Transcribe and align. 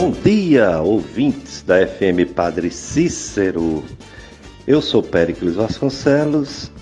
Bom 0.00 0.12
dia, 0.12 0.80
ouvintes 0.80 1.60
da 1.60 1.86
FM 1.86 2.32
Padre 2.34 2.70
Cícero. 2.70 3.84
Eu 4.66 4.80
sou 4.80 5.02
Péricles 5.02 5.56
Vasconcelos, 5.56 6.72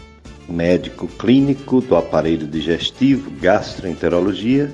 médico 0.49 1.09
clínico 1.09 1.81
do 1.81 1.97
aparelho 1.97 2.47
digestivo 2.47 3.29
gastroenterologia 3.41 4.73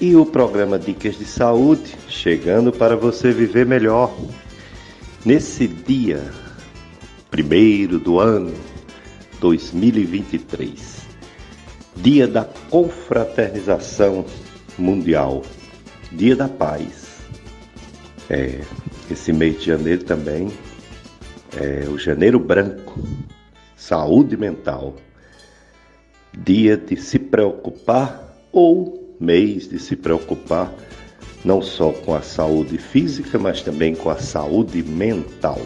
e 0.00 0.14
o 0.14 0.24
programa 0.24 0.78
Dicas 0.78 1.18
de 1.18 1.24
Saúde, 1.24 1.96
chegando 2.08 2.70
para 2.70 2.94
você 2.94 3.32
viver 3.32 3.66
melhor. 3.66 4.16
Nesse 5.24 5.66
dia, 5.66 6.22
primeiro 7.28 7.98
do 7.98 8.20
ano 8.20 8.54
2023, 9.40 10.98
dia 11.96 12.28
da 12.28 12.44
confraternização 12.70 14.24
mundial, 14.78 15.42
dia 16.12 16.36
da 16.36 16.48
paz. 16.48 16.97
É, 18.30 18.60
esse 19.10 19.32
mês 19.32 19.58
de 19.58 19.66
janeiro 19.66 20.04
também 20.04 20.50
é 21.56 21.88
o 21.88 21.98
janeiro 21.98 22.38
branco, 22.38 23.02
saúde 23.76 24.36
mental, 24.36 24.96
dia 26.36 26.76
de 26.76 26.96
se 26.96 27.18
preocupar 27.18 28.36
ou 28.52 29.16
mês 29.18 29.68
de 29.68 29.78
se 29.78 29.96
preocupar 29.96 30.72
não 31.44 31.62
só 31.62 31.92
com 31.92 32.14
a 32.14 32.20
saúde 32.20 32.78
física, 32.78 33.38
mas 33.38 33.62
também 33.62 33.94
com 33.94 34.10
a 34.10 34.16
saúde 34.16 34.82
mental. 34.82 35.60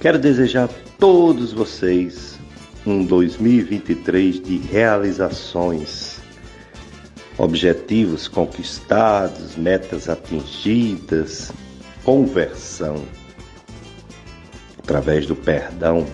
Quero 0.00 0.18
desejar 0.18 0.64
a 0.64 0.68
todos 0.98 1.52
vocês 1.52 2.38
um 2.86 3.04
2023 3.04 4.40
de 4.40 4.56
realizações, 4.58 6.11
objetivos 7.42 8.28
conquistados, 8.28 9.56
metas 9.56 10.08
atingidas, 10.08 11.50
conversão 12.04 13.04
através 14.78 15.26
do 15.26 15.34
perdão, 15.34 16.06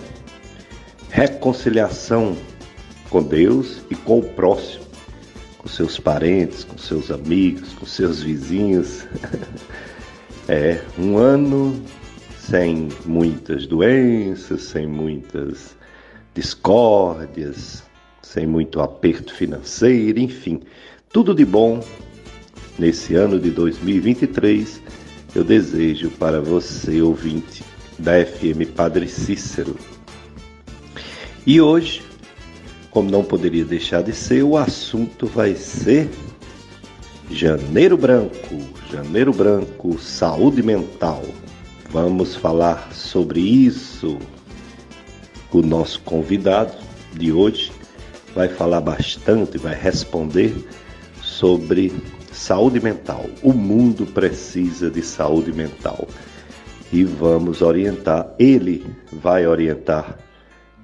reconciliação 1.11 2.35
com 3.11 3.21
Deus 3.21 3.83
e 3.91 3.95
com 3.95 4.17
o 4.17 4.23
próximo 4.23 4.89
com 5.59 5.67
seus 5.67 5.99
parentes, 5.99 6.63
com 6.63 6.77
seus 6.77 7.11
amigos, 7.11 7.73
com 7.73 7.85
seus 7.85 8.23
vizinhos. 8.23 9.05
é 10.49 10.81
um 10.97 11.17
ano 11.17 11.79
sem 12.39 12.87
muitas 13.05 13.67
doenças, 13.67 14.63
sem 14.63 14.87
muitas 14.87 15.77
discórdias, 16.33 17.83
sem 18.21 18.47
muito 18.47 18.81
aperto 18.81 19.33
financeiro, 19.33 20.17
enfim, 20.19 20.61
tudo 21.11 21.33
de 21.33 21.45
bom 21.45 21.83
nesse 22.77 23.15
ano 23.15 23.39
de 23.39 23.51
2023. 23.51 24.81
Eu 25.35 25.43
desejo 25.43 26.09
para 26.11 26.41
você, 26.41 27.01
ouvinte 27.01 27.63
da 27.97 28.25
FM 28.25 28.73
Padre 28.75 29.07
Cícero. 29.07 29.75
E 31.45 31.59
hoje 31.61 32.09
como 32.91 33.09
não 33.09 33.23
poderia 33.23 33.63
deixar 33.63 34.01
de 34.01 34.13
ser, 34.13 34.43
o 34.43 34.57
assunto 34.57 35.27
vai 35.27 35.55
ser 35.55 36.09
Janeiro 37.29 37.95
Branco, 37.95 38.59
Janeiro 38.91 39.31
Branco, 39.31 39.99
saúde 39.99 40.63
mental. 40.63 41.23
Vamos 41.91 42.35
falar 42.35 42.91
sobre 42.91 43.39
isso. 43.39 44.17
O 45.51 45.61
nosso 45.61 46.01
convidado 46.01 46.73
de 47.13 47.31
hoje 47.31 47.71
vai 48.33 48.47
falar 48.47 48.81
bastante, 48.81 49.57
vai 49.57 49.75
responder 49.75 50.55
sobre 51.39 51.93
saúde 52.33 52.81
mental. 52.81 53.25
O 53.41 53.53
mundo 53.53 54.05
precisa 54.05 54.91
de 54.91 55.01
saúde 55.01 55.53
mental. 55.53 56.05
E 56.91 57.05
vamos 57.05 57.61
orientar, 57.61 58.33
ele 58.37 58.85
vai 59.09 59.47
orientar 59.47 60.17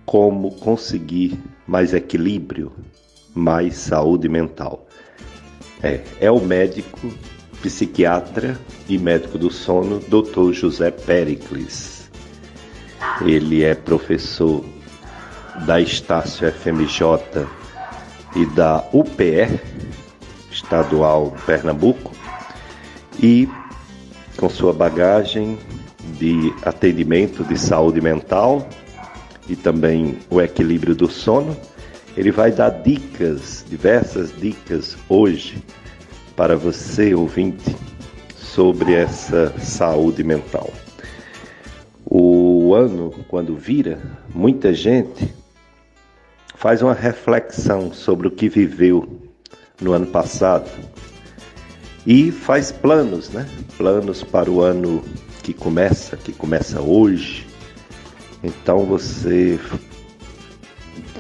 como 0.06 0.52
conseguir 0.52 1.38
mais 1.68 1.94
equilíbrio, 1.94 2.72
mais 3.34 3.76
saúde 3.76 4.30
mental. 4.30 4.88
É, 5.84 6.00
é 6.22 6.32
o 6.32 6.40
médico, 6.40 7.12
psiquiatra 7.62 8.58
e 8.88 8.98
médico 8.98 9.38
do 9.38 9.52
sono, 9.52 10.00
Dr. 10.00 10.54
José 10.54 10.90
Pericles. 10.90 12.10
Ele 13.22 13.62
é 13.62 13.76
professor 13.76 14.64
da 15.66 15.82
Estácio 15.82 16.50
FMJ 16.50 17.46
e 18.38 18.46
da 18.56 18.88
UPE, 18.94 19.60
estadual 20.56 21.36
Pernambuco, 21.46 22.12
e 23.22 23.48
com 24.38 24.50
sua 24.50 24.74
bagagem 24.74 25.58
de 26.18 26.54
atendimento 26.64 27.44
de 27.44 27.58
saúde 27.58 28.02
mental 28.02 28.68
e 29.48 29.56
também 29.56 30.18
o 30.30 30.42
equilíbrio 30.42 30.96
do 30.96 31.08
sono, 31.08 31.56
ele 32.18 32.32
vai 32.32 32.52
dar 32.52 32.70
dicas, 32.70 33.66
diversas 33.68 34.34
dicas 34.36 34.98
hoje 35.10 35.64
para 36.36 36.56
você 36.56 37.14
ouvinte 37.14 37.76
sobre 38.36 38.94
essa 38.94 39.54
saúde 39.60 40.24
mental. 40.24 40.72
O 42.06 42.74
ano, 42.74 43.14
quando 43.28 43.56
vira, 43.56 44.00
muita 44.34 44.74
gente 44.74 45.34
faz 46.56 46.82
uma 46.82 46.94
reflexão 46.94 47.92
sobre 47.92 48.28
o 48.28 48.32
que 48.32 48.48
viveu 48.48 49.26
no 49.82 49.94
ano 49.94 50.08
passado. 50.08 50.70
E 52.06 52.32
faz 52.32 52.72
planos, 52.72 53.30
né? 53.30 53.48
Planos 53.78 54.24
para 54.24 54.50
o 54.50 54.62
ano 54.62 55.04
que 55.42 55.54
começa, 55.54 56.18
que 56.18 56.32
começa 56.32 56.82
hoje, 56.82 57.46
então 58.44 58.86
você 58.86 59.60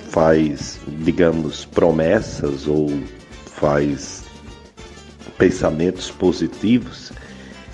faz, 0.09 0.79
digamos, 1.03 1.66
promessas 1.66 2.67
ou 2.67 2.88
faz 3.45 4.23
pensamentos 5.37 6.11
positivos 6.11 7.11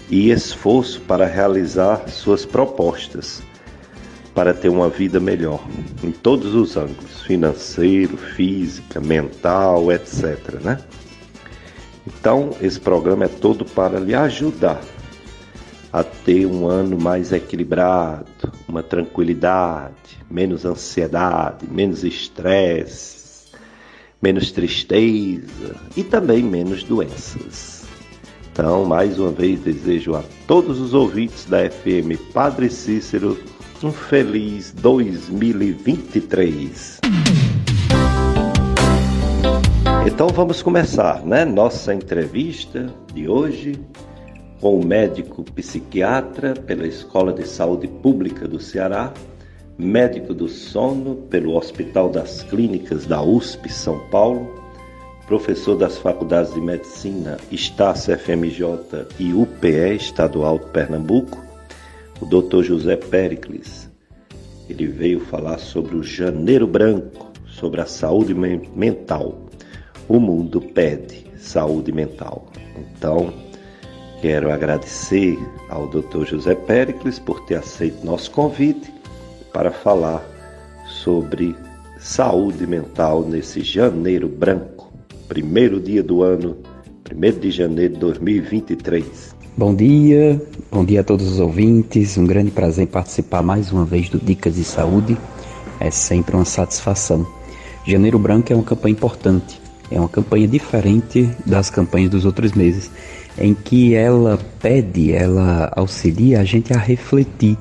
e 0.10 0.32
esforço 0.32 1.02
para 1.02 1.26
realizar 1.26 2.08
suas 2.08 2.46
propostas 2.46 3.44
para 4.34 4.54
ter 4.54 4.70
uma 4.70 4.90
vida 4.90 5.20
melhor 5.20 5.64
em 6.04 6.12
todos 6.12 6.56
os 6.56 6.78
ângulos, 6.78 7.22
financeiro, 7.24 8.16
física, 8.18 9.00
mental, 9.00 9.92
etc, 9.92 10.62
né? 10.62 10.80
Então, 12.08 12.52
esse 12.62 12.80
programa 12.80 13.26
é 13.26 13.28
todo 13.28 13.66
para 13.66 14.00
lhe 14.00 14.16
ajudar 14.16 14.82
a 15.94 16.04
ter 16.04 16.46
um 16.46 16.68
ano 16.68 16.98
mais 17.00 17.32
equilibrado, 17.34 18.26
uma 18.68 18.82
tranquilidade, 18.82 20.18
menos 20.30 20.66
ansiedade, 20.66 21.68
menos 21.70 22.04
estresse, 22.04 23.52
menos 24.22 24.52
tristeza 24.52 25.76
e 25.96 26.04
também 26.04 26.42
menos 26.42 26.84
doenças. 26.84 27.82
Então, 28.52 28.86
mais 28.86 29.20
uma 29.20 29.32
vez, 29.32 29.60
desejo 29.62 30.16
a 30.16 30.24
todos 30.48 30.80
os 30.80 30.94
ouvintes 30.94 31.46
da 31.46 31.70
FM 31.70 32.20
Padre 32.34 32.70
Cícero 32.70 33.38
um 33.84 33.92
feliz 33.92 34.72
2023. 34.74 37.00
Então 40.06 40.28
vamos 40.30 40.62
começar, 40.62 41.26
né? 41.26 41.44
Nossa 41.46 41.94
entrevista 41.94 42.94
de 43.14 43.28
hoje 43.28 43.80
com 44.60 44.80
o 44.80 44.86
médico 44.86 45.44
psiquiatra 45.44 46.54
pela 46.54 46.86
Escola 46.86 47.34
de 47.34 47.48
Saúde 47.48 47.88
Pública 47.88 48.48
do 48.48 48.60
Ceará, 48.60 49.12
médico 49.78 50.34
do 50.34 50.48
sono 50.48 51.16
pelo 51.30 51.56
Hospital 51.56 52.10
das 52.10 52.44
Clínicas 52.44 53.08
da 53.08 53.24
USP 53.24 53.72
São 53.72 54.00
Paulo, 54.10 54.54
professor 55.26 55.76
das 55.76 55.98
Faculdades 55.98 56.54
de 56.54 56.62
Medicina 56.62 57.38
Estácio 57.52 58.16
FMJ 58.18 59.08
e 59.18 59.34
UPE 59.34 59.96
Estadual 59.96 60.60
de 60.60 60.68
Pernambuco, 60.68 61.51
o 62.22 62.26
Dr. 62.26 62.64
José 62.64 62.96
Pericles. 62.96 63.90
Ele 64.70 64.88
veio 64.88 65.20
falar 65.20 65.58
sobre 65.58 65.96
o 65.96 66.04
Janeiro 66.04 66.68
Branco, 66.68 67.32
sobre 67.48 67.82
a 67.82 67.86
saúde 67.86 68.34
mental. 68.34 69.48
O 70.08 70.20
mundo 70.20 70.62
pede 70.62 71.26
saúde 71.38 71.92
mental. 71.92 72.48
Então, 72.78 73.34
Quero 74.22 74.52
agradecer 74.52 75.36
ao 75.68 75.88
Dr. 75.88 76.28
José 76.28 76.54
Pericles 76.54 77.18
por 77.18 77.44
ter 77.46 77.56
aceito 77.56 78.06
nosso 78.06 78.30
convite 78.30 78.94
para 79.52 79.72
falar 79.72 80.24
sobre 80.88 81.56
saúde 81.98 82.68
mental 82.68 83.24
nesse 83.24 83.62
janeiro 83.62 84.30
branco, 84.30 84.94
primeiro 85.28 85.80
dia 85.80 86.04
do 86.04 86.22
ano, 86.22 86.56
1 87.12 87.40
de 87.40 87.50
janeiro 87.50 87.96
de 87.96 88.00
2023. 88.00 89.31
Bom 89.58 89.76
dia, 89.76 90.42
bom 90.72 90.86
dia 90.86 91.02
a 91.02 91.04
todos 91.04 91.28
os 91.28 91.38
ouvintes. 91.38 92.18
Um 92.18 92.26
grande 92.26 92.50
prazer 92.50 92.88
participar 92.88 93.44
mais 93.44 93.70
uma 93.70 93.84
vez 93.84 94.08
do 94.08 94.18
Dicas 94.18 94.56
de 94.56 94.64
Saúde. 94.64 95.18
É 95.78 95.92
sempre 95.92 96.38
uma 96.38 96.46
satisfação. 96.46 97.28
Janeiro 97.86 98.18
Branco 98.18 98.54
é 98.54 98.56
uma 98.56 98.64
campanha 98.64 98.94
importante, 98.94 99.62
é 99.92 100.00
uma 100.00 100.08
campanha 100.08 100.48
diferente 100.48 101.30
das 101.46 101.70
campanhas 101.70 102.10
dos 102.10 102.24
outros 102.24 102.54
meses 102.54 102.90
em 103.38 103.54
que 103.54 103.94
ela 103.94 104.40
pede, 104.62 105.12
ela 105.12 105.70
auxilia 105.76 106.40
a 106.40 106.46
gente 106.46 106.74
a 106.74 106.78
refletir. 106.78 107.58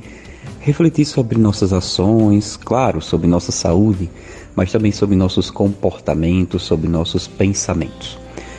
Refletir 0.61 1.05
sobre 1.05 1.39
nossas 1.41 1.73
ações, 1.73 2.57
claro, 2.57 3.03
sobre 3.03 3.27
nossa 3.27 3.51
saúde, 3.51 4.09
mas 4.55 4.71
também 4.71 4.93
sobre 4.93 5.17
nossos 5.17 5.51
comportamentos, 5.51 6.63
sobre 6.63 6.89
nossos 6.89 7.27
pensamentos. 7.27 8.17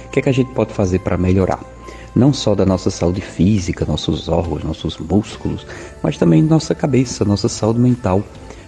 O 0.08 0.10
que 0.12 0.20
é 0.20 0.22
que 0.22 0.30
a 0.30 0.34
gente 0.34 0.52
pode 0.54 0.74
fazer 0.74 1.00
para 1.00 1.18
melhorar? 1.18 1.81
Não 2.16 2.34
só 2.34 2.54
da 2.54 2.66
nossa 2.66 2.90
saúde 2.90 3.22
física, 3.22 3.86
nossos 3.86 4.28
órgãos, 4.28 4.64
nossos 4.64 4.98
músculos, 4.98 5.66
mas 6.04 6.18
também 6.18 6.44
nossa 6.44 6.76
cabeça, 6.76 7.24
nossa 7.24 7.48
saúde 7.48 7.80
mental. 7.80 8.22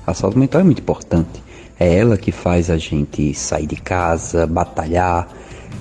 A 0.07 0.13
saúde 0.13 0.37
mental 0.37 0.61
é 0.61 0.63
muito 0.63 0.81
importante. 0.81 1.43
É 1.79 1.97
ela 1.97 2.17
que 2.17 2.31
faz 2.31 2.69
a 2.69 2.77
gente 2.77 3.33
sair 3.33 3.67
de 3.67 3.75
casa, 3.75 4.47
batalhar. 4.47 5.27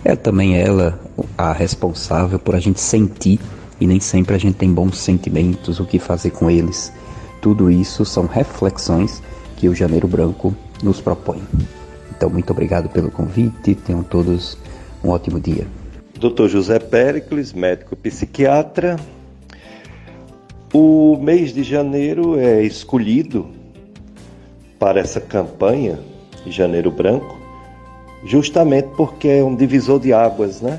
É 0.05 0.17
também 0.17 0.57
ela 0.57 1.01
a 1.39 1.53
responsável 1.53 2.39
por 2.39 2.57
a 2.57 2.61
gente 2.61 2.81
sentir 2.81 3.39
e 3.81 3.87
nem 3.87 4.01
sempre 4.01 4.35
a 4.35 4.39
gente 4.39 4.57
tem 4.57 4.73
bons 4.73 4.99
sentimentos, 4.99 5.79
o 5.79 5.85
que 5.85 5.99
fazer 5.99 6.31
com 6.31 6.51
eles. 6.51 6.93
Tudo 7.41 7.71
isso 7.71 8.05
são 8.05 8.27
reflexões 8.27 9.23
que 9.57 9.69
o 9.69 9.75
Janeiro 9.75 10.09
Branco 10.09 10.55
nos 10.83 11.01
propõe. 11.01 11.43
Então, 12.11 12.31
muito 12.31 12.51
obrigado 12.51 12.89
pelo 12.89 13.11
convite. 13.11 13.75
Tenham 13.75 14.03
todos 14.03 14.57
um 15.03 15.11
ótimo 15.11 15.41
dia. 15.41 15.67
Dr. 16.23 16.47
José 16.47 16.79
Péricles, 16.79 17.53
médico 17.53 17.97
psiquiatra. 17.97 18.95
O 20.73 21.17
mês 21.17 21.53
de 21.53 21.65
janeiro 21.65 22.39
é 22.39 22.63
escolhido 22.63 23.49
para 24.79 25.01
essa 25.01 25.21
campanha, 25.21 25.99
Janeiro 26.47 26.93
Branco, 26.93 27.37
justamente 28.25 28.87
porque 28.97 29.27
é 29.27 29.43
um 29.43 29.57
divisor 29.57 29.99
de 29.99 30.13
águas, 30.13 30.61
né? 30.61 30.79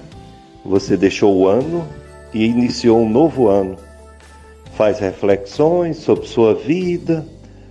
Você 0.64 0.96
deixou 0.96 1.36
o 1.36 1.46
ano 1.46 1.86
e 2.34 2.46
iniciou 2.46 3.02
um 3.02 3.10
novo 3.10 3.50
ano. 3.50 3.76
Faz 4.78 5.00
reflexões 5.00 5.98
sobre 5.98 6.26
sua 6.26 6.56
vida, 6.56 7.26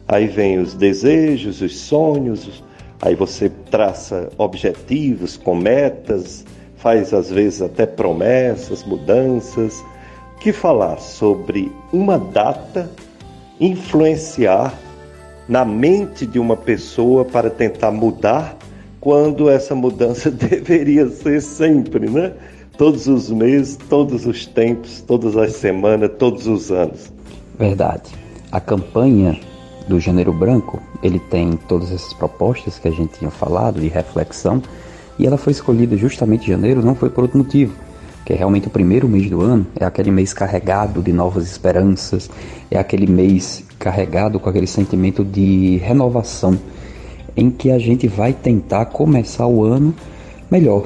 aí 0.07 0.27
vem 0.27 0.59
os 0.59 0.75
desejos, 0.75 1.63
os 1.63 1.79
sonhos, 1.79 2.63
aí 3.01 3.15
você 3.15 3.51
traça 3.71 4.31
objetivos 4.37 5.39
com 5.39 5.55
metas, 5.55 6.45
faz 6.83 7.15
às 7.15 7.31
vezes 7.31 7.63
até 7.63 7.87
promessas, 7.87 8.85
mudanças. 8.85 9.83
Que 10.41 10.53
falar 10.53 10.99
sobre 10.99 11.71
uma 11.93 12.19
data 12.19 12.91
influenciar 13.61 14.75
na 15.49 15.65
mente 15.65 16.27
de 16.27 16.39
uma 16.39 16.57
pessoa 16.57 17.25
para 17.25 17.49
tentar 17.49 17.93
mudar, 17.93 18.57
quando 19.01 19.49
essa 19.49 19.75
mudança 19.75 20.31
deveria 20.33 21.09
ser 21.09 21.41
sempre, 21.41 22.09
né? 22.11 22.33
Todos 22.77 23.07
os 23.07 23.31
meses, 23.31 23.77
todos 23.89 24.27
os 24.27 24.47
tempos, 24.47 25.01
todas 25.03 25.37
as 25.37 25.53
semanas, 25.53 26.11
todos 26.19 26.47
os 26.47 26.73
anos. 26.73 27.13
Verdade. 27.59 28.11
A 28.51 28.61
campanha 28.61 29.39
do 29.87 30.01
Janeiro 30.01 30.33
Branco, 30.33 30.81
ele 31.03 31.19
tem 31.19 31.53
todas 31.69 31.93
essas 31.93 32.13
propostas 32.15 32.79
que 32.79 32.89
a 32.89 32.91
gente 32.91 33.19
tinha 33.19 33.31
falado 33.31 33.81
de 33.81 33.89
reflexão, 33.89 34.63
e 35.19 35.27
ela 35.27 35.37
foi 35.37 35.53
escolhida 35.53 35.97
justamente 35.97 36.45
em 36.45 36.49
janeiro, 36.49 36.85
não 36.85 36.95
foi 36.95 37.11
por 37.11 37.23
outro 37.23 37.39
motivo 37.39 37.73
que 38.25 38.33
é 38.33 38.37
realmente 38.37 38.69
o 38.69 38.71
primeiro 38.71 39.09
mês 39.09 39.29
do 39.29 39.41
ano, 39.41 39.67
é 39.79 39.85
aquele 39.85 40.11
mês 40.11 40.33
carregado 40.33 41.03
de 41.03 41.13
novas 41.13 41.45
esperanças, 41.45 42.31
é 42.71 42.79
aquele 42.79 43.07
mês 43.07 43.65
carregado 43.79 44.39
com 44.39 44.49
aquele 44.49 44.67
sentimento 44.67 45.25
de 45.25 45.79
renovação, 45.79 46.59
em 47.37 47.51
que 47.51 47.71
a 47.71 47.79
gente 47.79 48.07
vai 48.07 48.33
tentar 48.33 48.87
começar 48.87 49.47
o 49.47 49.65
ano 49.65 49.95
melhor. 50.51 50.85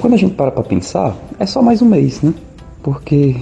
Quando 0.00 0.14
a 0.14 0.16
gente 0.16 0.34
para 0.34 0.50
para 0.50 0.62
pensar, 0.62 1.16
é 1.38 1.44
só 1.44 1.60
mais 1.60 1.82
um 1.82 1.86
mês, 1.86 2.22
né? 2.22 2.32
Porque 2.82 3.36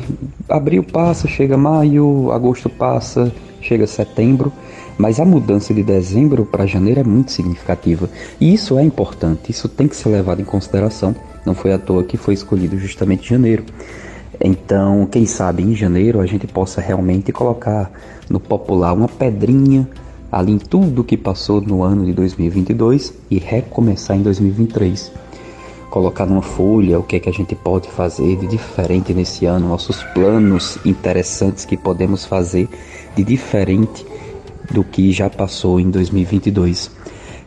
abril 0.49 0.83
passa, 0.83 1.29
chega 1.29 1.57
maio, 1.57 2.33
agosto 2.33 2.69
passa, 2.69 3.31
chega 3.61 3.87
setembro, 3.87 4.53
mas 4.99 5.21
a 5.21 5.25
mudança 5.25 5.75
de 5.75 5.83
dezembro 5.83 6.45
para 6.45 6.67
janeiro 6.67 7.01
é 7.01 7.05
muito 7.05 7.33
significativa. 7.33 8.09
E 8.41 8.53
isso 8.55 8.79
é 8.79 8.83
importante, 8.83 9.51
isso 9.51 9.69
tem 9.69 9.87
que 9.89 9.97
ser 9.97 10.09
levado 10.09 10.41
em 10.41 10.45
consideração 10.45 11.15
não 11.47 11.55
foi 11.55 11.73
à 11.73 11.79
toa 11.79 12.03
que 12.03 12.17
foi 12.17 12.35
escolhido 12.35 12.77
justamente 12.77 13.31
janeiro. 13.31 13.65
Então, 14.41 15.07
quem 15.07 15.25
sabe 15.25 15.63
em 15.63 15.75
janeiro 15.75 16.21
a 16.21 16.27
gente 16.27 16.47
possa 16.47 16.81
realmente 16.81 17.33
colocar 17.33 17.91
no 18.29 18.41
popular 18.41 18.93
uma 18.93 19.09
pedrinha 19.09 19.89
ali 20.31 20.53
em 20.53 20.59
tudo 20.59 21.05
que 21.05 21.17
passou 21.17 21.61
no 21.61 21.85
ano 21.85 22.05
de 22.05 22.13
2022 22.13 23.15
e 23.31 23.39
recomeçar 23.39 24.17
em 24.17 24.23
2023. 24.23 25.13
Colocar 25.89 26.27
numa 26.27 26.43
folha 26.43 26.99
o 26.99 27.03
que 27.05 27.17
é 27.17 27.21
que 27.21 27.29
a 27.29 27.33
gente 27.33 27.55
pode 27.55 27.89
fazer 27.89 28.37
de 28.37 28.49
diferente 28.49 29.15
nesse 29.15 29.47
ano, 29.47 29.69
nossos 29.69 30.03
planos 30.03 30.79
interessantes 30.85 31.65
que 31.65 31.77
podemos 31.77 32.25
fazer 32.25 32.69
de 33.15 33.23
diferente 33.23 34.05
do 34.73 34.85
que 34.85 35.13
já 35.13 35.29
passou 35.29 35.81
em 35.81 35.91
2022. 35.91 36.91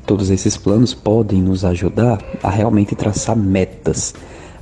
Todos 0.06 0.30
esses 0.30 0.58
planos 0.58 0.94
podem 0.94 1.42
nos 1.42 1.64
ajudar 1.64 2.24
a 2.42 2.50
realmente 2.50 2.96
traçar 2.96 3.36
metas. 3.36 4.14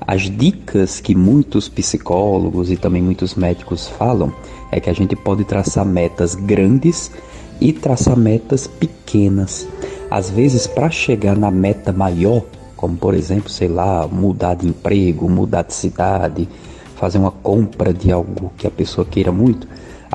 As 0.05 0.23
dicas 0.23 0.99
que 0.99 1.15
muitos 1.15 1.69
psicólogos 1.69 2.71
e 2.71 2.77
também 2.77 3.01
muitos 3.01 3.35
médicos 3.35 3.87
falam 3.87 4.33
é 4.71 4.79
que 4.79 4.89
a 4.89 4.93
gente 4.93 5.15
pode 5.15 5.43
traçar 5.43 5.85
metas 5.85 6.35
grandes 6.35 7.11
e 7.59 7.73
traçar 7.73 8.17
metas 8.17 8.67
pequenas. 8.67 9.67
Às 10.09 10.29
vezes, 10.29 10.67
para 10.67 10.89
chegar 10.89 11.35
na 11.35 11.51
meta 11.51 11.91
maior, 11.91 12.43
como 12.75 12.95
por 12.95 13.13
exemplo, 13.13 13.49
sei 13.49 13.67
lá, 13.67 14.07
mudar 14.07 14.55
de 14.55 14.67
emprego, 14.67 15.29
mudar 15.29 15.63
de 15.63 15.73
cidade, 15.73 16.47
fazer 16.95 17.17
uma 17.17 17.31
compra 17.31 17.93
de 17.93 18.11
algo 18.11 18.51
que 18.57 18.67
a 18.67 18.71
pessoa 18.71 19.05
queira 19.05 19.31
muito, 19.31 19.67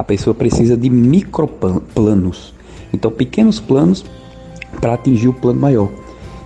a 0.03 0.05
pessoa 0.05 0.35
precisa 0.35 0.77
de 0.77 0.91
microplanos. 0.91 2.53
Então, 2.93 3.09
pequenos 3.09 3.61
planos 3.61 4.05
para 4.81 4.95
atingir 4.95 5.29
o 5.29 5.33
plano 5.33 5.61
maior. 5.61 5.89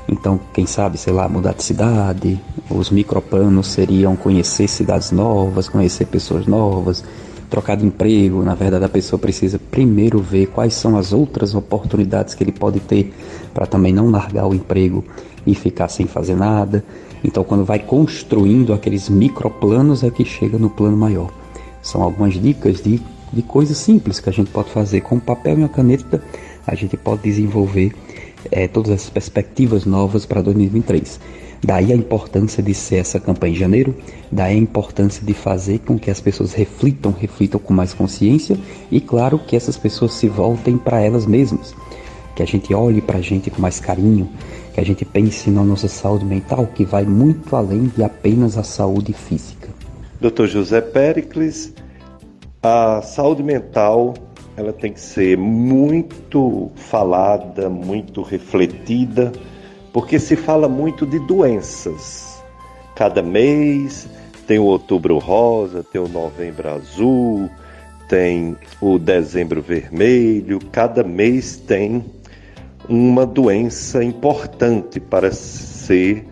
Então, 0.06 0.38
quem 0.52 0.66
sabe, 0.66 0.98
sei 0.98 1.12
lá, 1.12 1.26
mudar 1.26 1.54
de 1.54 1.64
cidade, 1.64 2.38
os 2.70 2.90
microplanos 2.90 3.68
seriam 3.68 4.14
conhecer 4.14 4.68
cidades 4.68 5.10
novas, 5.10 5.70
conhecer 5.70 6.04
pessoas 6.04 6.46
novas, 6.46 7.02
trocar 7.48 7.78
de 7.78 7.86
emprego. 7.86 8.42
Na 8.42 8.54
verdade, 8.54 8.84
a 8.84 8.90
pessoa 8.90 9.18
precisa 9.18 9.58
primeiro 9.58 10.20
ver 10.20 10.48
quais 10.48 10.74
são 10.74 10.98
as 10.98 11.14
outras 11.14 11.54
oportunidades 11.54 12.34
que 12.34 12.44
ele 12.44 12.52
pode 12.52 12.78
ter 12.78 13.14
para 13.54 13.66
também 13.66 13.92
não 13.92 14.10
largar 14.10 14.46
o 14.46 14.54
emprego 14.54 15.02
e 15.46 15.54
ficar 15.54 15.88
sem 15.88 16.06
fazer 16.06 16.36
nada. 16.36 16.84
Então, 17.24 17.42
quando 17.42 17.64
vai 17.64 17.78
construindo 17.78 18.74
aqueles 18.74 19.08
microplanos, 19.08 20.04
é 20.04 20.10
que 20.10 20.26
chega 20.26 20.58
no 20.58 20.68
plano 20.68 20.96
maior. 20.96 21.30
São 21.80 22.02
algumas 22.02 22.34
dicas 22.34 22.82
de, 22.82 23.00
de 23.32 23.42
coisas 23.42 23.76
simples 23.76 24.20
que 24.20 24.28
a 24.28 24.32
gente 24.32 24.50
pode 24.50 24.70
fazer 24.70 25.00
com 25.00 25.18
papel 25.18 25.54
e 25.54 25.62
uma 25.62 25.68
caneta. 25.68 26.22
A 26.66 26.74
gente 26.74 26.96
pode 26.96 27.22
desenvolver 27.22 27.92
é, 28.50 28.66
todas 28.66 28.90
as 28.92 29.10
perspectivas 29.10 29.84
novas 29.84 30.26
para 30.26 30.42
2023. 30.42 31.20
Daí 31.64 31.92
a 31.92 31.96
importância 31.96 32.62
de 32.62 32.74
ser 32.74 32.96
essa 32.96 33.18
campanha 33.18 33.54
em 33.54 33.58
janeiro, 33.58 33.94
daí 34.30 34.54
a 34.54 34.58
importância 34.58 35.24
de 35.24 35.32
fazer 35.32 35.80
com 35.80 35.98
que 35.98 36.10
as 36.10 36.20
pessoas 36.20 36.52
reflitam, 36.52 37.12
reflitam 37.18 37.58
com 37.58 37.72
mais 37.72 37.94
consciência 37.94 38.58
e, 38.90 39.00
claro, 39.00 39.38
que 39.38 39.56
essas 39.56 39.76
pessoas 39.76 40.14
se 40.14 40.28
voltem 40.28 40.76
para 40.76 41.00
elas 41.00 41.26
mesmas. 41.26 41.74
Que 42.34 42.42
a 42.42 42.46
gente 42.46 42.74
olhe 42.74 43.00
para 43.00 43.18
a 43.18 43.22
gente 43.22 43.50
com 43.50 43.60
mais 43.60 43.80
carinho, 43.80 44.28
que 44.74 44.80
a 44.80 44.84
gente 44.84 45.04
pense 45.04 45.50
na 45.50 45.64
nossa 45.64 45.88
saúde 45.88 46.24
mental, 46.24 46.66
que 46.66 46.84
vai 46.84 47.04
muito 47.04 47.56
além 47.56 47.90
de 47.96 48.04
apenas 48.04 48.58
a 48.58 48.62
saúde 48.62 49.12
física. 49.14 49.68
Dr. 50.20 50.46
José 50.46 50.80
Pericles, 50.80 51.72
a 52.66 53.00
saúde 53.02 53.44
mental 53.44 54.14
ela 54.56 54.72
tem 54.72 54.92
que 54.92 55.00
ser 55.00 55.36
muito 55.36 56.72
falada, 56.74 57.68
muito 57.68 58.22
refletida, 58.22 59.30
porque 59.92 60.18
se 60.18 60.34
fala 60.34 60.68
muito 60.68 61.06
de 61.06 61.18
doenças. 61.20 62.42
Cada 62.96 63.22
mês 63.22 64.08
tem 64.46 64.58
o 64.58 64.64
outubro 64.64 65.18
rosa, 65.18 65.84
tem 65.84 66.00
o 66.00 66.08
novembro 66.08 66.68
azul, 66.70 67.48
tem 68.08 68.56
o 68.80 68.98
dezembro 68.98 69.62
vermelho, 69.62 70.58
cada 70.72 71.04
mês 71.04 71.56
tem 71.56 72.04
uma 72.88 73.26
doença 73.26 74.02
importante 74.02 74.98
para 74.98 75.30
ser 75.32 76.26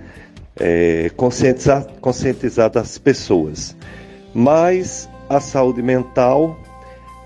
é, 0.56 1.10
conscientizar, 1.16 1.86
conscientizar 2.00 2.72
as 2.76 2.96
pessoas. 2.96 3.76
Mas 4.34 5.08
a 5.34 5.40
saúde 5.40 5.82
mental 5.82 6.56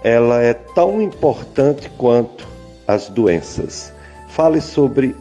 ela 0.02 0.42
é 0.42 0.54
tão 0.54 1.02
importante 1.02 1.90
quanto 1.98 2.46
as 2.86 3.08
doenças. 3.08 3.92
Fale 4.28 4.60
sobre 4.60 5.14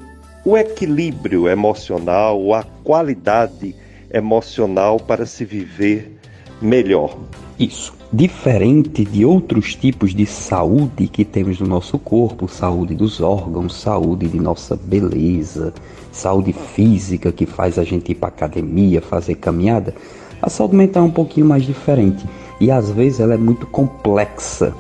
o 0.46 0.58
equilíbrio 0.58 1.48
emocional, 1.48 2.54
a 2.54 2.64
qualidade 2.84 3.76
emocional 4.14 5.00
para 5.00 5.26
se 5.26 5.44
viver 5.44 6.18
melhor. 6.62 7.18
Isso. 7.60 7.96
Diferente 8.14 9.04
de 9.04 9.26
outros 9.26 9.76
tipos 9.76 10.16
de 10.16 10.26
saúde 10.26 11.10
que 11.10 11.26
temos 11.26 11.60
no 11.60 11.68
nosso 11.68 12.00
corpo, 12.00 12.48
saúde 12.48 12.96
dos 12.96 13.20
órgãos, 13.20 13.76
saúde 13.76 14.30
de 14.30 14.40
nossa 14.40 14.78
beleza, 14.78 15.74
saúde 16.10 16.54
física 16.54 17.34
que 17.34 17.46
faz 17.46 17.78
a 17.78 17.84
gente 17.84 18.14
ir 18.14 18.16
para 18.16 18.30
academia, 18.30 19.02
fazer 19.02 19.36
caminhada, 19.36 19.94
A 20.42 20.50
saúde 20.50 20.76
mental 20.76 21.04
é 21.04 21.08
um 21.08 21.12
pouquinho 21.12 21.48
mais 21.48 21.64
diferente 21.64 22.24
e 22.60 22.72
às 22.72 22.90
vezes 22.90 23.20
ela 23.20 23.34
é 23.34 23.38
muito 23.38 23.66
complexa, 23.68 24.74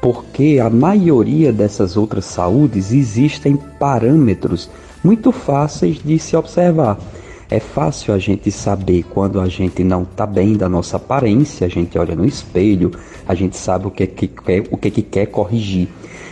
porque 0.00 0.58
a 0.62 0.70
maioria 0.70 1.52
dessas 1.52 1.96
outras 1.96 2.24
saúdes 2.24 2.92
existem 2.92 3.56
parâmetros 3.78 4.70
muito 5.04 5.32
fáceis 5.32 5.98
de 6.02 6.18
se 6.18 6.36
observar. 6.36 6.98
É 7.50 7.58
fácil 7.58 8.14
a 8.14 8.18
gente 8.18 8.50
saber 8.52 9.02
quando 9.02 9.40
a 9.40 9.48
gente 9.48 9.82
não 9.82 10.04
está 10.04 10.24
bem 10.24 10.56
da 10.56 10.68
nossa 10.68 10.98
aparência, 10.98 11.66
a 11.66 11.70
gente 11.70 11.98
olha 11.98 12.14
no 12.14 12.24
espelho, 12.24 12.92
a 13.26 13.34
gente 13.34 13.56
sabe 13.56 13.88
o 13.88 13.90
que, 13.90 14.06
que, 14.06 14.28
quer, 14.28 14.68
o 14.70 14.76
que, 14.76 14.88
que 14.88 15.02
quer 15.02 15.26
corrigir. 15.26 15.88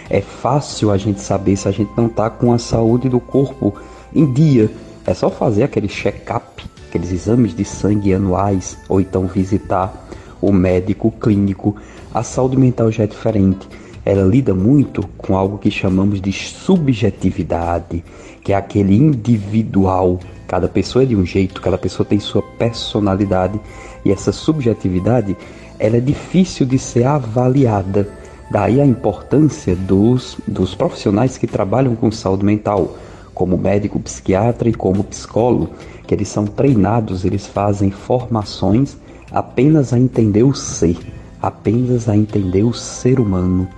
É 0.08 0.20
fácil 0.20 0.92
a 0.92 0.96
gente 0.96 1.20
saber 1.20 1.56
se 1.56 1.66
a 1.66 1.72
gente 1.72 1.90
não 1.96 2.06
está 2.06 2.30
com 2.30 2.52
a 2.52 2.58
saúde 2.58 3.08
do 3.08 3.18
corpo 3.18 3.74
em 4.14 4.32
dia. 4.32 4.70
É 5.04 5.12
só 5.12 5.28
fazer 5.28 5.64
aquele 5.64 5.88
check-up, 5.88 6.64
aqueles 6.88 7.10
exames 7.10 7.52
de 7.54 7.64
sangue 7.64 8.14
anuais, 8.14 8.78
ou 8.88 9.00
então 9.00 9.26
visitar 9.26 10.08
o 10.40 10.52
médico 10.52 11.10
clínico. 11.10 11.76
A 12.12 12.22
saúde 12.22 12.56
mental 12.56 12.90
já 12.90 13.04
é 13.04 13.06
diferente. 13.06 13.68
Ela 14.04 14.24
lida 14.24 14.54
muito 14.54 15.06
com 15.18 15.36
algo 15.36 15.58
que 15.58 15.70
chamamos 15.70 16.20
de 16.20 16.32
subjetividade, 16.32 18.02
que 18.42 18.52
é 18.52 18.56
aquele 18.56 18.96
individual. 18.96 20.18
Cada 20.46 20.66
pessoa 20.66 21.02
é 21.02 21.06
de 21.06 21.14
um 21.14 21.26
jeito, 21.26 21.60
cada 21.60 21.76
pessoa 21.76 22.06
tem 22.06 22.18
sua 22.18 22.42
personalidade 22.42 23.60
e 24.04 24.10
essa 24.10 24.32
subjetividade 24.32 25.36
ela 25.78 25.98
é 25.98 26.00
difícil 26.00 26.64
de 26.64 26.78
ser 26.78 27.04
avaliada. 27.04 28.08
Daí 28.50 28.80
a 28.80 28.86
importância 28.86 29.76
dos, 29.76 30.38
dos 30.46 30.74
profissionais 30.74 31.36
que 31.36 31.46
trabalham 31.46 31.94
com 31.94 32.10
saúde 32.10 32.46
mental, 32.46 32.96
como 33.34 33.58
médico, 33.58 34.00
psiquiatra 34.00 34.70
e 34.70 34.74
como 34.74 35.04
psicólogo, 35.04 35.68
que 36.06 36.14
eles 36.14 36.28
são 36.28 36.46
treinados, 36.46 37.26
eles 37.26 37.46
fazem 37.46 37.90
formações 37.90 38.96
apenas 39.30 39.92
a 39.92 39.98
entender 39.98 40.42
o 40.42 40.54
ser, 40.54 40.96
apenas 41.40 42.08
a 42.08 42.16
entender 42.16 42.64
o 42.64 42.72
ser 42.72 43.20
humano. 43.20 43.68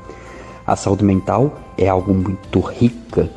A 0.67 0.77
saúde 0.77 1.05
mental 1.05 1.59
é 1.77 1.89
algo 1.89 2.15
muito 2.15 2.61
rica. 2.61 3.29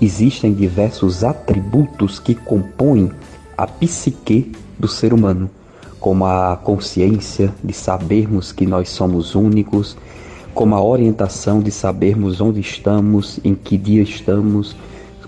Existem 0.00 0.52
diversos 0.52 1.22
atributos 1.22 2.18
que 2.18 2.34
compõem 2.34 3.10
a 3.56 3.66
psique 3.66 4.52
do 4.78 4.88
ser 4.88 5.14
humano, 5.14 5.48
como 6.00 6.26
a 6.26 6.56
consciência 6.56 7.54
de 7.62 7.72
sabermos 7.72 8.52
que 8.52 8.66
nós 8.66 8.88
somos 8.88 9.34
únicos, 9.34 9.96
como 10.52 10.74
a 10.74 10.82
orientação 10.82 11.60
de 11.60 11.70
sabermos 11.70 12.40
onde 12.40 12.60
estamos, 12.60 13.40
em 13.44 13.54
que 13.54 13.76
dia 13.76 14.02
estamos, 14.02 14.76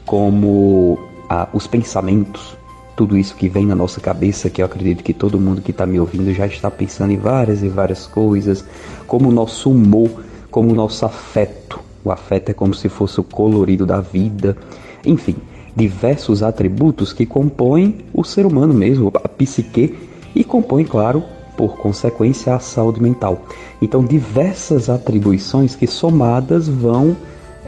como 0.04 0.98
ah, 1.28 1.48
os 1.52 1.66
pensamentos, 1.66 2.55
tudo 2.96 3.16
isso 3.16 3.36
que 3.36 3.48
vem 3.48 3.66
na 3.66 3.74
nossa 3.74 4.00
cabeça, 4.00 4.48
que 4.48 4.62
eu 4.62 4.66
acredito 4.66 5.04
que 5.04 5.12
todo 5.12 5.38
mundo 5.38 5.60
que 5.60 5.70
está 5.70 5.84
me 5.84 6.00
ouvindo 6.00 6.32
já 6.32 6.46
está 6.46 6.70
pensando 6.70 7.12
em 7.12 7.18
várias 7.18 7.62
e 7.62 7.68
várias 7.68 8.06
coisas, 8.06 8.64
como 9.06 9.28
o 9.28 9.32
nosso 9.32 9.70
humor, 9.70 10.24
como 10.50 10.72
o 10.72 10.74
nosso 10.74 11.04
afeto. 11.04 11.78
O 12.02 12.10
afeto 12.10 12.48
é 12.48 12.54
como 12.54 12.72
se 12.72 12.88
fosse 12.88 13.20
o 13.20 13.24
colorido 13.24 13.84
da 13.84 14.00
vida, 14.00 14.56
enfim, 15.04 15.36
diversos 15.76 16.42
atributos 16.42 17.12
que 17.12 17.26
compõem 17.26 17.98
o 18.14 18.24
ser 18.24 18.46
humano 18.46 18.72
mesmo, 18.72 19.12
a 19.22 19.28
psique, 19.28 19.94
e 20.34 20.42
compõem, 20.42 20.84
claro, 20.84 21.22
por 21.56 21.76
consequência, 21.76 22.54
a 22.54 22.58
saúde 22.58 23.02
mental. 23.02 23.44
Então, 23.80 24.04
diversas 24.04 24.88
atribuições 24.88 25.74
que 25.74 25.86
somadas 25.86 26.68
vão 26.68 27.16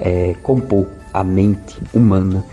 é, 0.01 0.35
compor 0.43 0.87
a 1.13 1.25
mente 1.25 1.79
humana. 1.93 2.45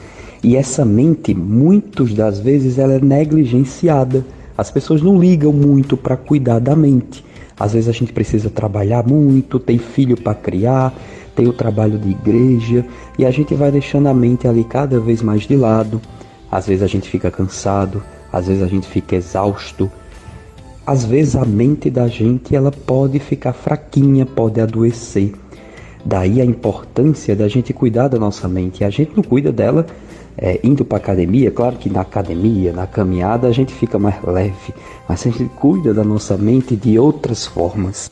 E 0.45 0.55
essa 0.55 0.85
mente, 0.85 1.33
muitas 1.33 2.13
das 2.13 2.39
vezes, 2.39 2.77
ela 2.77 2.93
é 2.93 2.99
negligenciada. 2.99 4.23
As 4.55 4.69
pessoas 4.69 5.01
não 5.01 5.19
ligam 5.19 5.51
muito 5.51 5.97
para 5.97 6.15
cuidar 6.15 6.59
da 6.59 6.75
mente. 6.75 7.25
Às 7.59 7.73
vezes 7.73 7.89
a 7.89 7.91
gente 7.91 8.13
precisa 8.13 8.47
trabalhar 8.47 9.03
muito, 9.07 9.59
tem 9.59 9.79
filho 9.79 10.15
para 10.15 10.35
criar, 10.35 10.93
tem 11.35 11.47
o 11.47 11.53
trabalho 11.53 11.97
de 11.97 12.11
igreja 12.11 12.85
e 13.17 13.25
a 13.25 13.31
gente 13.31 13.55
vai 13.55 13.71
deixando 13.71 14.05
a 14.05 14.13
mente 14.13 14.47
ali 14.47 14.63
cada 14.63 14.99
vez 14.99 15.19
mais 15.23 15.47
de 15.47 15.55
lado. 15.55 15.99
Às 16.51 16.67
vezes 16.67 16.83
a 16.83 16.87
gente 16.87 17.09
fica 17.09 17.31
cansado, 17.31 18.03
às 18.31 18.45
vezes 18.45 18.61
a 18.61 18.67
gente 18.67 18.87
fica 18.87 19.15
exausto, 19.15 19.89
às 20.85 21.03
vezes 21.03 21.35
a 21.35 21.43
mente 21.43 21.89
da 21.89 22.07
gente 22.07 22.55
ela 22.55 22.71
pode 22.71 23.17
ficar 23.17 23.53
fraquinha, 23.53 24.27
pode 24.27 24.61
adoecer. 24.61 25.33
Daí 26.05 26.39
a 26.39 26.45
importância 26.45 27.35
da 27.35 27.47
gente 27.47 27.73
cuidar 27.73 28.09
da 28.09 28.19
nossa 28.19 28.47
mente. 28.47 28.81
E 28.81 28.83
a 28.83 28.91
gente 28.91 29.13
não 29.15 29.23
cuida 29.23 29.51
dela 29.51 29.87
é, 30.37 30.59
indo 30.63 30.83
para 30.83 30.97
academia. 30.97 31.51
Claro 31.51 31.77
que 31.77 31.89
na 31.89 32.01
academia, 32.01 32.73
na 32.73 32.87
caminhada, 32.87 33.47
a 33.47 33.51
gente 33.51 33.73
fica 33.73 33.97
mais 33.97 34.21
leve, 34.23 34.73
mas 35.07 35.25
a 35.25 35.29
gente 35.29 35.45
cuida 35.55 35.93
da 35.93 36.03
nossa 36.03 36.37
mente 36.37 36.75
de 36.75 36.97
outras 36.99 37.45
formas. 37.45 38.11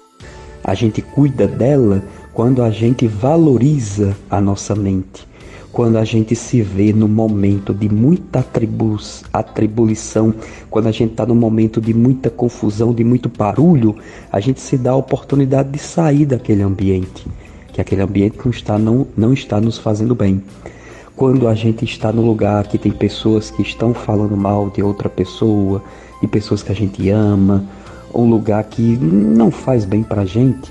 A 0.63 0.73
gente 0.73 1.01
cuida 1.01 1.47
dela 1.47 2.03
quando 2.33 2.63
a 2.63 2.69
gente 2.69 3.07
valoriza 3.07 4.15
a 4.29 4.39
nossa 4.39 4.73
mente 4.73 5.27
quando 5.73 5.97
a 5.97 6.05
gente 6.05 6.35
se 6.35 6.61
vê 6.61 6.93
no 6.93 7.07
momento 7.07 7.73
de 7.73 7.89
muita 7.89 8.39
atribu 8.39 8.95
atribuição, 9.33 10.31
quando 10.69 10.85
a 10.85 10.91
gente 10.91 11.11
está 11.11 11.25
no 11.25 11.33
momento 11.33 11.81
de 11.81 11.95
muita 11.95 12.29
confusão, 12.29 12.93
de 12.93 13.03
muito 13.03 13.27
barulho, 13.27 13.95
a 14.31 14.39
gente 14.39 14.61
se 14.61 14.77
dá 14.77 14.91
a 14.91 14.95
oportunidade 14.95 15.71
de 15.71 15.79
sair 15.79 16.27
daquele 16.27 16.61
ambiente, 16.61 17.25
que 17.73 17.81
aquele 17.81 18.03
ambiente 18.03 18.37
não 18.37 18.51
está, 18.51 18.77
não, 18.77 19.07
não 19.17 19.33
está 19.33 19.59
nos 19.59 19.79
fazendo 19.79 20.13
bem. 20.13 20.43
Quando 21.23 21.47
a 21.47 21.55
gente 21.55 21.85
está 21.85 22.11
no 22.11 22.21
lugar 22.21 22.67
que 22.67 22.77
tem 22.77 22.91
pessoas 22.91 23.49
que 23.49 23.61
estão 23.61 23.93
falando 23.93 24.35
mal 24.35 24.69
de 24.69 24.83
outra 24.83 25.07
pessoa, 25.07 25.81
de 26.21 26.27
pessoas 26.27 26.61
que 26.61 26.69
a 26.69 26.75
gente 26.75 27.09
ama, 27.09 27.63
um 28.13 28.29
lugar 28.29 28.61
que 28.65 28.81
não 28.81 29.49
faz 29.49 29.85
bem 29.85 30.03
para 30.03 30.23
a 30.23 30.25
gente, 30.25 30.69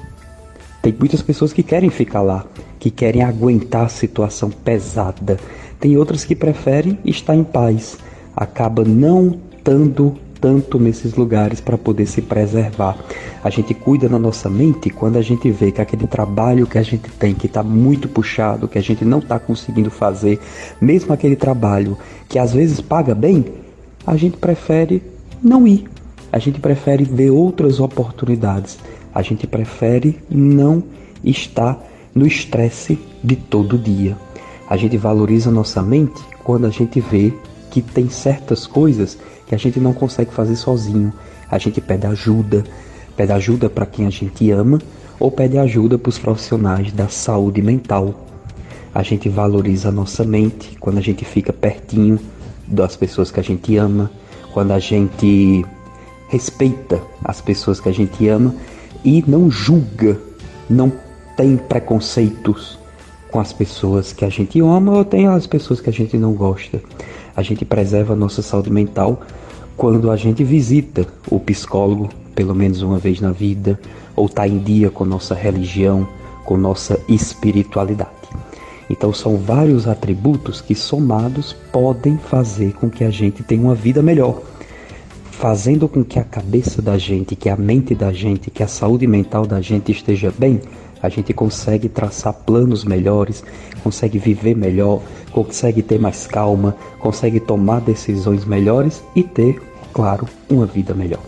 tem 0.83 0.93
muitas 0.93 1.23
pessoas 1.23 1.55
que 1.55 1.63
querem 1.63 1.89
ficar 1.89 2.21
lá, 2.21 2.45
que 2.79 2.91
querem 2.91 3.23
aguentar 3.23 3.87
a 3.87 3.89
situação 3.89 4.51
pesada. 4.51 5.39
Tem 5.81 5.97
outras 5.97 6.23
que 6.23 6.37
preferem 6.37 6.99
estar 7.03 7.35
em 7.35 7.45
paz, 7.45 7.97
acaba 8.37 8.85
não 8.85 9.39
estando 9.57 10.19
tanto 10.43 10.77
nesses 10.77 11.15
lugares 11.15 11.61
para 11.61 11.79
poder 11.79 12.05
se 12.05 12.21
preservar. 12.21 12.99
A 13.45 13.49
gente 13.49 13.73
cuida 13.73 14.09
da 14.09 14.19
nossa 14.19 14.51
mente 14.51 14.91
quando 14.91 15.17
a 15.17 15.23
gente 15.23 15.49
vê 15.53 15.71
que 15.71 15.81
aquele 15.81 16.09
trabalho 16.09 16.67
que 16.67 16.77
a 16.77 16.83
gente 16.83 17.09
tem, 17.13 17.33
que 17.33 17.47
está 17.47 17.63
muito 17.63 18.09
puxado, 18.09 18.67
que 18.67 18.77
a 18.77 18.83
gente 18.83 19.05
não 19.05 19.21
está 19.21 19.39
conseguindo 19.39 19.89
fazer, 19.89 20.41
mesmo 20.81 21.13
aquele 21.13 21.37
trabalho 21.37 21.97
que 22.29 22.41
às 22.41 22.53
vezes 22.53 22.81
paga 22.81 23.15
bem, 23.15 23.45
a 24.05 24.17
gente 24.17 24.37
prefere 24.37 25.01
não 25.41 25.67
ir. 25.67 25.89
A 26.33 26.39
gente 26.41 26.59
prefere 26.59 27.05
ver 27.05 27.31
outras 27.31 27.79
oportunidades. 27.79 28.79
A 29.15 29.23
gente 29.23 29.47
prefere 29.47 30.19
não 30.29 30.83
estar 31.23 31.79
no 32.13 32.27
estresse 32.27 32.99
de 33.23 33.37
todo 33.37 33.79
dia. 33.79 34.17
A 34.69 34.77
gente 34.77 34.97
valoriza 34.97 35.51
nossa 35.51 35.83
mente 35.83 36.21
quando 36.43 36.67
a 36.67 36.71
gente 36.71 37.01
vê 37.01 37.33
que 37.73 37.81
tem 37.81 38.11
certas 38.11 38.67
coisas 38.67 39.19
que 39.47 39.55
a 39.55 39.59
gente 39.59 39.81
não 39.81 39.95
consegue 39.95 40.31
fazer 40.31 40.57
sozinho. 40.57 41.11
A 41.51 41.57
gente 41.57 41.81
pede 41.81 42.07
ajuda, 42.07 42.63
pede 43.17 43.33
ajuda 43.33 43.71
para 43.71 43.87
quem 43.87 44.07
a 44.07 44.11
gente 44.11 44.51
ama 44.51 44.79
ou 45.19 45.31
pede 45.31 45.57
ajuda 45.57 45.99
para 45.99 46.11
os 46.11 46.19
profissionais 46.19 46.93
da 46.93 47.09
saúde 47.09 47.63
mental. 47.63 48.27
A 48.95 49.03
gente 49.03 49.27
valoriza 49.31 49.89
a 49.89 49.93
nossa 49.93 50.23
mente 50.23 50.77
quando 50.79 50.99
a 50.99 51.01
gente 51.01 51.25
fica 51.25 51.51
pertinho 51.51 52.21
das 52.69 52.95
pessoas 52.95 53.31
que 53.31 53.41
a 53.41 53.43
gente 53.43 53.75
ama, 53.79 54.11
quando 54.53 54.73
a 54.73 54.79
gente 54.79 55.65
respeita 56.29 57.01
as 57.25 57.41
pessoas 57.41 57.81
que 57.81 57.89
a 57.89 57.93
gente 57.93 58.29
ama 58.29 58.55
e 59.03 59.25
não 59.27 59.51
julga, 59.51 60.21
não 60.69 60.93
tem 61.39 61.57
preconceitos 61.57 62.79
com 63.31 63.41
as 63.41 63.51
pessoas 63.51 64.13
que 64.13 64.27
a 64.27 64.29
gente 64.29 64.61
ama 64.61 64.93
ou 64.93 65.05
tem 65.07 65.27
as 65.27 65.47
pessoas 65.47 65.81
que 65.81 65.89
a 65.89 65.93
gente 65.93 66.19
não 66.19 66.35
gosta. 66.35 66.83
A 67.37 67.43
gente 67.43 67.65
preserva 67.65 68.13
a 68.13 68.17
nossa 68.17 68.43
saúde 68.43 68.71
mental 68.71 69.23
quando 69.77 70.11
a 70.11 70.17
gente 70.17 70.45
visita 70.45 71.07
o 71.31 71.41
psicólogo 71.41 72.11
pelo 72.35 72.55
menos 72.55 72.83
uma 72.83 72.99
vez 72.99 73.21
na 73.21 73.31
vida 73.31 73.79
ou 74.17 74.27
está 74.27 74.47
em 74.47 74.59
dia 74.59 74.91
com 74.91 75.05
nossa 75.05 75.35
religião, 75.35 76.07
com 76.45 76.57
nossa 76.57 76.99
espiritualidade. 77.09 78.11
Então 78.91 79.13
são 79.13 79.37
vários 79.37 79.89
atributos 79.89 80.61
que 80.61 80.75
somados 80.75 81.55
podem 81.73 82.19
fazer 82.19 82.75
com 82.75 82.91
que 82.91 83.05
a 83.05 83.11
gente 83.11 83.43
tenha 83.43 83.63
uma 83.63 83.75
vida 83.75 84.03
melhor, 84.03 84.43
fazendo 85.31 85.89
com 85.89 86.05
que 86.05 86.19
a 86.19 86.25
cabeça 86.25 86.83
da 86.83 86.99
gente, 86.99 87.35
que 87.35 87.49
a 87.49 87.57
mente 87.57 87.95
da 87.95 88.13
gente, 88.13 88.51
que 88.51 88.63
a 88.63 88.69
saúde 88.69 89.07
mental 89.07 89.47
da 89.47 89.61
gente 89.61 89.91
esteja 89.93 90.33
bem, 90.37 90.61
a 91.03 91.09
gente 91.09 91.33
consegue 91.33 91.89
traçar 91.89 92.33
planos 92.33 92.85
melhores, 92.85 93.45
consegue 93.83 94.19
viver 94.19 94.55
melhor, 94.55 95.03
consegue 95.33 95.83
ter 95.83 95.99
mais 95.99 96.27
calma, 96.27 96.77
consegue 97.01 97.41
tomar 97.41 97.81
decisões 97.81 98.45
melhores 98.45 99.03
e 99.15 99.23
ter, 99.25 99.61
claro, 99.93 100.29
uma 100.49 100.65
vida 100.65 100.95
melhor. 100.95 101.21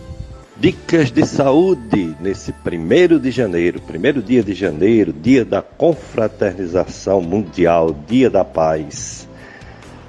Dicas 0.57 1.11
de 1.11 1.25
saúde 1.27 2.15
nesse 2.21 2.53
primeiro 2.53 3.19
de 3.19 3.29
janeiro, 3.29 3.81
primeiro 3.81 4.21
dia 4.21 4.41
de 4.41 4.53
janeiro, 4.53 5.11
dia 5.11 5.43
da 5.43 5.61
confraternização 5.61 7.21
mundial, 7.21 7.93
dia 8.07 8.29
da 8.29 8.45
paz. 8.45 9.27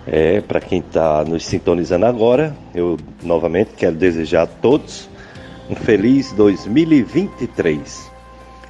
É, 0.06 0.40
para 0.40 0.60
quem 0.60 0.78
está 0.78 1.24
nos 1.24 1.44
sintonizando 1.44 2.06
agora, 2.06 2.56
eu 2.72 2.96
novamente 3.24 3.70
quero 3.76 3.96
desejar 3.96 4.42
a 4.42 4.46
todos 4.46 5.08
um 5.68 5.74
feliz 5.74 6.30
2023. 6.30 8.05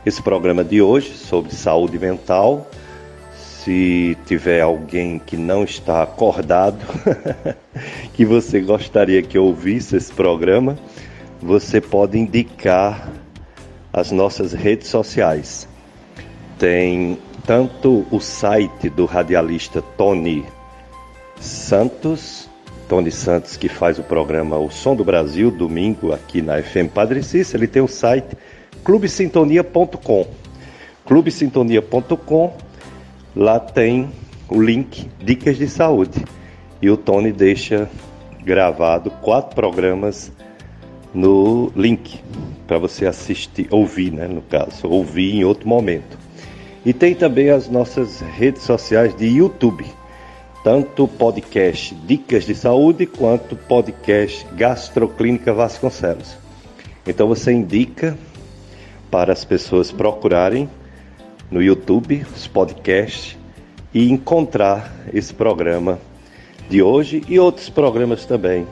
Esse 0.07 0.23
programa 0.23 0.63
de 0.63 0.81
hoje 0.81 1.15
sobre 1.15 1.53
saúde 1.53 1.99
mental. 1.99 2.71
Se 3.35 4.17
tiver 4.25 4.61
alguém 4.61 5.19
que 5.19 5.37
não 5.37 5.65
está 5.65 6.01
acordado, 6.01 6.79
que 8.15 8.25
você 8.25 8.61
gostaria 8.61 9.21
que 9.21 9.37
ouvisse 9.37 9.97
esse 9.97 10.13
programa, 10.13 10.79
você 11.43 11.81
pode 11.81 12.17
indicar 12.17 13.11
as 13.93 14.13
nossas 14.13 14.53
redes 14.53 14.87
sociais. 14.87 15.67
Tem 16.57 17.19
tanto 17.45 18.07
o 18.09 18.21
site 18.21 18.89
do 18.89 19.07
radialista 19.07 19.83
Tony 19.83 20.47
Santos, 21.41 22.49
Tony 22.89 23.11
Santos 23.11 23.57
que 23.57 23.69
faz 23.69 23.99
o 23.99 24.05
programa 24.05 24.57
O 24.57 24.71
Som 24.71 24.95
do 24.95 25.03
Brasil, 25.03 25.51
domingo 25.51 26.13
aqui 26.13 26.41
na 26.41 26.63
FM 26.63 26.93
Padre 26.95 27.25
Cícero, 27.25 27.65
ele 27.65 27.67
tem 27.67 27.83
o 27.83 27.89
site 27.89 28.37
clubesintonia.com. 28.87 30.29
clubesintonia.com, 31.05 32.57
lá 33.35 33.59
tem 33.59 34.09
o 34.49 34.63
link 34.63 35.11
Dicas 35.21 35.57
de 35.57 35.69
Saúde. 35.69 36.25
E 36.81 36.89
o 36.89 36.97
Tony 36.97 37.33
deixa 37.33 37.91
gravado 38.45 39.11
quatro 39.11 39.57
programas 39.57 40.31
no 41.13 41.73
link 41.75 42.21
para 42.69 42.79
você 42.79 43.07
assistir, 43.07 43.67
ouvir, 43.73 44.13
né, 44.13 44.29
no 44.29 44.41
caso, 44.41 44.87
ouvir 44.87 45.35
em 45.35 45.43
outro 45.43 45.69
momento. 45.69 46.17
E 46.85 46.93
tem 46.93 47.13
também 47.13 47.51
as 47.51 47.69
nossas 47.69 48.21
redes 48.21 48.63
sociais 48.63 49.17
de 49.17 49.27
YouTube, 49.27 49.85
tanto 50.63 51.09
podcast 51.09 51.93
Dicas 52.07 52.45
de 52.45 52.55
Saúde 52.55 53.05
quanto 53.05 53.57
podcast 53.57 54.47
Gastroclínica 54.55 55.53
Vasconcelos. 55.53 56.37
Então 57.05 57.27
você 57.27 57.51
indica 57.51 58.17
para 59.11 59.33
as 59.33 59.45
pessoas 59.45 59.91
procurarem 59.91 60.69
no 61.51 61.63
YouTube 61.63 62.27
os 62.35 62.47
podcasts 62.47 63.37
e 63.95 64.11
encontrar 64.11 64.93
esse 65.13 65.33
programa 65.33 65.99
de 66.69 66.83
hoje 66.83 67.23
e 67.29 67.39
outros 67.39 67.69
programas 67.69 68.25
também. 68.25 68.67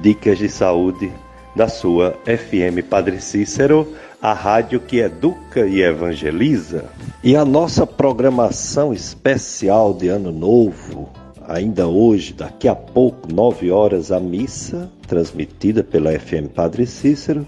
Dicas 0.00 0.38
de 0.38 0.48
saúde 0.48 1.12
da 1.54 1.68
sua 1.68 2.16
FM 2.24 2.82
Padre 2.88 3.20
Cícero, 3.20 3.86
a 4.20 4.32
rádio 4.32 4.80
que 4.80 4.98
educa 4.98 5.66
e 5.66 5.82
evangeliza. 5.82 6.86
E 7.22 7.36
a 7.36 7.44
nossa 7.44 7.86
programação 7.86 8.92
especial 8.92 9.92
de 9.92 10.08
Ano 10.08 10.32
Novo, 10.32 11.10
ainda 11.46 11.86
hoje, 11.86 12.32
daqui 12.32 12.68
a 12.68 12.74
pouco, 12.74 13.32
9 13.32 13.70
horas, 13.70 14.10
a 14.10 14.18
missa, 14.18 14.90
transmitida 15.06 15.84
pela 15.84 16.18
FM 16.18 16.48
Padre 16.54 16.86
Cícero, 16.86 17.46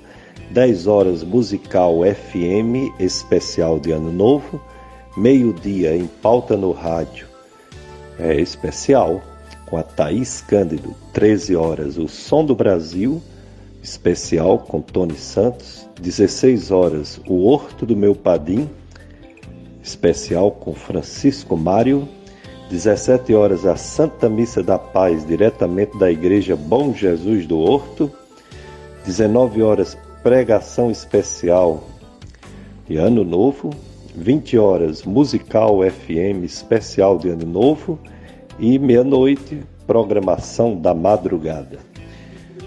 10 0.50 0.86
horas, 0.86 1.22
musical 1.22 2.00
FM 2.02 3.00
especial 3.00 3.78
de 3.78 3.92
Ano 3.92 4.12
Novo, 4.12 4.60
meio-dia 5.16 5.96
em 5.96 6.06
pauta 6.06 6.56
no 6.56 6.72
rádio, 6.72 7.26
é 8.18 8.40
especial, 8.40 9.22
com 9.66 9.76
a 9.76 9.82
Thaís 9.82 10.40
Cândido, 10.40 10.94
13 11.12 11.56
horas, 11.56 11.96
o 11.96 12.08
Som 12.08 12.44
do 12.44 12.54
Brasil 12.54 13.22
especial 13.84 14.58
com 14.60 14.80
Tony 14.80 15.14
Santos, 15.14 15.86
16 16.00 16.70
horas, 16.70 17.20
O 17.28 17.46
Horto 17.46 17.84
do 17.84 17.94
Meu 17.94 18.14
Padim, 18.14 18.66
especial 19.82 20.50
com 20.50 20.74
Francisco 20.74 21.54
Mário, 21.54 22.08
17 22.70 23.34
horas, 23.34 23.66
a 23.66 23.76
Santa 23.76 24.26
Missa 24.26 24.62
da 24.62 24.78
Paz, 24.78 25.26
diretamente 25.26 25.98
da 25.98 26.10
Igreja 26.10 26.56
Bom 26.56 26.94
Jesus 26.94 27.46
do 27.46 27.58
Horto, 27.58 28.10
19 29.04 29.62
horas, 29.62 29.98
pregação 30.24 30.90
especial 30.90 31.84
de 32.88 32.96
Ano 32.96 33.22
Novo, 33.22 33.68
20 34.16 34.56
horas, 34.56 35.02
musical 35.02 35.80
FM 35.82 36.44
especial 36.44 37.18
de 37.18 37.28
Ano 37.28 37.44
Novo 37.44 37.98
e 38.58 38.78
meia-noite, 38.78 39.60
programação 39.86 40.80
da 40.80 40.94
madrugada. 40.94 41.78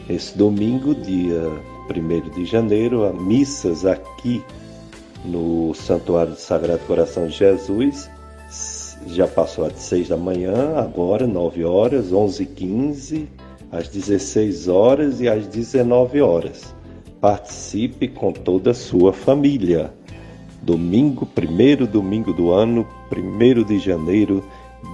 Esse 0.07 0.37
domingo, 0.37 0.93
dia 0.93 1.49
1 1.89 2.29
de 2.29 2.45
janeiro, 2.45 3.11
missas 3.19 3.87
aqui 3.87 4.43
no 5.25 5.73
Santuário 5.73 6.33
do 6.33 6.39
Sagrado 6.39 6.85
Coração 6.85 7.25
de 7.25 7.37
Jesus. 7.37 8.07
Já 9.07 9.27
passou 9.27 9.65
às 9.65 9.73
6 9.79 10.09
da 10.09 10.17
manhã, 10.17 10.75
agora 10.77 11.25
9 11.25 11.65
horas, 11.65 12.13
11 12.13 12.43
h 12.43 12.51
15 12.55 13.29
às 13.71 13.87
16 13.87 14.67
horas 14.67 15.19
e 15.19 15.27
às 15.27 15.47
19 15.47 16.21
horas. 16.21 16.76
Participe 17.19 18.08
com 18.08 18.32
toda 18.32 18.71
a 18.71 18.75
sua 18.75 19.12
família. 19.12 19.91
Domingo, 20.62 21.25
primeiro 21.25 21.88
domingo 21.88 22.32
do 22.32 22.51
ano, 22.51 22.86
1 23.12 23.63
de 23.63 23.80
janeiro, 23.80 24.43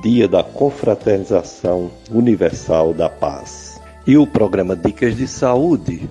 dia 0.02 0.28
da 0.28 0.42
confraternização 0.42 1.92
universal 2.10 2.94
da 2.94 3.10
paz. 3.10 3.82
E 4.08 4.18
o 4.18 4.26
programa 4.26 4.76
Dicas 4.76 5.18
de 5.18 5.28
Saúde, 5.28 6.10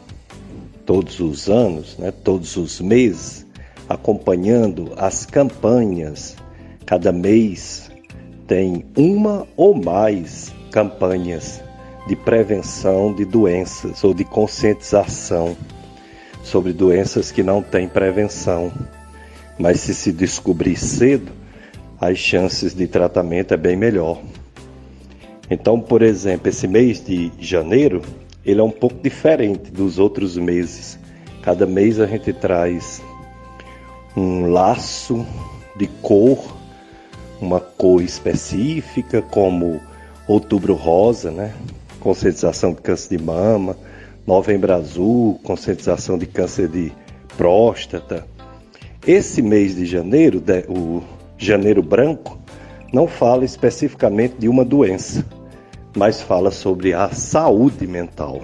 todos 0.84 1.18
os 1.20 1.48
anos, 1.48 1.96
né, 1.96 2.10
todos 2.10 2.56
os 2.56 2.80
meses, 2.80 3.46
acompanhando 3.88 4.92
as 4.96 5.24
campanhas. 5.24 6.36
Cada 6.84 7.10
mês 7.10 7.90
tem 8.46 8.84
uma 8.96 9.46
ou 9.56 9.74
mais 9.74 10.52
campanhas 10.70 11.62
de 12.06 12.16
prevenção 12.16 13.14
de 13.14 13.24
doenças 13.24 14.02
ou 14.04 14.12
de 14.12 14.24
conscientização 14.24 15.56
sobre 16.42 16.72
doenças 16.72 17.30
que 17.30 17.42
não 17.42 17.62
têm 17.62 17.88
prevenção. 17.88 18.72
Mas 19.58 19.80
se 19.80 19.94
se 19.94 20.12
descobrir 20.12 20.76
cedo, 20.76 21.30
as 22.00 22.18
chances 22.18 22.74
de 22.74 22.86
tratamento 22.86 23.54
é 23.54 23.56
bem 23.56 23.76
melhor. 23.76 24.20
Então, 25.50 25.78
por 25.78 26.02
exemplo, 26.02 26.48
esse 26.48 26.66
mês 26.66 27.04
de 27.04 27.30
janeiro, 27.38 28.02
ele 28.44 28.60
é 28.60 28.64
um 28.64 28.70
pouco 28.70 28.96
diferente 29.02 29.70
dos 29.70 29.98
outros 29.98 30.36
meses. 30.36 30.98
Cada 31.42 31.66
mês 31.66 32.00
a 32.00 32.06
gente 32.06 32.32
traz 32.32 33.02
um 34.16 34.46
laço 34.46 35.26
de 35.76 35.86
cor, 35.86 36.56
uma 37.40 37.60
cor 37.60 38.02
específica, 38.02 39.22
como 39.22 39.80
outubro 40.26 40.74
rosa, 40.74 41.30
né? 41.30 41.52
Conscientização 42.00 42.72
de 42.72 42.80
câncer 42.80 43.16
de 43.16 43.22
mama, 43.22 43.76
novembro 44.26 44.72
azul, 44.72 45.40
conscientização 45.42 46.16
de 46.16 46.26
câncer 46.26 46.68
de 46.68 46.92
próstata. 47.36 48.26
Esse 49.06 49.42
mês 49.42 49.74
de 49.74 49.84
janeiro, 49.84 50.42
o 50.68 51.02
janeiro 51.36 51.82
branco, 51.82 52.38
não 52.92 53.06
fala 53.06 53.44
especificamente 53.44 54.36
de 54.38 54.48
uma 54.48 54.64
doença 54.64 55.24
mas 55.96 56.22
fala 56.22 56.50
sobre 56.50 56.94
a 56.94 57.10
saúde 57.10 57.86
mental. 57.86 58.42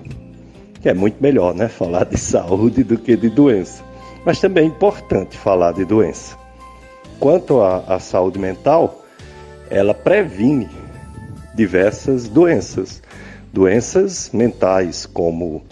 Que 0.80 0.90
é 0.90 0.94
muito 0.94 1.20
melhor, 1.20 1.54
né? 1.54 1.68
Falar 1.68 2.04
de 2.04 2.16
saúde 2.16 2.84
do 2.84 2.98
que 2.98 3.16
de 3.16 3.28
doença. 3.28 3.82
Mas 4.24 4.40
também 4.40 4.64
é 4.64 4.66
importante 4.66 5.36
falar 5.36 5.72
de 5.72 5.84
doença. 5.84 6.36
Quanto 7.18 7.60
à, 7.60 7.98
saúde 7.98 8.38
mental, 8.38 9.02
ela 9.70 9.94
previne 9.94 10.68
diversas 11.54 12.28
doenças. 12.28 13.02
Doenças 13.52 14.30
mentais, 14.32 15.06
como 15.06 15.62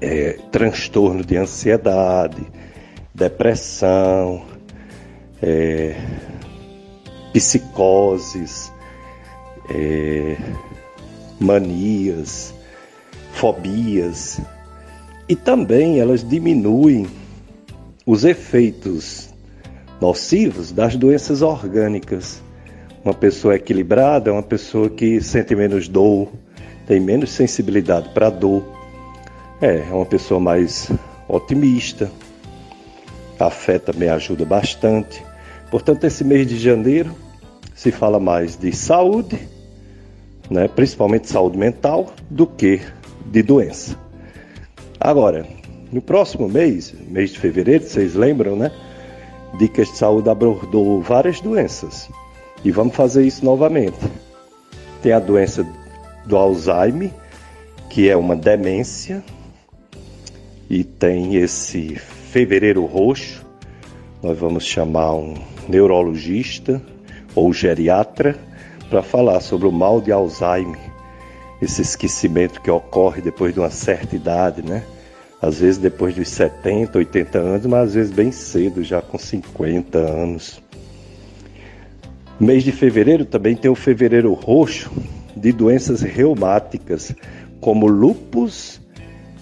é, 0.00 0.38
transtorno 0.50 1.24
de 1.24 1.36
ansiedade, 1.36 2.46
depressão, 3.14 4.44
é, 5.42 5.96
psicoses, 7.32 8.72
é, 9.70 10.36
manias, 11.40 12.54
fobias, 13.32 14.40
e 15.28 15.36
também 15.36 16.00
elas 16.00 16.26
diminuem 16.26 17.06
os 18.04 18.24
efeitos 18.24 19.32
nocivos 20.00 20.72
das 20.72 20.96
doenças 20.96 21.42
orgânicas. 21.42 22.42
Uma 23.04 23.14
pessoa 23.14 23.54
equilibrada 23.54 24.30
é 24.30 24.32
uma 24.32 24.42
pessoa 24.42 24.90
que 24.90 25.20
sente 25.20 25.54
menos 25.54 25.88
dor, 25.88 26.28
tem 26.86 27.00
menos 27.00 27.30
sensibilidade 27.30 28.08
para 28.10 28.30
dor, 28.30 28.64
é, 29.60 29.78
é 29.88 29.92
uma 29.92 30.06
pessoa 30.06 30.40
mais 30.40 30.90
otimista. 31.28 32.10
A 33.38 33.50
fé 33.50 33.78
também 33.78 34.08
ajuda 34.08 34.44
bastante. 34.44 35.24
Portanto, 35.70 36.04
esse 36.04 36.22
mês 36.22 36.46
de 36.46 36.58
janeiro 36.58 37.14
se 37.74 37.90
fala 37.90 38.20
mais 38.20 38.56
de 38.56 38.72
saúde 38.72 39.38
né, 40.52 40.68
principalmente 40.68 41.28
saúde 41.28 41.56
mental, 41.56 42.12
do 42.30 42.46
que 42.46 42.80
de 43.26 43.42
doença. 43.42 43.96
Agora, 45.00 45.46
no 45.90 46.00
próximo 46.00 46.48
mês, 46.48 46.94
mês 47.08 47.30
de 47.30 47.38
fevereiro, 47.38 47.84
vocês 47.84 48.14
lembram, 48.14 48.54
né? 48.54 48.70
Dicas 49.58 49.88
de 49.88 49.96
Saúde 49.96 50.30
abordou 50.30 51.00
várias 51.02 51.40
doenças 51.40 52.08
e 52.64 52.70
vamos 52.70 52.94
fazer 52.94 53.26
isso 53.26 53.44
novamente. 53.44 53.98
Tem 55.02 55.12
a 55.12 55.18
doença 55.18 55.66
do 56.24 56.36
Alzheimer, 56.36 57.10
que 57.90 58.08
é 58.08 58.16
uma 58.16 58.36
demência, 58.36 59.22
e 60.68 60.82
tem 60.82 61.36
esse 61.36 61.96
fevereiro 61.96 62.84
roxo. 62.86 63.44
Nós 64.22 64.38
vamos 64.38 64.64
chamar 64.64 65.14
um 65.14 65.34
neurologista 65.68 66.80
ou 67.34 67.52
geriatra 67.52 68.36
para 68.88 69.02
falar 69.02 69.40
sobre 69.40 69.66
o 69.66 69.72
mal 69.72 70.00
de 70.00 70.12
Alzheimer, 70.12 70.80
esse 71.60 71.82
esquecimento 71.82 72.60
que 72.60 72.70
ocorre 72.70 73.20
depois 73.20 73.52
de 73.52 73.60
uma 73.60 73.70
certa 73.70 74.16
idade, 74.16 74.62
né? 74.62 74.82
Às 75.40 75.58
vezes 75.58 75.78
depois 75.78 76.14
dos 76.14 76.28
70, 76.28 76.98
80 76.98 77.38
anos, 77.38 77.66
mas 77.66 77.88
às 77.88 77.94
vezes 77.94 78.12
bem 78.12 78.30
cedo, 78.30 78.82
já 78.82 79.02
com 79.02 79.18
50 79.18 79.98
anos. 79.98 80.62
Mês 82.38 82.62
de 82.62 82.72
fevereiro 82.72 83.24
também 83.24 83.54
tem 83.56 83.70
o 83.70 83.74
fevereiro 83.74 84.32
roxo 84.32 84.90
de 85.36 85.52
doenças 85.52 86.02
reumáticas, 86.02 87.14
como 87.60 87.86
lupus 87.86 88.80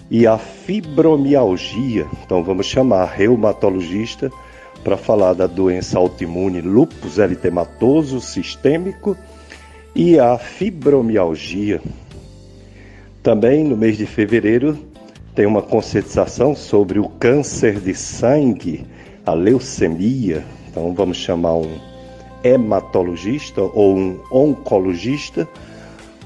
e 0.09 0.27
a 0.27 0.37
fibromialgia. 0.37 2.05
Então 2.25 2.43
vamos 2.43 2.65
chamar 2.65 3.05
reumatologista 3.05 4.31
para 4.83 4.97
falar 4.97 5.33
da 5.33 5.47
doença 5.47 5.97
autoimune 5.97 6.61
lupus 6.61 7.17
eritematoso 7.17 8.19
sistêmico 8.19 9.15
e 9.95 10.19
a 10.19 10.37
fibromialgia. 10.37 11.81
Também 13.23 13.63
no 13.63 13.77
mês 13.77 13.97
de 13.97 14.05
fevereiro 14.05 14.77
tem 15.35 15.45
uma 15.45 15.61
conscientização 15.61 16.55
sobre 16.55 16.99
o 16.99 17.07
câncer 17.07 17.79
de 17.79 17.93
sangue, 17.93 18.85
a 19.25 19.33
leucemia. 19.33 20.43
Então 20.69 20.93
vamos 20.93 21.17
chamar 21.17 21.55
um 21.55 21.79
hematologista 22.43 23.61
ou 23.61 23.95
um 23.95 24.19
oncologista 24.31 25.47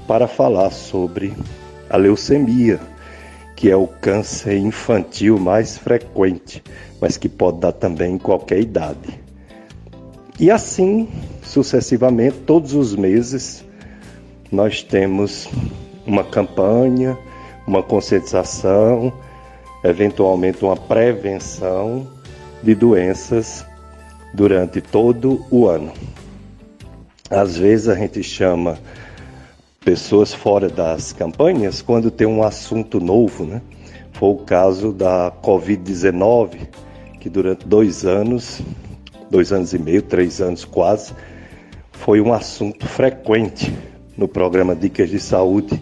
para 0.06 0.26
falar 0.28 0.70
sobre 0.70 1.34
a 1.88 1.96
leucemia, 1.96 2.80
que 3.54 3.70
é 3.70 3.76
o 3.76 3.86
câncer 3.86 4.56
infantil 4.58 5.38
mais 5.38 5.76
frequente, 5.78 6.62
mas 7.00 7.16
que 7.16 7.28
pode 7.28 7.60
dar 7.60 7.72
também 7.72 8.14
em 8.14 8.18
qualquer 8.18 8.60
idade. 8.60 9.20
E 10.38 10.50
assim, 10.50 11.08
sucessivamente, 11.42 12.38
todos 12.40 12.74
os 12.74 12.94
meses, 12.94 13.64
nós 14.52 14.82
temos 14.82 15.48
uma 16.06 16.22
campanha 16.22 17.18
uma 17.66 17.82
conscientização, 17.82 19.12
eventualmente 19.82 20.64
uma 20.64 20.76
prevenção 20.76 22.06
de 22.62 22.74
doenças 22.74 23.66
durante 24.32 24.80
todo 24.80 25.44
o 25.50 25.66
ano. 25.66 25.92
Às 27.28 27.56
vezes 27.56 27.88
a 27.88 27.94
gente 27.96 28.22
chama 28.22 28.78
pessoas 29.86 30.34
fora 30.34 30.68
das 30.68 31.12
campanhas 31.12 31.80
quando 31.80 32.10
tem 32.10 32.26
um 32.26 32.42
assunto 32.42 32.98
novo, 32.98 33.44
né? 33.44 33.62
Foi 34.14 34.30
o 34.30 34.38
caso 34.38 34.92
da 34.92 35.30
Covid-19, 35.30 36.66
que 37.20 37.30
durante 37.30 37.64
dois 37.68 38.04
anos, 38.04 38.60
dois 39.30 39.52
anos 39.52 39.72
e 39.72 39.78
meio, 39.78 40.02
três 40.02 40.40
anos 40.40 40.64
quase, 40.64 41.14
foi 41.92 42.20
um 42.20 42.32
assunto 42.32 42.84
frequente 42.84 43.72
no 44.16 44.26
programa 44.26 44.74
Dicas 44.74 45.08
de 45.08 45.20
Saúde 45.20 45.78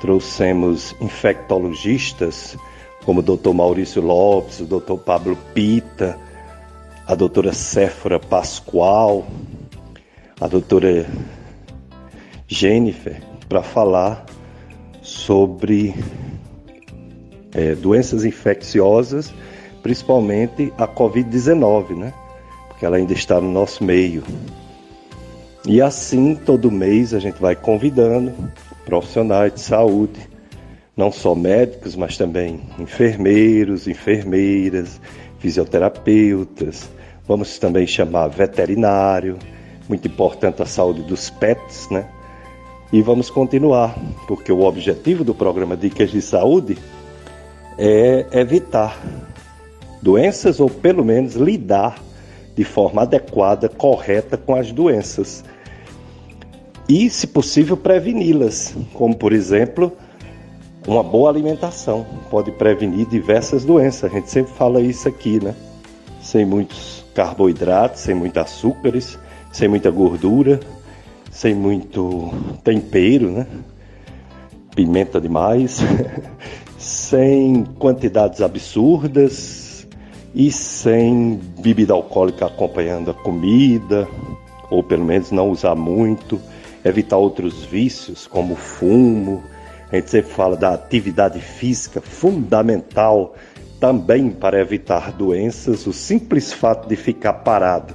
trouxemos 0.00 0.92
infectologistas, 1.00 2.58
como 3.04 3.20
o 3.20 3.22
Dr. 3.22 3.54
Maurício 3.54 4.02
Lopes, 4.02 4.58
o 4.58 4.64
Dr. 4.64 4.98
Pablo 4.98 5.38
Pita, 5.54 6.18
a 7.06 7.14
doutora 7.14 7.52
Séfora 7.52 8.18
Pascoal, 8.18 9.24
a 10.40 10.48
doutora 10.48 11.06
Jennifer, 12.46 13.20
para 13.48 13.62
falar 13.62 14.24
sobre 15.02 15.94
é, 17.52 17.74
doenças 17.74 18.24
infecciosas, 18.24 19.32
principalmente 19.82 20.72
a 20.76 20.86
Covid-19, 20.86 21.96
né? 21.96 22.12
Porque 22.68 22.84
ela 22.84 22.96
ainda 22.96 23.12
está 23.12 23.40
no 23.40 23.50
nosso 23.50 23.84
meio. 23.84 24.22
E 25.66 25.80
assim, 25.80 26.34
todo 26.34 26.70
mês 26.70 27.14
a 27.14 27.18
gente 27.18 27.40
vai 27.40 27.56
convidando 27.56 28.34
profissionais 28.84 29.54
de 29.54 29.60
saúde, 29.60 30.28
não 30.96 31.10
só 31.10 31.34
médicos, 31.34 31.96
mas 31.96 32.18
também 32.18 32.60
enfermeiros, 32.78 33.88
enfermeiras, 33.88 35.00
fisioterapeutas. 35.38 36.88
Vamos 37.26 37.58
também 37.58 37.86
chamar 37.86 38.28
veterinário, 38.28 39.38
muito 39.88 40.06
importante 40.06 40.60
a 40.60 40.66
saúde 40.66 41.02
dos 41.02 41.30
pets, 41.30 41.88
né? 41.90 42.06
E 42.94 43.02
vamos 43.02 43.28
continuar, 43.28 43.92
porque 44.28 44.52
o 44.52 44.60
objetivo 44.60 45.24
do 45.24 45.34
programa 45.34 45.76
Dicas 45.76 46.12
de 46.12 46.22
Saúde 46.22 46.78
é 47.76 48.24
evitar 48.30 48.96
doenças 50.00 50.60
ou 50.60 50.70
pelo 50.70 51.04
menos 51.04 51.34
lidar 51.34 52.00
de 52.54 52.62
forma 52.62 53.02
adequada, 53.02 53.68
correta 53.68 54.36
com 54.36 54.54
as 54.54 54.70
doenças 54.70 55.44
e, 56.88 57.10
se 57.10 57.26
possível, 57.26 57.76
preveni-las, 57.76 58.76
como 58.92 59.16
por 59.16 59.32
exemplo, 59.32 59.90
uma 60.86 61.02
boa 61.02 61.28
alimentação 61.30 62.06
pode 62.30 62.52
prevenir 62.52 63.08
diversas 63.08 63.64
doenças. 63.64 64.04
A 64.04 64.14
gente 64.14 64.30
sempre 64.30 64.52
fala 64.52 64.80
isso 64.80 65.08
aqui, 65.08 65.42
né? 65.42 65.56
Sem 66.22 66.44
muitos 66.44 67.04
carboidratos, 67.12 68.02
sem 68.02 68.14
muitos 68.14 68.40
açúcares, 68.40 69.18
sem 69.50 69.66
muita 69.66 69.90
gordura, 69.90 70.60
sem 71.34 71.52
muito 71.52 72.32
tempero, 72.62 73.28
né? 73.28 73.46
Pimenta 74.74 75.20
demais, 75.20 75.80
sem 76.78 77.64
quantidades 77.76 78.40
absurdas 78.40 79.86
e 80.32 80.50
sem 80.52 81.40
bebida 81.58 81.92
alcoólica 81.92 82.46
acompanhando 82.46 83.10
a 83.10 83.14
comida, 83.14 84.08
ou 84.70 84.82
pelo 84.82 85.04
menos 85.04 85.32
não 85.32 85.50
usar 85.50 85.74
muito 85.74 86.40
evitar 86.84 87.16
outros 87.16 87.64
vícios, 87.64 88.28
como 88.28 88.54
fumo. 88.54 89.42
A 89.90 89.96
gente 89.96 90.10
sempre 90.10 90.30
fala 90.30 90.56
da 90.56 90.72
atividade 90.74 91.40
física 91.40 92.00
fundamental 92.00 93.34
também 93.80 94.30
para 94.30 94.60
evitar 94.60 95.10
doenças. 95.12 95.84
O 95.84 95.92
simples 95.92 96.52
fato 96.52 96.88
de 96.88 96.94
ficar 96.94 97.32
parado 97.32 97.94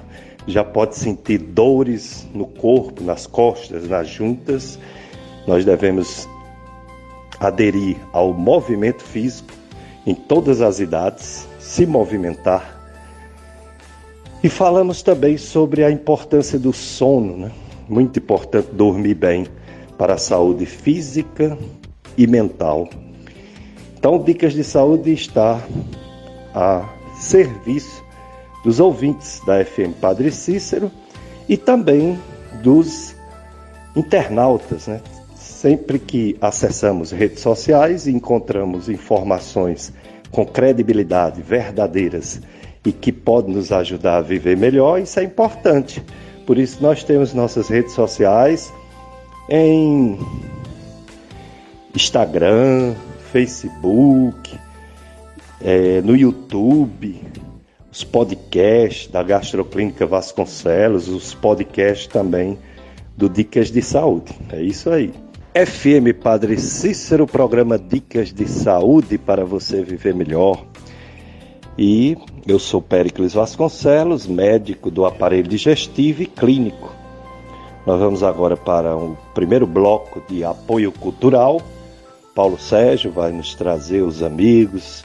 já 0.50 0.64
pode 0.64 0.96
sentir 0.96 1.38
dores 1.38 2.28
no 2.34 2.46
corpo, 2.46 3.04
nas 3.04 3.28
costas, 3.28 3.88
nas 3.88 4.08
juntas. 4.08 4.80
Nós 5.48 5.64
devemos 5.64 6.28
aderir 7.40 7.98
ao 8.12 8.34
movimento 8.34 9.04
físico 9.04 9.54
em 10.06 10.14
todas 10.14 10.62
as 10.62 10.80
idades, 10.80 11.48
se 11.60 11.86
movimentar. 11.86 12.78
E 14.44 14.50
falamos 14.50 15.02
também 15.02 15.38
sobre 15.38 15.84
a 15.84 15.92
importância 15.92 16.58
do 16.58 16.72
sono, 16.72 17.38
né? 17.38 17.52
muito 17.88 18.20
importante 18.20 18.70
dormir 18.72 19.16
bem 19.16 19.48
para 19.98 20.14
a 20.14 20.18
saúde 20.18 20.66
física 20.66 21.58
e 22.18 22.26
mental. 22.26 22.90
Então, 23.98 24.18
Dicas 24.24 24.54
de 24.54 24.64
Saúde 24.64 25.12
está 25.12 25.62
a 26.54 26.88
serviço 27.20 28.09
dos 28.64 28.80
ouvintes 28.80 29.42
da 29.46 29.64
FM 29.64 29.94
Padre 30.00 30.32
Cícero 30.32 30.92
e 31.48 31.58
também 31.58 32.20
dos 32.62 33.16
internautas, 33.96 34.88
né? 34.88 35.02
Sempre 35.36 36.00
que 36.00 36.38
acessamos 36.40 37.12
redes 37.12 37.42
sociais 37.42 38.08
e 38.08 38.12
encontramos 38.12 38.90
informações 38.90 39.92
com 40.32 40.46
credibilidade, 40.46 41.42
verdadeiras 41.42 42.42
e 42.86 42.92
que 42.92 43.12
podem 43.12 43.54
nos 43.54 43.72
ajudar 43.72 44.18
a 44.18 44.22
viver 44.22 44.56
melhor, 44.56 45.02
isso 45.02 45.20
é 45.20 45.24
importante 45.24 46.02
por 46.50 46.58
isso 46.58 46.82
nós 46.82 47.04
temos 47.04 47.32
nossas 47.32 47.68
redes 47.70 47.94
sociais 47.94 48.74
em 49.48 50.18
Instagram, 51.94 52.96
Facebook, 53.32 54.58
é, 55.62 56.02
no 56.02 56.16
YouTube, 56.16 57.22
os 57.92 58.04
podcasts 58.04 59.08
da 59.08 59.24
Gastroclínica 59.24 60.06
Vasconcelos, 60.06 61.08
os 61.08 61.34
podcasts 61.34 62.08
também 62.08 62.58
do 63.18 63.28
Dicas 63.28 63.72
de 63.72 63.82
Saúde. 63.82 64.34
É 64.52 64.62
isso 64.62 64.90
aí. 64.90 65.12
FM 65.56 66.16
Padre 66.22 66.60
Cícero, 66.60 67.26
programa 67.26 67.78
Dicas 67.78 68.32
de 68.32 68.48
Saúde 68.48 69.18
para 69.18 69.44
você 69.44 69.82
viver 69.82 70.14
melhor. 70.14 70.64
E 71.78 72.18
eu 72.46 72.60
sou 72.60 72.82
Péricles 72.82 73.34
Vasconcelos, 73.34 74.28
médico 74.28 74.92
do 74.92 75.06
aparelho 75.06 75.48
digestivo 75.48 76.22
e 76.22 76.28
clínico. 76.28 76.94
Nós 77.86 78.00
vamos 78.00 78.22
agora 78.22 78.56
para 78.56 78.96
o 78.96 79.18
primeiro 79.34 79.66
bloco 79.66 80.22
de 80.30 80.44
apoio 80.44 80.92
cultural. 80.92 81.62
Paulo 82.36 82.60
Sérgio 82.60 83.12
vai 83.12 83.32
nos 83.32 83.56
trazer 83.56 84.02
os 84.04 84.22
amigos 84.22 85.04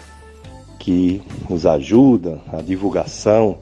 que 0.84 1.22
nos 1.48 1.64
ajudam 1.64 2.42
a 2.52 2.60
divulgação 2.60 3.56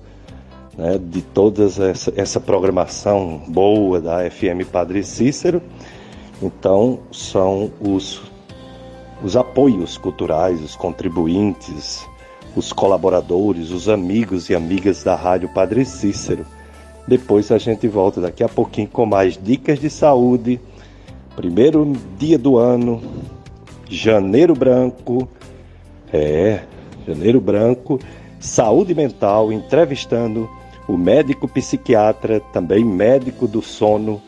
né, 0.76 0.98
de 0.98 1.22
toda 1.22 1.64
essa, 1.64 2.12
essa 2.16 2.40
programação 2.40 3.40
boa 3.46 4.00
da 4.00 4.28
FM 4.28 4.66
Padre 4.70 5.04
Cícero. 5.04 5.62
Então, 6.42 6.98
são 7.12 7.70
os 7.80 8.20
os 9.22 9.37
apoios 9.37 9.96
culturais, 9.96 10.61
os 10.61 10.74
contribuintes, 10.74 12.04
os 12.56 12.72
colaboradores, 12.72 13.70
os 13.70 13.88
amigos 13.88 14.50
e 14.50 14.54
amigas 14.54 15.04
da 15.04 15.14
Rádio 15.14 15.48
Padre 15.48 15.85
Cícero. 15.85 16.44
Depois 17.06 17.52
a 17.52 17.58
gente 17.58 17.87
volta 17.87 18.20
daqui 18.20 18.42
a 18.42 18.48
pouquinho 18.48 18.88
com 18.88 19.06
mais 19.06 19.38
dicas 19.40 19.78
de 19.78 19.88
saúde. 19.88 20.61
Primeiro 21.37 21.92
dia 22.18 22.37
do 22.37 22.58
ano, 22.58 23.00
janeiro 23.88 24.54
branco. 24.54 25.28
É, 26.12 26.62
janeiro 27.07 27.41
branco, 27.41 27.99
saúde 28.38 28.95
mental, 28.95 29.53
entrevistando 29.53 30.49
o 30.88 30.97
médico 30.97 31.49
psiquiatra, 31.49 32.41
também 32.53 32.85
médico 32.85 33.47
do 33.47 33.62
sono, 33.62 34.21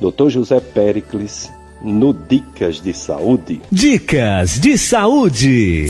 Dr. 0.00 0.28
José 0.28 0.60
Pericles, 0.60 1.50
no 1.82 2.12
Dicas 2.12 2.80
de 2.80 2.92
Saúde. 2.92 3.60
Dicas 3.70 4.58
de 4.58 4.76
Saúde. 4.76 5.88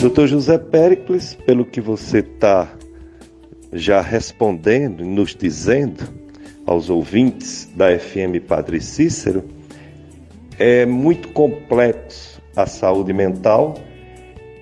Doutor 0.00 0.26
José 0.26 0.58
Pericles, 0.58 1.38
pelo 1.46 1.64
que 1.64 1.80
você 1.80 2.18
está 2.18 2.72
já 3.72 4.00
respondendo, 4.00 5.04
nos 5.04 5.34
dizendo 5.34 6.02
aos 6.66 6.90
ouvintes 6.90 7.68
da 7.74 7.96
FM 7.96 8.40
Padre 8.46 8.80
Cícero, 8.80 9.44
é 10.62 10.86
muito 10.86 11.26
complexo 11.30 12.40
a 12.54 12.66
saúde 12.66 13.12
mental 13.12 13.74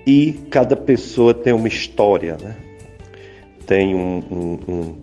e 0.05 0.33
cada 0.49 0.75
pessoa 0.75 1.31
tem 1.31 1.53
uma 1.53 1.67
história, 1.67 2.37
né? 2.41 2.55
Tem 3.67 3.93
um, 3.93 4.17
um, 4.31 4.59
um, 4.67 4.95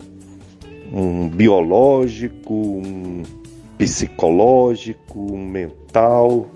um 0.91 1.29
biológico, 1.29 2.53
um 2.53 3.23
psicológico, 3.77 5.19
um 5.33 5.45
mental 5.45 6.47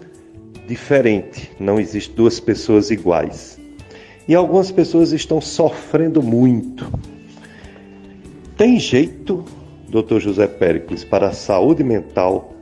diferente. 0.68 1.50
Não 1.58 1.80
existe 1.80 2.12
duas 2.12 2.38
pessoas 2.42 2.92
iguais. 2.92 3.58
E 4.28 4.36
algumas 4.36 4.72
pessoas 4.72 5.14
estão 5.14 5.40
sofrendo 5.40 6.22
muito. 6.22 6.92
Tem 8.58 8.78
jeito, 8.78 9.46
Dr. 9.88 10.20
José 10.20 10.48
Péricles, 10.48 11.06
para 11.06 11.30
a 11.30 11.34
saúde 11.34 11.82
mental 11.82 12.54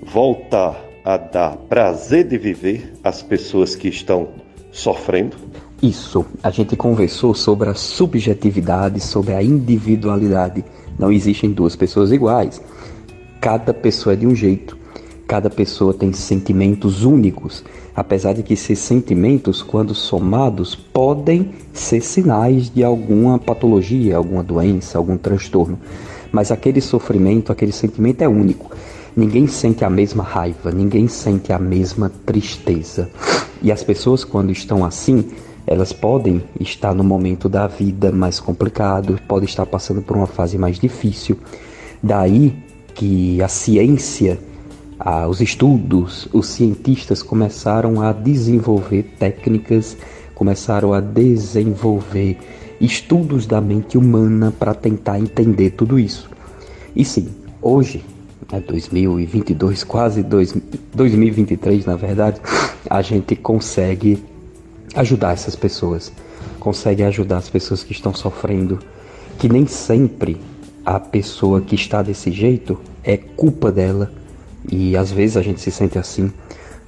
voltar 0.00 0.91
a 1.04 1.16
dar 1.16 1.56
prazer 1.56 2.28
de 2.28 2.38
viver 2.38 2.92
às 3.02 3.22
pessoas 3.22 3.74
que 3.74 3.88
estão 3.88 4.28
sofrendo? 4.70 5.36
Isso, 5.82 6.24
a 6.42 6.50
gente 6.50 6.76
conversou 6.76 7.34
sobre 7.34 7.68
a 7.68 7.74
subjetividade, 7.74 9.00
sobre 9.00 9.34
a 9.34 9.42
individualidade. 9.42 10.64
Não 10.96 11.10
existem 11.10 11.50
duas 11.50 11.74
pessoas 11.74 12.12
iguais. 12.12 12.62
Cada 13.40 13.74
pessoa 13.74 14.12
é 14.12 14.16
de 14.16 14.26
um 14.26 14.34
jeito. 14.34 14.78
Cada 15.26 15.50
pessoa 15.50 15.92
tem 15.92 16.12
sentimentos 16.12 17.04
únicos, 17.04 17.64
apesar 17.96 18.34
de 18.34 18.42
que 18.42 18.54
esses 18.54 18.78
sentimentos, 18.78 19.62
quando 19.62 19.94
somados, 19.94 20.74
podem 20.74 21.50
ser 21.72 22.02
sinais 22.02 22.70
de 22.70 22.84
alguma 22.84 23.38
patologia, 23.38 24.16
alguma 24.16 24.42
doença, 24.42 24.98
algum 24.98 25.16
transtorno. 25.16 25.78
Mas 26.30 26.52
aquele 26.52 26.80
sofrimento, 26.80 27.50
aquele 27.50 27.72
sentimento 27.72 28.22
é 28.22 28.28
único. 28.28 28.70
Ninguém 29.14 29.46
sente 29.46 29.84
a 29.84 29.90
mesma 29.90 30.22
raiva, 30.22 30.70
ninguém 30.70 31.06
sente 31.06 31.52
a 31.52 31.58
mesma 31.58 32.10
tristeza. 32.24 33.10
E 33.60 33.70
as 33.70 33.82
pessoas, 33.82 34.24
quando 34.24 34.50
estão 34.50 34.84
assim, 34.84 35.30
elas 35.66 35.92
podem 35.92 36.42
estar 36.58 36.94
no 36.94 37.04
momento 37.04 37.48
da 37.48 37.66
vida 37.66 38.10
mais 38.10 38.40
complicado, 38.40 39.20
podem 39.28 39.48
estar 39.48 39.66
passando 39.66 40.02
por 40.02 40.16
uma 40.16 40.26
fase 40.26 40.56
mais 40.56 40.78
difícil. 40.78 41.38
Daí 42.02 42.56
que 42.94 43.40
a 43.42 43.48
ciência, 43.48 44.38
os 45.28 45.40
estudos, 45.40 46.26
os 46.32 46.46
cientistas 46.46 47.22
começaram 47.22 48.00
a 48.00 48.12
desenvolver 48.12 49.14
técnicas, 49.18 49.96
começaram 50.34 50.92
a 50.92 51.00
desenvolver 51.00 52.38
estudos 52.80 53.46
da 53.46 53.60
mente 53.60 53.96
humana 53.96 54.52
para 54.58 54.74
tentar 54.74 55.20
entender 55.20 55.70
tudo 55.70 55.98
isso. 55.98 56.28
E 56.96 57.04
sim, 57.04 57.28
hoje, 57.60 58.02
é 58.50 58.60
2022, 58.60 59.84
quase 59.84 60.22
dois, 60.22 60.54
2023 60.94 61.86
na 61.86 61.96
verdade, 61.96 62.40
a 62.88 63.02
gente 63.02 63.36
consegue 63.36 64.22
ajudar 64.94 65.32
essas 65.32 65.56
pessoas, 65.56 66.12
consegue 66.58 67.02
ajudar 67.02 67.38
as 67.38 67.48
pessoas 67.48 67.82
que 67.82 67.92
estão 67.92 68.14
sofrendo, 68.14 68.78
que 69.38 69.48
nem 69.48 69.66
sempre 69.66 70.40
a 70.84 70.98
pessoa 70.98 71.60
que 71.60 71.74
está 71.74 72.02
desse 72.02 72.30
jeito 72.30 72.78
é 73.04 73.16
culpa 73.16 73.70
dela. 73.70 74.12
E 74.70 74.96
às 74.96 75.10
vezes 75.10 75.36
a 75.36 75.42
gente 75.42 75.60
se 75.60 75.70
sente 75.70 75.98
assim, 75.98 76.32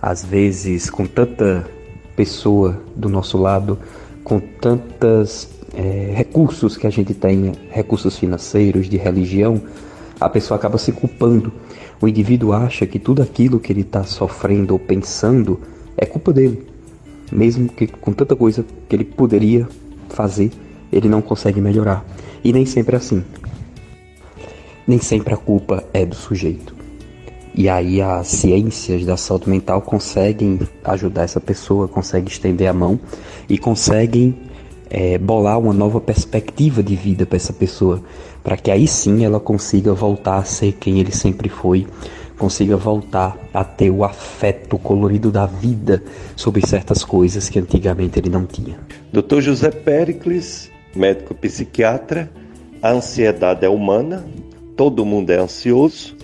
às 0.01 0.25
vezes 0.25 0.91
com 0.91 1.07
tanta 1.07 1.67
pessoa 2.15 2.81
do 2.95 3.09
nosso 3.09 3.37
lado, 3.39 3.79
com 4.23 4.39
tantos 4.39 5.49
é, 5.75 6.13
recursos 6.15 6.77
que 6.77 6.87
a 6.87 6.91
gente 6.91 7.15
tem, 7.15 7.53
recursos 7.71 8.17
financeiros, 8.19 8.89
de 8.89 8.97
religião, 8.97 9.61
a 10.21 10.29
pessoa 10.29 10.57
acaba 10.57 10.79
se 10.79 10.93
culpando. 10.93 11.53
O 12.01 12.09
indivíduo 12.09 12.53
acha 12.53 12.87
que 12.87 12.99
tudo 12.99 13.23
aquilo 13.23 13.61
que 13.61 13.73
ele 13.73 13.81
está 13.81 14.05
sofrendo 14.05 14.73
ou 14.73 14.79
pensando 14.79 15.61
é 15.97 16.05
culpa 16.07 16.33
dele. 16.33 16.67
Mesmo 17.31 17.69
que 17.69 17.87
com 17.87 18.13
tanta 18.13 18.37
coisa 18.37 18.65
que 18.89 18.95
ele 18.95 19.05
poderia 19.05 19.69
fazer, 20.11 20.51
ele 20.93 21.09
não 21.09 21.23
consegue 21.23 21.61
melhorar. 21.61 22.05
E 22.43 22.53
nem 22.53 22.67
sempre 22.67 22.95
é 22.95 22.99
assim. 22.99 23.25
Nem 24.87 24.99
sempre 24.99 25.35
a 25.35 25.37
culpa 25.37 25.83
é 25.93 26.05
do 26.05 26.15
sujeito. 26.15 26.75
E 27.55 27.69
aí 27.69 28.03
as 28.03 28.27
ciências 28.27 29.05
da 29.07 29.17
saúde 29.17 29.49
mental 29.49 29.81
conseguem 29.81 30.59
ajudar 30.85 31.23
essa 31.23 31.41
pessoa, 31.41 31.87
conseguem 31.87 32.29
estender 32.29 32.67
a 32.67 32.73
mão 32.73 32.99
e 33.49 33.57
conseguem 33.57 34.37
é, 34.91 35.17
bolar 35.19 35.59
uma 35.59 35.73
nova 35.73 36.01
perspectiva 36.01 36.83
de 36.83 36.97
vida 36.97 37.25
para 37.25 37.37
essa 37.37 37.53
pessoa, 37.53 38.03
para 38.45 38.59
que 38.59 38.71
aí 38.71 38.87
sim 38.87 39.25
ela 39.25 39.41
consiga 39.41 39.95
voltar 39.95 40.37
a 40.37 40.45
ser 40.45 40.73
quem 40.73 41.01
ele 41.01 41.11
sempre 41.11 41.49
foi, 41.49 41.87
consiga 42.39 42.77
voltar 42.77 43.39
a 43.55 43.65
ter 43.65 43.89
o 43.91 44.05
afeto 44.05 44.77
colorido 44.77 45.33
da 45.33 45.47
vida 45.47 46.03
sobre 46.37 46.67
certas 46.67 47.03
coisas 47.03 47.49
que 47.49 47.59
antigamente 47.59 48.19
ele 48.19 48.29
não 48.29 48.45
tinha. 48.45 48.79
Dr. 49.11 49.41
José 49.41 49.71
Pericles, 49.71 50.71
médico 50.95 51.35
psiquiatra, 51.35 52.31
a 52.83 52.91
ansiedade 52.91 53.65
é 53.65 53.69
humana, 53.69 54.27
todo 54.77 55.07
mundo 55.07 55.31
é 55.31 55.39
ansioso, 55.39 56.15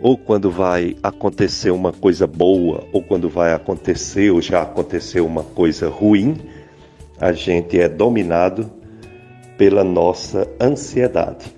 ou 0.00 0.18
quando 0.18 0.50
vai 0.50 0.96
acontecer 1.02 1.70
uma 1.70 1.92
coisa 1.92 2.26
boa, 2.26 2.84
ou 2.92 3.00
quando 3.00 3.28
vai 3.28 3.52
acontecer 3.52 4.32
ou 4.32 4.42
já 4.42 4.62
aconteceu 4.62 5.24
uma 5.24 5.44
coisa 5.44 5.88
ruim, 5.88 6.36
a 7.20 7.32
gente 7.32 7.78
é 7.78 7.88
dominado 7.88 8.68
pela 9.56 9.84
nossa 9.84 10.48
ansiedade. 10.60 11.54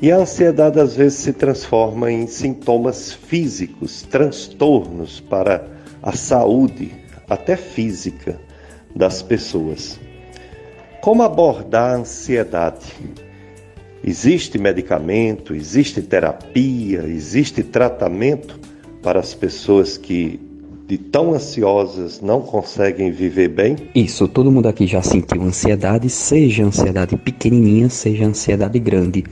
E 0.00 0.12
a 0.12 0.16
ansiedade 0.18 0.78
às 0.78 0.94
vezes 0.94 1.18
se 1.18 1.32
transforma 1.32 2.10
em 2.12 2.26
sintomas 2.26 3.12
físicos, 3.12 4.02
transtornos 4.02 5.20
para 5.20 5.66
a 6.02 6.12
saúde, 6.12 6.92
até 7.28 7.56
física, 7.56 8.38
das 8.94 9.22
pessoas. 9.22 9.98
Como 11.00 11.22
abordar 11.22 11.92
a 11.92 11.96
ansiedade? 11.96 12.94
Existe 14.04 14.58
medicamento, 14.58 15.54
existe 15.54 16.02
terapia, 16.02 17.04
existe 17.06 17.62
tratamento 17.62 18.58
para 19.02 19.20
as 19.20 19.34
pessoas 19.34 19.96
que 19.96 20.40
de 20.86 20.96
tão 20.96 21.34
ansiosas 21.34 22.20
não 22.20 22.40
conseguem 22.40 23.10
viver 23.10 23.48
bem? 23.48 23.76
Isso, 23.94 24.28
todo 24.28 24.52
mundo 24.52 24.68
aqui 24.68 24.86
já 24.86 25.02
sentiu 25.02 25.42
ansiedade, 25.42 26.08
seja 26.08 26.64
ansiedade 26.64 27.16
pequenininha, 27.16 27.88
seja 27.88 28.24
ansiedade 28.24 28.78
grande. 28.78 29.24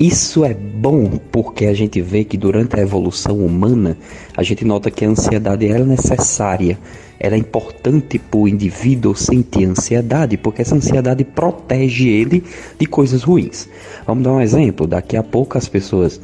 Isso 0.00 0.44
é 0.44 0.54
bom 0.54 1.18
porque 1.30 1.66
a 1.66 1.74
gente 1.74 2.00
vê 2.00 2.24
que 2.24 2.36
durante 2.36 2.74
a 2.76 2.82
evolução 2.82 3.36
humana, 3.38 3.96
a 4.36 4.42
gente 4.42 4.64
nota 4.64 4.90
que 4.90 5.04
a 5.04 5.08
ansiedade 5.08 5.68
é 5.68 5.78
necessária, 5.78 6.78
ela 7.20 7.36
é 7.36 7.38
importante 7.38 8.18
para 8.18 8.40
o 8.40 8.48
indivíduo 8.48 9.14
sentir 9.14 9.66
ansiedade, 9.66 10.36
porque 10.36 10.62
essa 10.62 10.74
ansiedade 10.74 11.22
protege 11.22 12.08
ele 12.08 12.42
de 12.78 12.86
coisas 12.86 13.22
ruins. 13.22 13.68
Vamos 14.06 14.24
dar 14.24 14.32
um 14.32 14.40
exemplo: 14.40 14.86
daqui 14.86 15.16
a 15.16 15.22
pouco 15.22 15.56
as 15.56 15.68
pessoas 15.68 16.20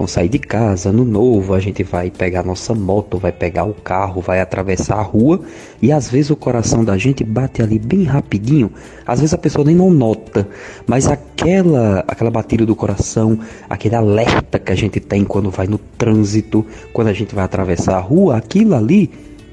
vão 0.00 0.06
sair 0.06 0.30
de 0.30 0.38
casa, 0.38 0.90
no 0.90 1.04
novo, 1.04 1.52
a 1.52 1.60
gente 1.60 1.82
vai 1.82 2.10
pegar 2.10 2.42
nossa 2.42 2.74
moto, 2.74 3.18
vai 3.18 3.30
pegar 3.30 3.64
o 3.64 3.74
carro, 3.74 4.22
vai 4.22 4.40
atravessar 4.40 4.94
a 4.94 5.02
rua 5.02 5.42
e 5.82 5.92
às 5.92 6.08
vezes 6.08 6.30
o 6.30 6.36
coração 6.36 6.82
da 6.82 6.96
gente 6.96 7.22
bate 7.22 7.60
ali 7.60 7.78
bem 7.78 8.04
rapidinho. 8.04 8.72
Às 9.06 9.20
vezes 9.20 9.34
a 9.34 9.38
pessoa 9.38 9.62
nem 9.62 9.76
não 9.76 9.90
nota, 9.90 10.48
mas 10.86 11.06
aquela 11.06 12.02
aquela 12.08 12.30
batida 12.30 12.64
do 12.64 12.74
coração, 12.74 13.38
aquele 13.68 13.94
alerta 13.94 14.58
que 14.58 14.72
a 14.72 14.74
gente 14.74 15.00
tem 15.00 15.22
quando 15.22 15.50
vai 15.50 15.66
no 15.66 15.76
trânsito, 15.76 16.64
quando 16.94 17.08
a 17.08 17.12
gente 17.12 17.34
vai 17.34 17.44
atravessar 17.44 17.98
a 17.98 18.00
rua, 18.00 18.38
aquilo 18.38 18.74
ali 18.74 19.10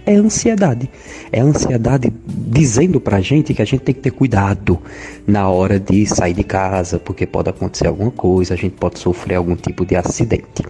é 0.08 0.16
ansiedade. 0.16 0.90
É 1.32 1.42
ansiedade 1.42 2.12
dizendo 2.26 3.00
pra 3.00 3.20
gente 3.20 3.54
que 3.54 3.62
a 3.62 3.66
gente 3.66 3.82
tem 3.82 3.94
que 3.94 4.02
ter 4.02 4.12
cuidado 4.12 4.80
na 5.28 5.50
hora 5.50 5.78
de 5.78 6.06
sair 6.08 6.34
de 6.34 6.46
casa, 6.46 6.98
porque 6.98 7.28
pode 7.28 7.50
acontecer 7.50 7.88
alguma 7.88 8.10
coisa, 8.10 8.54
a 8.54 8.58
gente 8.58 8.76
pode 8.76 9.00
sofrer 9.00 9.36
algum 9.36 9.56
tipo 9.56 9.86
de 9.86 9.98
acidente. 9.98 10.64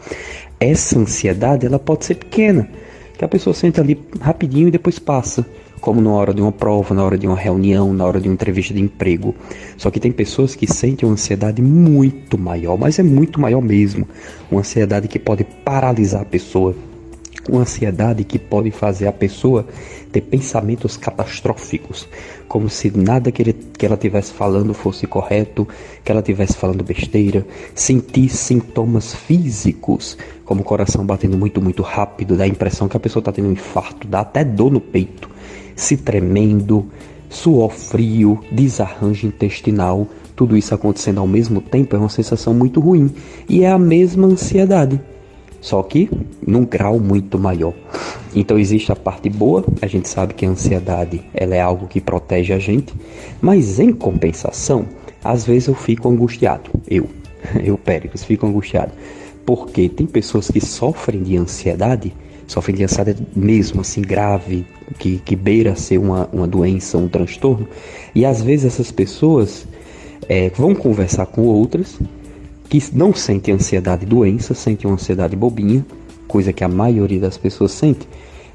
essa 0.59 0.97
ansiedade 0.97 1.67
ela 1.67 1.77
pode 1.77 2.03
ser 2.03 2.15
pequena, 2.15 2.67
que 3.15 3.23
a 3.23 3.27
pessoa 3.27 3.53
senta 3.53 3.79
ali 3.79 3.99
rapidinho 4.19 4.69
e 4.69 4.71
depois 4.71 4.97
passa, 4.97 5.45
como 5.79 6.01
na 6.01 6.09
hora 6.09 6.33
de 6.33 6.41
uma 6.41 6.51
prova, 6.51 6.95
na 6.95 7.03
hora 7.03 7.17
de 7.17 7.27
uma 7.27 7.37
reunião, 7.37 7.93
na 7.93 8.03
hora 8.03 8.19
de 8.19 8.27
uma 8.27 8.33
entrevista 8.33 8.73
de 8.73 8.81
emprego. 8.81 9.35
Só 9.77 9.91
que 9.91 9.99
tem 9.99 10.11
pessoas 10.11 10.55
que 10.55 10.65
sentem 10.65 11.07
uma 11.07 11.13
ansiedade 11.13 11.61
muito 11.61 12.39
maior, 12.39 12.75
mas 12.75 12.97
é 12.97 13.03
muito 13.03 13.39
maior 13.39 13.61
mesmo, 13.61 14.07
uma 14.49 14.61
ansiedade 14.61 15.07
que 15.07 15.19
pode 15.19 15.43
paralisar 15.43 16.23
a 16.23 16.25
pessoa, 16.25 16.75
uma 17.49 17.61
ansiedade 17.61 18.23
que 18.23 18.39
pode 18.39 18.71
fazer 18.71 19.07
a 19.07 19.11
pessoa 19.11 19.65
ter 20.11 20.21
pensamentos 20.21 20.97
catastróficos, 20.97 22.07
como 22.47 22.69
se 22.69 22.95
nada 22.95 23.31
que, 23.31 23.41
ele, 23.41 23.53
que 23.53 23.85
ela 23.85 23.95
estivesse 23.95 24.31
falando 24.33 24.73
fosse 24.73 25.05
correto, 25.05 25.67
que 26.03 26.11
ela 26.11 26.21
estivesse 26.21 26.53
falando 26.53 26.83
besteira, 26.83 27.45
sentir 27.75 28.29
sintomas 28.29 29.13
físicos, 29.13 30.17
como 30.45 30.61
o 30.61 30.63
coração 30.63 31.05
batendo 31.05 31.37
muito, 31.37 31.61
muito 31.61 31.83
rápido, 31.83 32.37
dá 32.37 32.45
a 32.45 32.47
impressão 32.47 32.87
que 32.87 32.97
a 32.97 32.99
pessoa 32.99 33.21
está 33.21 33.31
tendo 33.31 33.49
um 33.49 33.53
infarto, 33.53 34.07
dá 34.07 34.21
até 34.21 34.43
dor 34.43 34.71
no 34.71 34.81
peito, 34.81 35.29
se 35.75 35.97
tremendo, 35.97 36.85
suor 37.29 37.71
frio, 37.71 38.39
desarranjo 38.51 39.27
intestinal, 39.27 40.07
tudo 40.35 40.55
isso 40.55 40.73
acontecendo 40.73 41.19
ao 41.19 41.27
mesmo 41.27 41.59
tempo 41.61 41.95
é 41.95 41.99
uma 41.99 42.09
sensação 42.09 42.53
muito 42.53 42.79
ruim. 42.79 43.11
E 43.49 43.63
é 43.63 43.71
a 43.71 43.77
mesma 43.79 44.27
ansiedade 44.27 45.01
só 45.61 45.81
que 45.83 46.09
num 46.45 46.65
grau 46.65 46.99
muito 46.99 47.37
maior. 47.37 47.73
Então 48.35 48.57
existe 48.57 48.91
a 48.91 48.95
parte 48.95 49.29
boa, 49.29 49.63
a 49.81 49.87
gente 49.87 50.07
sabe 50.07 50.33
que 50.33 50.45
a 50.45 50.49
ansiedade 50.49 51.21
ela 51.33 51.55
é 51.55 51.61
algo 51.61 51.87
que 51.87 51.99
protege 51.99 52.53
a 52.53 52.59
gente, 52.59 52.93
mas 53.41 53.79
em 53.79 53.91
compensação, 53.91 54.85
às 55.23 55.45
vezes 55.45 55.67
eu 55.67 55.75
fico 55.75 56.09
angustiado, 56.09 56.69
eu, 56.87 57.07
eu 57.63 57.77
Péricles, 57.77 58.23
fico 58.23 58.45
angustiado, 58.45 58.91
porque 59.45 59.89
tem 59.89 60.05
pessoas 60.05 60.51
que 60.51 60.63
sofrem 60.63 61.23
de 61.23 61.37
ansiedade, 61.37 62.13
sofrem 62.45 62.75
de 62.75 62.83
ansiedade 62.83 63.25
mesmo 63.35 63.81
assim 63.81 64.01
grave, 64.01 64.65
que, 64.99 65.17
que 65.19 65.35
beira 65.35 65.75
ser 65.75 65.97
uma, 65.97 66.29
uma 66.31 66.47
doença, 66.47 66.97
um 66.97 67.07
transtorno, 67.07 67.67
e 68.13 68.25
às 68.25 68.41
vezes 68.41 68.73
essas 68.73 68.91
pessoas 68.91 69.67
é, 70.29 70.49
vão 70.49 70.75
conversar 70.75 71.25
com 71.25 71.43
outras 71.43 71.97
que 72.69 72.83
não 72.93 73.13
sentem 73.13 73.53
ansiedade 73.53 74.05
doença, 74.05 74.53
sentem 74.53 74.89
uma 74.89 74.95
ansiedade 74.95 75.35
bobinha, 75.35 75.85
coisa 76.27 76.51
que 76.51 76.63
a 76.63 76.67
maioria 76.67 77.19
das 77.19 77.37
pessoas 77.37 77.71
sente, 77.71 78.07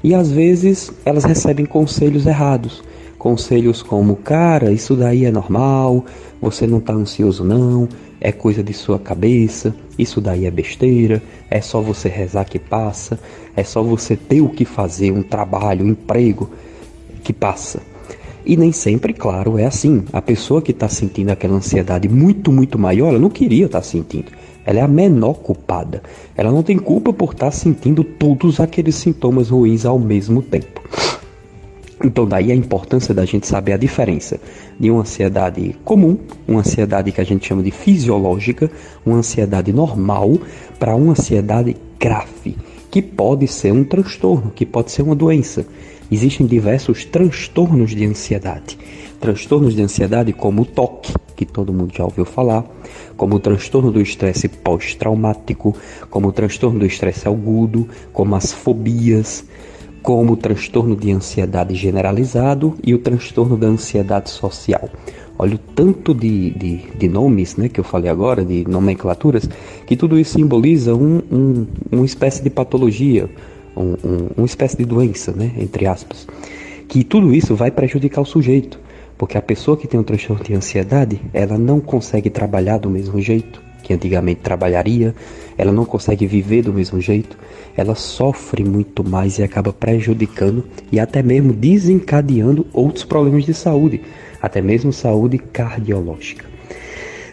e 0.03 0.13
às 0.13 0.31
vezes 0.31 0.91
elas 1.05 1.23
recebem 1.23 1.65
conselhos 1.65 2.25
errados. 2.25 2.83
Conselhos 3.17 3.81
como, 3.81 4.17
cara, 4.17 4.71
isso 4.71 4.95
daí 4.95 5.25
é 5.25 5.31
normal, 5.31 6.05
você 6.41 6.67
não 6.67 6.79
está 6.79 6.91
ansioso 6.91 7.43
não, 7.43 7.87
é 8.19 8.33
coisa 8.33 8.61
de 8.61 8.73
sua 8.73 8.99
cabeça, 8.99 9.73
isso 9.97 10.19
daí 10.19 10.45
é 10.45 10.51
besteira, 10.51 11.23
é 11.49 11.61
só 11.61 11.79
você 11.79 12.09
rezar 12.09 12.43
que 12.43 12.59
passa, 12.59 13.17
é 13.55 13.63
só 13.63 13.81
você 13.81 14.17
ter 14.17 14.41
o 14.41 14.49
que 14.49 14.65
fazer, 14.65 15.11
um 15.11 15.23
trabalho, 15.23 15.85
um 15.85 15.89
emprego 15.89 16.49
que 17.23 17.31
passa. 17.31 17.92
E 18.45 18.57
nem 18.57 18.71
sempre, 18.71 19.13
claro, 19.13 19.57
é 19.57 19.65
assim. 19.65 20.03
A 20.11 20.21
pessoa 20.21 20.61
que 20.61 20.71
está 20.71 20.89
sentindo 20.89 21.29
aquela 21.29 21.55
ansiedade 21.55 22.09
muito, 22.09 22.51
muito 22.51 22.77
maior, 22.77 23.09
ela 23.09 23.19
não 23.19 23.29
queria 23.29 23.67
estar 23.67 23.79
tá 23.79 23.83
sentindo. 23.83 24.31
Ela 24.65 24.79
é 24.79 24.81
a 24.81 24.87
menor 24.87 25.35
culpada. 25.35 26.03
Ela 26.35 26.51
não 26.51 26.63
tem 26.63 26.77
culpa 26.77 27.13
por 27.13 27.33
estar 27.33 27.47
tá 27.47 27.51
sentindo 27.51 28.03
todos 28.03 28.59
aqueles 28.59 28.95
sintomas 28.95 29.49
ruins 29.49 29.85
ao 29.85 29.97
mesmo 29.97 30.41
tempo. 30.41 30.81
Então, 32.03 32.27
daí 32.27 32.51
a 32.51 32.55
importância 32.55 33.13
da 33.13 33.23
gente 33.23 33.47
saber 33.47 33.71
a 33.71 33.77
diferença 33.77 34.37
de 34.77 34.91
uma 34.91 35.01
ansiedade 35.01 35.73
comum, 35.85 36.17
uma 36.45 36.59
ansiedade 36.59 37.13
que 37.13 37.21
a 37.21 37.23
gente 37.23 37.47
chama 37.47 37.63
de 37.63 37.71
fisiológica, 37.71 38.69
uma 39.05 39.17
ansiedade 39.17 39.71
normal, 39.71 40.37
para 40.77 40.95
uma 40.95 41.13
ansiedade 41.13 41.77
grave, 41.97 42.57
que 42.91 43.01
pode 43.01 43.47
ser 43.47 43.71
um 43.71 43.85
transtorno, 43.85 44.51
que 44.53 44.65
pode 44.65 44.91
ser 44.91 45.01
uma 45.01 45.15
doença. 45.15 45.65
Existem 46.11 46.45
diversos 46.45 47.05
transtornos 47.05 47.91
de 47.91 48.05
ansiedade. 48.05 48.77
Transtornos 49.19 49.75
de 49.75 49.81
ansiedade 49.81 50.33
como 50.33 50.63
o 50.63 50.65
TOC, 50.65 51.13
que 51.35 51.45
todo 51.45 51.73
mundo 51.73 51.93
já 51.95 52.03
ouviu 52.03 52.25
falar, 52.25 52.65
como 53.15 53.35
o 53.35 53.39
transtorno 53.39 53.91
do 53.91 54.01
estresse 54.01 54.47
pós-traumático, 54.47 55.75
como 56.09 56.27
o 56.27 56.31
transtorno 56.31 56.79
do 56.79 56.85
estresse 56.85 57.27
agudo, 57.27 57.87
como 58.11 58.35
as 58.35 58.51
fobias, 58.51 59.45
como 60.01 60.33
o 60.33 60.37
transtorno 60.37 60.95
de 60.95 61.11
ansiedade 61.11 61.73
generalizado 61.75 62.75
e 62.83 62.93
o 62.93 62.99
transtorno 62.99 63.55
da 63.55 63.67
ansiedade 63.67 64.29
social. 64.29 64.89
Olha 65.39 65.55
o 65.55 65.57
tanto 65.57 66.13
de, 66.13 66.51
de, 66.51 66.77
de, 66.95 67.07
nomes 67.07 67.55
né, 67.55 67.67
que 67.67 67.79
eu 67.79 67.83
falei 67.83 68.11
agora, 68.11 68.45
de 68.45 68.67
nomenclaturas, 68.69 69.49
que 69.87 69.95
tudo 69.95 70.19
isso 70.19 70.33
simboliza 70.33 70.93
um, 70.93 71.21
um, 71.31 71.67
uma 71.91 72.05
espécie 72.05 72.43
de 72.43 72.49
patologia, 72.49 73.29
um, 73.75 73.93
um, 74.03 74.29
uma 74.37 74.45
espécie 74.45 74.77
de 74.77 74.85
doença, 74.85 75.31
né, 75.31 75.51
entre 75.57 75.85
aspas, 75.85 76.27
que 76.87 77.03
tudo 77.03 77.33
isso 77.33 77.55
vai 77.55 77.71
prejudicar 77.71 78.21
o 78.21 78.25
sujeito, 78.25 78.79
porque 79.17 79.37
a 79.37 79.41
pessoa 79.41 79.77
que 79.77 79.87
tem 79.87 79.99
um 79.99 80.03
transtorno 80.03 80.43
de 80.43 80.53
ansiedade, 80.53 81.21
ela 81.33 81.57
não 81.57 81.79
consegue 81.79 82.29
trabalhar 82.29 82.77
do 82.77 82.89
mesmo 82.89 83.19
jeito 83.21 83.61
que 83.83 83.93
antigamente 83.93 84.39
trabalharia, 84.41 85.13
ela 85.57 85.71
não 85.71 85.85
consegue 85.85 86.25
viver 86.25 86.63
do 86.63 86.73
mesmo 86.73 86.99
jeito, 87.01 87.37
ela 87.75 87.93
sofre 87.93 88.63
muito 88.63 89.03
mais 89.03 89.37
e 89.37 89.43
acaba 89.43 89.73
prejudicando 89.73 90.63
e 90.91 90.99
até 90.99 91.21
mesmo 91.21 91.53
desencadeando 91.53 92.65
outros 92.71 93.03
problemas 93.03 93.45
de 93.45 93.53
saúde, 93.53 94.01
até 94.41 94.61
mesmo 94.61 94.93
saúde 94.93 95.37
cardiológica. 95.37 96.52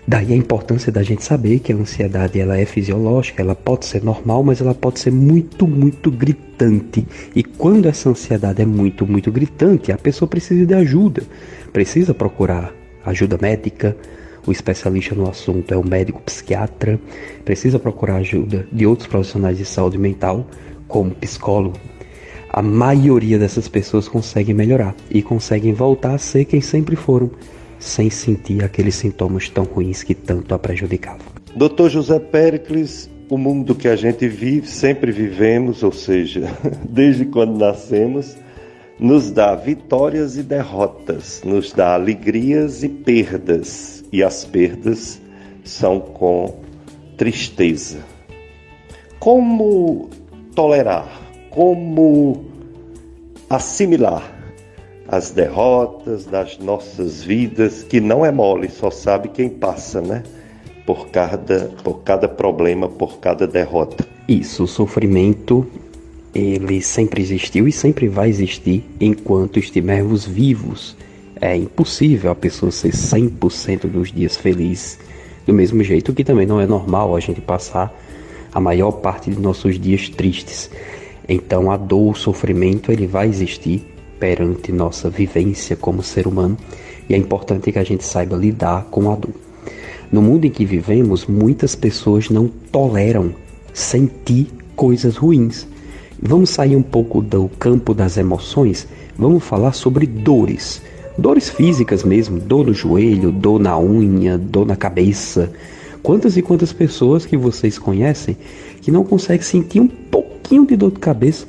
Daí 0.06 0.32
a 0.32 0.36
importância 0.36 0.90
da 0.90 1.02
gente 1.02 1.22
saber 1.22 1.60
que 1.60 1.72
a 1.72 1.76
ansiedade 1.76 2.40
ela 2.40 2.58
é 2.58 2.64
fisiológica, 2.64 3.42
ela 3.42 3.54
pode 3.54 3.86
ser 3.86 4.02
normal, 4.02 4.42
mas 4.42 4.60
ela 4.60 4.74
pode 4.74 4.98
ser 4.98 5.12
muito, 5.12 5.66
muito 5.68 6.10
gritante. 6.10 7.06
E 7.34 7.42
quando 7.42 7.86
essa 7.86 8.08
ansiedade 8.08 8.62
é 8.62 8.66
muito, 8.66 9.06
muito 9.06 9.30
gritante, 9.30 9.92
a 9.92 9.98
pessoa 9.98 10.28
precisa 10.28 10.66
de 10.66 10.74
ajuda, 10.74 11.22
precisa 11.72 12.14
procurar 12.14 12.74
ajuda 13.04 13.38
médica. 13.40 13.96
O 14.46 14.52
especialista 14.52 15.14
no 15.14 15.28
assunto 15.28 15.72
é 15.72 15.76
o 15.76 15.86
médico 15.86 16.22
psiquiatra, 16.22 16.98
precisa 17.44 17.78
procurar 17.78 18.16
ajuda 18.16 18.66
de 18.72 18.86
outros 18.86 19.06
profissionais 19.06 19.58
de 19.58 19.66
saúde 19.66 19.98
mental, 19.98 20.46
como 20.88 21.10
psicólogo. 21.10 21.78
A 22.52 22.62
maioria 22.62 23.38
dessas 23.38 23.68
pessoas 23.68 24.08
conseguem 24.08 24.54
melhorar 24.54 24.96
e 25.10 25.22
conseguem 25.22 25.72
voltar 25.72 26.14
a 26.14 26.18
ser 26.18 26.46
quem 26.46 26.60
sempre 26.60 26.96
foram 26.96 27.30
sem 27.80 28.10
sentir 28.10 28.62
aqueles 28.62 28.94
sintomas 28.94 29.48
tão 29.48 29.64
ruins 29.64 30.02
que 30.02 30.14
tanto 30.14 30.54
a 30.54 30.58
prejudicavam. 30.58 31.26
Dr. 31.56 31.88
José 31.88 32.20
Pericles, 32.20 33.10
o 33.28 33.36
mundo 33.36 33.74
que 33.74 33.88
a 33.88 33.96
gente 33.96 34.28
vive, 34.28 34.68
sempre 34.68 35.10
vivemos, 35.10 35.82
ou 35.82 35.90
seja, 35.90 36.54
desde 36.88 37.24
quando 37.24 37.58
nascemos, 37.58 38.36
nos 38.98 39.30
dá 39.30 39.54
vitórias 39.54 40.36
e 40.36 40.42
derrotas, 40.42 41.42
nos 41.44 41.72
dá 41.72 41.94
alegrias 41.94 42.84
e 42.84 42.88
perdas, 42.88 44.04
e 44.12 44.22
as 44.22 44.44
perdas 44.44 45.20
são 45.64 45.98
com 45.98 46.60
tristeza. 47.16 47.98
Como 49.18 50.10
tolerar? 50.54 51.08
Como 51.50 52.44
assimilar 53.48 54.39
as 55.10 55.32
derrotas 55.32 56.24
das 56.24 56.56
nossas 56.58 57.20
vidas, 57.20 57.82
que 57.82 58.00
não 58.00 58.24
é 58.24 58.30
mole, 58.30 58.70
só 58.70 58.92
sabe 58.92 59.28
quem 59.28 59.48
passa, 59.48 60.00
né? 60.00 60.22
Por 60.86 61.08
cada, 61.08 61.64
por 61.82 62.02
cada 62.04 62.28
problema, 62.28 62.88
por 62.88 63.18
cada 63.18 63.44
derrota. 63.44 64.06
Isso, 64.28 64.62
o 64.62 64.68
sofrimento, 64.68 65.66
ele 66.32 66.80
sempre 66.80 67.20
existiu 67.20 67.66
e 67.66 67.72
sempre 67.72 68.06
vai 68.06 68.28
existir 68.28 68.84
enquanto 69.00 69.58
estivermos 69.58 70.24
vivos. 70.24 70.96
É 71.40 71.56
impossível 71.56 72.30
a 72.30 72.34
pessoa 72.36 72.70
ser 72.70 72.92
100% 72.92 73.88
dos 73.88 74.12
dias 74.12 74.36
feliz, 74.36 74.96
do 75.44 75.52
mesmo 75.52 75.82
jeito 75.82 76.12
que 76.12 76.22
também 76.22 76.46
não 76.46 76.60
é 76.60 76.66
normal 76.66 77.16
a 77.16 77.20
gente 77.20 77.40
passar 77.40 77.92
a 78.52 78.60
maior 78.60 78.92
parte 78.92 79.28
de 79.28 79.40
nossos 79.40 79.76
dias 79.76 80.08
tristes. 80.08 80.70
Então 81.28 81.68
a 81.70 81.76
dor, 81.76 82.12
o 82.12 82.14
sofrimento, 82.14 82.92
ele 82.92 83.08
vai 83.08 83.28
existir 83.28 83.84
perante 84.20 84.70
nossa 84.70 85.08
vivência 85.08 85.74
como 85.74 86.02
ser 86.02 86.28
humano 86.28 86.56
e 87.08 87.14
é 87.14 87.16
importante 87.16 87.72
que 87.72 87.78
a 87.78 87.82
gente 87.82 88.04
saiba 88.04 88.36
lidar 88.36 88.84
com 88.90 89.10
a 89.10 89.16
dor. 89.16 89.32
No 90.12 90.22
mundo 90.22 90.44
em 90.44 90.50
que 90.50 90.64
vivemos, 90.64 91.26
muitas 91.26 91.74
pessoas 91.74 92.28
não 92.28 92.46
toleram 92.46 93.34
sentir 93.72 94.48
coisas 94.76 95.16
ruins. 95.16 95.66
Vamos 96.22 96.50
sair 96.50 96.76
um 96.76 96.82
pouco 96.82 97.22
do 97.22 97.48
campo 97.58 97.94
das 97.94 98.16
emoções, 98.16 98.86
vamos 99.16 99.42
falar 99.42 99.72
sobre 99.72 100.06
dores. 100.06 100.82
Dores 101.18 101.48
físicas 101.48 102.04
mesmo, 102.04 102.38
dor 102.38 102.66
no 102.66 102.74
joelho, 102.74 103.32
dor 103.32 103.58
na 103.58 103.78
unha, 103.78 104.38
dor 104.38 104.66
na 104.66 104.76
cabeça. 104.76 105.50
Quantas 106.02 106.36
e 106.36 106.42
quantas 106.42 106.72
pessoas 106.72 107.26
que 107.26 107.36
vocês 107.36 107.78
conhecem 107.78 108.36
que 108.80 108.90
não 108.90 109.04
conseguem 109.04 109.42
sentir 109.42 109.80
um 109.80 109.88
pouquinho 109.88 110.66
de 110.66 110.76
dor 110.76 110.92
de 110.92 110.98
cabeça 110.98 111.46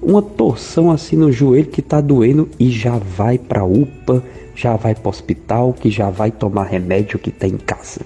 uma 0.00 0.22
torção 0.22 0.90
assim 0.90 1.16
no 1.16 1.32
joelho 1.32 1.66
que 1.66 1.80
está 1.80 2.00
doendo 2.00 2.48
e 2.58 2.70
já 2.70 2.98
vai 2.98 3.38
para 3.38 3.64
UPA, 3.64 4.22
já 4.54 4.76
vai 4.76 4.94
para 4.94 5.08
hospital, 5.08 5.72
que 5.72 5.90
já 5.90 6.10
vai 6.10 6.30
tomar 6.30 6.64
remédio 6.64 7.18
que 7.18 7.30
tem 7.30 7.52
em 7.52 7.58
casa. 7.58 8.00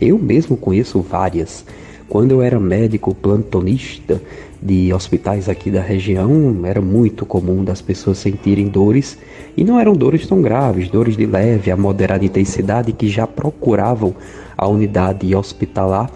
Eu 0.00 0.18
mesmo 0.18 0.56
conheço 0.56 1.00
várias. 1.00 1.64
Quando 2.08 2.32
eu 2.32 2.42
era 2.42 2.58
médico 2.60 3.14
plantonista 3.14 4.20
de 4.60 4.92
hospitais 4.92 5.48
aqui 5.48 5.70
da 5.70 5.80
região, 5.80 6.60
era 6.64 6.80
muito 6.80 7.24
comum 7.24 7.64
das 7.64 7.80
pessoas 7.80 8.18
sentirem 8.18 8.68
dores 8.68 9.18
e 9.56 9.64
não 9.64 9.80
eram 9.80 9.94
dores 9.94 10.26
tão 10.26 10.42
graves, 10.42 10.88
dores 10.88 11.16
de 11.16 11.26
leve 11.26 11.70
a 11.70 11.76
moderada 11.76 12.24
intensidade 12.24 12.92
que 12.92 13.08
já 13.08 13.26
procuravam 13.26 14.14
a 14.56 14.66
unidade 14.68 15.34
hospitalar 15.34 16.10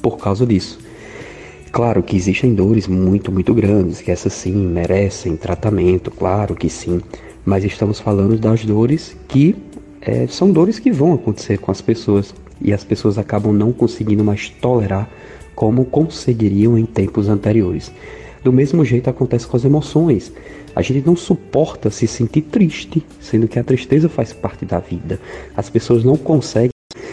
por 0.00 0.16
causa 0.16 0.46
disso. 0.46 0.78
Claro 1.72 2.02
que 2.02 2.14
existem 2.14 2.54
dores 2.54 2.86
muito, 2.86 3.32
muito 3.32 3.54
grandes, 3.54 4.02
que 4.02 4.10
essas 4.10 4.34
sim 4.34 4.54
merecem 4.54 5.38
tratamento, 5.38 6.10
claro 6.10 6.54
que 6.54 6.68
sim, 6.68 7.00
mas 7.46 7.64
estamos 7.64 7.98
falando 7.98 8.38
das 8.38 8.62
dores 8.62 9.16
que 9.26 9.56
é, 10.02 10.26
são 10.26 10.52
dores 10.52 10.78
que 10.78 10.92
vão 10.92 11.14
acontecer 11.14 11.56
com 11.56 11.70
as 11.70 11.80
pessoas 11.80 12.34
e 12.60 12.74
as 12.74 12.84
pessoas 12.84 13.16
acabam 13.16 13.54
não 13.54 13.72
conseguindo 13.72 14.22
mais 14.22 14.50
tolerar 14.50 15.08
como 15.54 15.86
conseguiriam 15.86 16.76
em 16.76 16.84
tempos 16.84 17.30
anteriores. 17.30 17.90
Do 18.44 18.52
mesmo 18.52 18.84
jeito 18.84 19.08
acontece 19.08 19.46
com 19.46 19.56
as 19.56 19.64
emoções. 19.64 20.30
A 20.76 20.82
gente 20.82 21.06
não 21.06 21.16
suporta 21.16 21.88
se 21.88 22.06
sentir 22.06 22.42
triste, 22.42 23.02
sendo 23.18 23.48
que 23.48 23.58
a 23.58 23.64
tristeza 23.64 24.10
faz 24.10 24.30
parte 24.34 24.66
da 24.66 24.78
vida. 24.78 25.18
As 25.56 25.70
pessoas 25.70 26.04
não 26.04 26.18
conseguem, 26.18 26.70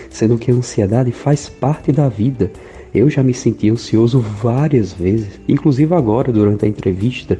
sendo 0.09 0.37
que 0.37 0.51
a 0.51 0.53
ansiedade 0.53 1.13
faz 1.13 1.47
parte 1.47 1.93
da 1.93 2.09
vida. 2.09 2.51
Eu 2.93 3.09
já 3.09 3.21
me 3.21 3.33
senti 3.33 3.69
ansioso 3.69 4.19
várias 4.19 4.93
vezes, 4.93 5.39
inclusive 5.47 5.93
agora 5.93 6.31
durante 6.31 6.65
a 6.65 6.67
entrevista. 6.67 7.37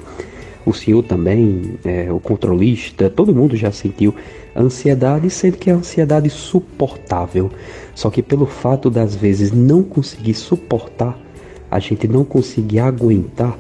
O 0.66 0.74
senhor 0.74 1.04
também, 1.04 1.76
é, 1.84 2.12
o 2.12 2.20
controlista, 2.20 3.10
todo 3.10 3.34
mundo 3.34 3.56
já 3.56 3.72
sentiu 3.72 4.14
ansiedade, 4.56 5.30
sendo 5.30 5.58
que 5.58 5.70
é 5.70 5.74
ansiedade 5.74 6.30
suportável. 6.30 7.50
Só 7.96 8.12
que 8.12 8.22
pelo 8.22 8.46
fato 8.46 8.90
das 8.90 9.16
vezes 9.16 9.52
não 9.52 9.82
conseguir 9.82 10.36
suportar, 10.36 11.18
a 11.72 11.80
gente 11.80 12.08
não 12.08 12.24
conseguir 12.24 12.80
aguentar, 12.80 13.58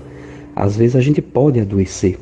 às 0.55 0.75
vezes 0.77 0.95
a 0.95 1.01
gente 1.01 1.21
pode 1.21 1.59
adoecer. 1.59 2.19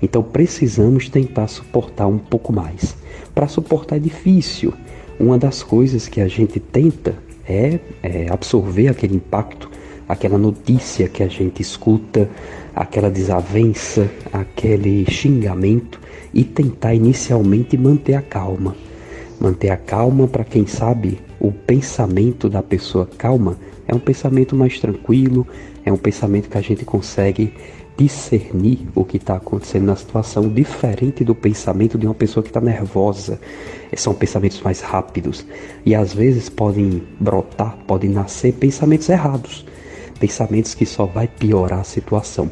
Então 0.00 0.22
precisamos 0.22 1.10
tentar 1.10 1.48
suportar 1.48 2.06
um 2.06 2.18
pouco 2.18 2.52
mais. 2.52 2.96
Para 3.34 3.48
suportar 3.48 3.96
é 3.96 3.98
difícil. 3.98 4.72
Uma 5.18 5.36
das 5.36 5.62
coisas 5.62 6.08
que 6.08 6.20
a 6.20 6.28
gente 6.28 6.58
tenta 6.58 7.14
é, 7.50 7.80
é 8.02 8.26
absorver 8.30 8.88
aquele 8.88 9.16
impacto, 9.16 9.68
aquela 10.08 10.38
notícia 10.38 11.08
que 11.08 11.22
a 11.22 11.28
gente 11.28 11.60
escuta, 11.60 12.28
aquela 12.74 13.10
desavença, 13.10 14.08
aquele 14.32 15.04
xingamento 15.10 16.00
e 16.32 16.44
tentar 16.44 16.94
inicialmente 16.94 17.76
manter 17.76 18.14
a 18.14 18.22
calma. 18.22 18.76
Manter 19.40 19.70
a 19.70 19.76
calma 19.76 20.28
para 20.28 20.44
quem 20.44 20.66
sabe 20.66 21.18
o 21.40 21.50
pensamento 21.50 22.48
da 22.48 22.62
pessoa 22.62 23.08
calma 23.18 23.56
é 23.88 23.94
um 23.94 23.98
pensamento 23.98 24.54
mais 24.54 24.78
tranquilo, 24.78 25.46
é 25.84 25.92
um 25.92 25.96
pensamento 25.96 26.48
que 26.48 26.58
a 26.58 26.60
gente 26.60 26.84
consegue 26.84 27.52
discernir 27.96 28.88
o 28.94 29.04
que 29.04 29.18
está 29.18 29.36
acontecendo 29.36 29.84
na 29.84 29.96
situação, 29.96 30.48
diferente 30.48 31.22
do 31.22 31.34
pensamento 31.34 31.98
de 31.98 32.06
uma 32.06 32.14
pessoa 32.14 32.42
que 32.42 32.50
está 32.50 32.60
nervosa. 32.60 33.40
São 33.96 34.14
pensamentos 34.14 34.60
mais 34.62 34.80
rápidos 34.80 35.44
e 35.84 35.94
às 35.94 36.14
vezes 36.14 36.48
podem 36.48 37.02
brotar, 37.18 37.76
podem 37.86 38.08
nascer 38.08 38.54
pensamentos 38.54 39.08
errados, 39.08 39.66
pensamentos 40.18 40.74
que 40.74 40.86
só 40.86 41.04
vai 41.04 41.28
piorar 41.28 41.80
a 41.80 41.84
situação. 41.84 42.50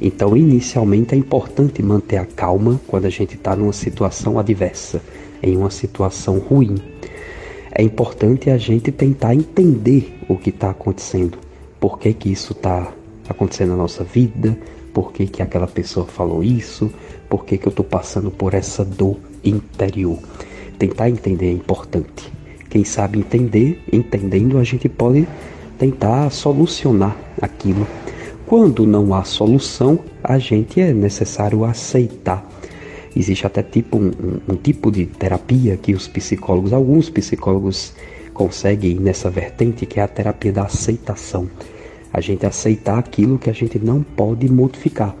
Então, 0.00 0.36
inicialmente 0.36 1.14
é 1.14 1.18
importante 1.18 1.82
manter 1.82 2.18
a 2.18 2.24
calma 2.24 2.80
quando 2.86 3.06
a 3.06 3.10
gente 3.10 3.34
está 3.34 3.56
numa 3.56 3.72
situação 3.72 4.38
adversa, 4.38 5.02
em 5.42 5.56
uma 5.56 5.70
situação 5.70 6.38
ruim. 6.38 6.76
É 7.72 7.82
importante 7.82 8.48
a 8.48 8.56
gente 8.56 8.92
tentar 8.92 9.34
entender 9.34 10.16
o 10.28 10.36
que 10.36 10.50
está 10.50 10.70
acontecendo, 10.70 11.36
por 11.80 11.98
que, 11.98 12.12
que 12.12 12.30
isso 12.30 12.52
está 12.52 12.92
acontecendo 13.28 13.70
na 13.70 13.76
nossa 13.76 14.02
vida, 14.02 14.56
por 14.92 15.12
que, 15.12 15.26
que 15.26 15.42
aquela 15.42 15.66
pessoa 15.66 16.06
falou 16.06 16.42
isso, 16.42 16.90
por 17.28 17.44
que, 17.44 17.58
que 17.58 17.66
eu 17.66 17.70
estou 17.70 17.84
passando 17.84 18.30
por 18.30 18.54
essa 18.54 18.84
dor 18.84 19.16
interior. 19.44 20.18
Tentar 20.78 21.10
entender 21.10 21.48
é 21.48 21.52
importante. 21.52 22.32
Quem 22.70 22.84
sabe 22.84 23.18
entender, 23.18 23.82
entendendo, 23.92 24.58
a 24.58 24.64
gente 24.64 24.88
pode 24.88 25.26
tentar 25.78 26.30
solucionar 26.30 27.16
aquilo. 27.40 27.86
Quando 28.46 28.86
não 28.86 29.14
há 29.14 29.24
solução, 29.24 29.98
a 30.22 30.38
gente 30.38 30.80
é 30.80 30.92
necessário 30.92 31.64
aceitar. 31.64 32.46
Existe 33.14 33.46
até 33.46 33.62
tipo 33.62 33.98
um, 33.98 34.08
um, 34.08 34.52
um 34.52 34.56
tipo 34.56 34.90
de 34.90 35.06
terapia 35.06 35.76
que 35.76 35.94
os 35.94 36.08
psicólogos, 36.08 36.72
alguns 36.72 37.10
psicólogos 37.10 37.92
conseguem 38.32 38.94
nessa 38.96 39.28
vertente, 39.28 39.86
que 39.86 39.98
é 39.98 40.02
a 40.02 40.08
terapia 40.08 40.52
da 40.52 40.62
aceitação 40.62 41.48
a 42.12 42.20
gente 42.20 42.46
aceitar 42.46 42.98
aquilo 42.98 43.38
que 43.38 43.50
a 43.50 43.52
gente 43.52 43.78
não 43.78 44.02
pode 44.02 44.50
modificar. 44.50 45.14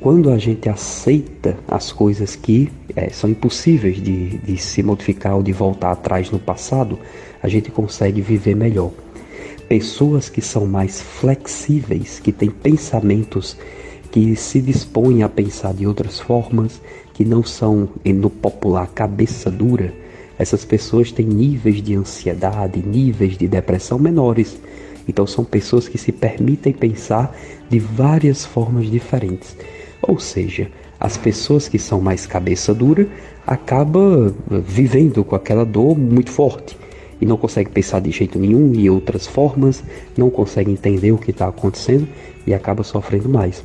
Quando 0.00 0.30
a 0.30 0.36
gente 0.36 0.68
aceita 0.68 1.56
as 1.66 1.90
coisas 1.90 2.36
que 2.36 2.70
é, 2.94 3.08
são 3.08 3.30
impossíveis 3.30 3.96
de, 3.96 4.38
de 4.38 4.58
se 4.58 4.82
modificar 4.82 5.36
ou 5.36 5.42
de 5.42 5.52
voltar 5.52 5.92
atrás 5.92 6.30
no 6.30 6.38
passado, 6.38 6.98
a 7.42 7.48
gente 7.48 7.70
consegue 7.70 8.20
viver 8.20 8.54
melhor. 8.54 8.90
Pessoas 9.68 10.28
que 10.28 10.42
são 10.42 10.66
mais 10.66 11.00
flexíveis, 11.00 12.20
que 12.20 12.32
têm 12.32 12.50
pensamentos 12.50 13.56
que 14.10 14.36
se 14.36 14.60
dispõem 14.60 15.22
a 15.22 15.28
pensar 15.28 15.72
de 15.72 15.86
outras 15.86 16.20
formas, 16.20 16.80
que 17.14 17.24
não 17.24 17.42
são, 17.42 17.88
no 18.04 18.28
popular, 18.28 18.86
cabeça 18.88 19.50
dura, 19.50 19.92
essas 20.38 20.64
pessoas 20.64 21.12
têm 21.12 21.26
níveis 21.26 21.80
de 21.82 21.94
ansiedade, 21.94 22.84
níveis 22.84 23.38
de 23.38 23.48
depressão 23.48 23.98
menores 23.98 24.58
então 25.08 25.26
são 25.26 25.44
pessoas 25.44 25.88
que 25.88 25.98
se 25.98 26.12
permitem 26.12 26.72
pensar 26.72 27.36
de 27.68 27.78
várias 27.78 28.44
formas 28.44 28.90
diferentes. 28.90 29.56
Ou 30.02 30.18
seja, 30.18 30.70
as 30.98 31.16
pessoas 31.16 31.68
que 31.68 31.78
são 31.78 32.00
mais 32.00 32.26
cabeça 32.26 32.74
dura 32.74 33.06
acabam 33.46 34.34
vivendo 34.48 35.24
com 35.24 35.34
aquela 35.34 35.64
dor 35.64 35.98
muito 35.98 36.30
forte 36.30 36.76
e 37.20 37.26
não 37.26 37.36
conseguem 37.36 37.72
pensar 37.72 38.00
de 38.00 38.10
jeito 38.10 38.38
nenhum 38.38 38.74
e 38.74 38.88
outras 38.90 39.26
formas, 39.26 39.82
não 40.16 40.30
conseguem 40.30 40.74
entender 40.74 41.12
o 41.12 41.18
que 41.18 41.30
está 41.30 41.48
acontecendo 41.48 42.08
e 42.46 42.52
acaba 42.52 42.82
sofrendo 42.82 43.28
mais. 43.28 43.64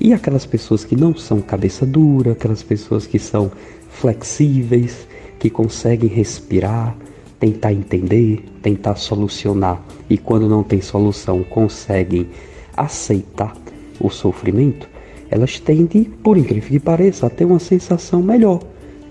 E 0.00 0.12
aquelas 0.12 0.46
pessoas 0.46 0.84
que 0.84 0.94
não 0.94 1.14
são 1.14 1.40
cabeça 1.40 1.84
dura, 1.84 2.32
aquelas 2.32 2.62
pessoas 2.62 3.06
que 3.06 3.18
são 3.18 3.50
flexíveis, 3.90 5.06
que 5.38 5.50
conseguem 5.50 6.08
respirar, 6.08 6.96
tentar 7.38 7.72
entender, 7.72 8.44
tentar 8.62 8.96
solucionar 8.96 9.82
e 10.10 10.18
quando 10.18 10.48
não 10.48 10.62
tem 10.62 10.80
solução 10.80 11.42
conseguem 11.44 12.28
aceitar 12.76 13.56
o 14.00 14.10
sofrimento, 14.10 14.88
elas 15.30 15.60
tendem, 15.60 16.04
por 16.04 16.36
incrível 16.36 16.70
que 16.70 16.80
pareça, 16.80 17.26
a 17.26 17.30
ter 17.30 17.44
uma 17.44 17.58
sensação 17.58 18.22
melhor, 18.22 18.60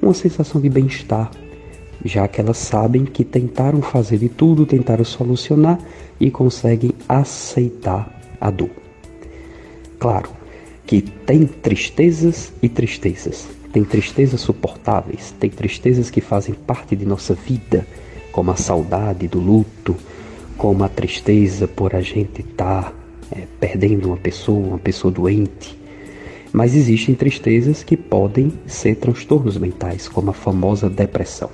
uma 0.01 0.13
sensação 0.13 0.59
de 0.59 0.69
bem-estar, 0.69 1.31
já 2.03 2.27
que 2.27 2.39
elas 2.39 2.57
sabem 2.57 3.05
que 3.05 3.23
tentaram 3.23 3.81
fazer 3.81 4.17
de 4.17 4.29
tudo, 4.29 4.65
tentaram 4.65 5.03
solucionar 5.03 5.79
e 6.19 6.31
conseguem 6.31 6.91
aceitar 7.07 8.21
a 8.39 8.49
dor. 8.49 8.69
Claro 9.99 10.29
que 10.85 11.01
tem 11.01 11.45
tristezas 11.45 12.53
e 12.61 12.69
tristezas. 12.69 13.47
Tem 13.73 13.83
tristezas 13.83 14.39
suportáveis, 14.41 15.35
tem 15.39 15.49
tristezas 15.49 16.09
que 16.09 16.21
fazem 16.21 16.55
parte 16.55 16.95
de 16.95 17.05
nossa 17.05 17.33
vida, 17.33 17.85
como 18.37 18.51
a 18.51 18.55
saudade 18.55 19.27
do 19.27 19.39
luto, 19.39 19.95
como 20.59 20.83
a 20.83 20.87
tristeza 20.87 21.67
por 21.67 21.95
a 21.95 22.01
gente 22.01 22.41
estar 22.41 22.83
tá, 22.83 22.93
é, 23.31 23.47
perdendo 23.59 24.09
uma 24.09 24.17
pessoa, 24.17 24.59
uma 24.59 24.77
pessoa 24.77 25.11
doente. 25.11 25.75
Mas 26.53 26.75
existem 26.75 27.15
tristezas 27.15 27.81
que 27.81 27.97
podem 27.97 28.53
ser 28.67 28.97
transtornos 28.97 29.57
mentais, 29.57 30.07
como 30.07 30.29
a 30.29 30.33
famosa 30.33 30.87
depressão. 30.87 31.49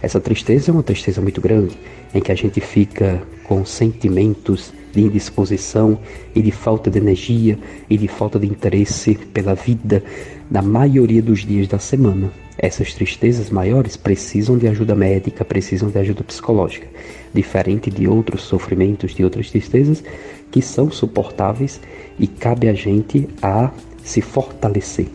Essa 0.00 0.20
tristeza 0.20 0.70
é 0.70 0.72
uma 0.72 0.84
tristeza 0.84 1.20
muito 1.20 1.40
grande, 1.40 1.76
em 2.14 2.20
que 2.20 2.30
a 2.30 2.36
gente 2.36 2.60
fica 2.60 3.20
com 3.42 3.64
sentimentos 3.64 4.72
de 4.92 5.00
indisposição 5.00 5.98
e 6.32 6.40
de 6.40 6.52
falta 6.52 6.88
de 6.88 6.98
energia 6.98 7.58
e 7.90 7.98
de 7.98 8.06
falta 8.06 8.38
de 8.38 8.46
interesse 8.46 9.16
pela 9.34 9.56
vida 9.56 10.04
na 10.48 10.62
maioria 10.62 11.22
dos 11.22 11.44
dias 11.44 11.66
da 11.66 11.80
semana. 11.80 12.30
Essas 12.62 12.92
tristezas 12.92 13.48
maiores 13.48 13.96
precisam 13.96 14.58
de 14.58 14.68
ajuda 14.68 14.94
médica, 14.94 15.46
precisam 15.46 15.88
de 15.88 15.98
ajuda 15.98 16.22
psicológica, 16.22 16.86
diferente 17.32 17.90
de 17.90 18.06
outros 18.06 18.42
sofrimentos, 18.42 19.14
de 19.14 19.24
outras 19.24 19.50
tristezas 19.50 20.04
que 20.50 20.60
são 20.60 20.90
suportáveis 20.90 21.80
e 22.18 22.26
cabe 22.26 22.68
a 22.68 22.74
gente 22.74 23.26
a 23.40 23.70
se 24.04 24.20
fortalecer, 24.20 25.06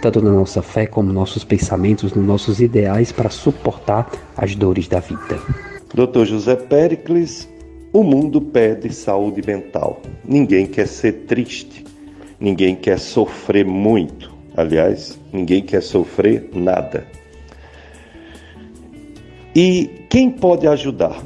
tanto 0.00 0.22
na 0.22 0.30
nossa 0.30 0.62
fé 0.62 0.86
como 0.86 1.08
nos 1.08 1.14
nossos 1.16 1.42
pensamentos, 1.42 2.14
nos 2.14 2.24
nossos 2.24 2.60
ideais 2.60 3.10
para 3.10 3.30
suportar 3.30 4.08
as 4.36 4.54
dores 4.54 4.86
da 4.86 5.00
vida. 5.00 5.40
Dr. 5.92 6.24
José 6.24 6.54
Pericles, 6.54 7.48
o 7.92 8.04
mundo 8.04 8.40
pede 8.40 8.94
saúde 8.94 9.42
mental. 9.44 10.00
Ninguém 10.24 10.66
quer 10.66 10.86
ser 10.86 11.24
triste, 11.26 11.84
ninguém 12.38 12.76
quer 12.76 13.00
sofrer 13.00 13.66
muito. 13.66 14.31
Aliás, 14.56 15.18
ninguém 15.32 15.62
quer 15.62 15.82
sofrer 15.82 16.50
nada. 16.52 17.06
E 19.54 20.06
quem 20.08 20.30
pode 20.30 20.66
ajudar? 20.66 21.22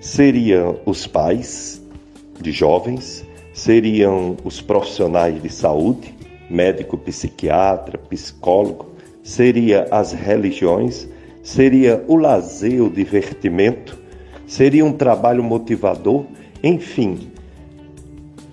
Seriam 0.00 0.78
os 0.84 1.06
pais, 1.06 1.82
de 2.40 2.52
jovens, 2.52 3.24
seriam 3.52 4.36
os 4.44 4.60
profissionais 4.60 5.42
de 5.42 5.48
saúde, 5.48 6.14
médico, 6.50 6.98
psiquiatra, 6.98 7.98
psicólogo, 7.98 8.90
seria 9.22 9.86
as 9.90 10.12
religiões, 10.12 11.08
seria 11.42 12.04
o 12.06 12.16
lazer, 12.16 12.82
o 12.82 12.90
divertimento, 12.90 13.98
seria 14.46 14.84
um 14.84 14.92
trabalho 14.92 15.42
motivador, 15.42 16.24
enfim. 16.62 17.30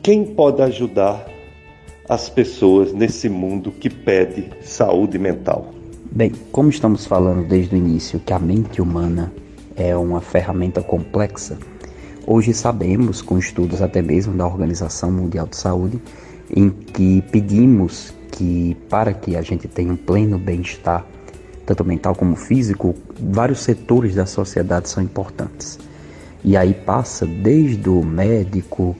Quem 0.01 0.23
pode 0.23 0.61
ajudar 0.61 1.25
as 2.11 2.27
pessoas 2.27 2.91
nesse 2.91 3.29
mundo 3.29 3.71
que 3.71 3.89
pede 3.89 4.49
saúde 4.61 5.17
mental? 5.17 5.73
Bem, 6.11 6.33
como 6.51 6.69
estamos 6.69 7.05
falando 7.05 7.47
desde 7.47 7.73
o 7.73 7.77
início 7.77 8.19
que 8.19 8.33
a 8.33 8.37
mente 8.37 8.81
humana 8.81 9.31
é 9.77 9.95
uma 9.95 10.19
ferramenta 10.19 10.83
complexa, 10.83 11.57
hoje 12.27 12.53
sabemos, 12.53 13.21
com 13.21 13.37
estudos 13.37 13.81
até 13.81 14.01
mesmo 14.01 14.33
da 14.33 14.45
Organização 14.45 15.09
Mundial 15.09 15.47
de 15.47 15.55
Saúde, 15.55 16.01
em 16.53 16.69
que 16.69 17.23
pedimos 17.31 18.13
que 18.29 18.75
para 18.89 19.13
que 19.13 19.37
a 19.37 19.41
gente 19.41 19.69
tenha 19.69 19.93
um 19.93 19.95
pleno 19.95 20.37
bem-estar, 20.37 21.05
tanto 21.65 21.85
mental 21.85 22.13
como 22.13 22.35
físico, 22.35 22.93
vários 23.17 23.61
setores 23.61 24.15
da 24.15 24.25
sociedade 24.25 24.89
são 24.89 25.01
importantes. 25.01 25.79
E 26.43 26.57
aí 26.57 26.73
passa 26.73 27.25
desde 27.25 27.87
o 27.87 28.03
médico, 28.03 28.97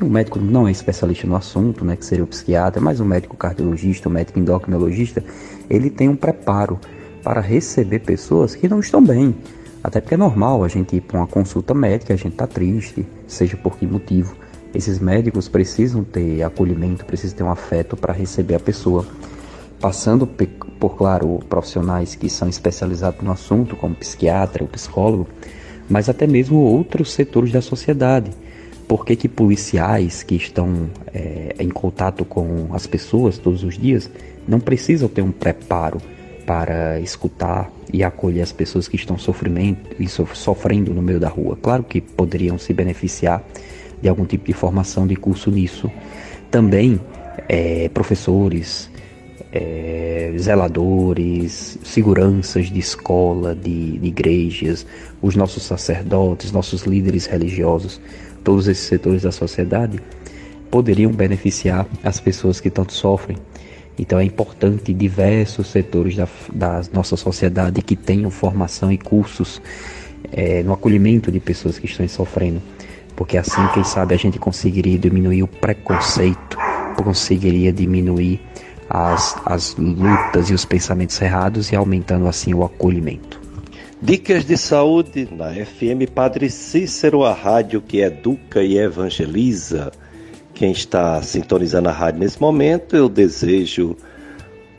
o 0.00 0.08
médico 0.08 0.38
não 0.38 0.68
é 0.68 0.70
especialista 0.70 1.26
no 1.26 1.36
assunto, 1.36 1.84
né, 1.84 1.96
que 1.96 2.04
seria 2.04 2.24
o 2.24 2.26
psiquiatra, 2.26 2.80
mas 2.80 3.00
o 3.00 3.04
médico 3.04 3.36
cardiologista, 3.36 4.08
o 4.08 4.12
médico 4.12 4.38
endocrinologista, 4.38 5.24
ele 5.68 5.90
tem 5.90 6.08
um 6.08 6.16
preparo 6.16 6.78
para 7.22 7.40
receber 7.40 8.00
pessoas 8.00 8.54
que 8.54 8.68
não 8.68 8.80
estão 8.80 9.02
bem. 9.02 9.34
Até 9.82 10.00
porque 10.00 10.14
é 10.14 10.18
normal 10.18 10.62
a 10.62 10.68
gente 10.68 10.96
ir 10.96 11.00
para 11.00 11.18
uma 11.18 11.26
consulta 11.26 11.74
médica, 11.74 12.12
a 12.12 12.16
gente 12.16 12.32
está 12.32 12.46
triste, 12.46 13.06
seja 13.26 13.56
por 13.56 13.76
que 13.76 13.86
motivo. 13.86 14.36
Esses 14.74 14.98
médicos 14.98 15.48
precisam 15.48 16.04
ter 16.04 16.42
acolhimento, 16.42 17.04
precisam 17.04 17.36
ter 17.38 17.42
um 17.42 17.50
afeto 17.50 17.96
para 17.96 18.12
receber 18.12 18.54
a 18.54 18.60
pessoa. 18.60 19.06
Passando 19.80 20.26
por, 20.26 20.96
claro, 20.96 21.40
profissionais 21.48 22.14
que 22.14 22.28
são 22.28 22.48
especializados 22.48 23.22
no 23.22 23.32
assunto, 23.32 23.74
como 23.74 23.94
psiquiatra, 23.94 24.62
ou 24.62 24.68
psicólogo, 24.68 25.26
mas 25.88 26.08
até 26.08 26.26
mesmo 26.26 26.58
outros 26.58 27.12
setores 27.12 27.50
da 27.50 27.62
sociedade 27.62 28.30
por 28.90 29.06
que, 29.06 29.14
que 29.14 29.28
policiais 29.28 30.24
que 30.24 30.34
estão 30.34 30.90
é, 31.14 31.54
em 31.60 31.68
contato 31.68 32.24
com 32.24 32.66
as 32.72 32.88
pessoas 32.88 33.38
todos 33.38 33.62
os 33.62 33.78
dias 33.78 34.10
não 34.48 34.58
precisam 34.58 35.08
ter 35.08 35.22
um 35.22 35.30
preparo 35.30 36.02
para 36.44 36.98
escutar 36.98 37.70
e 37.92 38.02
acolher 38.02 38.42
as 38.42 38.50
pessoas 38.50 38.88
que 38.88 38.96
estão 38.96 39.16
e 39.16 40.08
sofrendo 40.08 40.92
no 40.92 41.00
meio 41.00 41.20
da 41.20 41.28
rua? 41.28 41.56
Claro 41.62 41.84
que 41.84 42.00
poderiam 42.00 42.58
se 42.58 42.72
beneficiar 42.72 43.44
de 44.02 44.08
algum 44.08 44.24
tipo 44.24 44.46
de 44.46 44.52
formação 44.52 45.06
de 45.06 45.14
curso 45.14 45.52
nisso. 45.52 45.88
Também 46.50 47.00
é, 47.48 47.88
professores, 47.90 48.90
é, 49.52 50.34
zeladores, 50.36 51.78
seguranças 51.84 52.66
de 52.66 52.80
escola, 52.80 53.54
de, 53.54 53.98
de 53.98 54.08
igrejas, 54.08 54.84
os 55.22 55.36
nossos 55.36 55.62
sacerdotes, 55.62 56.50
nossos 56.50 56.82
líderes 56.82 57.26
religiosos 57.26 58.00
todos 58.44 58.68
esses 58.68 58.84
setores 58.84 59.22
da 59.22 59.32
sociedade 59.32 60.00
poderiam 60.70 61.10
beneficiar 61.10 61.86
as 62.02 62.20
pessoas 62.20 62.60
que 62.60 62.70
tanto 62.70 62.92
sofrem. 62.92 63.36
Então 63.98 64.18
é 64.18 64.24
importante 64.24 64.94
diversos 64.94 65.66
setores 65.66 66.16
da, 66.16 66.28
da 66.52 66.82
nossa 66.92 67.16
sociedade 67.16 67.82
que 67.82 67.96
tenham 67.96 68.30
formação 68.30 68.90
e 68.90 68.96
cursos 68.96 69.60
é, 70.32 70.62
no 70.62 70.72
acolhimento 70.72 71.30
de 71.30 71.40
pessoas 71.40 71.78
que 71.78 71.86
estão 71.86 72.06
sofrendo, 72.08 72.62
porque 73.16 73.36
assim, 73.36 73.66
quem 73.74 73.84
sabe, 73.84 74.14
a 74.14 74.18
gente 74.18 74.38
conseguiria 74.38 74.98
diminuir 74.98 75.42
o 75.42 75.48
preconceito, 75.48 76.56
conseguiria 76.96 77.72
diminuir 77.72 78.40
as, 78.88 79.36
as 79.44 79.76
lutas 79.76 80.50
e 80.50 80.54
os 80.54 80.64
pensamentos 80.64 81.20
errados 81.20 81.70
e 81.72 81.76
aumentando 81.76 82.26
assim 82.26 82.54
o 82.54 82.64
acolhimento. 82.64 83.39
Dicas 84.02 84.46
de 84.46 84.56
saúde 84.56 85.28
na 85.30 85.52
FM 85.52 86.10
Padre 86.14 86.48
Cícero, 86.48 87.22
a 87.22 87.34
rádio 87.34 87.82
que 87.82 88.00
educa 88.00 88.62
e 88.62 88.78
evangeliza. 88.78 89.92
Quem 90.54 90.72
está 90.72 91.20
sintonizando 91.22 91.90
a 91.90 91.92
rádio 91.92 92.20
nesse 92.20 92.40
momento, 92.40 92.96
eu 92.96 93.10
desejo 93.10 93.94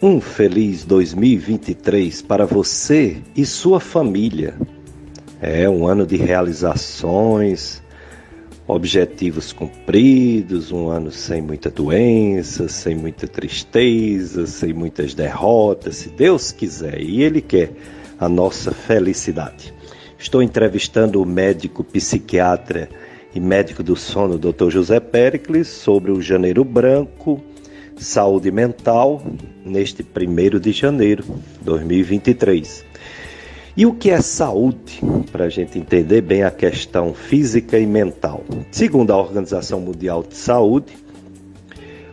um 0.01 0.19
feliz 0.19 0.83
2023 0.85 2.23
para 2.23 2.47
você 2.47 3.17
e 3.35 3.45
sua 3.45 3.79
família. 3.79 4.55
É 5.39 5.69
um 5.69 5.85
ano 5.85 6.03
de 6.03 6.17
realizações, 6.17 7.79
objetivos 8.67 9.53
cumpridos, 9.53 10.71
um 10.71 10.89
ano 10.89 11.11
sem 11.11 11.43
muita 11.43 11.69
doença, 11.69 12.67
sem 12.67 12.95
muita 12.95 13.27
tristeza, 13.27 14.47
sem 14.47 14.73
muitas 14.73 15.13
derrotas, 15.13 15.97
se 15.97 16.09
Deus 16.09 16.51
quiser, 16.51 16.99
e 16.99 17.21
Ele 17.21 17.39
quer 17.39 17.71
a 18.21 18.29
nossa 18.29 18.71
felicidade. 18.71 19.73
Estou 20.17 20.43
entrevistando 20.43 21.19
o 21.19 21.25
médico 21.25 21.83
psiquiatra 21.83 22.87
e 23.33 23.39
médico 23.39 23.81
do 23.81 23.95
sono, 23.95 24.37
Dr. 24.37 24.69
José 24.69 24.99
Pericles, 24.99 25.67
sobre 25.67 26.11
o 26.11 26.21
Janeiro 26.21 26.63
Branco, 26.63 27.41
saúde 27.97 28.51
mental, 28.51 29.23
neste 29.65 30.03
1 30.03 30.59
de 30.59 30.71
janeiro 30.71 31.23
de 31.23 31.65
2023. 31.65 32.85
E 33.75 33.87
o 33.87 33.93
que 33.95 34.11
é 34.11 34.21
saúde? 34.21 35.01
Para 35.31 35.45
a 35.45 35.49
gente 35.49 35.79
entender 35.79 36.21
bem 36.21 36.43
a 36.43 36.51
questão 36.51 37.15
física 37.15 37.79
e 37.79 37.87
mental. 37.87 38.43
Segundo 38.69 39.11
a 39.11 39.17
Organização 39.17 39.79
Mundial 39.79 40.21
de 40.21 40.35
Saúde, 40.35 40.93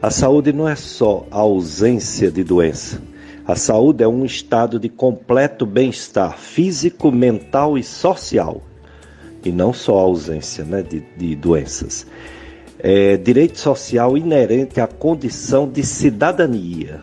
a 0.01 0.11
saúde 0.11 0.55
não 0.55 0.67
é 0.67 0.77
só 0.77 1.27
a 1.31 1.39
ausência 1.39 2.31
de 2.31 2.43
doença, 2.43 3.03
a 3.49 3.57
saúde 3.57 4.05
é 4.05 4.07
um 4.07 4.27
estado 4.27 4.79
de 4.79 4.91
completo 4.91 5.65
bem-estar 5.65 6.37
físico, 6.37 7.11
mental 7.11 7.79
e 7.79 7.83
social, 7.83 8.61
e 9.43 9.51
não 9.51 9.73
só 9.73 9.97
a 9.99 10.03
ausência 10.03 10.67
né, 10.67 10.83
de, 10.83 11.03
de 11.17 11.35
doenças. 11.35 12.07
É 12.79 13.17
direito 13.17 13.59
social 13.59 14.19
inerente 14.19 14.83
à 14.83 14.87
condição 14.87 15.67
de 15.67 15.83
cidadania, 15.83 17.01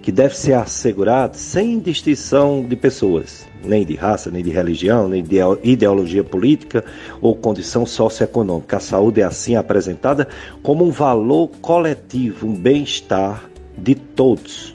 que 0.00 0.10
deve 0.10 0.34
ser 0.34 0.54
assegurado 0.54 1.36
sem 1.36 1.78
distinção 1.78 2.64
de 2.66 2.74
pessoas, 2.74 3.46
nem 3.62 3.84
de 3.84 3.94
raça, 3.94 4.30
nem 4.30 4.42
de 4.42 4.50
religião, 4.50 5.06
nem 5.08 5.22
de 5.22 5.36
ideologia 5.62 6.24
política 6.24 6.82
ou 7.20 7.36
condição 7.36 7.84
socioeconômica. 7.84 8.78
A 8.78 8.80
saúde 8.80 9.20
é 9.20 9.24
assim 9.24 9.56
apresentada 9.56 10.26
como 10.62 10.86
um 10.86 10.90
valor 10.90 11.48
coletivo, 11.60 12.46
um 12.46 12.54
bem-estar 12.54 13.44
de 13.76 13.94
todos 13.94 14.74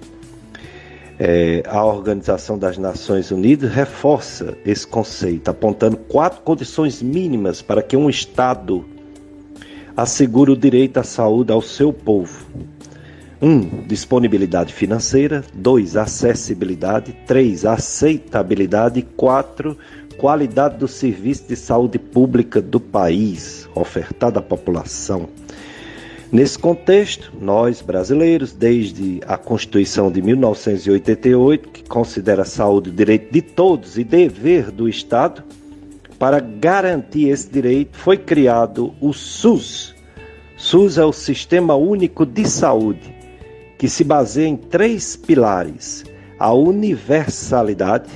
é, 1.19 1.63
a 1.65 1.83
Organização 1.83 2.57
das 2.57 2.77
Nações 2.77 3.31
Unidas 3.31 3.71
reforça 3.71 4.55
esse 4.65 4.85
conceito, 4.85 5.49
apontando 5.49 5.97
quatro 5.97 6.41
condições 6.41 7.01
mínimas 7.01 7.61
para 7.61 7.81
que 7.81 7.97
um 7.97 8.09
Estado 8.09 8.85
assegure 9.95 10.51
o 10.51 10.57
direito 10.57 10.99
à 10.99 11.03
saúde 11.03 11.51
ao 11.51 11.61
seu 11.61 11.91
povo. 11.91 12.45
1. 13.41 13.49
Um, 13.49 13.87
disponibilidade 13.87 14.73
financeira. 14.73 15.43
2. 15.53 15.97
Acessibilidade. 15.97 17.15
3. 17.25 17.65
Aceitabilidade. 17.65 19.01
4. 19.15 19.77
Qualidade 20.17 20.77
do 20.77 20.87
serviço 20.87 21.47
de 21.47 21.55
saúde 21.55 21.99
pública 21.99 22.61
do 22.61 22.79
país 22.79 23.67
ofertado 23.75 24.39
à 24.39 24.41
população. 24.41 25.29
Nesse 26.29 26.59
contexto, 26.59 27.31
nós 27.39 27.81
brasileiros, 27.81 28.51
desde 28.51 29.21
a 29.25 29.37
Constituição 29.37 30.11
de 30.11 30.21
1988, 30.21 31.69
que 31.69 31.83
considera 31.83 32.41
a 32.41 32.45
saúde 32.45 32.91
direito 32.91 33.31
de 33.31 33.41
todos 33.41 33.97
e 33.97 34.03
dever 34.03 34.69
do 34.69 34.89
Estado, 34.89 35.41
para 36.19 36.41
garantir 36.41 37.29
esse 37.29 37.49
direito 37.49 37.97
foi 37.97 38.17
criado 38.17 38.93
o 38.99 39.13
SUS. 39.13 39.95
SUS 40.57 40.97
é 40.97 41.05
o 41.05 41.13
Sistema 41.13 41.75
Único 41.75 42.25
de 42.25 42.45
Saúde, 42.45 43.15
que 43.77 43.87
se 43.87 44.03
baseia 44.03 44.47
em 44.47 44.57
três 44.57 45.15
pilares: 45.15 46.03
a 46.37 46.51
universalidade, 46.51 48.09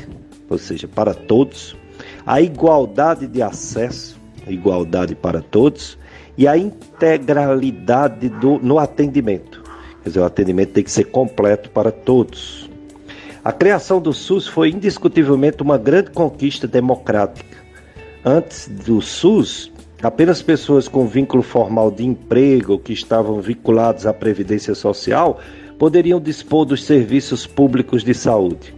ou 0.50 0.58
seja, 0.58 0.86
para 0.86 1.14
todos, 1.14 1.78
a 2.26 2.42
igualdade 2.42 3.26
de 3.26 3.42
acesso, 3.42 4.20
igualdade 4.48 5.16
para 5.16 5.42
todos, 5.42 5.98
e 6.42 6.48
a 6.48 6.58
integralidade 6.58 8.28
do, 8.28 8.58
no 8.58 8.80
atendimento. 8.80 9.62
Quer 10.02 10.10
dizer, 10.10 10.22
o 10.22 10.26
atendimento 10.26 10.72
tem 10.72 10.84
que 10.84 10.90
ser 10.90 11.04
completo 11.04 11.70
para 11.70 11.92
todos. 11.92 12.68
A 13.44 13.52
criação 13.52 14.02
do 14.02 14.12
SUS 14.12 14.48
foi 14.48 14.72
indiscutivelmente 14.72 15.62
uma 15.62 15.78
grande 15.78 16.10
conquista 16.10 16.68
democrática. 16.68 17.58
Antes 18.26 18.68
do 18.68 19.00
SUS, 19.04 19.72
apenas 20.02 20.42
pessoas 20.42 20.88
com 20.88 21.06
vínculo 21.06 21.44
formal 21.44 21.92
de 21.92 22.04
emprego 22.04 22.80
que 22.80 22.92
estavam 22.92 23.40
vinculados 23.40 24.08
à 24.08 24.14
Previdência 24.14 24.74
Social 24.74 25.40
poderiam 25.78 26.20
dispor 26.20 26.66
dos 26.66 26.84
serviços 26.84 27.46
públicos 27.46 28.04
de 28.04 28.16
saúde. 28.16 28.74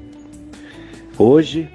Hoje, 1.18 1.70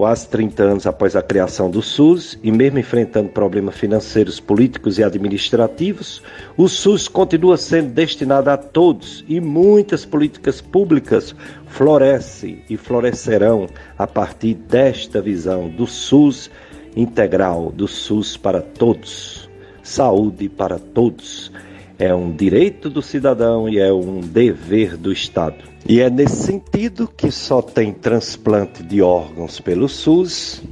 quase 0.00 0.26
30 0.28 0.62
anos 0.62 0.86
após 0.86 1.14
a 1.14 1.20
criação 1.20 1.70
do 1.70 1.82
SUS 1.82 2.38
e 2.42 2.50
mesmo 2.50 2.78
enfrentando 2.78 3.28
problemas 3.28 3.76
financeiros, 3.76 4.40
políticos 4.40 4.98
e 4.98 5.04
administrativos, 5.04 6.22
o 6.56 6.68
SUS 6.68 7.06
continua 7.06 7.58
sendo 7.58 7.90
destinado 7.90 8.48
a 8.48 8.56
todos 8.56 9.22
e 9.28 9.38
muitas 9.42 10.06
políticas 10.06 10.58
públicas 10.58 11.34
florescem 11.66 12.64
e 12.70 12.78
florescerão 12.78 13.66
a 13.98 14.06
partir 14.06 14.54
desta 14.54 15.20
visão 15.20 15.68
do 15.68 15.86
SUS 15.86 16.50
integral, 16.96 17.70
do 17.70 17.86
SUS 17.86 18.38
para 18.38 18.62
todos, 18.62 19.50
saúde 19.82 20.48
para 20.48 20.78
todos. 20.78 21.52
É 22.00 22.14
um 22.14 22.34
direito 22.34 22.88
do 22.88 23.02
cidadão 23.02 23.68
e 23.68 23.78
é 23.78 23.92
um 23.92 24.20
dever 24.20 24.96
do 24.96 25.12
Estado. 25.12 25.62
E 25.86 26.00
é 26.00 26.08
nesse 26.08 26.44
sentido 26.44 27.06
que 27.06 27.30
só 27.30 27.60
tem 27.60 27.92
transplante 27.92 28.82
de 28.82 29.02
órgãos 29.02 29.60
pelo 29.60 29.86
SUS, 29.86 30.62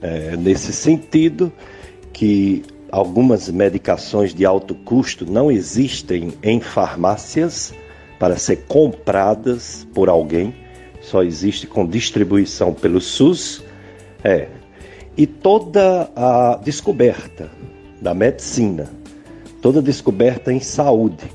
é 0.00 0.34
nesse 0.34 0.72
sentido 0.72 1.52
que 2.10 2.62
algumas 2.90 3.50
medicações 3.50 4.32
de 4.32 4.46
alto 4.46 4.74
custo 4.74 5.30
não 5.30 5.50
existem 5.50 6.32
em 6.42 6.58
farmácias 6.58 7.74
para 8.18 8.38
ser 8.38 8.64
compradas 8.66 9.86
por 9.92 10.08
alguém, 10.08 10.54
só 11.02 11.22
existe 11.22 11.66
com 11.66 11.86
distribuição 11.86 12.72
pelo 12.72 12.98
SUS. 12.98 13.62
É. 14.24 14.48
E 15.14 15.26
toda 15.26 16.10
a 16.16 16.58
descoberta 16.64 17.50
da 18.00 18.14
medicina, 18.14 18.88
toda 19.68 19.82
descoberta 19.82 20.50
em 20.50 20.60
saúde, 20.60 21.30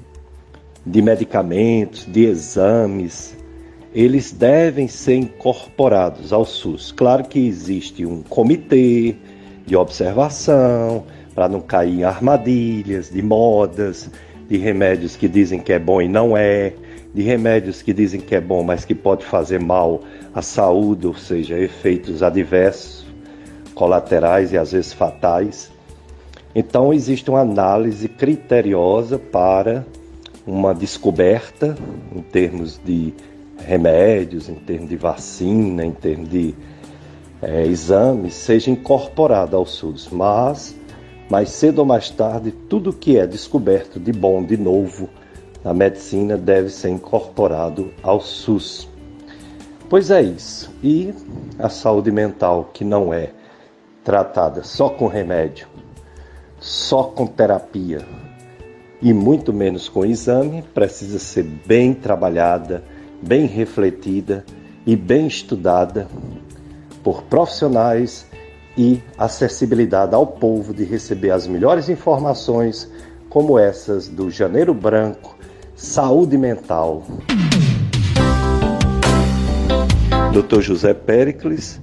de 0.84 1.04
medicamentos, 1.04 2.04
de 2.12 2.26
exames, 2.26 3.38
eles 3.94 4.32
devem 4.32 4.88
ser 4.88 5.18
incorporados 5.18 6.34
ao 6.34 6.44
SUS. 6.44 6.92
Claro 6.92 7.26
que 7.26 7.38
existe 7.38 8.08
um 8.08 8.24
comitê 8.24 9.16
de 9.68 9.76
observação 9.76 11.04
para 11.36 11.48
não 11.48 11.62
cair 11.62 12.00
em 12.00 12.04
armadilhas 12.04 13.12
de 13.12 13.22
modas, 13.22 14.10
de 14.50 14.58
remédios 14.58 15.16
que 15.16 15.28
dizem 15.28 15.60
que 15.60 15.72
é 15.72 15.78
bom 15.78 16.02
e 16.02 16.08
não 16.08 16.36
é, 16.36 16.74
de 17.14 17.22
remédios 17.22 17.84
que 17.84 17.94
dizem 17.94 18.20
que 18.20 18.34
é 18.34 18.42
bom, 18.42 18.64
mas 18.64 18.84
que 18.84 18.96
pode 18.96 19.24
fazer 19.24 19.60
mal 19.60 20.02
à 20.34 20.42
saúde, 20.42 21.06
ou 21.06 21.14
seja, 21.14 21.60
efeitos 21.60 22.24
adversos, 22.24 23.06
colaterais 23.76 24.52
e 24.52 24.58
às 24.58 24.72
vezes 24.72 24.92
fatais. 24.92 25.72
Então 26.56 26.94
existe 26.94 27.30
uma 27.30 27.40
análise 27.40 28.08
criteriosa 28.08 29.18
para 29.18 29.86
uma 30.46 30.74
descoberta 30.74 31.76
em 32.16 32.22
termos 32.22 32.80
de 32.84 33.14
remédios, 33.66 34.50
em 34.50 34.56
termos 34.56 34.90
de 34.90 34.98
vacina, 34.98 35.86
em 35.86 35.92
termos 35.92 36.30
de 36.30 36.54
é, 37.42 37.66
exames, 37.66 38.34
seja 38.34 38.70
incorporada 38.70 39.58
ao 39.58 39.66
SUS. 39.66 40.10
Mas, 40.12 40.76
mais 41.30 41.50
cedo 41.50 41.80
ou 41.80 41.86
mais 41.86 42.10
tarde, 42.10 42.52
tudo 42.52 42.94
que 42.94 43.18
é 43.18 43.26
descoberto 43.26 44.00
de 44.00 44.12
bom, 44.12 44.44
de 44.44 44.58
novo, 44.58 45.10
na 45.64 45.74
medicina 45.74 46.38
deve 46.38 46.70
ser 46.70 46.90
incorporado 46.90 47.92
ao 48.04 48.20
SUS. 48.20 48.88
Pois 49.90 50.10
é 50.10 50.22
isso. 50.22 50.72
E 50.84 51.14
a 51.58 51.70
saúde 51.70 52.12
mental, 52.12 52.70
que 52.74 52.84
não 52.84 53.14
é 53.14 53.32
tratada 54.04 54.64
só 54.64 54.90
com 54.90 55.08
remédio, 55.08 55.68
só 56.64 57.04
com 57.04 57.28
terapia, 57.28 58.06
e 59.02 59.12
muito 59.12 59.52
menos 59.52 59.90
com 59.90 60.06
exame, 60.06 60.64
precisa 60.74 61.20
ser 61.20 61.44
bem 61.44 61.94
trabalhada, 61.94 62.82
bem 63.22 63.46
refletida 63.46 64.46
e 64.86 64.96
bem 64.96 65.28
estudada 65.28 66.08
por 67.04 67.24
profissionais 67.24 68.26
e 68.78 69.02
acessibilidade 69.18 70.16
ao 70.16 70.26
povo 70.26 70.74
de 70.74 70.86
receber 70.86 71.32
as 71.32 71.46
melhores 71.48 71.90
informações, 71.90 72.90
como 73.30 73.60
essas 73.60 74.08
do 74.08 74.32
Janeiro 74.32 74.74
Branco, 74.74 75.36
Saúde 75.76 76.38
Mental. 76.38 77.04
Dr. 80.32 80.62
José 80.62 80.94
Pericles, 80.94 81.82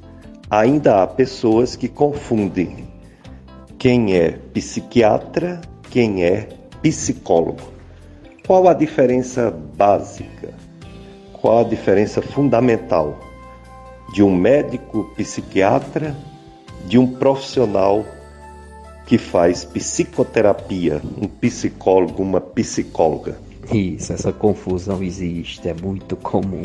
ainda 0.48 1.02
há 1.02 1.06
pessoas 1.06 1.76
que 1.76 1.86
confundem 1.86 2.89
quem 3.80 4.14
é 4.14 4.32
psiquiatra, 4.52 5.58
quem 5.90 6.22
é 6.22 6.46
psicólogo. 6.82 7.62
Qual 8.46 8.68
a 8.68 8.74
diferença 8.74 9.50
básica? 9.50 10.52
Qual 11.32 11.60
a 11.60 11.62
diferença 11.64 12.20
fundamental 12.20 13.18
de 14.12 14.22
um 14.22 14.36
médico 14.36 15.10
psiquiatra 15.16 16.14
de 16.84 16.98
um 16.98 17.06
profissional 17.06 18.04
que 19.06 19.16
faz 19.16 19.64
psicoterapia, 19.64 21.00
um 21.16 21.26
psicólogo, 21.26 22.22
uma 22.22 22.38
psicóloga? 22.40 23.38
Isso, 23.72 24.12
essa 24.12 24.30
confusão 24.30 25.02
existe, 25.02 25.66
é 25.66 25.72
muito 25.72 26.16
comum. 26.16 26.64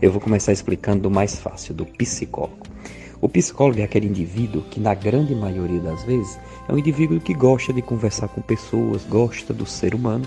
Eu 0.00 0.10
vou 0.10 0.22
começar 0.22 0.52
explicando 0.52 1.02
do 1.02 1.10
mais 1.10 1.38
fácil, 1.38 1.74
do 1.74 1.84
psicólogo. 1.84 2.75
O 3.20 3.28
psicólogo 3.28 3.80
é 3.80 3.84
aquele 3.84 4.06
indivíduo 4.06 4.62
que, 4.70 4.78
na 4.78 4.94
grande 4.94 5.34
maioria 5.34 5.80
das 5.80 6.04
vezes, 6.04 6.38
é 6.68 6.72
um 6.72 6.78
indivíduo 6.78 7.20
que 7.20 7.32
gosta 7.32 7.72
de 7.72 7.80
conversar 7.80 8.28
com 8.28 8.40
pessoas, 8.42 9.04
gosta 9.04 9.54
do 9.54 9.64
ser 9.64 9.94
humano, 9.94 10.26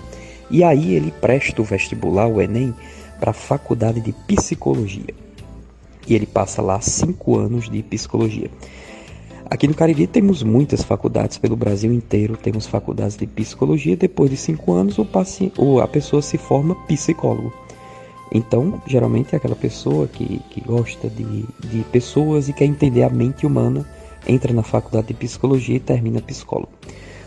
e 0.50 0.64
aí 0.64 0.94
ele 0.94 1.12
presta 1.12 1.62
o 1.62 1.64
vestibular, 1.64 2.26
o 2.26 2.40
Enem, 2.40 2.74
para 3.20 3.30
a 3.30 3.34
faculdade 3.34 4.00
de 4.00 4.12
psicologia. 4.12 5.14
E 6.06 6.14
ele 6.14 6.26
passa 6.26 6.60
lá 6.60 6.80
cinco 6.80 7.36
anos 7.36 7.70
de 7.70 7.82
psicologia. 7.82 8.50
Aqui 9.48 9.66
no 9.66 9.74
Cariri 9.74 10.06
temos 10.06 10.42
muitas 10.42 10.82
faculdades 10.82 11.36
pelo 11.36 11.56
Brasil 11.56 11.92
inteiro, 11.92 12.36
temos 12.36 12.66
faculdades 12.66 13.16
de 13.16 13.26
psicologia. 13.26 13.96
Depois 13.96 14.30
de 14.30 14.36
cinco 14.36 14.72
anos, 14.72 14.98
o 14.98 15.04
paciente, 15.04 15.60
a 15.82 15.86
pessoa 15.86 16.22
se 16.22 16.38
forma 16.38 16.74
psicólogo. 16.86 17.52
Então, 18.32 18.80
geralmente 18.86 19.34
é 19.34 19.36
aquela 19.36 19.56
pessoa 19.56 20.06
que, 20.06 20.40
que 20.50 20.60
gosta 20.60 21.08
de, 21.08 21.44
de 21.66 21.84
pessoas 21.90 22.48
e 22.48 22.52
quer 22.52 22.64
entender 22.64 23.02
a 23.02 23.10
mente 23.10 23.44
humana, 23.44 23.84
entra 24.26 24.52
na 24.52 24.62
faculdade 24.62 25.08
de 25.08 25.14
psicologia 25.14 25.76
e 25.76 25.80
termina 25.80 26.20
psicólogo. 26.20 26.70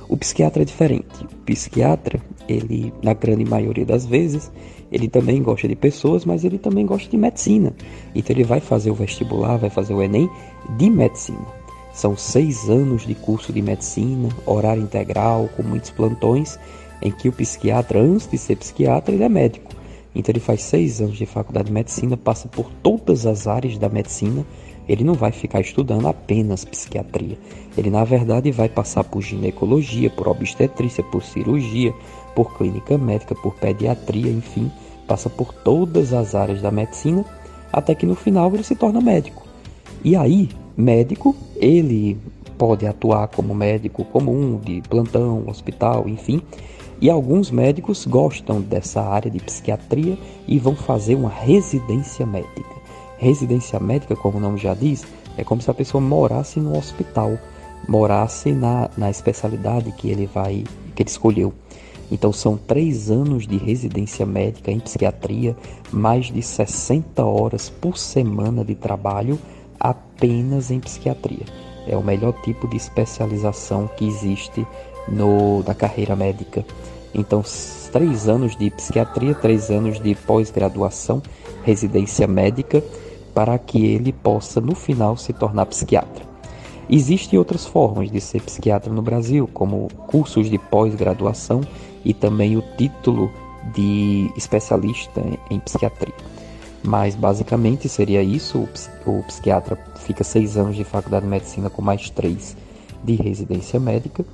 O 0.07 0.15
psiquiatra 0.15 0.61
é 0.61 0.65
diferente. 0.65 1.23
O 1.23 1.43
psiquiatra, 1.45 2.21
ele, 2.47 2.93
na 3.01 3.13
grande 3.13 3.43
maioria 3.43 3.85
das 3.85 4.05
vezes, 4.05 4.51
ele 4.91 5.07
também 5.07 5.41
gosta 5.41 5.67
de 5.67 5.75
pessoas, 5.75 6.23
mas 6.23 6.45
ele 6.45 6.57
também 6.57 6.85
gosta 6.85 7.09
de 7.09 7.17
medicina. 7.17 7.73
Então 8.13 8.35
ele 8.35 8.43
vai 8.43 8.59
fazer 8.59 8.91
o 8.91 8.95
vestibular, 8.95 9.57
vai 9.57 9.69
fazer 9.69 9.93
o 9.93 10.01
Enem 10.01 10.29
de 10.77 10.89
medicina. 10.89 11.45
São 11.93 12.15
seis 12.15 12.69
anos 12.69 13.05
de 13.05 13.15
curso 13.15 13.51
de 13.51 13.61
medicina, 13.61 14.29
horário 14.45 14.83
integral, 14.83 15.49
com 15.55 15.63
muitos 15.63 15.89
plantões, 15.89 16.59
em 17.01 17.11
que 17.11 17.27
o 17.27 17.33
psiquiatra, 17.33 17.99
antes 17.99 18.27
de 18.27 18.37
ser 18.37 18.55
psiquiatra, 18.55 19.13
ele 19.13 19.23
é 19.23 19.29
médico. 19.29 19.82
Então 20.15 20.31
ele 20.31 20.39
faz 20.39 20.61
seis 20.61 21.01
anos 21.01 21.17
de 21.17 21.25
faculdade 21.25 21.67
de 21.67 21.73
medicina, 21.73 22.15
passa 22.15 22.47
por 22.47 22.69
todas 22.81 23.25
as 23.25 23.47
áreas 23.47 23.77
da 23.77 23.89
medicina. 23.89 24.45
Ele 24.87 25.03
não 25.03 25.13
vai 25.13 25.31
ficar 25.31 25.61
estudando 25.61 26.07
apenas 26.07 26.65
psiquiatria. 26.65 27.37
Ele 27.77 27.89
na 27.89 28.03
verdade 28.03 28.51
vai 28.51 28.67
passar 28.67 29.03
por 29.03 29.21
ginecologia, 29.21 30.09
por 30.09 30.27
obstetrícia, 30.27 31.03
por 31.03 31.23
cirurgia, 31.23 31.93
por 32.35 32.57
clínica 32.57 32.97
médica, 32.97 33.33
por 33.33 33.55
pediatria, 33.55 34.31
enfim, 34.31 34.71
passa 35.07 35.29
por 35.29 35.53
todas 35.53 36.13
as 36.13 36.35
áreas 36.35 36.61
da 36.61 36.69
medicina, 36.69 37.25
até 37.71 37.95
que 37.95 38.05
no 38.05 38.15
final 38.15 38.53
ele 38.53 38.63
se 38.63 38.75
torna 38.75 38.99
médico. 38.99 39.43
E 40.03 40.15
aí, 40.15 40.49
médico, 40.75 41.35
ele 41.55 42.17
pode 42.57 42.85
atuar 42.85 43.27
como 43.27 43.55
médico 43.55 44.03
comum, 44.05 44.59
de 44.59 44.81
plantão, 44.87 45.45
hospital, 45.47 46.07
enfim, 46.07 46.41
e 47.01 47.09
alguns 47.09 47.51
médicos 47.51 48.05
gostam 48.05 48.61
dessa 48.61 49.01
área 49.01 49.29
de 49.29 49.39
psiquiatria 49.39 50.17
e 50.47 50.59
vão 50.59 50.75
fazer 50.75 51.15
uma 51.15 51.29
residência 51.29 52.25
médica. 52.25 52.75
Residência 53.17 53.79
médica, 53.79 54.15
como 54.15 54.37
o 54.37 54.41
nome 54.41 54.57
já 54.57 54.73
diz, 54.73 55.05
é 55.37 55.43
como 55.43 55.61
se 55.61 55.69
a 55.69 55.73
pessoa 55.73 56.01
morasse 56.01 56.59
no 56.59 56.77
hospital, 56.77 57.37
morasse 57.87 58.51
na, 58.51 58.89
na 58.97 59.09
especialidade 59.09 59.91
que 59.93 60.09
ele 60.09 60.25
vai, 60.25 60.63
que 60.95 61.03
ele 61.03 61.09
escolheu. 61.09 61.53
Então 62.11 62.31
são 62.31 62.57
três 62.57 63.09
anos 63.09 63.47
de 63.47 63.57
residência 63.57 64.25
médica 64.25 64.71
em 64.71 64.79
psiquiatria, 64.79 65.55
mais 65.91 66.27
de 66.27 66.41
60 66.41 67.23
horas 67.23 67.69
por 67.69 67.97
semana 67.97 68.63
de 68.63 68.75
trabalho 68.75 69.39
apenas 69.79 70.69
em 70.69 70.79
psiquiatria. 70.79 71.45
É 71.87 71.97
o 71.97 72.03
melhor 72.03 72.33
tipo 72.43 72.67
de 72.67 72.77
especialização 72.77 73.89
que 73.97 74.05
existe 74.05 74.65
no, 75.07 75.63
na 75.63 75.73
carreira 75.73 76.15
médica. 76.15 76.65
Então, 77.13 77.43
três 77.91 78.27
anos 78.27 78.55
de 78.55 78.69
psiquiatria, 78.71 79.35
três 79.35 79.69
anos 79.69 79.99
de 79.99 80.15
pós-graduação, 80.15 81.21
residência 81.63 82.27
médica, 82.27 82.83
para 83.33 83.57
que 83.57 83.85
ele 83.85 84.11
possa, 84.11 84.59
no 84.59 84.75
final, 84.75 85.17
se 85.17 85.33
tornar 85.33 85.65
psiquiatra. 85.67 86.25
Existem 86.89 87.39
outras 87.39 87.65
formas 87.65 88.11
de 88.11 88.19
ser 88.19 88.41
psiquiatra 88.41 88.91
no 88.91 89.01
Brasil, 89.01 89.49
como 89.53 89.87
cursos 90.07 90.49
de 90.49 90.57
pós-graduação 90.57 91.61
e 92.03 92.13
também 92.13 92.57
o 92.57 92.63
título 92.77 93.31
de 93.73 94.29
especialista 94.35 95.23
em 95.49 95.59
psiquiatria. 95.59 96.13
Mas 96.83 97.15
basicamente 97.15 97.87
seria 97.87 98.21
isso: 98.21 98.67
o, 99.05 99.23
psiquiatra 99.23 99.77
fica 99.95 100.23
seis 100.23 100.57
anos 100.57 100.75
de 100.75 100.83
faculdade 100.83 101.23
de 101.23 101.31
medicina 101.31 101.69
com 101.69 101.81
mais 101.81 102.09
três 102.09 102.57
de 103.03 103.15
residência 103.15 103.79
médica 103.79 104.25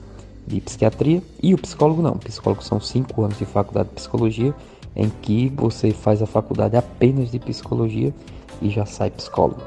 de 0.49 0.59
psiquiatria 0.59 1.21
e 1.41 1.53
o 1.53 1.57
psicólogo 1.57 2.01
não. 2.01 2.13
O 2.13 2.19
psicólogo 2.19 2.63
são 2.63 2.81
cinco 2.81 3.23
anos 3.23 3.37
de 3.37 3.45
faculdade 3.45 3.89
de 3.89 3.95
psicologia 3.95 4.53
em 4.95 5.09
que 5.21 5.49
você 5.55 5.91
faz 5.91 6.21
a 6.21 6.25
faculdade 6.25 6.75
apenas 6.75 7.31
de 7.31 7.39
psicologia 7.39 8.13
e 8.61 8.69
já 8.69 8.85
sai 8.85 9.11
psicólogo. 9.11 9.61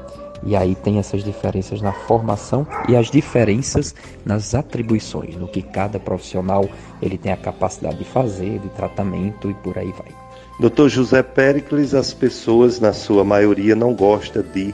E 0.45 0.57
aí 0.57 0.75
tem 0.75 0.99
essas 0.99 1.23
diferenças 1.23 1.81
na 1.81 1.93
formação 1.93 2.67
e 2.89 2.97
as 2.97 3.09
diferenças 3.09 3.95
nas 4.25 4.53
atribuições, 4.53 5.37
no 5.37 5.47
que 5.47 5.61
cada 5.61 5.97
profissional 5.99 6.67
ele 7.01 7.17
tem 7.17 7.31
a 7.31 7.37
capacidade 7.37 7.97
de 7.97 8.03
fazer, 8.03 8.59
de 8.59 8.67
tratamento 8.69 9.49
e 9.49 9.53
por 9.53 9.77
aí 9.77 9.91
vai. 9.93 10.11
Doutor 10.59 10.89
José 10.89 11.23
Pericles, 11.23 11.93
as 11.93 12.13
pessoas 12.13 12.81
na 12.81 12.91
sua 12.91 13.23
maioria 13.23 13.73
não 13.73 13.93
gostam 13.93 14.43
de 14.53 14.73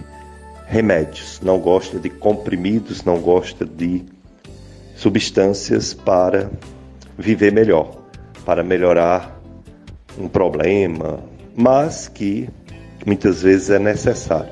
remédios, 0.66 1.39
não 1.43 1.60
gostam 1.60 1.99
de 1.99 2.10
comprimidos, 2.10 3.03
não 3.03 3.20
gostam 3.20 3.68
de 3.68 4.03
substâncias 5.00 5.93
para 5.93 6.52
viver 7.18 7.54
melhor, 7.54 8.04
para 8.45 8.62
melhorar 8.62 9.41
um 10.20 10.28
problema, 10.28 11.20
mas 11.56 12.10
que 12.10 12.50
muitas 13.06 13.41
vezes 13.41 13.70
é 13.70 13.80
necessário. 13.80 14.52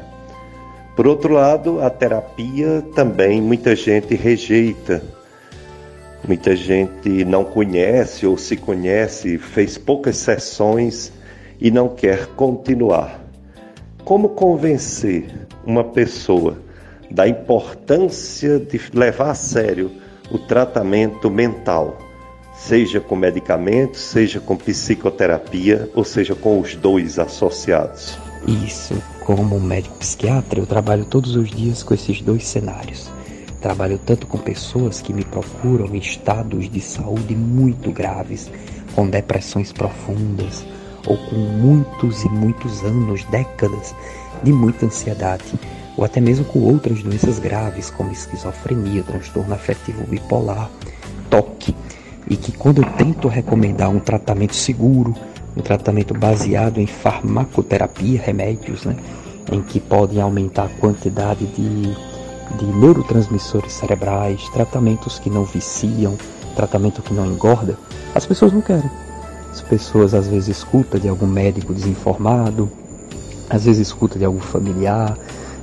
Por 0.96 1.06
outro 1.06 1.34
lado, 1.34 1.82
a 1.82 1.90
terapia 1.90 2.82
também 2.96 3.42
muita 3.42 3.76
gente 3.76 4.16
rejeita. 4.16 5.04
Muita 6.26 6.56
gente 6.56 7.26
não 7.26 7.44
conhece 7.44 8.26
ou 8.26 8.38
se 8.38 8.56
conhece, 8.56 9.38
fez 9.38 9.78
poucas 9.78 10.16
sessões 10.16 11.12
e 11.60 11.70
não 11.70 11.90
quer 11.90 12.26
continuar. 12.38 13.20
Como 14.06 14.30
convencer 14.30 15.26
uma 15.66 15.84
pessoa 15.84 16.58
da 17.12 17.28
importância 17.28 18.60
de 18.60 18.80
levar 18.94 19.32
a 19.32 19.36
sério 19.36 20.07
o 20.32 20.38
tratamento 20.38 21.30
mental, 21.30 21.98
seja 22.54 23.00
com 23.00 23.16
medicamentos, 23.16 24.02
seja 24.02 24.40
com 24.40 24.58
psicoterapia, 24.58 25.90
ou 25.94 26.04
seja 26.04 26.36
com 26.36 26.60
os 26.60 26.76
dois 26.76 27.20
associados? 27.20 28.18
Isso, 28.48 29.02
como 29.26 29.60
médico 29.60 29.98
psiquiatra, 29.98 30.60
eu 30.60 30.66
trabalho 30.66 31.06
todos 31.06 31.36
os 31.36 31.50
dias 31.50 31.84
com 31.84 31.94
esses 31.94 32.22
dois 32.22 32.46
cenários. 32.48 33.10
Trabalho 33.62 34.00
tanto 34.06 34.28
com 34.28 34.38
pessoas 34.38 35.02
que 35.02 35.14
me 35.14 35.24
procuram 35.24 35.88
em 35.94 35.98
estados 35.98 36.70
de 36.70 36.80
saúde 36.80 37.36
muito 37.36 37.92
graves, 37.92 38.50
com 38.96 39.10
depressões 39.10 39.72
profundas, 39.72 40.66
ou 41.06 41.18
com 41.18 41.36
muitos 41.36 42.24
e 42.24 42.30
muitos 42.30 42.84
anos, 42.84 43.24
décadas 43.26 43.96
de 44.44 44.54
muita 44.54 44.86
ansiedade, 44.86 45.60
ou 45.98 46.06
até 46.06 46.22
mesmo 46.22 46.46
com 46.46 46.60
outras 46.60 47.02
doenças 47.02 47.40
graves, 47.40 47.90
como 47.90 48.12
esquizofrenia, 48.12 49.02
transtorno 49.02 49.54
afetivo 49.54 50.06
bipolar, 50.06 50.70
toque, 51.30 51.76
e 52.30 52.38
que 52.38 52.52
quando 52.52 52.84
eu 52.84 52.90
tento 52.92 53.28
recomendar 53.28 53.90
um 53.90 54.00
tratamento 54.00 54.56
seguro, 54.56 55.16
um 55.56 55.62
tratamento 55.62 56.14
baseado 56.14 56.80
em 56.80 56.86
farmacoterapia, 56.86 58.22
remédios, 58.22 58.86
né, 58.86 58.96
em 59.52 59.62
que 59.62 59.80
podem 59.80 60.22
aumentar 60.22 60.66
a 60.66 60.70
quantidade 60.80 61.46
de, 61.48 61.96
de 62.58 62.66
neurotransmissores 62.66 63.74
cerebrais, 63.74 64.48
tratamentos 64.50 65.18
que 65.18 65.30
não 65.30 65.46
viciam, 65.46 66.16
tratamento 66.56 67.02
que 67.02 67.14
não 67.14 67.26
engorda, 67.26 67.78
as 68.14 68.26
pessoas 68.26 68.54
não 68.54 68.62
querem. 68.62 68.90
As 69.52 69.62
pessoas 69.62 70.14
às 70.14 70.28
vezes 70.28 70.58
escutam 70.58 71.00
de 71.00 71.08
algum 71.08 71.26
médico 71.26 71.74
desinformado, 71.74 72.70
às 73.50 73.66
vezes 73.66 73.88
escutam 73.88 74.20
de 74.20 74.26
algum 74.26 74.40
familiar, 74.40 75.18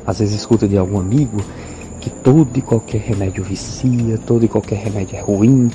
às 0.06 0.18
vezes 0.18 0.36
escutam 0.36 0.68
de 0.68 0.76
algum 0.76 0.98
amigo 0.98 1.42
que 2.00 2.10
todo 2.10 2.50
e 2.54 2.60
qualquer 2.60 3.00
remédio 3.00 3.42
vicia, 3.42 4.18
todo 4.26 4.44
e 4.44 4.48
qualquer 4.48 4.76
remédio 4.76 5.16
é 5.16 5.20
ruim, 5.20 5.70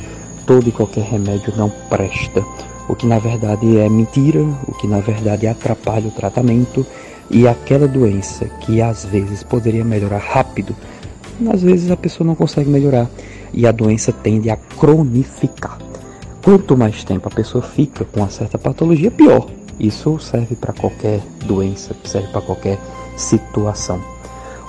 todo 0.46 0.70
e 0.70 0.72
qualquer 0.72 1.04
remédio 1.04 1.54
não 1.58 1.72
presta. 1.90 2.46
O 2.88 2.96
que 2.96 3.08
na 3.08 3.20
verdade 3.20 3.78
é 3.78 3.90
mentira, 3.90 4.42
o 4.68 4.74
que 4.74 4.88
na 4.88 5.00
verdade 5.00 5.48
atrapalha 5.48 6.08
o 6.08 6.12
tratamento 6.12 6.86
e 7.30 7.48
aquela 7.48 7.88
doença 7.88 8.46
que 8.62 8.82
às 8.82 9.06
vezes 9.06 9.44
poderia 9.44 9.84
melhorar 9.84 10.20
rápido, 10.20 10.76
às 11.52 11.62
vezes 11.62 11.90
a 11.90 11.98
pessoa 11.98 12.28
não 12.28 12.36
consegue 12.36 12.70
melhorar 12.70 13.10
e 13.54 13.66
a 13.66 13.72
doença 13.72 14.12
tende 14.12 14.50
a 14.50 14.58
cronificar. 14.58 15.78
Quanto 16.44 16.78
mais 16.78 17.04
tempo 17.04 17.28
a 17.28 17.32
pessoa 17.32 17.64
fica 17.64 18.06
com 18.06 18.22
uma 18.22 18.30
certa 18.30 18.58
patologia, 18.58 19.12
pior. 19.12 19.48
Isso 19.80 20.20
serve 20.20 20.56
para 20.56 20.74
qualquer 20.74 21.22
doença, 21.46 21.96
serve 22.04 22.28
para 22.30 22.42
qualquer 22.42 22.80
situação. 23.16 24.19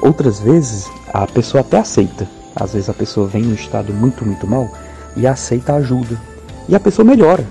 Outras 0.02 0.40
vezes 0.40 0.90
a 1.12 1.26
pessoa 1.26 1.60
até 1.60 1.78
aceita. 1.78 2.26
Às 2.54 2.72
vezes 2.72 2.88
a 2.88 2.94
pessoa 2.94 3.26
vem 3.26 3.42
em 3.42 3.52
um 3.52 3.54
estado 3.54 3.92
muito, 3.92 4.24
muito 4.24 4.46
mal 4.46 4.68
e 5.16 5.26
aceita 5.26 5.72
a 5.72 5.76
ajuda. 5.76 6.20
E 6.68 6.74
a 6.74 6.80
pessoa 6.80 7.04
melhora. 7.04 7.46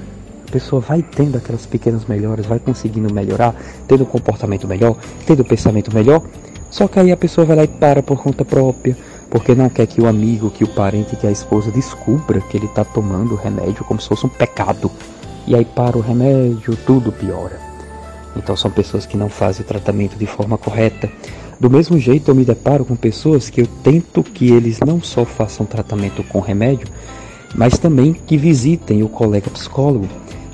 A 0.48 0.52
pessoa 0.52 0.82
vai 0.82 1.04
tendo 1.04 1.38
aquelas 1.38 1.66
pequenas 1.66 2.06
melhoras, 2.06 2.46
vai 2.46 2.58
conseguindo 2.58 3.14
melhorar, 3.14 3.54
tendo 3.88 4.04
um 4.04 4.08
comportamento 4.08 4.68
melhor, 4.68 4.98
tendo 5.26 5.44
um 5.44 5.46
pensamento 5.46 5.94
melhor. 5.94 6.24
Só 6.72 6.88
que 6.88 7.00
aí 7.00 7.12
a 7.12 7.18
pessoa 7.18 7.46
vai 7.46 7.56
lá 7.56 7.64
e 7.64 7.68
para 7.68 8.02
por 8.02 8.22
conta 8.22 8.44
própria, 8.44 8.98
porque 9.30 9.54
não 9.54 9.70
quer 9.70 9.86
que 9.86 10.02
o 10.02 10.08
amigo, 10.08 10.50
que 10.50 10.64
o 10.64 10.68
parente, 10.68 11.16
que 11.16 11.28
a 11.28 11.32
esposa 11.32 11.70
descubra 11.72 12.42
que 12.42 12.58
ele 12.58 12.66
está 12.66 12.84
tomando 12.84 13.34
o 13.34 13.38
remédio 13.38 13.84
como 13.86 14.02
se 14.02 14.08
fosse 14.08 14.26
um 14.26 14.30
pecado. 14.30 14.90
E 15.46 15.56
aí 15.56 15.66
para 15.66 15.98
o 15.98 16.02
remédio, 16.02 16.76
tudo 16.86 17.12
piora. 17.12 17.60
Então 18.36 18.56
são 18.56 18.72
pessoas 18.72 19.06
que 19.06 19.18
não 19.18 19.30
fazem 19.30 19.64
o 19.64 19.68
tratamento 19.68 20.16
de 20.16 20.26
forma 20.26 20.58
correta. 20.58 21.10
Do 21.60 21.70
mesmo 21.70 22.00
jeito 22.00 22.32
eu 22.32 22.36
me 22.36 22.46
deparo 22.46 22.86
com 22.86 22.96
pessoas 22.96 23.50
que 23.50 23.62
eu 23.62 23.68
tento 23.84 24.24
que 24.24 24.52
eles 24.52 24.80
não 24.80 25.02
só 25.02 25.26
façam 25.26 25.66
tratamento 25.66 26.24
com 26.24 26.40
remédio, 26.40 26.88
mas 27.56 27.78
também 27.78 28.14
que 28.14 28.38
visitem 28.38 29.04
o 29.04 29.10
colega 29.10 29.50
psicólogo 29.50 30.08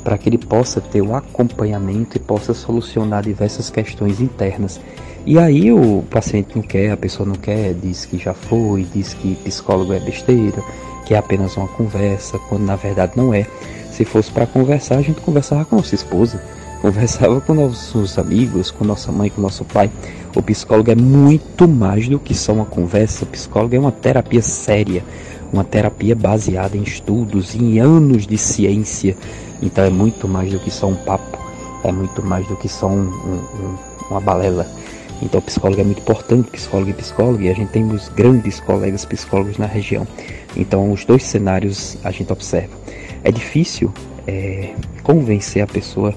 para 0.04 0.18
que 0.18 0.30
ele 0.30 0.38
possa 0.38 0.82
ter 0.82 1.02
um 1.02 1.16
acompanhamento 1.16 2.18
e 2.18 2.20
possa 2.20 2.54
solucionar 2.54 3.24
diversas 3.24 3.70
questões 3.70 4.20
internas 4.20 4.80
e 5.28 5.40
aí 5.40 5.74
o 5.74 6.04
paciente 6.04 6.56
não 6.56 6.62
quer, 6.62 6.92
a 6.92 6.98
pessoa 6.98 7.28
não 7.28 7.34
quer, 7.34 7.74
diz 7.74 8.06
que 8.06 8.16
já 8.16 8.32
foi, 8.36 8.86
diz 8.94 9.16
que 9.16 9.34
psicólogo 9.38 9.92
é 9.92 10.00
besteira, 10.00 10.62
que 11.04 11.16
é 11.16 11.18
apenas 11.18 11.58
uma 11.58 11.68
conversa, 11.68 12.38
quando 12.48 12.64
na 12.64 12.76
verdade 12.76 13.14
não 13.16 13.34
é. 13.34 13.48
Se 13.92 14.06
fosse 14.06 14.30
para 14.30 14.46
conversar, 14.46 14.98
a 14.98 15.02
gente 15.02 15.22
conversava 15.22 15.66
com 15.66 15.78
nossa 15.78 15.96
esposa, 15.96 16.40
conversava 16.86 17.42
com 17.42 17.56
nossos 17.56 18.20
amigos, 18.20 18.70
com 18.70 18.86
nossa 18.86 19.12
mãe, 19.12 19.28
com 19.32 19.42
nosso 19.42 19.66
pai. 19.66 19.90
O 20.36 20.42
psicólogo 20.44 20.92
é 20.92 20.96
muito 20.96 21.68
mais 21.68 22.08
do 22.08 22.20
que 22.20 22.36
só 22.36 22.54
uma 22.54 22.66
conversa. 22.66 23.26
O 23.26 23.28
psicólogo 23.28 23.76
é 23.76 23.80
uma 23.80 23.92
terapia 23.92 24.44
séria, 24.44 25.04
uma 25.52 25.64
terapia 25.64 26.16
baseada 26.16 26.78
em 26.78 26.84
estudos, 26.84 27.56
em 27.56 27.80
anos 27.80 28.28
de 28.28 28.38
ciência. 28.38 29.18
Então 29.64 29.84
é 29.84 29.90
muito 29.90 30.28
mais 30.28 30.52
do 30.52 30.60
que 30.60 30.70
só 30.70 30.86
um 30.86 30.94
papo, 30.94 31.40
é 31.84 31.92
muito 31.92 32.22
mais 32.22 32.46
do 32.46 32.56
que 32.56 32.70
só 32.70 32.86
um, 32.86 33.08
um, 33.08 33.78
uma 34.12 34.22
balela. 34.22 34.68
Então, 35.24 35.42
psicólogo 35.42 35.82
é 35.82 35.84
muito 35.84 36.02
importante, 36.02 36.52
psicólogo 36.52 36.92
e 36.92 36.94
psicólogo, 36.94 37.42
e 37.42 37.50
a 37.50 37.54
gente 37.54 37.70
tem 37.70 37.84
os 37.90 38.10
grandes 38.10 38.60
colegas 38.60 39.06
psicólogos 39.06 39.58
na 39.58 39.66
região. 39.66 40.06
Então, 40.56 40.92
os 40.92 41.04
dois 41.04 41.24
cenários 41.24 41.98
a 42.04 42.12
gente 42.12 42.32
observa. 42.32 42.78
É 43.24 43.32
difícil 43.32 43.92
é, 44.28 44.76
convencer 45.02 45.64
a 45.64 45.68
pessoa 45.68 46.14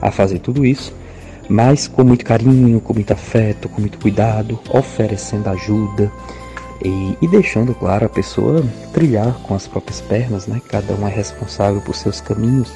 a 0.00 0.10
fazer 0.10 0.38
tudo 0.38 0.64
isso, 0.64 0.92
mas 1.48 1.88
com 1.88 2.04
muito 2.04 2.24
carinho, 2.24 2.80
com 2.80 2.94
muito 2.94 3.12
afeto, 3.12 3.68
com 3.68 3.80
muito 3.80 3.98
cuidado, 3.98 4.58
oferecendo 4.70 5.48
ajuda 5.48 6.10
e, 6.84 7.16
e 7.20 7.28
deixando, 7.28 7.74
claro, 7.74 8.06
a 8.06 8.08
pessoa 8.08 8.64
trilhar 8.92 9.34
com 9.42 9.54
as 9.54 9.66
próprias 9.66 10.00
pernas, 10.00 10.46
né? 10.46 10.60
Cada 10.68 10.94
um 10.94 11.06
é 11.06 11.10
responsável 11.10 11.80
por 11.80 11.94
seus 11.94 12.20
caminhos. 12.20 12.72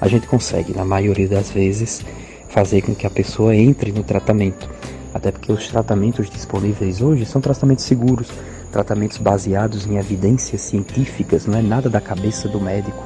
A 0.00 0.08
gente 0.08 0.26
consegue, 0.26 0.72
na 0.74 0.84
maioria 0.84 1.28
das 1.28 1.50
vezes, 1.50 2.04
fazer 2.48 2.82
com 2.82 2.94
que 2.94 3.06
a 3.06 3.10
pessoa 3.10 3.54
entre 3.54 3.92
no 3.92 4.02
tratamento 4.02 4.68
até 5.14 5.30
porque 5.30 5.52
os 5.52 5.68
tratamentos 5.68 6.30
disponíveis 6.30 7.00
hoje 7.00 7.26
são 7.26 7.40
tratamentos 7.40 7.84
seguros, 7.84 8.28
tratamentos 8.70 9.18
baseados 9.18 9.86
em 9.86 9.98
evidências 9.98 10.62
científicas, 10.62 11.46
não 11.46 11.58
é 11.58 11.62
nada 11.62 11.90
da 11.90 12.00
cabeça 12.00 12.48
do 12.48 12.60
médico. 12.60 13.02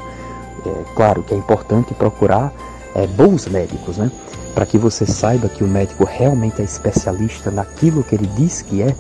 É, 0.65 0.85
claro 0.95 1.23
que 1.23 1.35
é 1.35 1.37
importante 1.37 1.95
procurar 1.95 2.53
é, 2.97 3.07
bons 3.07 3.47
médicos, 3.47 3.97
né? 3.97 4.11
Para 4.55 4.67
que 4.67 4.79
você 4.79 5.05
saiba 5.05 5.49
que 5.49 5.63
o 5.63 5.69
médico 5.69 6.05
realmente 6.05 6.63
é 6.63 6.65
especialista 6.65 7.51
naquilo 7.51 8.03
que 8.03 8.15
ele 8.15 8.27
diz 8.37 8.63
que 8.63 8.83
é, 8.83 8.95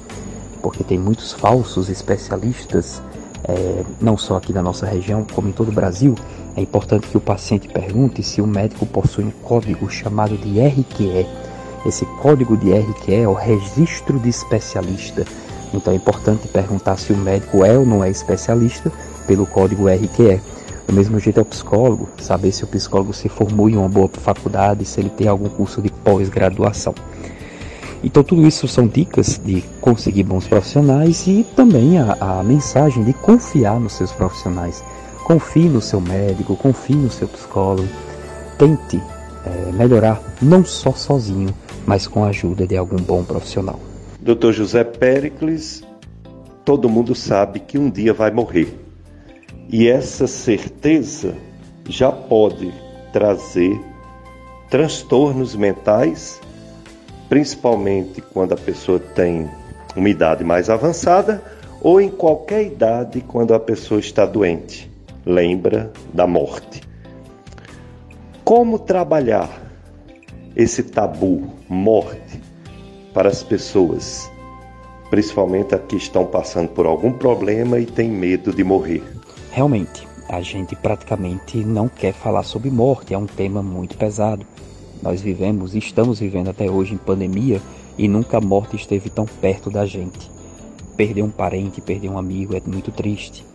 porque 0.63 0.85
tem 0.85 0.99
muitos 0.99 1.33
falsos 1.33 1.89
especialistas, 1.89 3.03
é, 3.45 3.83
não 4.01 4.17
só 4.17 4.37
aqui 4.37 4.53
na 4.53 4.63
nossa 4.63 4.87
região, 4.87 5.27
como 5.35 5.49
em 5.49 5.53
todo 5.53 5.69
o 5.69 5.73
Brasil. 5.73 6.15
É 6.57 6.61
importante 6.61 7.07
que 7.07 7.17
o 7.17 7.21
paciente 7.21 7.69
pergunte 7.69 8.23
se 8.23 8.41
o 8.41 8.47
médico 8.47 8.87
possui 8.87 9.25
um 9.25 9.31
código 9.31 9.91
chamado 9.91 10.37
de 10.37 10.61
RQE 10.61 11.27
esse 11.87 12.05
código 12.05 12.57
de 12.57 12.73
RQE 12.73 13.15
é 13.15 13.29
o 13.29 13.33
registro 13.33 14.19
de 14.19 14.29
especialista. 14.29 15.25
Então 15.73 15.93
é 15.93 15.97
importante 15.97 16.49
perguntar 16.49 16.97
se 16.97 17.13
o 17.13 17.17
médico 17.17 17.65
é 17.65 17.79
ou 17.79 17.87
não 17.87 18.03
é 18.03 18.11
especialista 18.11 18.91
pelo 19.25 19.47
código 19.47 19.89
RQE. 19.89 20.41
Do 20.87 20.93
mesmo 20.93 21.19
jeito 21.19 21.41
é 21.41 21.43
o 21.43 21.47
psicólogo, 21.47 22.09
saber 22.19 22.53
se 22.53 22.63
o 22.63 22.67
psicólogo 22.67 23.13
se 23.13 23.29
formou 23.29 23.69
em 23.69 23.77
uma 23.77 23.89
boa 23.89 24.09
faculdade, 24.09 24.85
se 24.85 25.01
ele 25.01 25.11
tem 25.11 25.27
algum 25.27 25.49
curso 25.49 25.83
de 25.83 25.91
pós-graduação. 25.91 26.95
Então 28.05 28.23
tudo 28.23 28.47
isso 28.47 28.69
são 28.69 28.87
dicas 28.87 29.41
de 29.45 29.65
conseguir 29.81 30.23
bons 30.23 30.47
profissionais 30.47 31.27
e 31.27 31.45
também 31.57 31.99
a, 31.99 32.17
a 32.21 32.43
mensagem 32.43 33.03
de 33.03 33.13
confiar 33.13 33.81
nos 33.81 33.95
seus 33.95 34.13
profissionais. 34.13 34.85
Confie 35.25 35.69
no 35.69 35.81
seu 35.81 36.01
médico, 36.01 36.55
confie 36.55 36.95
no 36.95 37.11
seu 37.11 37.27
psicólogo. 37.27 37.89
Tente 38.57 39.03
é, 39.45 39.73
melhorar 39.73 40.23
não 40.41 40.65
só 40.65 40.93
sozinho, 40.93 41.53
mas 41.85 42.07
com 42.07 42.23
a 42.23 42.29
ajuda 42.29 42.65
de 42.65 42.77
algum 42.77 42.97
bom 42.97 43.25
profissional. 43.25 43.81
Dr. 44.21 44.53
José 44.53 44.85
Pericles, 44.85 45.83
todo 46.65 46.89
mundo 46.89 47.15
sabe 47.15 47.59
que 47.59 47.77
um 47.77 47.91
dia 47.91 48.15
vai 48.15 48.31
morrer. 48.31 48.86
E 49.69 49.89
essa 49.89 50.29
certeza 50.29 51.35
já 51.89 52.13
pode 52.13 52.73
trazer 53.13 53.81
transtornos 54.71 55.57
mentais, 55.57 56.41
principalmente 57.29 58.21
quando 58.21 58.53
a 58.53 58.57
pessoa 58.57 59.01
tem 59.01 59.51
uma 59.97 60.09
idade 60.09 60.45
mais 60.45 60.71
avançada 60.71 61.43
ou 61.81 62.01
em 62.01 62.09
qualquer 62.09 62.65
idade 62.65 63.21
quando 63.21 63.55
a 63.55 63.61
pessoa 63.61 63.99
está 63.99 64.25
doente. 64.25 64.91
Lembra 65.25 65.93
da 66.15 66.27
morte. 66.27 66.83
Como 68.45 68.79
trabalhar 68.79 69.51
esse 70.55 70.85
tabu, 70.85 71.51
morte, 71.69 72.41
para 73.13 73.29
as 73.29 73.43
pessoas, 73.43 74.31
principalmente 75.11 75.75
as 75.75 75.81
que 75.83 75.97
estão 75.97 76.25
passando 76.25 76.69
por 76.69 76.87
algum 76.87 77.13
problema 77.13 77.81
e 77.81 77.87
têm 77.87 78.09
medo 78.09 78.53
de 78.53 78.63
morrer? 78.63 79.16
Realmente, 79.57 80.07
a 80.29 80.43
gente 80.43 80.77
praticamente 80.77 81.57
não 81.65 81.89
quer 81.89 82.13
falar 82.13 82.43
sobre 82.43 82.71
morte, 82.71 83.15
é 83.15 83.19
um 83.19 83.25
tema 83.25 83.63
muito 83.63 83.97
pesado. 83.97 84.45
Nós 85.03 85.23
vivemos 85.23 85.75
e 85.75 85.79
estamos 85.79 86.21
vivendo 86.21 86.51
até 86.51 86.71
hoje 86.71 86.93
em 86.93 86.99
pandemia 86.99 87.63
e 87.97 88.07
nunca 88.07 88.37
a 88.37 88.41
morte 88.43 88.77
esteve 88.77 89.09
tão 89.09 89.25
perto 89.25 89.71
da 89.71 89.87
gente. 89.87 90.31
Perder 90.95 91.23
um 91.23 91.31
parente, 91.31 91.81
perder 91.81 92.11
um 92.11 92.19
amigo 92.19 92.55
é 92.55 92.61
muito 92.67 92.93
triste. 92.93 93.47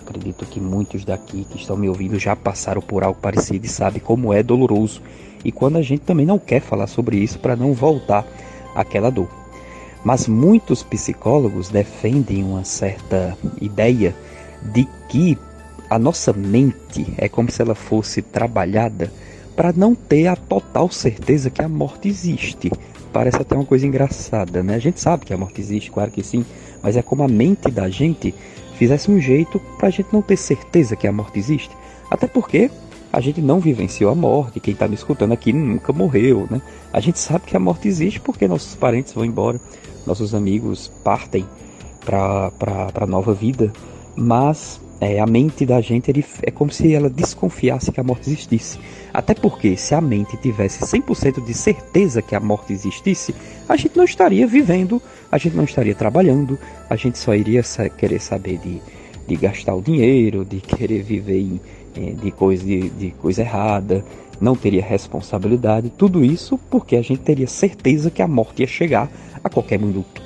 Acredito 0.00 0.46
que 0.46 0.58
muitos 0.58 1.04
daqui 1.04 1.44
que 1.44 1.58
estão 1.58 1.76
me 1.76 1.86
ouvindo 1.86 2.18
já 2.18 2.34
passaram 2.34 2.80
por 2.80 3.04
algo 3.04 3.20
parecido 3.20 3.66
e 3.66 3.68
sabem 3.68 4.00
como 4.00 4.32
é 4.32 4.42
doloroso. 4.42 5.02
E 5.44 5.52
quando 5.52 5.76
a 5.76 5.82
gente 5.82 6.00
também 6.00 6.24
não 6.24 6.38
quer 6.38 6.62
falar 6.62 6.86
sobre 6.86 7.18
isso 7.18 7.38
para 7.38 7.54
não 7.54 7.74
voltar 7.74 8.26
àquela 8.74 9.10
dor. 9.10 9.28
Mas 10.02 10.26
muitos 10.26 10.82
psicólogos 10.82 11.68
defendem 11.68 12.42
uma 12.42 12.64
certa 12.64 13.36
ideia 13.60 14.16
de 14.72 14.86
que 15.08 15.38
a 15.88 15.98
nossa 15.98 16.32
mente 16.32 17.12
é 17.18 17.28
como 17.28 17.50
se 17.50 17.60
ela 17.60 17.74
fosse 17.74 18.22
trabalhada 18.22 19.12
para 19.54 19.72
não 19.72 19.94
ter 19.94 20.26
a 20.26 20.36
total 20.36 20.90
certeza 20.90 21.50
que 21.50 21.60
a 21.60 21.68
morte 21.68 22.08
existe. 22.08 22.70
Parece 23.12 23.36
até 23.36 23.54
uma 23.54 23.66
coisa 23.66 23.86
engraçada, 23.86 24.62
né? 24.62 24.74
A 24.74 24.78
gente 24.78 24.98
sabe 25.00 25.26
que 25.26 25.34
a 25.34 25.36
morte 25.36 25.60
existe, 25.60 25.90
claro 25.90 26.10
que 26.10 26.22
sim, 26.22 26.46
mas 26.82 26.96
é 26.96 27.02
como 27.02 27.22
a 27.22 27.28
mente 27.28 27.70
da 27.70 27.90
gente 27.90 28.34
fizesse 28.76 29.10
um 29.10 29.20
jeito 29.20 29.60
para 29.76 29.88
a 29.88 29.90
gente 29.90 30.08
não 30.12 30.22
ter 30.22 30.38
certeza 30.38 30.96
que 30.96 31.06
a 31.06 31.12
morte 31.12 31.38
existe. 31.38 31.76
Até 32.10 32.26
porque 32.26 32.70
a 33.12 33.20
gente 33.20 33.42
não 33.42 33.60
vivenciou 33.60 34.10
a 34.10 34.14
morte, 34.14 34.58
quem 34.58 34.72
está 34.72 34.88
me 34.88 34.94
escutando 34.94 35.32
aqui 35.32 35.52
nunca 35.52 35.92
morreu, 35.92 36.48
né? 36.50 36.62
A 36.90 37.00
gente 37.00 37.18
sabe 37.18 37.44
que 37.44 37.54
a 37.54 37.60
morte 37.60 37.86
existe 37.86 38.18
porque 38.18 38.48
nossos 38.48 38.74
parentes 38.74 39.12
vão 39.12 39.26
embora, 39.26 39.60
nossos 40.06 40.34
amigos 40.34 40.90
partem 41.04 41.44
para 42.00 42.50
a 42.94 43.06
nova 43.06 43.34
vida, 43.34 43.70
mas 44.16 44.80
é, 45.00 45.18
a 45.18 45.26
mente 45.26 45.66
da 45.66 45.80
gente 45.80 46.10
ele, 46.10 46.24
é 46.42 46.50
como 46.52 46.70
se 46.70 46.94
ela 46.94 47.10
desconfiasse 47.10 47.90
que 47.90 47.98
a 47.98 48.04
morte 48.04 48.30
existisse. 48.30 48.78
Até 49.12 49.34
porque, 49.34 49.76
se 49.76 49.94
a 49.94 50.00
mente 50.00 50.36
tivesse 50.36 50.84
100% 50.84 51.44
de 51.44 51.52
certeza 51.52 52.22
que 52.22 52.36
a 52.36 52.40
morte 52.40 52.72
existisse, 52.72 53.34
a 53.68 53.76
gente 53.76 53.96
não 53.96 54.04
estaria 54.04 54.46
vivendo, 54.46 55.02
a 55.30 55.38
gente 55.38 55.56
não 55.56 55.64
estaria 55.64 55.94
trabalhando, 55.94 56.56
a 56.88 56.94
gente 56.94 57.18
só 57.18 57.34
iria 57.34 57.62
querer 57.98 58.20
saber 58.20 58.58
de, 58.58 58.80
de 59.26 59.36
gastar 59.36 59.74
o 59.74 59.82
dinheiro, 59.82 60.44
de 60.44 60.60
querer 60.62 61.02
viver 61.02 61.40
em, 61.40 61.60
é, 61.96 62.12
de, 62.12 62.30
coisa, 62.30 62.64
de, 62.64 62.88
de 62.90 63.10
coisa 63.10 63.42
errada, 63.42 64.04
não 64.40 64.54
teria 64.54 64.84
responsabilidade, 64.84 65.90
tudo 65.90 66.24
isso 66.24 66.58
porque 66.70 66.96
a 66.96 67.02
gente 67.02 67.22
teria 67.22 67.46
certeza 67.46 68.10
que 68.10 68.22
a 68.22 68.28
morte 68.28 68.62
ia 68.62 68.68
chegar 68.68 69.10
a 69.42 69.48
qualquer 69.48 69.78
minuto. 69.78 70.22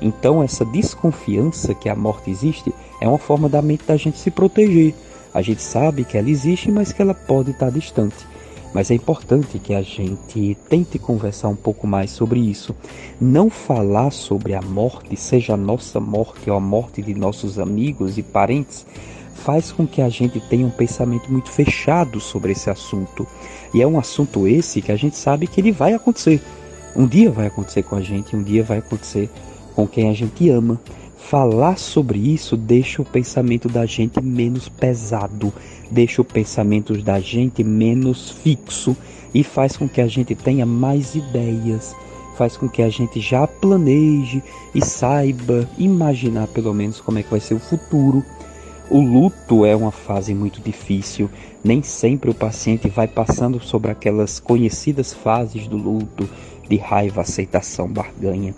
Então, 0.00 0.42
essa 0.42 0.64
desconfiança 0.64 1.74
que 1.74 1.88
a 1.88 1.94
morte 1.94 2.30
existe 2.30 2.72
é 3.00 3.08
uma 3.08 3.18
forma 3.18 3.48
da 3.48 3.62
mente 3.62 3.84
da 3.86 3.96
gente 3.96 4.18
se 4.18 4.30
proteger. 4.30 4.94
A 5.32 5.40
gente 5.42 5.62
sabe 5.62 6.04
que 6.04 6.18
ela 6.18 6.28
existe, 6.28 6.70
mas 6.70 6.92
que 6.92 7.00
ela 7.00 7.14
pode 7.14 7.52
estar 7.52 7.70
distante. 7.70 8.26
Mas 8.72 8.90
é 8.90 8.94
importante 8.94 9.58
que 9.58 9.74
a 9.74 9.82
gente 9.82 10.56
tente 10.68 10.98
conversar 10.98 11.48
um 11.48 11.56
pouco 11.56 11.86
mais 11.86 12.10
sobre 12.10 12.38
isso. 12.38 12.74
Não 13.20 13.50
falar 13.50 14.12
sobre 14.12 14.54
a 14.54 14.62
morte, 14.62 15.16
seja 15.16 15.54
a 15.54 15.56
nossa 15.56 15.98
morte 15.98 16.48
ou 16.48 16.56
a 16.56 16.60
morte 16.60 17.02
de 17.02 17.14
nossos 17.14 17.58
amigos 17.58 18.16
e 18.18 18.22
parentes, 18.22 18.86
faz 19.34 19.72
com 19.72 19.86
que 19.86 20.02
a 20.02 20.08
gente 20.08 20.38
tenha 20.40 20.66
um 20.66 20.70
pensamento 20.70 21.32
muito 21.32 21.50
fechado 21.50 22.20
sobre 22.20 22.52
esse 22.52 22.70
assunto. 22.70 23.26
E 23.74 23.82
é 23.82 23.86
um 23.86 23.98
assunto 23.98 24.46
esse 24.46 24.82
que 24.82 24.92
a 24.92 24.96
gente 24.96 25.16
sabe 25.16 25.46
que 25.46 25.60
ele 25.60 25.72
vai 25.72 25.94
acontecer. 25.94 26.40
Um 26.94 27.06
dia 27.06 27.30
vai 27.30 27.46
acontecer 27.46 27.82
com 27.82 27.96
a 27.96 28.02
gente, 28.02 28.36
um 28.36 28.42
dia 28.42 28.62
vai 28.62 28.78
acontecer 28.78 29.30
com 29.74 29.86
quem 29.86 30.10
a 30.10 30.12
gente 30.12 30.48
ama 30.50 30.78
falar 31.28 31.78
sobre 31.78 32.18
isso 32.18 32.56
deixa 32.56 33.02
o 33.02 33.04
pensamento 33.04 33.68
da 33.68 33.86
gente 33.86 34.20
menos 34.20 34.68
pesado, 34.68 35.52
deixa 35.90 36.22
o 36.22 36.24
pensamento 36.24 37.00
da 37.02 37.20
gente 37.20 37.62
menos 37.62 38.30
fixo 38.30 38.96
e 39.32 39.44
faz 39.44 39.76
com 39.76 39.88
que 39.88 40.00
a 40.00 40.06
gente 40.06 40.34
tenha 40.34 40.66
mais 40.66 41.14
ideias, 41.14 41.94
faz 42.36 42.56
com 42.56 42.68
que 42.68 42.82
a 42.82 42.88
gente 42.88 43.20
já 43.20 43.46
planeje 43.46 44.42
e 44.74 44.84
saiba 44.84 45.68
imaginar 45.78 46.48
pelo 46.48 46.74
menos 46.74 47.00
como 47.00 47.18
é 47.18 47.22
que 47.22 47.30
vai 47.30 47.40
ser 47.40 47.54
o 47.54 47.60
futuro. 47.60 48.24
O 48.90 49.00
luto 49.00 49.64
é 49.64 49.76
uma 49.76 49.92
fase 49.92 50.34
muito 50.34 50.60
difícil, 50.60 51.30
nem 51.62 51.80
sempre 51.80 52.28
o 52.28 52.34
paciente 52.34 52.88
vai 52.88 53.06
passando 53.06 53.60
sobre 53.60 53.92
aquelas 53.92 54.40
conhecidas 54.40 55.12
fases 55.12 55.68
do 55.68 55.76
luto, 55.76 56.28
de 56.68 56.76
raiva, 56.76 57.20
aceitação, 57.20 57.86
barganha, 57.86 58.52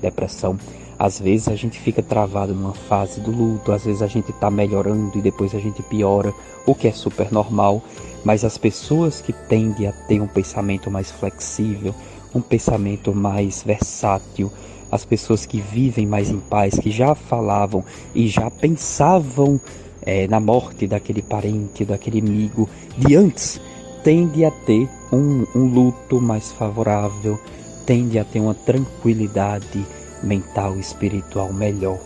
depressão. 0.00 0.56
Às 1.02 1.18
vezes 1.18 1.48
a 1.48 1.56
gente 1.56 1.80
fica 1.80 2.00
travado 2.00 2.54
numa 2.54 2.74
fase 2.74 3.20
do 3.20 3.32
luto, 3.32 3.72
às 3.72 3.84
vezes 3.84 4.02
a 4.02 4.06
gente 4.06 4.30
está 4.30 4.48
melhorando 4.48 5.18
e 5.18 5.20
depois 5.20 5.52
a 5.52 5.58
gente 5.58 5.82
piora, 5.82 6.32
o 6.64 6.76
que 6.76 6.86
é 6.86 6.92
super 6.92 7.32
normal. 7.32 7.82
Mas 8.22 8.44
as 8.44 8.56
pessoas 8.56 9.20
que 9.20 9.32
tendem 9.32 9.88
a 9.88 9.92
ter 9.92 10.20
um 10.20 10.28
pensamento 10.28 10.92
mais 10.92 11.10
flexível, 11.10 11.92
um 12.32 12.40
pensamento 12.40 13.12
mais 13.12 13.64
versátil, 13.64 14.48
as 14.92 15.04
pessoas 15.04 15.44
que 15.44 15.60
vivem 15.60 16.06
mais 16.06 16.30
em 16.30 16.38
paz, 16.38 16.78
que 16.78 16.92
já 16.92 17.16
falavam 17.16 17.84
e 18.14 18.28
já 18.28 18.48
pensavam 18.48 19.60
é, 20.02 20.28
na 20.28 20.38
morte 20.38 20.86
daquele 20.86 21.20
parente, 21.20 21.84
daquele 21.84 22.20
amigo 22.20 22.68
de 22.96 23.16
antes, 23.16 23.60
tende 24.04 24.44
a 24.44 24.52
ter 24.52 24.88
um, 25.12 25.44
um 25.52 25.64
luto 25.64 26.20
mais 26.20 26.52
favorável, 26.52 27.40
tende 27.84 28.20
a 28.20 28.24
ter 28.24 28.38
uma 28.38 28.54
tranquilidade 28.54 29.84
mental 30.22 30.76
e 30.76 30.80
espiritual 30.80 31.52
melhor. 31.52 31.98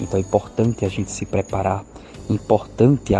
Então 0.00 0.18
é 0.18 0.20
importante 0.20 0.84
a 0.84 0.88
gente 0.88 1.10
se 1.10 1.24
preparar, 1.24 1.84
importante, 2.28 3.14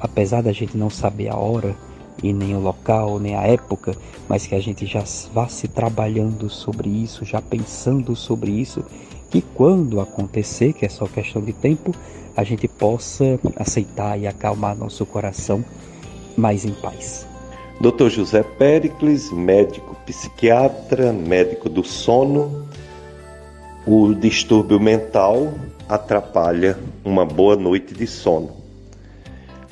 apesar 0.00 0.42
da 0.42 0.52
gente 0.52 0.76
não 0.76 0.90
saber 0.90 1.28
a 1.28 1.36
hora 1.36 1.74
e 2.22 2.32
nem 2.32 2.54
o 2.54 2.60
local, 2.60 3.18
nem 3.18 3.34
a 3.34 3.42
época, 3.42 3.96
mas 4.28 4.46
que 4.46 4.54
a 4.54 4.60
gente 4.60 4.86
já 4.86 5.02
vá 5.32 5.48
se 5.48 5.66
trabalhando 5.68 6.48
sobre 6.48 6.88
isso, 6.88 7.24
já 7.24 7.40
pensando 7.40 8.14
sobre 8.14 8.50
isso, 8.50 8.84
que 9.30 9.40
quando 9.40 10.00
acontecer, 10.00 10.72
que 10.72 10.84
é 10.84 10.88
só 10.88 11.06
questão 11.06 11.42
de 11.42 11.52
tempo, 11.52 11.94
a 12.36 12.44
gente 12.44 12.68
possa 12.68 13.40
aceitar 13.56 14.18
e 14.18 14.26
acalmar 14.26 14.76
nosso 14.76 15.04
coração 15.06 15.64
mais 16.36 16.64
em 16.64 16.72
paz. 16.72 17.26
Dr. 17.80 18.08
José 18.08 18.42
Pericles, 18.42 19.32
médico 19.32 19.96
psiquiatra, 20.06 21.12
médico 21.12 21.68
do 21.68 21.82
sono, 21.82 22.68
o 23.86 24.14
distúrbio 24.14 24.78
mental 24.78 25.52
atrapalha 25.88 26.78
uma 27.04 27.26
boa 27.26 27.56
noite 27.56 27.94
de 27.94 28.06
sono. 28.06 28.50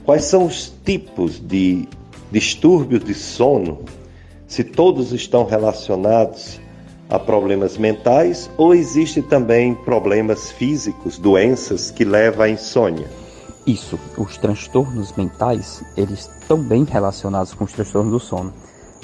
Quais 0.05 0.25
são 0.25 0.47
os 0.47 0.73
tipos 0.85 1.39
de 1.39 1.89
distúrbios 2.31 3.05
de 3.05 3.15
sono? 3.15 3.85
Se 4.49 4.65
todos 4.65 5.13
estão 5.13 5.45
relacionados 5.45 6.61
a 7.09 7.19
problemas 7.19 7.79
mentais 7.79 8.51
ou 8.57 8.75
existem 8.75 9.23
também 9.23 9.75
problemas 9.75 10.51
físicos, 10.51 11.19
doenças 11.19 11.91
que 11.91 12.05
levam 12.05 12.43
à 12.43 12.49
insônia? 12.49 13.09
Isso, 13.67 13.99
os 14.17 14.37
transtornos 14.37 15.13
mentais, 15.13 15.85
eles 15.97 16.29
estão 16.41 16.61
bem 16.61 16.83
relacionados 16.83 17.55
com 17.55 17.65
os 17.65 17.73
transtornos 17.73 18.13
do 18.13 18.19
sono. 18.19 18.53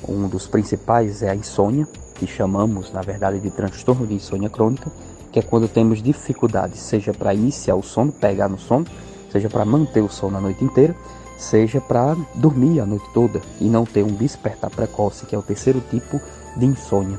Um 0.09 0.27
dos 0.29 0.49
principais 0.49 1.23
é 1.23 1.31
a 1.31 1.37
insônia, 1.37 1.87
que 2.19 2.27
chamamos, 2.27 2.93
na 2.93 3.03
verdade, 3.03 3.39
de 3.41 3.51
transtorno 3.51 4.07
de 4.07 4.15
insônia 4.15 4.49
crônica, 4.49 4.91
que 5.31 5.39
é 5.39 5.43
quando 5.43 5.69
temos 5.69 6.03
dificuldade, 6.03 6.79
seja 6.79 7.13
para 7.13 7.35
iniciar 7.35 7.77
o 7.77 7.83
sono, 7.83 8.11
pegar 8.11 8.49
no 8.49 8.59
sono, 8.59 8.87
seja 9.31 9.51
para 9.51 9.65
manter 9.65 10.01
o 10.01 10.09
sono 10.09 10.39
a 10.39 10.41
noite 10.41 10.65
inteira, 10.65 10.95
seja 11.37 11.81
para 11.81 12.17
dormir 12.35 12.81
a 12.81 12.87
noite 12.87 13.05
toda 13.13 13.41
e 13.61 13.65
não 13.65 13.85
ter 13.85 14.03
um 14.03 14.15
despertar 14.15 14.71
precoce, 14.71 15.27
que 15.27 15.35
é 15.35 15.39
o 15.39 15.43
terceiro 15.43 15.83
tipo 15.91 16.21
de 16.57 16.65
insônia. 16.65 17.19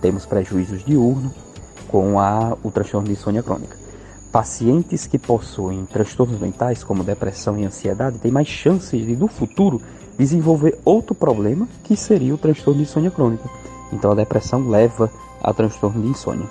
temos 0.00 0.26
prejuízos 0.26 0.84
diurnos 0.84 1.32
com 1.88 2.20
a, 2.20 2.56
o 2.62 2.70
transtorno 2.70 3.06
de 3.06 3.14
insônia 3.14 3.42
crônica. 3.42 3.76
Pacientes 4.30 5.06
que 5.06 5.18
possuem 5.18 5.86
transtornos 5.86 6.40
mentais, 6.40 6.84
como 6.84 7.04
depressão 7.04 7.56
e 7.56 7.64
ansiedade, 7.64 8.18
têm 8.18 8.32
mais 8.32 8.48
chances 8.48 9.06
de, 9.06 9.16
no 9.16 9.28
futuro, 9.28 9.80
desenvolver 10.18 10.78
outro 10.84 11.14
problema, 11.14 11.68
que 11.84 11.96
seria 11.96 12.34
o 12.34 12.38
transtorno 12.38 12.78
de 12.78 12.82
insônia 12.82 13.10
crônica. 13.10 13.48
Então, 13.92 14.12
a 14.12 14.14
depressão 14.14 14.68
leva 14.68 15.10
a 15.42 15.52
transtorno 15.52 16.02
de 16.02 16.08
insônia. 16.08 16.48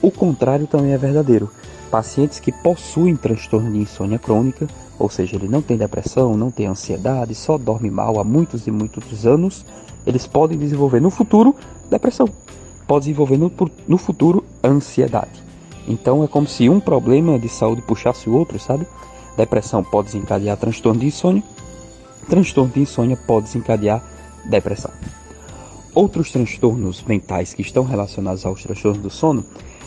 O 0.00 0.10
contrário 0.10 0.66
também 0.66 0.92
é 0.92 0.98
verdadeiro. 0.98 1.48
Pacientes 1.90 2.40
que 2.40 2.50
possuem 2.50 3.14
transtorno 3.14 3.70
de 3.70 3.78
insônia 3.78 4.18
crônica, 4.18 4.66
ou 4.98 5.08
seja, 5.08 5.36
ele 5.36 5.48
não 5.48 5.62
tem 5.62 5.76
depressão, 5.76 6.36
não 6.36 6.50
tem 6.50 6.66
ansiedade, 6.66 7.34
só 7.34 7.56
dorme 7.58 7.90
mal 7.90 8.18
há 8.18 8.24
muitos 8.24 8.66
e 8.66 8.70
muitos 8.70 9.26
anos, 9.26 9.64
eles 10.06 10.26
podem 10.26 10.58
desenvolver 10.58 11.00
no 11.00 11.10
futuro 11.10 11.54
depressão, 11.90 12.28
pode 12.86 13.04
desenvolver 13.04 13.36
no, 13.36 13.52
no 13.86 13.98
futuro 13.98 14.44
ansiedade. 14.64 15.42
Então 15.86 16.22
é 16.24 16.26
como 16.26 16.46
se 16.46 16.68
um 16.68 16.80
problema 16.80 17.38
de 17.38 17.48
saúde 17.48 17.82
puxasse 17.82 18.28
o 18.28 18.34
outro, 18.34 18.58
sabe? 18.58 18.86
Depressão 19.36 19.82
pode 19.82 20.06
desencadear 20.06 20.56
transtorno 20.56 21.00
de 21.00 21.06
insônia, 21.06 21.42
transtorno 22.28 22.72
de 22.72 22.80
insônia 22.80 23.16
pode 23.16 23.46
desencadear 23.46 24.02
depressão. 24.44 24.90
Outros 25.94 26.32
transtornos 26.32 27.02
mentais 27.02 27.52
que 27.52 27.60
estão 27.60 27.84
relacionados 27.84 28.46
aos 28.46 28.62
transtornos 28.62 29.02
do 29.02 29.10
sono 29.10 29.44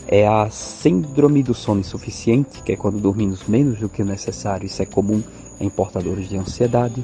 é 0.07 0.27
a 0.27 0.51
síndrome 0.51 1.41
do 1.41 1.55
sono 1.55 1.81
insuficiente, 1.81 2.61
que 2.61 2.73
é 2.73 2.75
quando 2.75 2.99
dormimos 2.99 3.47
menos 3.47 3.79
do 3.79 3.89
que 3.89 4.03
o 4.03 4.05
necessário, 4.05 4.67
isso 4.67 4.83
é 4.83 4.85
comum 4.85 5.23
em 5.59 5.67
portadores 5.67 6.29
de 6.29 6.37
ansiedade. 6.37 7.03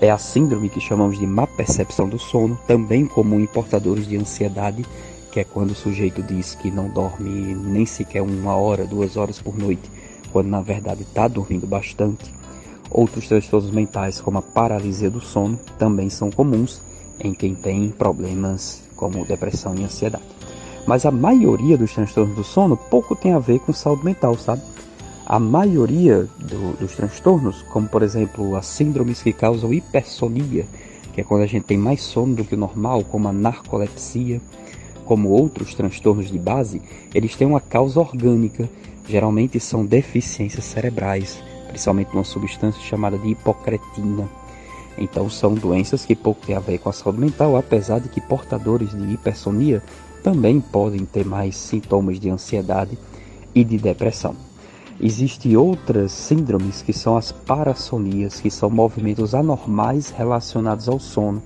É 0.00 0.08
a 0.08 0.18
síndrome 0.18 0.68
que 0.68 0.80
chamamos 0.80 1.18
de 1.18 1.26
má 1.26 1.48
percepção 1.48 2.08
do 2.08 2.16
sono, 2.16 2.56
também 2.64 3.06
comum 3.06 3.40
em 3.40 3.46
portadores 3.46 4.06
de 4.06 4.16
ansiedade, 4.16 4.86
que 5.32 5.40
é 5.40 5.44
quando 5.44 5.72
o 5.72 5.74
sujeito 5.74 6.22
diz 6.22 6.54
que 6.54 6.70
não 6.70 6.88
dorme 6.88 7.56
nem 7.56 7.84
sequer 7.84 8.22
uma 8.22 8.54
hora, 8.54 8.86
duas 8.86 9.16
horas 9.16 9.42
por 9.42 9.58
noite, 9.58 9.90
quando 10.30 10.46
na 10.46 10.60
verdade 10.60 11.02
está 11.02 11.26
dormindo 11.26 11.66
bastante. 11.66 12.32
Outros 12.88 13.26
transtornos 13.26 13.72
mentais, 13.72 14.20
como 14.20 14.38
a 14.38 14.42
paralisia 14.42 15.10
do 15.10 15.20
sono, 15.20 15.58
também 15.76 16.08
são 16.08 16.30
comuns 16.30 16.80
em 17.20 17.34
quem 17.34 17.54
tem 17.54 17.90
problemas 17.90 18.82
como 18.96 19.24
depressão 19.24 19.74
e 19.74 19.84
ansiedade. 19.84 20.24
Mas 20.86 21.04
a 21.04 21.10
maioria 21.10 21.76
dos 21.76 21.92
transtornos 21.92 22.34
do 22.34 22.44
sono 22.44 22.76
pouco 22.76 23.14
tem 23.14 23.32
a 23.32 23.38
ver 23.38 23.58
com 23.60 23.72
saúde 23.72 24.04
mental, 24.04 24.36
sabe? 24.36 24.62
A 25.26 25.38
maioria 25.38 26.26
do, 26.38 26.76
dos 26.78 26.96
transtornos, 26.96 27.62
como 27.64 27.86
por 27.86 28.02
exemplo 28.02 28.56
as 28.56 28.66
síndromes 28.66 29.22
que 29.22 29.32
causam 29.32 29.74
hipersonia, 29.74 30.66
que 31.12 31.20
é 31.20 31.24
quando 31.24 31.42
a 31.42 31.46
gente 31.46 31.64
tem 31.64 31.76
mais 31.76 32.00
sono 32.00 32.34
do 32.34 32.44
que 32.44 32.54
o 32.54 32.58
normal, 32.58 33.04
como 33.04 33.28
a 33.28 33.32
narcolepsia, 33.32 34.40
como 35.04 35.28
outros 35.30 35.74
transtornos 35.74 36.30
de 36.30 36.38
base, 36.38 36.80
eles 37.14 37.34
têm 37.34 37.46
uma 37.46 37.60
causa 37.60 38.00
orgânica, 38.00 38.68
geralmente 39.08 39.58
são 39.58 39.84
deficiências 39.84 40.64
cerebrais, 40.64 41.42
principalmente 41.68 42.12
uma 42.12 42.24
substância 42.24 42.80
chamada 42.82 43.18
de 43.18 43.28
hipocretina. 43.28 44.28
Então 44.98 45.30
são 45.30 45.54
doenças 45.54 46.04
que 46.04 46.14
pouco 46.14 46.44
têm 46.44 46.56
a 46.56 46.60
ver 46.60 46.78
com 46.78 46.88
a 46.88 46.92
saúde 46.92 47.18
mental, 47.20 47.56
apesar 47.56 48.00
de 48.00 48.08
que 48.08 48.20
portadores 48.20 48.90
de 48.90 49.12
hipersonia 49.12 49.82
também 50.22 50.60
podem 50.60 51.04
ter 51.04 51.24
mais 51.24 51.56
sintomas 51.56 52.18
de 52.18 52.28
ansiedade 52.28 52.98
e 53.54 53.64
de 53.64 53.78
depressão. 53.78 54.34
Existem 55.00 55.56
outras 55.56 56.10
síndromes 56.10 56.82
que 56.82 56.92
são 56.92 57.16
as 57.16 57.30
parassonias, 57.30 58.40
que 58.40 58.50
são 58.50 58.68
movimentos 58.68 59.32
anormais 59.32 60.10
relacionados 60.10 60.88
ao 60.88 60.98
sono, 60.98 61.40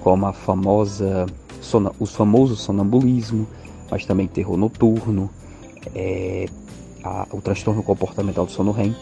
como 0.00 0.24
a 0.24 0.32
famosa, 0.32 1.26
o 1.98 2.06
famoso 2.06 2.56
sonambulismo, 2.56 3.46
mas 3.90 4.06
também 4.06 4.26
terror 4.26 4.56
noturno, 4.56 5.28
é, 5.94 6.46
a, 7.04 7.26
o 7.30 7.40
transtorno 7.42 7.82
comportamental 7.82 8.46
do 8.46 8.52
sono 8.52 8.72
REM, 8.72 8.96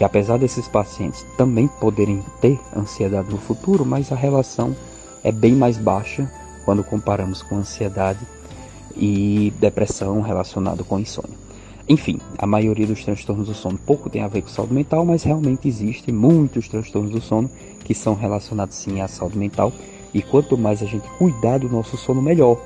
que 0.00 0.04
apesar 0.04 0.38
desses 0.38 0.66
pacientes 0.66 1.26
também 1.36 1.68
poderem 1.68 2.24
ter 2.40 2.58
ansiedade 2.74 3.30
no 3.30 3.36
futuro, 3.36 3.84
mas 3.84 4.10
a 4.10 4.16
relação 4.16 4.74
é 5.22 5.30
bem 5.30 5.54
mais 5.54 5.76
baixa 5.76 6.26
quando 6.64 6.82
comparamos 6.82 7.42
com 7.42 7.56
ansiedade 7.56 8.26
e 8.96 9.52
depressão 9.60 10.22
relacionado 10.22 10.86
com 10.86 10.98
insônia. 10.98 11.36
Enfim, 11.86 12.18
a 12.38 12.46
maioria 12.46 12.86
dos 12.86 13.04
transtornos 13.04 13.46
do 13.46 13.52
sono 13.52 13.76
pouco 13.76 14.08
tem 14.08 14.22
a 14.22 14.28
ver 14.28 14.40
com 14.40 14.48
saúde 14.48 14.72
mental, 14.72 15.04
mas 15.04 15.22
realmente 15.22 15.68
existem 15.68 16.14
muitos 16.14 16.66
transtornos 16.66 17.10
do 17.10 17.20
sono 17.20 17.50
que 17.84 17.94
são 17.94 18.14
relacionados 18.14 18.78
sim 18.78 19.02
à 19.02 19.06
saúde 19.06 19.36
mental. 19.36 19.70
E 20.14 20.22
quanto 20.22 20.56
mais 20.56 20.82
a 20.82 20.86
gente 20.86 21.06
cuidar 21.18 21.58
do 21.58 21.68
nosso 21.68 21.98
sono, 21.98 22.22
melhor. 22.22 22.58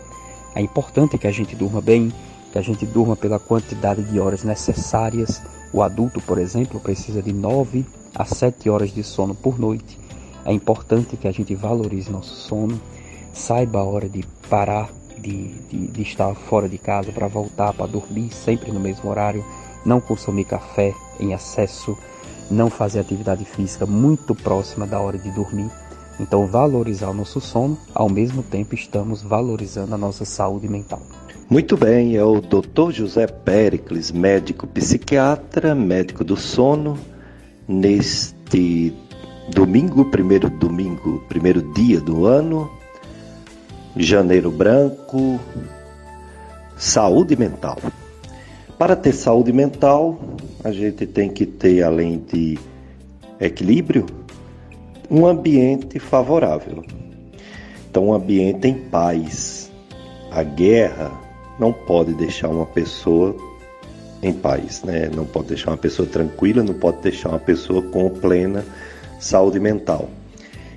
É 0.55 0.61
importante 0.61 1.19
que 1.19 1.27
a 1.27 1.33
gente 1.33 1.57
durma 1.57 1.81
bem, 1.81 2.13
que 2.53 2.59
a 2.61 2.63
gente 2.63 2.87
durma 2.87 3.17
pela 3.17 3.41
quantidade 3.41 4.05
de 4.05 4.21
horas 4.21 4.45
necessárias. 4.45 5.43
O 5.75 5.83
adulto, 5.83 6.21
por 6.21 6.39
exemplo, 6.39 6.79
precisa 6.79 7.21
de 7.21 7.33
9 7.33 7.85
a 8.15 8.25
7 8.25 8.71
horas 8.71 8.95
de 8.95 9.03
sono 9.03 9.35
por 9.35 9.59
noite. 9.59 9.99
É 10.45 10.53
importante 10.53 11.17
que 11.17 11.27
a 11.27 11.33
gente 11.33 11.53
valorize 11.57 12.13
nosso 12.13 12.33
sono, 12.33 12.81
saiba 13.33 13.81
a 13.81 13.85
hora 13.85 14.09
de 14.09 14.25
parar 14.49 14.89
de, 15.19 15.49
de, 15.69 15.89
de 15.89 16.03
estar 16.03 16.33
fora 16.37 16.69
de 16.69 16.79
casa 16.79 17.11
para 17.11 17.27
voltar 17.27 17.73
para 17.73 17.89
dormir 17.89 18.33
sempre 18.33 18.71
no 18.71 18.79
mesmo 18.79 19.11
horário, 19.11 19.45
não 19.85 20.01
consumir 20.01 20.45
café 20.45 20.95
em 21.19 21.33
excesso, 21.33 21.99
não 22.49 22.71
fazer 22.71 23.01
atividade 23.01 23.45
física 23.45 23.85
muito 23.85 24.33
próxima 24.33 24.87
da 24.87 25.01
hora 25.01 25.19
de 25.19 25.33
dormir. 25.33 25.69
Então, 26.21 26.47
valorizar 26.47 27.11
o 27.11 27.15
nosso 27.15 27.41
sono, 27.41 27.77
ao 27.93 28.09
mesmo 28.09 28.45
tempo 28.45 28.77
estamos 28.77 29.23
valorizando 29.23 29.93
a 29.93 29.99
nossa 29.99 30.25
saúde 30.25 30.69
mental. 30.69 31.03
Muito 31.55 31.77
bem, 31.77 32.17
é 32.17 32.25
o 32.25 32.41
Dr. 32.41 32.91
José 32.91 33.29
Pericles, 33.29 34.11
médico 34.11 34.67
psiquiatra, 34.67 35.73
médico 35.73 36.25
do 36.25 36.37
sono, 36.37 36.99
neste 37.69 38.93
domingo, 39.55 40.11
primeiro 40.11 40.51
domingo, 40.51 41.23
primeiro 41.29 41.63
dia 41.73 42.01
do 42.01 42.27
ano, 42.27 42.69
Janeiro 43.97 44.51
Branco, 44.51 45.39
saúde 46.77 47.37
mental. 47.37 47.79
Para 48.77 48.97
ter 48.97 49.13
saúde 49.13 49.53
mental, 49.53 50.19
a 50.65 50.73
gente 50.73 51.07
tem 51.07 51.31
que 51.31 51.47
ter, 51.47 51.85
além 51.85 52.19
de 52.19 52.59
equilíbrio, 53.39 54.07
um 55.09 55.25
ambiente 55.25 56.01
favorável. 56.01 56.83
Então, 57.89 58.09
um 58.09 58.13
ambiente 58.13 58.67
em 58.67 58.75
paz. 58.75 59.71
A 60.33 60.43
guerra 60.43 61.23
não 61.59 61.73
pode 61.73 62.15
deixar 62.15 62.49
uma 62.49 62.67
pessoa 62.67 63.37
em 64.23 64.33
paz, 64.33 64.83
né? 64.83 65.11
Não 65.15 65.25
pode 65.25 65.49
deixar 65.49 65.71
uma 65.71 65.77
pessoa 65.77 66.09
tranquila, 66.09 66.63
não 66.63 66.75
pode 66.75 67.03
deixar 67.03 67.31
uma 67.31 67.39
pessoa 67.39 67.83
com 67.83 68.09
plena 68.11 68.65
saúde 69.21 69.61
mental. 69.61 70.09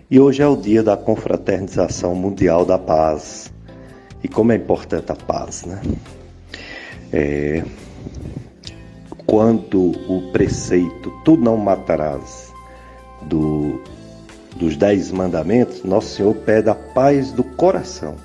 E 0.10 0.20
hoje 0.20 0.42
é 0.42 0.48
o 0.48 0.56
dia 0.56 0.84
da 0.84 0.96
confraternização 0.96 2.16
mundial 2.16 2.66
da 2.66 2.78
paz. 2.78 3.52
E 4.24 4.28
como 4.28 4.52
é 4.52 4.56
importante 4.56 5.12
a 5.12 5.16
paz, 5.16 5.66
né? 5.66 5.82
É, 7.12 7.64
quando 9.26 9.92
o 10.10 10.32
preceito 10.32 11.12
tu 11.24 11.36
não 11.38 11.58
matarás 11.58 12.54
do, 13.24 13.82
dos 14.56 14.78
dez 14.78 15.12
mandamentos, 15.12 15.84
nosso 15.84 16.16
Senhor 16.16 16.34
pede 16.36 16.70
a 16.70 16.76
paz 16.76 17.32
do 17.32 17.44
coração, 17.44 18.16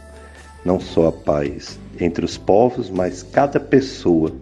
não 0.64 0.78
só 0.80 1.08
a 1.08 1.12
paz 1.12 1.78
entre 2.00 2.24
os 2.24 2.36
povos, 2.38 2.90
mas 2.90 3.22
cada 3.22 3.60
pessoa, 3.60 4.32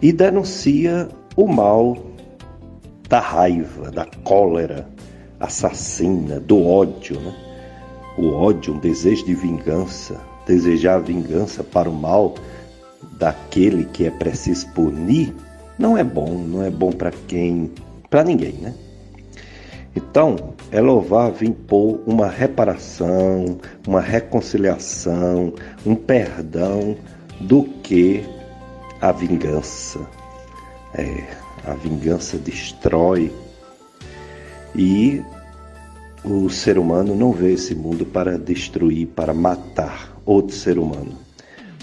e 0.00 0.12
denuncia 0.12 1.08
o 1.36 1.46
mal 1.46 1.96
da 3.08 3.20
raiva, 3.20 3.90
da 3.90 4.06
cólera, 4.24 4.88
assassina, 5.40 6.38
do 6.40 6.64
ódio, 6.64 7.18
né? 7.20 7.34
O 8.16 8.32
ódio, 8.32 8.74
um 8.74 8.78
desejo 8.78 9.24
de 9.24 9.34
vingança, 9.34 10.20
desejar 10.46 10.98
vingança 10.98 11.62
para 11.62 11.88
o 11.88 11.94
mal 11.94 12.34
daquele 13.18 13.84
que 13.84 14.06
é 14.06 14.10
preciso 14.10 14.68
punir, 14.70 15.34
não 15.78 15.96
é 15.96 16.02
bom, 16.02 16.34
não 16.34 16.62
é 16.62 16.70
bom 16.70 16.90
para 16.90 17.12
quem, 17.28 17.70
para 18.10 18.24
ninguém, 18.24 18.54
né? 18.54 18.74
Então, 19.94 20.54
é 20.70 20.80
louvável 20.80 21.48
impor 21.48 22.00
uma 22.06 22.28
reparação, 22.28 23.58
uma 23.86 24.00
reconciliação, 24.00 25.52
um 25.84 25.94
perdão 25.94 26.96
do 27.40 27.64
que 27.82 28.22
a 29.00 29.12
vingança. 29.12 30.00
É, 30.94 31.24
a 31.64 31.74
vingança 31.74 32.38
destrói 32.38 33.32
e 34.74 35.22
o 36.24 36.48
ser 36.50 36.78
humano 36.78 37.14
não 37.14 37.32
vê 37.32 37.52
esse 37.52 37.74
mundo 37.74 38.04
para 38.04 38.38
destruir, 38.38 39.06
para 39.08 39.32
matar 39.32 40.18
outro 40.24 40.54
ser 40.54 40.78
humano. 40.78 41.12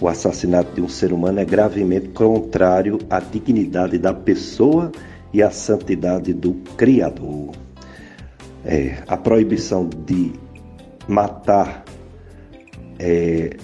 O 0.02 0.08
assassinato 0.08 0.76
de 0.76 0.82
um 0.82 0.90
ser 0.90 1.14
humano 1.14 1.40
é 1.40 1.46
gravemente 1.46 2.10
contrário 2.10 3.00
à 3.10 3.20
dignidade 3.20 3.98
da 3.98 4.14
pessoa 4.14 4.92
e 5.34 5.42
à 5.42 5.50
santidade 5.50 6.34
do 6.34 6.54
Criador. 6.76 7.65
É, 8.66 8.98
a 9.08 9.16
proibição 9.16 9.88
de 9.88 10.34
matar 11.08 11.86
é, 13.00 13.56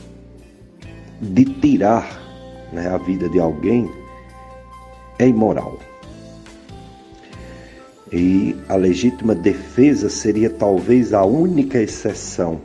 de 1.20 1.46
tirar 1.46 2.20
né, 2.72 2.88
a 2.88 2.98
vida 2.98 3.30
de 3.30 3.40
alguém 3.40 3.90
é 5.20 5.28
imoral. 5.28 5.78
E 8.12 8.56
a 8.68 8.76
legítima 8.76 9.34
defesa 9.34 10.10
seria 10.10 10.50
talvez 10.50 11.14
a 11.14 11.24
única 11.24 11.80
exceção, 11.80 12.60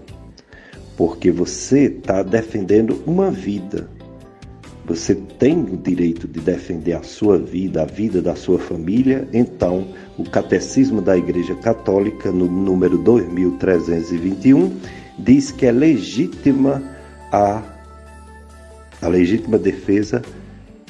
porque 0.97 1.31
você 1.31 1.85
está 1.85 2.23
defendendo 2.23 3.03
uma 3.07 3.31
vida. 3.31 3.89
Você 4.87 5.17
tem 5.17 5.59
o 5.65 5.77
direito 5.77 6.29
de 6.29 6.39
defender 6.39 6.93
a 6.93 7.03
sua 7.03 7.37
vida, 7.39 7.83
a 7.83 7.85
vida 7.85 8.23
da 8.23 8.37
sua 8.37 8.59
família. 8.59 9.29
Então, 9.33 9.89
o 10.17 10.23
Catecismo 10.23 11.03
da 11.03 11.17
Igreja 11.17 11.57
Católica, 11.57 12.31
no 12.31 12.47
número 12.47 12.97
2321, 12.99 14.77
diz 15.19 15.51
que 15.51 15.67
é 15.67 15.73
legítima 15.73 16.81
a, 17.33 17.63
a 19.03 19.09
legítima 19.09 19.59
defesa 19.59 20.23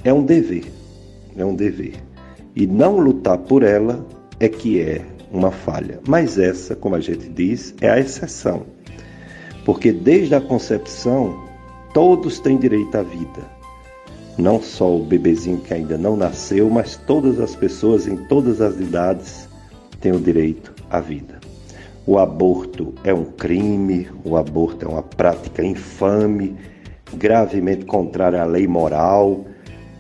é 0.05 0.13
um 0.13 0.23
dever, 0.23 0.65
é 1.35 1.45
um 1.45 1.55
dever. 1.55 1.95
E 2.55 2.67
não 2.67 2.99
lutar 2.99 3.39
por 3.39 3.63
ela 3.63 4.07
é 4.39 4.49
que 4.49 4.79
é 4.79 5.03
uma 5.33 5.51
falha. 5.51 6.01
Mas 6.07 6.39
essa, 6.39 6.77
como 6.77 6.95
a 6.95 7.01
gente 7.01 7.29
diz, 7.31 7.75
é 7.81 7.89
a 7.89 7.99
exceção. 7.99 8.65
Porque 9.65 9.91
desde 9.91 10.35
a 10.35 10.41
concepção, 10.41 11.35
todos 11.95 12.39
têm 12.39 12.59
direito 12.59 12.95
à 12.95 13.03
vida. 13.03 13.56
Não 14.39 14.61
só 14.61 14.95
o 14.95 15.03
bebezinho 15.03 15.59
que 15.59 15.73
ainda 15.73 15.97
não 15.97 16.15
nasceu, 16.17 16.69
mas 16.69 16.97
todas 17.07 17.41
as 17.41 17.57
pessoas 17.57 18.07
em 18.07 18.17
todas 18.17 18.61
as 18.61 18.79
idades 18.79 19.49
têm 20.01 20.13
o 20.13 20.21
direito 20.21 20.75
à 20.91 21.01
vida. 21.01 21.41
O 22.07 22.19
aborto 22.19 22.95
é 23.03 23.15
um 23.15 23.25
crime, 23.25 24.09
o 24.25 24.37
aborto 24.37 24.85
é 24.85 24.89
uma 24.89 25.03
prática 25.03 25.65
infame, 25.65 26.55
gravemente 27.15 27.85
contrária 27.87 28.43
à 28.43 28.45
lei 28.45 28.67
moral. 28.67 29.47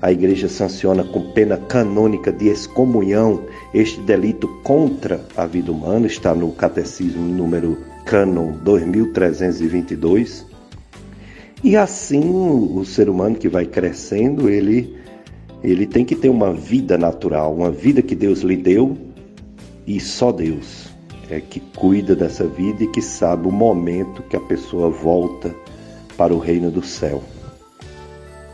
A 0.02 0.12
igreja 0.12 0.48
sanciona 0.48 1.02
com 1.02 1.32
pena 1.32 1.56
canônica 1.56 2.30
de 2.30 2.48
excomunhão 2.48 3.42
este 3.72 4.00
delito 4.02 4.46
contra 4.62 5.24
a 5.34 5.46
vida 5.46 5.72
humana, 5.72 6.06
está 6.06 6.34
no 6.34 6.52
Catecismo 6.52 7.24
número 7.24 7.78
Cânon 8.04 8.52
2322. 8.62 10.55
E 11.66 11.76
assim 11.76 12.30
o 12.30 12.84
ser 12.84 13.10
humano 13.10 13.34
que 13.34 13.48
vai 13.48 13.66
crescendo, 13.66 14.48
ele 14.48 14.96
ele 15.64 15.84
tem 15.84 16.04
que 16.04 16.14
ter 16.14 16.28
uma 16.28 16.52
vida 16.52 16.96
natural, 16.96 17.52
uma 17.52 17.72
vida 17.72 18.00
que 18.00 18.14
Deus 18.14 18.42
lhe 18.42 18.56
deu 18.56 18.96
e 19.84 19.98
só 19.98 20.30
Deus 20.30 20.90
é 21.28 21.40
que 21.40 21.58
cuida 21.58 22.14
dessa 22.14 22.46
vida 22.46 22.84
e 22.84 22.86
que 22.86 23.02
sabe 23.02 23.48
o 23.48 23.50
momento 23.50 24.22
que 24.22 24.36
a 24.36 24.40
pessoa 24.40 24.90
volta 24.90 25.52
para 26.16 26.32
o 26.32 26.38
reino 26.38 26.70
do 26.70 26.84
céu. 26.84 27.20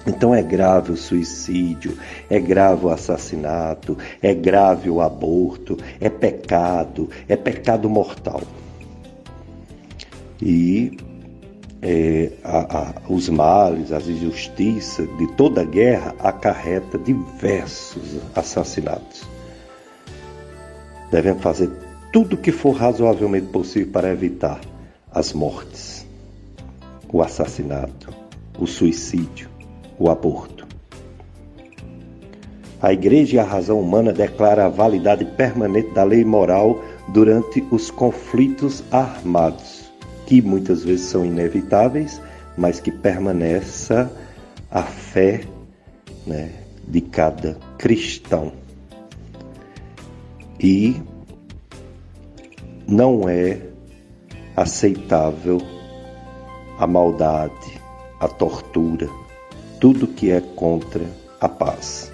Então 0.07 0.35
é 0.35 0.43
grave 0.43 0.93
o 0.93 0.97
suicídio, 0.97 1.99
é 2.31 2.41
grave 2.41 2.87
o 2.87 2.89
assassinato, 2.89 3.95
é 4.23 4.33
grave 4.33 4.89
o 4.89 5.03
aborto, 5.03 5.77
é 6.01 6.09
pecado, 6.09 7.11
é 7.29 7.37
pecado 7.37 7.91
mortal. 7.91 8.41
E 10.41 10.97
é, 11.83 12.31
a, 12.45 12.79
a, 12.79 12.95
os 13.09 13.29
males, 13.29 13.91
as 13.91 14.07
injustiças 14.07 15.09
de 15.19 15.27
toda 15.33 15.65
guerra 15.65 16.15
acarreta 16.21 16.97
diversos 16.97 18.21
assassinatos. 18.35 19.25
Devemos 21.11 21.43
fazer 21.43 21.71
tudo 22.13 22.35
o 22.35 22.39
que 22.39 22.53
for 22.53 22.73
razoavelmente 22.77 23.49
possível 23.49 23.93
para 23.93 24.13
evitar 24.13 24.61
as 25.11 25.33
mortes, 25.33 26.07
o 27.13 27.21
assassinato, 27.21 28.15
o 28.59 28.67
suicídio, 28.67 29.49
o 29.99 30.09
aborto. 30.09 30.67
A 32.81 32.93
Igreja 32.93 33.37
e 33.37 33.39
a 33.39 33.45
razão 33.45 33.81
humana 33.81 34.13
declara 34.13 34.67
a 34.67 34.69
validade 34.69 35.25
permanente 35.25 35.91
da 35.91 36.03
lei 36.03 36.25
moral 36.25 36.83
durante 37.09 37.65
os 37.71 37.91
conflitos 37.91 38.83
armados, 38.91 39.82
que 40.33 40.41
muitas 40.41 40.83
vezes 40.83 41.09
são 41.09 41.27
inevitáveis, 41.27 42.19
mas 42.57 42.81
que 42.81 42.91
permaneça 42.91 44.11
a 44.71 44.83
fé 44.83 45.43
né, 46.27 46.51
de 46.89 47.03
cada 47.03 47.59
cristão. 47.77 48.51
E 50.59 50.97
não 52.89 53.29
é 53.29 53.61
aceitável 54.57 55.61
a 56.79 56.87
maldade, 56.87 57.79
a 58.19 58.27
tortura, 58.27 59.11
tudo 59.79 60.07
que 60.07 60.31
é 60.31 60.41
contra 60.41 61.05
a 61.43 61.49
paz. 61.49 62.11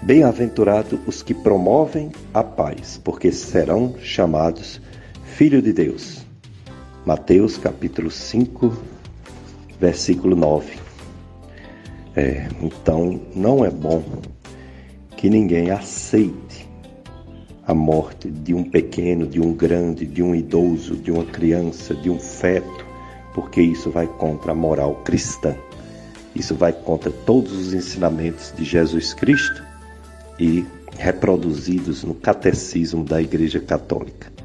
Bem-aventurados 0.00 0.98
os 1.06 1.22
que 1.22 1.34
promovem 1.34 2.12
a 2.32 2.42
paz, 2.42 2.98
porque 3.04 3.30
serão 3.30 3.94
chamados 3.98 4.80
filhos 5.36 5.62
de 5.62 5.74
Deus. 5.74 6.27
Mateus 7.08 7.56
capítulo 7.56 8.10
5, 8.10 8.70
versículo 9.80 10.36
9. 10.36 10.78
É, 12.14 12.46
então, 12.60 13.18
não 13.34 13.64
é 13.64 13.70
bom 13.70 14.04
que 15.16 15.30
ninguém 15.30 15.70
aceite 15.70 16.68
a 17.66 17.72
morte 17.72 18.30
de 18.30 18.52
um 18.52 18.62
pequeno, 18.62 19.26
de 19.26 19.40
um 19.40 19.54
grande, 19.54 20.04
de 20.04 20.22
um 20.22 20.34
idoso, 20.34 20.96
de 20.96 21.10
uma 21.10 21.24
criança, 21.24 21.94
de 21.94 22.10
um 22.10 22.18
feto, 22.18 22.84
porque 23.32 23.62
isso 23.62 23.90
vai 23.90 24.06
contra 24.06 24.52
a 24.52 24.54
moral 24.54 24.96
cristã. 24.96 25.56
Isso 26.34 26.54
vai 26.54 26.74
contra 26.74 27.10
todos 27.10 27.52
os 27.52 27.72
ensinamentos 27.72 28.52
de 28.54 28.66
Jesus 28.66 29.14
Cristo 29.14 29.64
e 30.38 30.62
reproduzidos 30.98 32.04
no 32.04 32.12
catecismo 32.12 33.02
da 33.02 33.22
Igreja 33.22 33.60
Católica. 33.60 34.37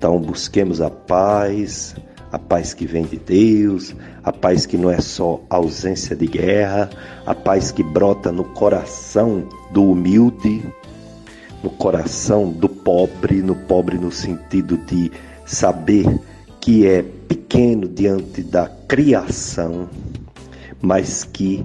Então, 0.00 0.18
busquemos 0.18 0.80
a 0.80 0.88
paz, 0.88 1.94
a 2.32 2.38
paz 2.38 2.72
que 2.72 2.86
vem 2.86 3.04
de 3.04 3.18
Deus, 3.18 3.94
a 4.24 4.32
paz 4.32 4.64
que 4.64 4.78
não 4.78 4.90
é 4.90 4.98
só 4.98 5.42
ausência 5.50 6.16
de 6.16 6.26
guerra, 6.26 6.88
a 7.26 7.34
paz 7.34 7.70
que 7.70 7.82
brota 7.82 8.32
no 8.32 8.44
coração 8.44 9.46
do 9.70 9.90
humilde, 9.90 10.64
no 11.62 11.68
coração 11.68 12.50
do 12.50 12.66
pobre, 12.66 13.42
no 13.42 13.54
pobre 13.54 13.98
no 13.98 14.10
sentido 14.10 14.78
de 14.78 15.12
saber 15.44 16.06
que 16.62 16.86
é 16.86 17.02
pequeno 17.02 17.86
diante 17.86 18.42
da 18.42 18.70
criação, 18.88 19.86
mas 20.80 21.24
que 21.24 21.62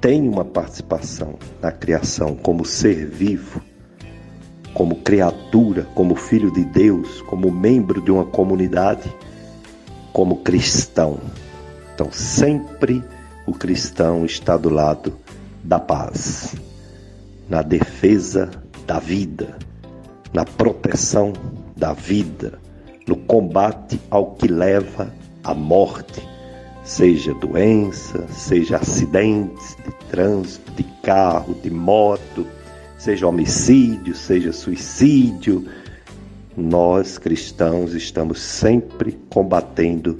tem 0.00 0.28
uma 0.28 0.44
participação 0.44 1.34
na 1.60 1.72
criação 1.72 2.36
como 2.36 2.64
ser 2.64 3.04
vivo, 3.08 3.60
como 4.78 4.94
criatura, 4.94 5.88
como 5.92 6.14
filho 6.14 6.52
de 6.52 6.64
Deus, 6.64 7.20
como 7.22 7.50
membro 7.50 8.00
de 8.00 8.12
uma 8.12 8.24
comunidade, 8.24 9.12
como 10.12 10.36
cristão. 10.36 11.18
Então, 11.92 12.12
sempre 12.12 13.02
o 13.44 13.52
cristão 13.52 14.24
está 14.24 14.56
do 14.56 14.68
lado 14.68 15.18
da 15.64 15.80
paz, 15.80 16.54
na 17.48 17.60
defesa 17.60 18.50
da 18.86 19.00
vida, 19.00 19.58
na 20.32 20.44
proteção 20.44 21.32
da 21.76 21.92
vida, 21.92 22.60
no 23.04 23.16
combate 23.16 24.00
ao 24.08 24.36
que 24.36 24.46
leva 24.46 25.12
à 25.42 25.54
morte, 25.54 26.22
seja 26.84 27.34
doença, 27.34 28.28
seja 28.28 28.76
acidentes 28.76 29.76
de 29.84 29.90
trânsito, 30.08 30.70
de 30.70 30.84
carro, 31.02 31.56
de 31.60 31.68
moto, 31.68 32.46
seja 32.98 33.26
homicídio, 33.26 34.14
seja 34.14 34.52
suicídio. 34.52 35.66
Nós 36.56 37.16
cristãos 37.16 37.94
estamos 37.94 38.40
sempre 38.40 39.12
combatendo 39.30 40.18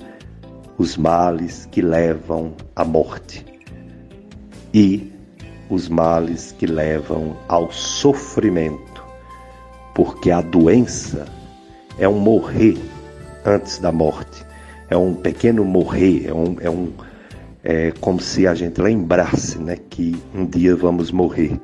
os 0.79 0.97
males 0.97 1.67
que 1.71 1.83
levam 1.83 2.55
à 2.75 2.85
morte. 2.85 3.45
E 4.73 5.13
os 5.69 5.89
males 5.89 6.53
que 6.53 6.67
levam 6.67 7.37
ao 7.49 7.71
sofrimento, 7.73 9.05
porque 9.95 10.31
a 10.31 10.41
doença 10.41 11.27
é 11.99 12.09
um 12.09 12.19
morrer 12.19 12.79
antes 13.45 13.79
da 13.79 13.91
morte, 13.91 14.47
é 14.89 14.97
um 14.97 15.15
pequeno 15.15 15.65
morrer, 15.65 16.29
é 16.29 16.33
um, 16.33 16.57
é 16.61 16.71
um 16.71 16.93
é 17.65 17.93
como 18.01 18.21
se 18.21 18.47
a 18.47 18.55
gente 18.55 18.81
lembrasse, 18.81 19.59
né, 19.59 19.77
que 19.91 20.17
um 20.35 20.47
dia 20.47 20.77
vamos 20.77 21.11
morrer. 21.11 21.61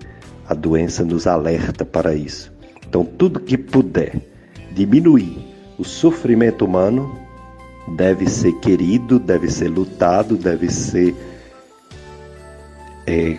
A 0.49 0.55
doença 0.55 1.05
nos 1.05 1.27
alerta 1.27 1.85
para 1.85 2.15
isso. 2.15 2.53
Então, 2.87 3.05
tudo 3.05 3.41
que 3.41 3.57
puder 3.57 4.21
diminuir 4.73 5.39
o 5.79 5.85
sofrimento 5.85 6.65
humano 6.65 7.19
deve 7.89 8.29
ser 8.29 8.53
querido, 8.61 9.19
deve 9.19 9.51
ser 9.51 9.69
lutado, 9.69 10.37
deve 10.37 10.71
ser 10.71 11.15
é, 13.07 13.39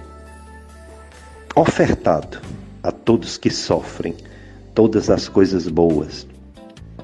ofertado 1.56 2.40
a 2.84 2.92
todos 2.92 3.38
que 3.38 3.50
sofrem 3.50 4.16
todas 4.74 5.10
as 5.10 5.28
coisas 5.28 5.68
boas. 5.68 6.28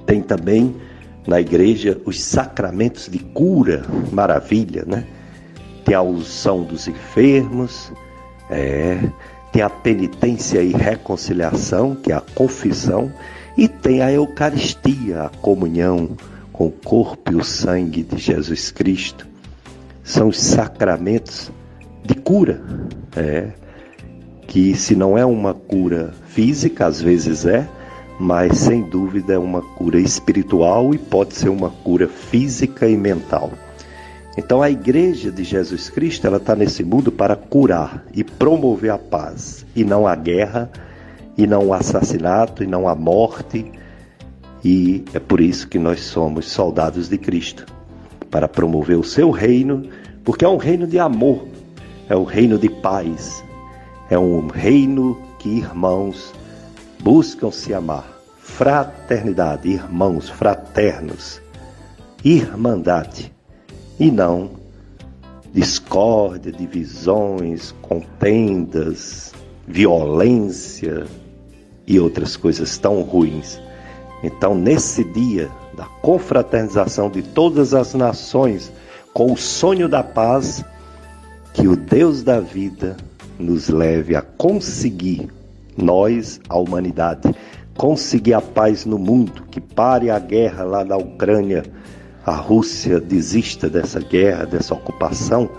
Tem 0.06 0.22
também 0.22 0.76
na 1.26 1.40
igreja 1.40 2.00
os 2.06 2.22
sacramentos 2.22 3.08
de 3.08 3.20
cura, 3.20 3.86
maravilha, 4.12 4.84
né? 4.86 5.06
tem 5.86 5.96
a 5.96 6.02
unção 6.02 6.64
dos 6.64 6.88
enfermos, 6.88 7.92
é, 8.50 9.00
tem 9.52 9.62
a 9.62 9.70
penitência 9.70 10.62
e 10.62 10.72
reconciliação, 10.72 11.96
que 11.96 12.12
é 12.12 12.16
a 12.16 12.22
confissão, 12.22 13.12
e 13.58 13.68
tem 13.68 14.02
a 14.02 14.12
Eucaristia, 14.12 15.24
a 15.24 15.30
comunhão 15.30 16.12
com 16.54 16.68
o 16.68 16.72
corpo 16.72 17.34
e 17.34 17.36
o 17.36 17.44
sangue 17.44 18.04
de 18.04 18.18
Jesus 18.18 18.72
Cristo. 18.72 19.28
São 20.04 20.30
os 20.30 20.40
sacramentos 20.40 21.52
de 22.04 22.16
cura, 22.16 22.62
é, 23.16 23.50
que 24.48 24.76
se 24.76 24.96
não 24.96 25.18
é 25.18 25.26
uma 25.26 25.54
cura 25.54 26.14
física, 26.28 26.86
às 26.86 27.02
vezes 27.02 27.46
é, 27.46 27.68
mas 28.20 28.58
sem 28.60 28.84
dúvida 28.84 29.34
é 29.34 29.38
uma 29.38 29.62
cura 29.62 30.00
espiritual 30.00 30.94
e 30.94 30.98
pode 30.98 31.36
ser 31.36 31.50
uma 31.50 31.70
cura 31.70 32.08
física 32.08 32.88
e 32.88 32.96
mental. 32.96 33.52
Então 34.38 34.62
a 34.62 34.70
igreja 34.70 35.32
de 35.32 35.44
Jesus 35.44 35.90
Cristo 35.90 36.26
ela 36.26 36.38
está 36.38 36.56
nesse 36.56 36.84
mundo 36.84 37.12
para 37.12 37.36
curar 37.36 38.06
e 38.14 38.24
promover 38.24 38.92
a 38.92 38.98
paz. 38.98 39.66
E 39.76 39.84
não 39.84 40.08
a 40.08 40.16
guerra 40.16 40.70
e 41.38 41.46
não 41.46 41.68
o 41.68 41.74
assassinato 41.74 42.64
e 42.64 42.68
não 42.68 42.88
a 42.88 42.96
morte. 42.96 43.72
E 44.64 45.04
é 45.14 45.20
por 45.20 45.42
isso 45.42 45.68
que 45.68 45.80
nós 45.80 46.02
somos 46.02 46.46
soldados 46.50 47.10
de 47.10 47.18
Cristo 47.18 47.66
para 48.30 48.48
promover 48.48 48.98
o 48.98 49.04
seu 49.04 49.32
reino 49.32 49.84
porque 50.24 50.46
é 50.46 50.48
um 50.48 50.58
reino 50.58 50.88
de 50.88 50.98
amor 50.98 51.48
é 52.08 52.16
um 52.16 52.24
reino 52.24 52.58
de 52.58 52.70
paz 52.70 53.44
é 54.10 54.18
um 54.18 54.48
reino 54.48 55.20
que 55.40 55.50
irmãos 55.50 56.34
buscam 57.00 57.50
se 57.52 57.74
amar. 57.74 58.06
Fraternidade 58.40 59.70
irmãos 59.70 60.30
fraternos 60.30 61.42
irmandade 62.24 63.34
e 64.02 64.10
não 64.10 64.50
discórdia, 65.54 66.52
divisões, 66.52 67.72
contendas, 67.84 69.32
violência 69.68 71.06
e 71.86 72.00
outras 72.00 72.36
coisas 72.36 72.80
tão 72.80 73.04
ruins. 73.04 73.62
Então, 74.24 74.56
nesse 74.56 75.04
dia 75.04 75.52
da 75.78 75.86
confraternização 76.02 77.12
de 77.12 77.22
todas 77.22 77.76
as 77.76 77.94
nações, 77.94 78.72
com 79.14 79.34
o 79.34 79.38
sonho 79.38 79.88
da 79.88 80.02
paz, 80.02 80.66
que 81.54 81.68
o 81.68 81.76
Deus 81.76 82.24
da 82.24 82.40
vida 82.40 82.98
nos 83.38 83.70
leve 83.70 84.16
a 84.16 84.22
conseguir, 84.24 85.30
nós, 85.78 86.40
a 86.50 86.58
humanidade, 86.58 87.36
conseguir 87.78 88.34
a 88.34 88.42
paz 88.42 88.84
no 88.84 88.98
mundo, 88.98 89.44
que 89.52 89.62
pare 89.62 90.10
a 90.10 90.18
guerra 90.18 90.64
lá 90.64 90.84
na 90.84 90.98
Ucrânia 90.98 91.64
a 92.26 92.36
Rússia 92.36 93.00
desista 93.00 93.70
dessa 93.70 94.00
guerra, 94.00 94.46
dessa 94.46 94.74
ocupação 94.74 95.50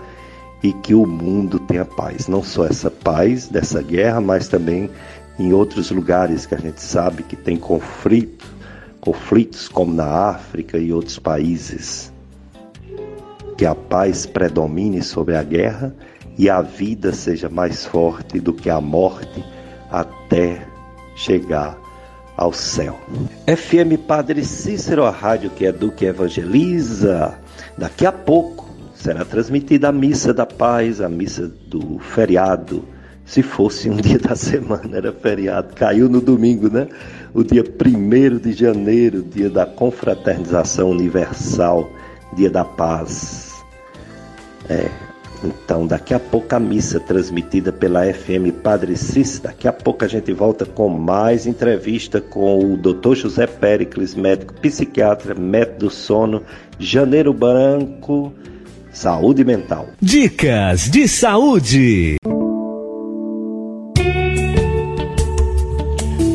e 0.61 0.71
que 0.71 0.95
o 0.95 1.05
mundo 1.05 1.59
tenha 1.59 1.83
paz. 1.83 2.27
Não 2.27 2.41
só 2.41 2.65
essa 2.65 2.89
paz 2.89 3.47
dessa 3.47 3.81
guerra, 3.81 4.21
mas 4.21 4.47
também 4.47 4.89
em 5.37 5.51
outros 5.51 5.91
lugares 5.91 6.45
que 6.45 6.55
a 6.55 6.59
gente 6.59 6.81
sabe 6.81 7.23
que 7.23 7.35
tem 7.35 7.57
conflito, 7.57 8.45
conflitos 9.01 9.67
como 9.67 9.93
na 9.93 10.29
África 10.29 10.77
e 10.77 10.93
outros 10.93 11.19
países. 11.19 12.13
Que 13.57 13.65
a 13.65 13.75
paz 13.75 14.25
predomine 14.25 15.01
sobre 15.01 15.35
a 15.35 15.43
guerra 15.43 15.93
e 16.37 16.49
a 16.49 16.61
vida 16.61 17.11
seja 17.13 17.49
mais 17.49 17.85
forte 17.85 18.39
do 18.39 18.53
que 18.53 18.69
a 18.69 18.79
morte 18.79 19.43
até 19.91 20.65
chegar 21.15 21.82
ao 22.37 22.51
céu. 22.51 22.99
FM 23.47 23.97
Padre 24.07 24.43
Cícero, 24.43 25.03
a 25.05 25.11
rádio 25.11 25.49
que 25.49 25.65
educa 25.65 26.05
e 26.05 26.07
evangeliza. 26.07 27.37
Daqui 27.77 28.05
a 28.05 28.11
pouco 28.11 28.69
será 28.95 29.25
transmitida 29.25 29.89
a 29.89 29.91
missa 29.91 30.33
da 30.33 30.45
paz, 30.45 31.01
a 31.01 31.09
missa 31.09 31.51
do 31.67 31.99
feriado. 31.99 32.83
Se 33.25 33.41
fosse 33.41 33.89
um 33.89 33.95
dia 34.01 34.19
da 34.19 34.35
semana, 34.35 34.97
era 34.97 35.11
feriado. 35.11 35.73
Caiu 35.75 36.09
no 36.09 36.21
domingo, 36.21 36.69
né? 36.69 36.87
O 37.33 37.43
dia 37.43 37.63
1 37.63 38.37
de 38.37 38.53
janeiro, 38.53 39.23
dia 39.23 39.49
da 39.49 39.65
confraternização 39.65 40.89
universal, 40.89 41.89
dia 42.35 42.49
da 42.49 42.63
paz. 42.63 43.53
É, 44.69 44.89
então, 45.43 45.85
daqui 45.85 46.13
a 46.13 46.19
pouco 46.19 46.55
a 46.55 46.59
missa 46.59 46.99
transmitida 46.99 47.71
pela 47.71 48.05
FM 48.05 48.51
Padre 48.63 48.95
Cis. 48.95 49.39
Daqui 49.39 49.67
a 49.67 49.73
pouco 49.73 50.05
a 50.05 50.07
gente 50.07 50.31
volta 50.31 50.65
com 50.65 50.87
mais 50.87 51.45
entrevista 51.45 52.21
com 52.21 52.73
o 52.73 52.77
Dr. 52.77 53.15
José 53.15 53.45
Pericles, 53.45 54.15
médico 54.15 54.53
psiquiatra, 54.53 55.35
método 55.35 55.85
do 55.85 55.89
sono, 55.89 56.43
Janeiro 56.79 57.33
Branco, 57.33 58.33
saúde 58.91 59.43
mental. 59.43 59.89
Dicas 60.01 60.89
de 60.89 61.07
saúde. 61.07 62.15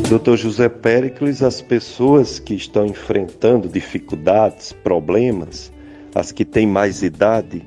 Dr. 0.08 0.36
José 0.36 0.68
Pericles, 0.68 1.42
as 1.42 1.60
pessoas 1.60 2.38
que 2.38 2.54
estão 2.54 2.86
enfrentando 2.86 3.68
dificuldades, 3.68 4.72
problemas, 4.72 5.70
as 6.14 6.32
que 6.32 6.46
têm 6.46 6.66
mais 6.66 7.02
idade, 7.02 7.62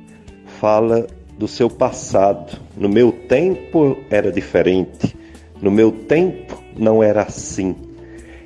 fala 0.60 1.06
do 1.42 1.48
seu 1.48 1.68
passado. 1.68 2.60
No 2.78 2.88
meu 2.88 3.12
tempo 3.12 3.98
era 4.12 4.32
diferente, 4.32 5.18
no 5.60 5.72
meu 5.72 5.92
tempo 5.92 6.62
não 6.78 7.02
era 7.02 7.24
assim. 7.24 7.76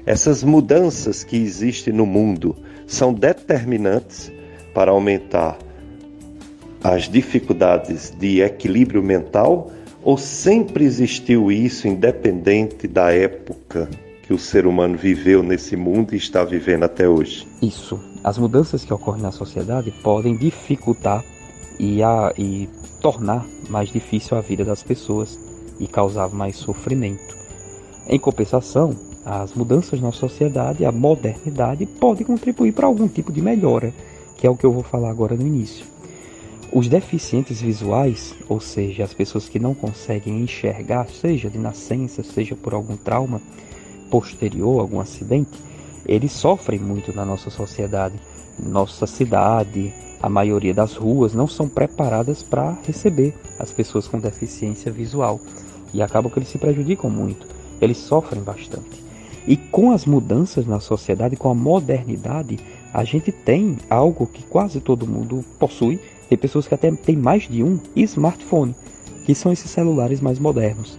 Essas 0.06 0.42
mudanças 0.46 1.22
que 1.22 1.36
existem 1.36 1.94
no 1.94 2.06
mundo 2.06 2.56
são 2.88 3.14
determinantes 3.14 4.32
para 4.74 4.92
aumentar 4.92 5.58
as 6.82 7.10
dificuldades 7.10 8.14
de 8.18 8.40
equilíbrio 8.40 9.04
mental 9.04 9.72
ou 10.02 10.18
sempre 10.18 10.86
existiu 10.86 11.52
isso 11.52 11.90
independente 11.90 12.88
da 12.88 13.12
época 13.12 13.90
que 14.24 14.34
o 14.34 14.40
ser 14.40 14.66
humano 14.66 14.98
viveu 14.98 15.44
nesse 15.44 15.76
mundo 15.76 16.14
e 16.14 16.18
está 16.18 16.46
vivendo 16.46 16.84
até 16.84 17.10
hoje? 17.10 17.46
Isso. 17.62 18.00
As 18.24 18.38
mudanças 18.38 18.86
que 18.86 18.94
ocorrem 18.94 19.22
na 19.22 19.34
sociedade 19.34 19.92
podem 20.02 20.38
dificultar 20.38 21.26
e, 21.80 22.02
a, 22.04 22.34
e 22.38 22.70
tornar 23.02 23.46
mais 23.70 23.90
difícil 23.90 24.38
a 24.38 24.42
vida 24.42 24.64
das 24.64 24.84
pessoas 24.84 25.40
e 25.80 25.88
causar 25.88 26.30
mais 26.30 26.56
sofrimento. 26.56 27.36
Em 28.08 28.20
compensação, 28.20 28.96
as 29.26 29.54
mudanças 29.54 30.00
na 30.00 30.12
sociedade, 30.12 30.86
a 30.86 30.92
modernidade, 30.92 31.86
podem 31.86 32.26
contribuir 32.26 32.72
para 32.74 32.86
algum 32.86 33.08
tipo 33.08 33.32
de 33.32 33.42
melhora, 33.42 33.94
que 34.38 34.46
é 34.46 34.50
o 34.50 34.56
que 34.56 34.66
eu 34.66 34.72
vou 34.72 34.84
falar 34.84 35.10
agora 35.10 35.36
no 35.36 35.46
início. 35.46 35.86
Os 36.72 36.88
deficientes 36.88 37.62
visuais, 37.62 38.36
ou 38.50 38.60
seja, 38.60 39.04
as 39.04 39.14
pessoas 39.14 39.48
que 39.48 39.60
não 39.60 39.74
conseguem 39.74 40.42
enxergar, 40.42 41.08
seja 41.08 41.50
de 41.50 41.58
nascença, 41.58 42.22
seja 42.22 42.56
por 42.56 42.74
algum 42.74 42.98
trauma 42.98 43.42
posterior, 44.12 44.80
algum 44.80 45.00
acidente, 45.00 45.58
eles 46.06 46.32
sofrem 46.32 46.80
muito 46.80 47.16
na 47.16 47.26
nossa 47.26 47.50
sociedade. 47.50 48.16
Nossa 48.58 49.06
cidade, 49.06 49.94
a 50.22 50.30
maioria 50.30 50.74
das 50.74 50.96
ruas 50.96 51.34
não 51.34 51.48
são 51.48 51.68
preparadas 51.68 52.42
para 52.42 52.78
receber 52.86 53.34
as 53.60 53.72
pessoas 53.72 54.08
com 54.08 54.20
deficiência 54.20 54.92
visual 54.92 55.40
e 55.94 56.02
acaba 56.02 56.30
que 56.30 56.40
eles 56.40 56.50
se 56.50 56.58
prejudicam 56.58 57.10
muito, 57.10 57.48
eles 57.82 57.98
sofrem 57.98 58.42
bastante. 58.42 59.04
E 59.48 59.56
com 59.56 59.92
as 59.92 60.06
mudanças 60.06 60.66
na 60.66 60.80
sociedade, 60.80 61.36
com 61.36 61.50
a 61.50 61.54
modernidade, 61.54 62.60
a 62.94 63.04
gente 63.04 63.32
tem 63.32 63.78
algo 63.90 64.26
que 64.26 64.42
quase 64.44 64.80
todo 64.80 65.06
mundo 65.06 65.46
possui, 65.60 66.00
tem 66.28 66.38
pessoas 66.38 66.68
que 66.68 66.74
até 66.74 66.92
têm 66.92 67.16
mais 67.16 67.44
de 67.44 67.62
um 67.62 67.80
smartphone, 67.96 68.74
que 69.26 69.36
são 69.36 69.52
esses 69.52 69.70
celulares 69.70 70.20
mais 70.20 70.40
modernos. 70.40 70.98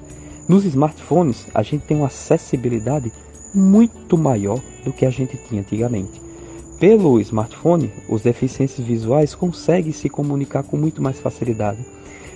Nos 0.49 0.65
smartphones, 0.65 1.47
a 1.53 1.62
gente 1.62 1.83
tem 1.83 1.97
uma 1.97 2.07
acessibilidade 2.07 3.11
muito 3.53 4.16
maior 4.16 4.61
do 4.85 4.93
que 4.93 5.05
a 5.05 5.11
gente 5.11 5.37
tinha 5.49 5.62
antigamente. 5.62 6.26
Pelo 6.78 7.19
smartphone, 7.20 7.90
os 8.07 8.20
deficientes 8.20 8.78
visuais 8.78 9.35
conseguem 9.35 9.93
se 9.93 10.11
comunicar 10.11 10.62
com 10.62 10.77
muito 10.77 11.01
mais 11.01 11.19
facilidade. 11.19 11.78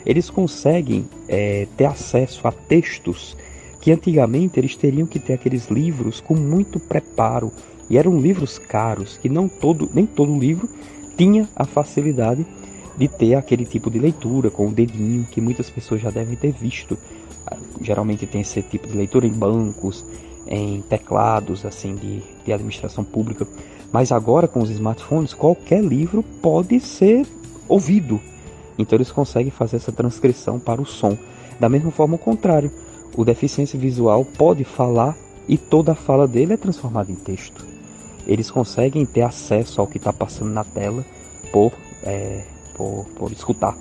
Eles 0.05 0.31
conseguem 0.31 1.07
é, 1.29 1.67
ter 1.77 1.85
acesso 1.85 2.49
a 2.49 2.53
textos 2.53 3.37
que 3.83 3.93
antigamente 3.93 4.59
eles 4.59 4.77
teriam 4.77 5.07
que 5.07 5.19
ter 5.19 5.35
aqueles 5.35 5.69
livros 5.69 6.21
com 6.21 6.35
muito 6.35 6.81
preparo 6.81 7.53
e 7.89 7.99
eram 7.99 8.19
livros 8.19 8.59
caros 8.59 9.19
que 9.19 9.29
não 9.29 9.49
todo 9.49 9.91
nem 9.93 10.07
todo 10.07 10.39
livro 10.39 10.69
tinha 11.17 11.49
a 11.55 11.65
facilidade 11.65 12.47
de 12.97 13.09
ter 13.09 13.35
aquele 13.35 13.65
tipo 13.65 13.91
de 13.91 13.99
leitura 13.99 14.51
com 14.51 14.69
o 14.69 14.73
dedinho 14.73 15.27
que 15.31 15.41
muitas 15.41 15.69
pessoas 15.69 16.01
já 16.01 16.11
devem 16.11 16.37
ter 16.37 16.53
visto. 16.53 16.97
Ah, 17.47 17.57
geralmente 17.81 18.27
tem 18.27 18.41
esse 18.41 18.62
tipo 18.62 18.87
de 18.87 18.97
leitura 18.97 19.27
em 19.27 19.33
bancos, 19.33 20.05
em 20.47 20.83
teclados 20.83 21.65
assim 21.65 21.95
de, 21.95 22.23
de 22.45 22.53
administração 22.53 23.05
pública. 23.05 23.47
Mas 23.93 24.12
agora 24.12 24.47
com 24.47 24.61
os 24.61 24.71
smartphones, 24.71 25.35
qualquer 25.35 25.83
livro 25.83 26.23
pode 26.41 26.79
ser 26.81 27.27
ouvido. 27.69 28.21
Então 28.79 28.97
eles 28.97 29.11
conseguem 29.11 29.51
fazer 29.51 29.77
essa 29.77 29.93
transcrição 29.93 30.59
para 30.59 30.81
o 30.81 30.87
som. 30.87 31.17
Da 31.59 31.69
mesma 31.69 31.91
forma, 31.91 32.15
o 32.15 32.19
contrário. 32.19 32.71
O 33.17 33.25
deficiência 33.25 33.79
visual 33.79 34.25
pode 34.25 34.65
falar 34.65 35.17
e 35.49 35.59
toda 35.59 35.93
a 35.93 35.97
fala 35.97 36.29
dele 36.29 36.53
é 36.55 36.57
transformada 36.57 37.11
em 37.11 37.17
texto. 37.17 37.67
Eles 38.27 38.51
conseguem 38.51 39.05
ter 39.05 39.23
acesso 39.23 39.81
ao 39.81 39.87
que 39.87 39.99
está 39.99 40.12
passando 40.12 40.53
na 40.53 40.62
tela 40.62 41.05
por, 41.53 41.73
é, 42.05 42.45
por, 42.75 43.07
por 43.17 43.33
escutar. 43.33 43.77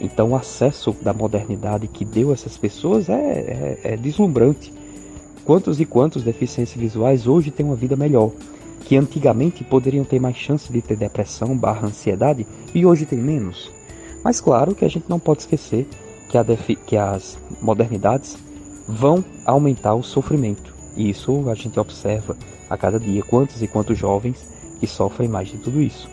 Então 0.00 0.30
o 0.30 0.36
acesso 0.36 0.96
da 1.02 1.12
modernidade 1.12 1.86
que 1.86 2.04
deu 2.04 2.30
a 2.30 2.32
essas 2.32 2.56
pessoas 2.56 3.08
é, 3.08 3.14
é, 3.14 3.80
é 3.92 3.96
deslumbrante. 3.96 4.72
Quantos 5.44 5.80
e 5.80 5.84
quantos 5.84 6.22
deficientes 6.22 6.74
visuais 6.74 7.26
hoje 7.26 7.50
têm 7.50 7.66
uma 7.66 7.76
vida 7.76 7.94
melhor, 7.94 8.32
que 8.84 8.96
antigamente 8.96 9.64
poderiam 9.64 10.04
ter 10.04 10.20
mais 10.20 10.36
chance 10.36 10.72
de 10.72 10.82
ter 10.82 10.96
depressão 10.96 11.56
barra 11.56 11.86
ansiedade 11.86 12.46
e 12.74 12.84
hoje 12.84 13.06
tem 13.06 13.18
menos. 13.18 13.70
Mas 14.22 14.40
claro 14.40 14.74
que 14.74 14.84
a 14.84 14.88
gente 14.88 15.08
não 15.08 15.18
pode 15.18 15.40
esquecer 15.40 15.88
que, 16.28 16.38
a 16.38 16.44
que 16.86 16.96
as 16.96 17.38
modernidades 17.60 18.36
vão 18.86 19.24
aumentar 19.44 19.94
o 19.94 20.02
sofrimento. 20.02 20.74
E 20.96 21.10
isso 21.10 21.48
a 21.48 21.54
gente 21.54 21.78
observa 21.78 22.36
a 22.68 22.76
cada 22.76 22.98
dia 22.98 23.22
quantos 23.22 23.62
e 23.62 23.66
quantos 23.66 23.98
jovens 23.98 24.46
que 24.78 24.86
sofrem 24.86 25.28
mais 25.28 25.48
de 25.48 25.58
tudo 25.58 25.80
isso. 25.80 26.08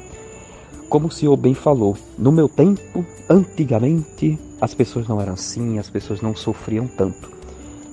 Como 0.88 1.08
o 1.08 1.12
senhor 1.12 1.38
bem 1.38 1.54
falou, 1.54 1.98
no 2.18 2.32
meu 2.32 2.50
tempo, 2.50 3.06
antigamente, 3.30 4.40
as 4.60 4.74
pessoas 4.74 5.08
não 5.08 5.22
eram 5.22 5.34
assim, 5.34 5.78
as 5.78 5.90
pessoas 5.90 6.22
não 6.22 6.36
sofriam 6.36 6.88
tanto. 6.88 7.30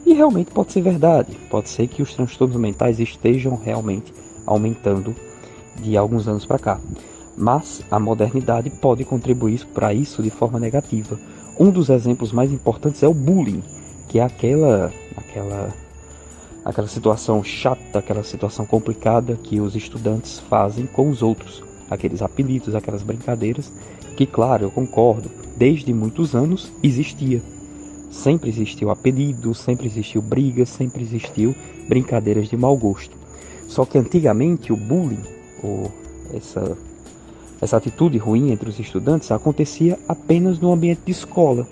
E 0.04 0.14
realmente 0.14 0.50
pode 0.50 0.72
ser 0.72 0.82
verdade, 0.82 1.36
pode 1.50 1.68
ser 1.68 1.88
que 1.88 2.00
os 2.00 2.14
transtornos 2.14 2.56
mentais 2.56 3.00
estejam 3.00 3.56
realmente 3.56 4.14
aumentando 4.46 5.14
de 5.76 5.96
alguns 5.96 6.28
anos 6.28 6.46
para 6.46 6.58
cá. 6.58 6.80
Mas 7.36 7.82
a 7.90 7.98
modernidade 7.98 8.70
pode 8.70 9.04
contribuir 9.04 9.66
para 9.74 9.92
isso 9.92 10.22
de 10.22 10.30
forma 10.30 10.58
negativa. 10.58 11.18
Um 11.58 11.70
dos 11.70 11.90
exemplos 11.90 12.32
mais 12.32 12.52
importantes 12.52 13.02
é 13.02 13.08
o 13.08 13.14
bullying, 13.14 13.62
que 14.08 14.18
é 14.18 14.22
aquela 14.22 14.92
aquela 15.16 15.74
aquela 16.64 16.88
situação 16.88 17.44
chata, 17.44 17.98
aquela 17.98 18.22
situação 18.22 18.64
complicada 18.64 19.38
que 19.42 19.60
os 19.60 19.76
estudantes 19.76 20.38
fazem 20.38 20.86
com 20.86 21.10
os 21.10 21.22
outros 21.22 21.62
aqueles 21.90 22.22
apelidos, 22.22 22.74
aquelas 22.74 23.02
brincadeiras, 23.02 23.72
que, 24.16 24.26
claro, 24.26 24.64
eu 24.64 24.70
concordo, 24.70 25.30
desde 25.56 25.92
muitos 25.92 26.34
anos 26.34 26.72
existia. 26.82 27.40
Sempre 28.10 28.50
existiu 28.50 28.90
apelido, 28.90 29.54
sempre 29.54 29.86
existiu 29.86 30.22
brigas, 30.22 30.68
sempre 30.68 31.02
existiu 31.02 31.54
brincadeiras 31.88 32.48
de 32.48 32.56
mau 32.56 32.76
gosto. 32.76 33.16
Só 33.68 33.84
que 33.84 33.98
antigamente 33.98 34.72
o 34.72 34.76
bullying, 34.76 35.22
ou 35.62 35.90
essa, 36.32 36.76
essa 37.60 37.76
atitude 37.76 38.18
ruim 38.18 38.50
entre 38.50 38.68
os 38.68 38.78
estudantes, 38.78 39.30
acontecia 39.30 39.98
apenas 40.08 40.58
no 40.58 40.72
ambiente 40.72 41.00
de 41.04 41.12
escola. 41.12 41.66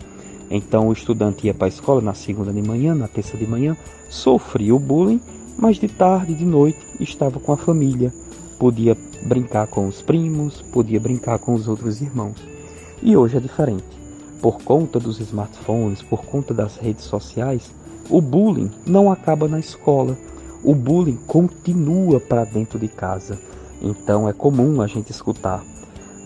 Então 0.51 0.89
o 0.89 0.93
estudante 0.93 1.47
ia 1.47 1.55
para 1.55 1.67
a 1.67 1.69
escola 1.69 2.01
na 2.01 2.15
segunda 2.15 2.53
de 2.53 2.63
manhã, 2.63 2.95
na 2.95 3.09
terça 3.09 3.37
de 3.37 3.47
manhã, 3.47 3.77
sofria 4.09 4.75
o 4.75 4.79
bullying, 4.79 5.21
mas 5.57 5.77
de 5.79 5.89
tarde, 5.89 6.35
de 6.35 6.45
noite, 6.45 6.79
estava 7.01 7.39
com 7.39 7.53
a 7.53 7.57
família, 7.57 8.13
podia 8.59 8.97
brincar 9.23 9.67
com 9.67 9.87
os 9.87 10.03
primos, 10.03 10.63
podia 10.63 11.01
brincar 11.01 11.39
com 11.39 11.55
os 11.55 11.69
outros 11.69 12.01
irmãos. 12.01 12.37
E 13.03 13.17
hoje 13.17 13.37
é 13.37 13.41
diferente. 13.41 13.85
Por 14.41 14.63
conta 14.63 15.01
dos 15.01 15.21
smartphones, 15.21 16.03
por 16.03 16.25
conta 16.25 16.53
das 16.53 16.77
redes 16.77 17.05
sociais, 17.05 17.71
o 18.11 18.21
bullying 18.21 18.71
não 18.87 19.11
acaba 19.11 19.49
na 19.49 19.59
escola. 19.59 20.17
O 20.65 20.75
bullying 20.75 21.19
continua 21.27 22.19
para 22.19 22.47
dentro 22.47 22.79
de 22.79 22.89
casa. 22.89 23.39
Então 23.83 24.27
é 24.27 24.33
comum 24.33 24.81
a 24.81 24.87
gente 24.87 25.11
escutar 25.11 25.63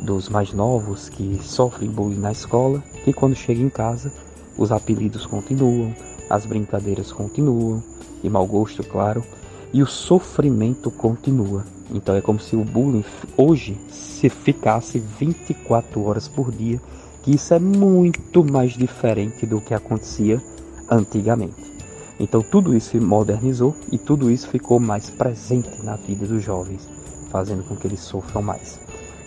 dos 0.00 0.28
mais 0.28 0.52
novos 0.52 1.08
que 1.08 1.40
sofrem 1.42 1.90
bullying 1.90 2.20
na 2.20 2.30
escola, 2.30 2.80
que 3.04 3.12
quando 3.12 3.34
chega 3.34 3.60
em 3.60 3.68
casa, 3.68 4.12
os 4.56 4.70
apelidos 4.70 5.26
continuam, 5.26 5.92
as 6.30 6.46
brincadeiras 6.46 7.10
continuam, 7.10 7.82
e 8.22 8.30
mau 8.30 8.46
gosto, 8.46 8.84
claro, 8.84 9.24
e 9.72 9.82
o 9.82 9.86
sofrimento 9.86 10.88
continua. 10.88 11.64
Então 11.92 12.14
é 12.14 12.20
como 12.20 12.38
se 12.38 12.54
o 12.54 12.64
bullying 12.64 13.04
hoje 13.36 13.76
se 13.90 14.28
ficasse 14.28 15.00
24 15.00 16.00
horas 16.00 16.28
por 16.28 16.52
dia, 16.52 16.80
que 17.24 17.34
isso 17.34 17.52
é 17.54 17.58
muito 17.58 18.44
mais 18.44 18.74
diferente 18.74 19.44
do 19.44 19.60
que 19.60 19.74
acontecia 19.74 20.40
antigamente. 20.88 21.77
Então 22.20 22.42
tudo 22.42 22.76
isso 22.76 22.90
se 22.90 23.00
modernizou 23.00 23.76
e 23.92 23.98
tudo 23.98 24.30
isso 24.30 24.48
ficou 24.48 24.80
mais 24.80 25.08
presente 25.08 25.82
na 25.82 25.96
vida 25.96 26.26
dos 26.26 26.42
jovens, 26.42 26.88
fazendo 27.30 27.62
com 27.62 27.76
que 27.76 27.86
eles 27.86 28.00
sofram 28.00 28.42
mais. 28.42 28.80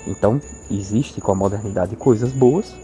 Então 0.05 0.41
existe 0.69 1.21
com 1.21 1.31
a 1.31 1.35
modernidade 1.35 1.95
coisas 1.95 2.31
boas, 2.31 2.75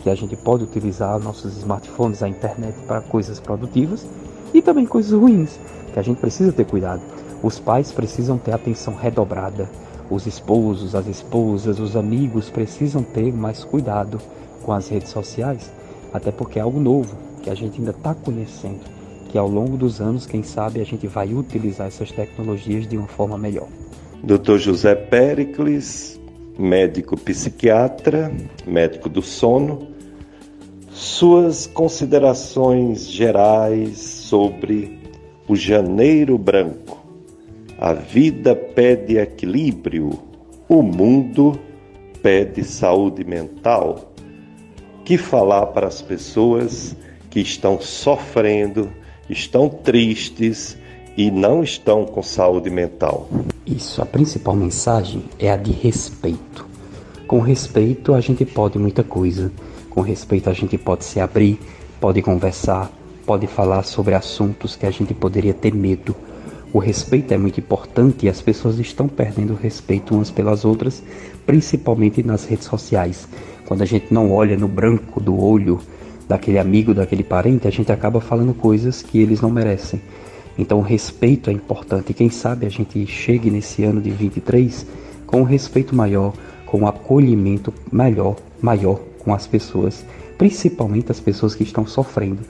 que 0.00 0.10
a 0.10 0.14
gente 0.14 0.36
pode 0.36 0.64
utilizar 0.64 1.18
nossos 1.18 1.56
smartphones, 1.56 2.22
a 2.22 2.28
internet 2.28 2.76
para 2.86 3.00
coisas 3.00 3.40
produtivas, 3.40 4.06
e 4.52 4.62
também 4.62 4.86
coisas 4.86 5.12
ruins, 5.18 5.58
que 5.92 5.98
a 5.98 6.02
gente 6.02 6.18
precisa 6.18 6.52
ter 6.52 6.64
cuidado. 6.64 7.02
Os 7.42 7.58
pais 7.58 7.90
precisam 7.92 8.38
ter 8.38 8.52
atenção 8.52 8.94
redobrada. 8.94 9.68
Os 10.10 10.26
esposos, 10.26 10.94
as 10.94 11.06
esposas, 11.06 11.80
os 11.80 11.96
amigos 11.96 12.50
precisam 12.50 13.02
ter 13.02 13.32
mais 13.32 13.64
cuidado 13.64 14.20
com 14.62 14.72
as 14.72 14.88
redes 14.88 15.10
sociais, 15.10 15.72
até 16.12 16.30
porque 16.30 16.58
é 16.58 16.62
algo 16.62 16.78
novo 16.78 17.16
que 17.42 17.50
a 17.50 17.54
gente 17.54 17.78
ainda 17.78 17.90
está 17.90 18.14
conhecendo, 18.14 18.80
que 19.34 19.38
ao 19.38 19.48
longo 19.48 19.76
dos 19.76 20.00
anos, 20.00 20.26
quem 20.26 20.44
sabe, 20.44 20.80
a 20.80 20.84
gente 20.84 21.08
vai 21.08 21.34
utilizar 21.34 21.88
essas 21.88 22.12
tecnologias 22.12 22.86
de 22.86 22.96
uma 22.96 23.08
forma 23.08 23.36
melhor. 23.36 23.66
Dr. 24.22 24.58
José 24.58 24.94
Pericles, 24.94 26.20
médico 26.56 27.16
psiquiatra, 27.16 28.32
médico 28.64 29.08
do 29.08 29.20
sono, 29.20 29.88
suas 30.92 31.66
considerações 31.66 33.10
gerais 33.10 33.98
sobre 33.98 35.00
o 35.48 35.56
janeiro 35.56 36.38
branco. 36.38 37.04
A 37.76 37.92
vida 37.92 38.54
pede 38.54 39.18
equilíbrio, 39.18 40.16
o 40.68 40.80
mundo 40.80 41.58
pede 42.22 42.62
saúde 42.62 43.24
mental. 43.24 44.14
Que 45.04 45.18
falar 45.18 45.66
para 45.66 45.88
as 45.88 46.00
pessoas 46.00 46.96
que 47.30 47.40
estão 47.40 47.80
sofrendo, 47.80 48.88
estão 49.28 49.68
tristes 49.68 50.76
e 51.16 51.30
não 51.30 51.62
estão 51.62 52.04
com 52.04 52.22
saúde 52.22 52.70
mental? 52.70 53.28
Isso, 53.66 54.02
a 54.02 54.06
principal 54.06 54.54
mensagem 54.54 55.24
é 55.38 55.50
a 55.50 55.56
de 55.56 55.72
respeito. 55.72 56.66
Com 57.26 57.40
respeito 57.40 58.14
a 58.14 58.20
gente 58.20 58.44
pode 58.44 58.78
muita 58.78 59.02
coisa. 59.02 59.50
Com 59.88 60.00
respeito 60.00 60.50
a 60.50 60.52
gente 60.52 60.76
pode 60.76 61.04
se 61.04 61.20
abrir, 61.20 61.58
pode 62.00 62.20
conversar, 62.20 62.90
pode 63.24 63.46
falar 63.46 63.84
sobre 63.84 64.14
assuntos 64.14 64.76
que 64.76 64.86
a 64.86 64.90
gente 64.90 65.14
poderia 65.14 65.54
ter 65.54 65.74
medo. 65.74 66.14
O 66.72 66.78
respeito 66.78 67.32
é 67.32 67.38
muito 67.38 67.60
importante 67.60 68.26
e 68.26 68.28
as 68.28 68.42
pessoas 68.42 68.78
estão 68.78 69.06
perdendo 69.08 69.54
respeito 69.54 70.14
umas 70.14 70.30
pelas 70.30 70.64
outras, 70.64 71.02
principalmente 71.46 72.22
nas 72.22 72.44
redes 72.44 72.66
sociais. 72.66 73.28
Quando 73.64 73.82
a 73.82 73.86
gente 73.86 74.12
não 74.12 74.32
olha 74.32 74.56
no 74.56 74.68
branco 74.68 75.20
do 75.20 75.40
olho 75.40 75.80
daquele 76.28 76.58
amigo, 76.58 76.94
daquele 76.94 77.22
parente, 77.22 77.68
a 77.68 77.70
gente 77.70 77.92
acaba 77.92 78.20
falando 78.20 78.54
coisas 78.54 79.02
que 79.02 79.18
eles 79.18 79.40
não 79.40 79.50
merecem. 79.50 80.00
Então 80.58 80.78
o 80.78 80.82
respeito 80.82 81.50
é 81.50 81.52
importante 81.52 82.10
e 82.10 82.14
quem 82.14 82.30
sabe 82.30 82.66
a 82.66 82.68
gente 82.70 83.04
chegue 83.06 83.50
nesse 83.50 83.84
ano 83.84 84.00
de 84.00 84.10
23 84.10 84.86
com 85.26 85.40
um 85.40 85.44
respeito 85.44 85.94
maior, 85.94 86.32
com 86.66 86.80
um 86.80 86.86
acolhimento 86.86 87.72
melhor, 87.90 88.36
maior 88.60 89.00
com 89.18 89.34
as 89.34 89.46
pessoas, 89.46 90.04
principalmente 90.38 91.10
as 91.10 91.18
pessoas 91.18 91.54
que 91.54 91.64
estão 91.64 91.86
sofrendo 91.86 92.40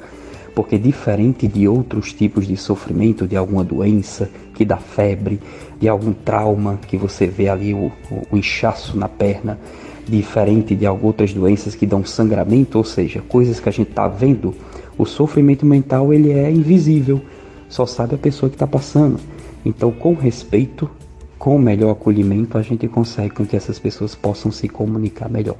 porque 0.55 0.79
diferente 0.79 1.49
de 1.49 1.67
outros 1.67 2.13
tipos 2.13 2.47
de 2.47 2.57
sofrimento, 2.57 3.27
de 3.27 3.37
alguma 3.37 3.65
doença 3.65 4.31
que 4.55 4.65
dá 4.65 4.77
febre, 4.77 5.41
de 5.81 5.89
algum 5.89 6.13
trauma 6.13 6.79
que 6.87 6.97
você 6.97 7.27
vê 7.27 7.49
ali 7.49 7.75
o, 7.75 7.91
o 8.31 8.37
inchaço 8.37 8.97
na 8.97 9.09
perna, 9.09 9.59
diferente 10.07 10.75
de 10.75 10.87
outras 10.87 11.33
doenças 11.33 11.75
que 11.75 11.87
dão 11.87 12.05
sangramento, 12.05 12.79
ou 12.79 12.85
seja, 12.85 13.21
coisas 13.21 13.61
que 13.61 13.69
a 13.69 13.73
gente 13.73 13.91
está 13.91 14.09
vendo, 14.09 14.55
o 14.97 15.05
sofrimento 15.05 15.65
mental 15.67 16.13
ele 16.13 16.31
é 16.31 16.51
invisível, 16.51 17.21
só 17.69 17.87
sabe 17.87 18.15
a 18.15 18.19
pessoa 18.19 18.49
que 18.49 18.57
está 18.57 18.67
passando. 18.67 19.19
Então, 19.65 19.91
com 19.91 20.15
respeito, 20.15 20.91
com 21.39 21.59
melhor 21.59 21.91
acolhimento, 21.91 22.57
a 22.57 22.63
gente 22.63 22.87
consegue 22.87 23.31
com 23.31 23.47
que 23.47 23.57
essas 23.57 23.79
pessoas 23.79 24.15
possam 24.15 24.53
se 24.53 24.69
comunicar 24.69 25.29
melhor. 25.29 25.57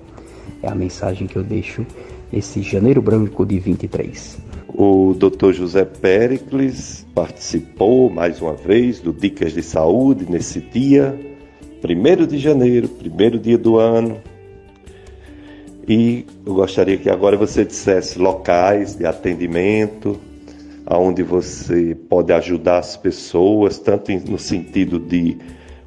É 0.63 0.69
a 0.69 0.75
mensagem 0.75 1.27
que 1.27 1.37
eu 1.37 1.43
deixo 1.43 1.85
esse 2.33 2.63
janeiro 2.63 3.01
branco 3.01 3.45
de 3.45 3.59
23. 3.59 4.39
O 4.69 5.15
Dr. 5.15 5.53
José 5.53 5.85
Pericles 5.85 7.07
participou 7.15 8.11
mais 8.11 8.41
uma 8.41 8.55
vez 8.55 8.99
do 8.99 9.13
Dicas 9.13 9.53
de 9.53 9.63
Saúde 9.63 10.27
nesse 10.29 10.61
dia, 10.61 11.19
1 11.83 12.27
de 12.27 12.39
janeiro, 12.39 12.89
primeiro 12.89 13.39
dia 13.39 13.59
do 13.59 13.77
ano. 13.79 14.17
E 15.87 16.27
eu 16.47 16.55
gostaria 16.55 16.97
que 16.97 17.11
agora 17.11 17.37
você 17.37 17.65
dissesse 17.65 18.19
locais 18.19 18.95
de 18.95 19.05
atendimento, 19.05 20.19
aonde 20.87 21.23
você 21.23 21.95
pode 22.09 22.33
ajudar 22.33 22.79
as 22.79 22.97
pessoas, 22.97 23.79
tanto 23.79 24.13
no 24.31 24.39
sentido 24.39 24.99
de 24.99 25.37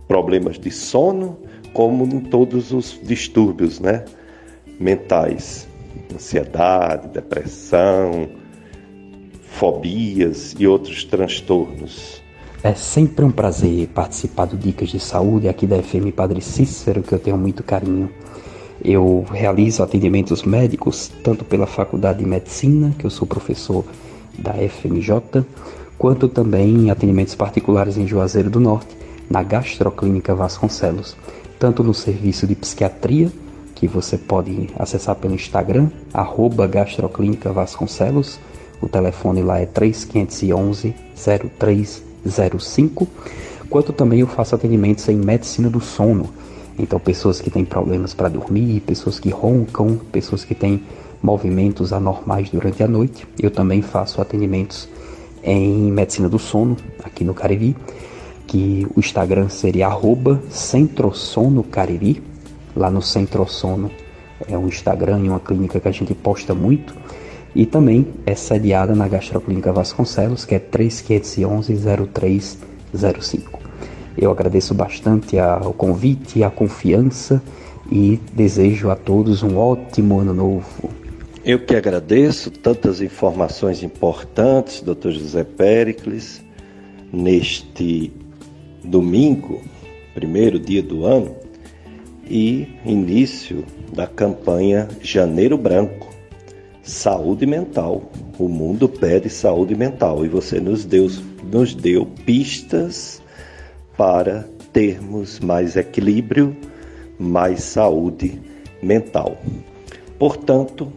problemas 0.07 0.59
de 0.59 0.71
sono, 0.71 1.37
como 1.73 2.05
em 2.05 2.21
todos 2.21 2.71
os 2.71 2.99
distúrbios 3.03 3.79
né, 3.79 4.05
mentais, 4.79 5.67
ansiedade, 6.13 7.09
depressão, 7.09 8.29
fobias 9.41 10.55
e 10.59 10.67
outros 10.67 11.03
transtornos. 11.03 12.21
É 12.63 12.73
sempre 12.73 13.23
um 13.23 13.31
prazer 13.31 13.87
participar 13.89 14.45
do 14.45 14.57
Dicas 14.57 14.89
de 14.89 14.99
Saúde 14.99 15.47
aqui 15.47 15.67
da 15.67 15.81
FM 15.81 16.11
Padre 16.15 16.41
Cícero, 16.41 17.03
que 17.03 17.13
eu 17.13 17.19
tenho 17.19 17.37
muito 17.37 17.63
carinho. 17.63 18.11
Eu 18.87 19.25
realizo 19.29 19.83
atendimentos 19.83 20.43
médicos 20.43 21.11
tanto 21.21 21.43
pela 21.43 21.67
Faculdade 21.67 22.19
de 22.19 22.25
Medicina, 22.25 22.95
que 22.97 23.05
eu 23.05 23.09
sou 23.09 23.27
professor 23.27 23.83
da 24.39 24.53
FMJ, 24.53 25.43
quanto 25.97 26.29
também 26.29 26.89
atendimentos 26.89 27.35
particulares 27.35 27.97
em 27.97 28.07
Juazeiro 28.07 28.49
do 28.49 28.61
Norte, 28.61 28.95
na 29.29 29.43
Gastroclínica 29.43 30.33
Vasconcelos, 30.33 31.17
tanto 31.59 31.83
no 31.83 31.93
serviço 31.93 32.47
de 32.47 32.55
psiquiatria, 32.55 33.29
que 33.75 33.89
você 33.89 34.17
pode 34.17 34.69
acessar 34.79 35.17
pelo 35.17 35.35
Instagram, 35.35 35.89
arroba 36.13 36.65
Gastroclínica 36.65 37.51
Vasconcelos, 37.51 38.39
o 38.81 38.87
telefone 38.87 39.41
lá 39.41 39.59
é 39.59 39.65
3511 39.65 40.95
0305, 41.59 43.05
quanto 43.69 43.91
também 43.91 44.21
eu 44.21 44.27
faço 44.27 44.55
atendimentos 44.55 45.09
em 45.09 45.17
medicina 45.17 45.69
do 45.69 45.81
sono, 45.81 46.29
então, 46.77 46.99
pessoas 46.99 47.41
que 47.41 47.49
têm 47.49 47.65
problemas 47.65 48.13
para 48.13 48.29
dormir, 48.29 48.81
pessoas 48.81 49.19
que 49.19 49.29
roncam, 49.29 49.99
pessoas 50.11 50.43
que 50.43 50.53
têm 50.53 50.83
movimentos 51.21 51.91
anormais 51.91 52.49
durante 52.49 52.83
a 52.83 52.87
noite. 52.87 53.27
Eu 53.39 53.49
também 53.49 53.81
faço 53.81 54.21
atendimentos 54.21 54.87
em 55.43 55.91
medicina 55.91 56.29
do 56.29 56.37
sono 56.37 56.77
aqui 57.03 57.23
no 57.23 57.33
Cariri, 57.33 57.75
que 58.45 58.87
o 58.95 58.99
Instagram 58.99 59.49
seria 59.49 59.89
@centrosonocariri. 60.49 62.21
Lá 62.75 62.91
no 62.91 63.01
Centrosono 63.01 63.89
é 64.47 64.55
um 64.55 64.67
Instagram 64.67 65.21
e 65.21 65.29
uma 65.29 65.39
clínica 65.39 65.79
que 65.79 65.87
a 65.87 65.91
gente 65.91 66.13
posta 66.13 66.53
muito. 66.53 66.93
E 67.55 67.65
também 67.65 68.05
é 68.23 68.35
sediada 68.35 68.93
na 68.93 69.07
Gastroclínica 69.07 69.73
Vasconcelos, 69.73 70.45
que 70.45 70.53
é 70.53 70.59
3511 70.59 71.75
0305. 72.13 73.66
Eu 74.17 74.31
agradeço 74.31 74.73
bastante 74.73 75.37
o 75.63 75.73
convite, 75.73 76.43
a 76.43 76.49
confiança 76.49 77.41
e 77.91 78.19
desejo 78.33 78.89
a 78.89 78.95
todos 78.95 79.43
um 79.43 79.57
ótimo 79.57 80.19
ano 80.19 80.33
novo. 80.33 80.89
Eu 81.45 81.59
que 81.59 81.75
agradeço 81.75 82.49
tantas 82.49 82.99
informações 82.99 83.83
importantes, 83.83 84.81
Dr. 84.81 85.11
José 85.11 85.43
Pericles, 85.43 86.41
neste 87.13 88.11
domingo, 88.83 89.61
primeiro 90.13 90.59
dia 90.59 90.81
do 90.81 91.05
ano, 91.05 91.35
e 92.29 92.67
início 92.83 93.63
da 93.93 94.07
campanha 94.07 94.89
Janeiro 95.01 95.57
Branco, 95.57 96.09
Saúde 96.83 97.45
Mental. 97.45 98.11
O 98.37 98.49
mundo 98.49 98.89
pede 98.89 99.29
saúde 99.29 99.75
mental 99.75 100.25
e 100.25 100.27
você 100.27 100.59
nos 100.59 100.85
deu, 100.85 101.09
nos 101.51 101.73
deu 101.73 102.05
pistas 102.25 103.21
para 103.97 104.47
termos 104.71 105.39
mais 105.39 105.75
equilíbrio, 105.75 106.55
mais 107.17 107.63
saúde 107.63 108.39
mental. 108.81 109.37
Portanto, 110.19 110.93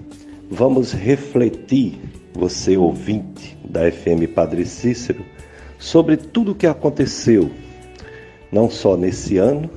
vamos 0.51 0.93
refletir, 0.93 1.99
você 2.35 2.77
ouvinte 2.77 3.57
da 3.65 3.91
FM 3.91 4.33
Padre 4.35 4.67
Cícero, 4.67 5.25
sobre 5.79 6.19
tudo 6.19 6.53
o 6.53 6.55
que 6.55 6.67
aconteceu, 6.67 7.51
não 8.53 8.69
só 8.69 8.97
nesse 8.97 9.39
ano, 9.39 9.71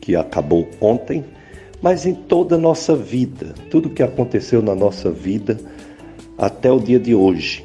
que 0.00 0.16
acabou 0.16 0.68
ontem, 0.80 1.24
mas 1.80 2.04
em 2.04 2.14
toda 2.14 2.56
a 2.56 2.58
nossa 2.58 2.96
vida, 2.96 3.54
tudo 3.70 3.88
o 3.88 3.92
que 3.92 4.02
aconteceu 4.02 4.60
na 4.60 4.74
nossa 4.74 5.10
vida 5.10 5.58
até 6.36 6.70
o 6.70 6.80
dia 6.80 6.98
de 6.98 7.14
hoje. 7.14 7.64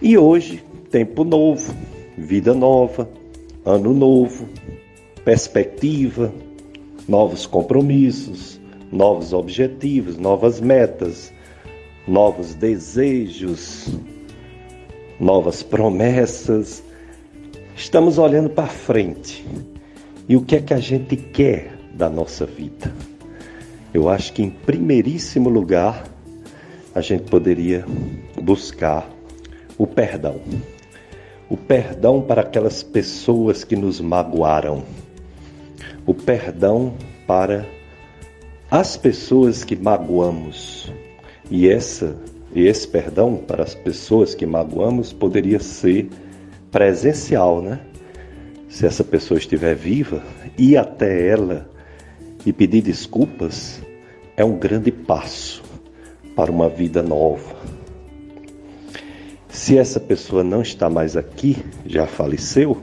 E 0.00 0.16
hoje, 0.16 0.64
tempo 0.90 1.24
novo, 1.24 1.74
vida 2.16 2.54
nova, 2.54 3.08
ano 3.64 3.94
novo, 3.94 4.48
perspectiva, 5.24 6.32
novos 7.08 7.46
compromissos, 7.46 8.60
novos 8.90 9.32
objetivos, 9.32 10.18
novas 10.18 10.60
metas, 10.60 11.32
novos 12.06 12.54
desejos, 12.54 13.88
novas 15.18 15.62
promessas. 15.62 16.82
Estamos 17.76 18.18
olhando 18.18 18.50
para 18.50 18.66
frente. 18.66 19.46
E 20.28 20.36
o 20.36 20.42
que 20.42 20.56
é 20.56 20.60
que 20.60 20.74
a 20.74 20.78
gente 20.78 21.16
quer 21.16 21.76
da 21.94 22.08
nossa 22.08 22.44
vida? 22.44 22.92
Eu 23.94 24.08
acho 24.08 24.32
que 24.32 24.42
em 24.42 24.50
primeiríssimo 24.50 25.48
lugar 25.48 26.04
a 26.94 27.00
gente 27.00 27.24
poderia 27.24 27.84
buscar 28.40 29.08
o 29.78 29.86
perdão 29.86 30.40
o 31.52 31.56
perdão 31.58 32.22
para 32.22 32.40
aquelas 32.40 32.82
pessoas 32.82 33.62
que 33.62 33.76
nos 33.76 34.00
magoaram, 34.00 34.82
o 36.06 36.14
perdão 36.14 36.94
para 37.26 37.66
as 38.70 38.96
pessoas 38.96 39.62
que 39.62 39.76
magoamos. 39.76 40.90
E 41.50 41.68
essa 41.68 42.16
e 42.54 42.66
esse 42.66 42.88
perdão 42.88 43.36
para 43.36 43.62
as 43.62 43.74
pessoas 43.74 44.34
que 44.34 44.46
magoamos 44.46 45.12
poderia 45.12 45.60
ser 45.60 46.08
presencial, 46.70 47.60
né? 47.60 47.80
Se 48.66 48.86
essa 48.86 49.04
pessoa 49.04 49.36
estiver 49.36 49.74
viva, 49.74 50.22
ir 50.56 50.78
até 50.78 51.28
ela 51.28 51.68
e 52.46 52.52
pedir 52.52 52.80
desculpas 52.80 53.78
é 54.38 54.42
um 54.42 54.58
grande 54.58 54.90
passo 54.90 55.62
para 56.34 56.50
uma 56.50 56.70
vida 56.70 57.02
nova, 57.02 57.51
se 59.52 59.76
essa 59.76 60.00
pessoa 60.00 60.42
não 60.42 60.62
está 60.62 60.88
mais 60.88 61.14
aqui, 61.14 61.58
já 61.84 62.06
faleceu, 62.06 62.80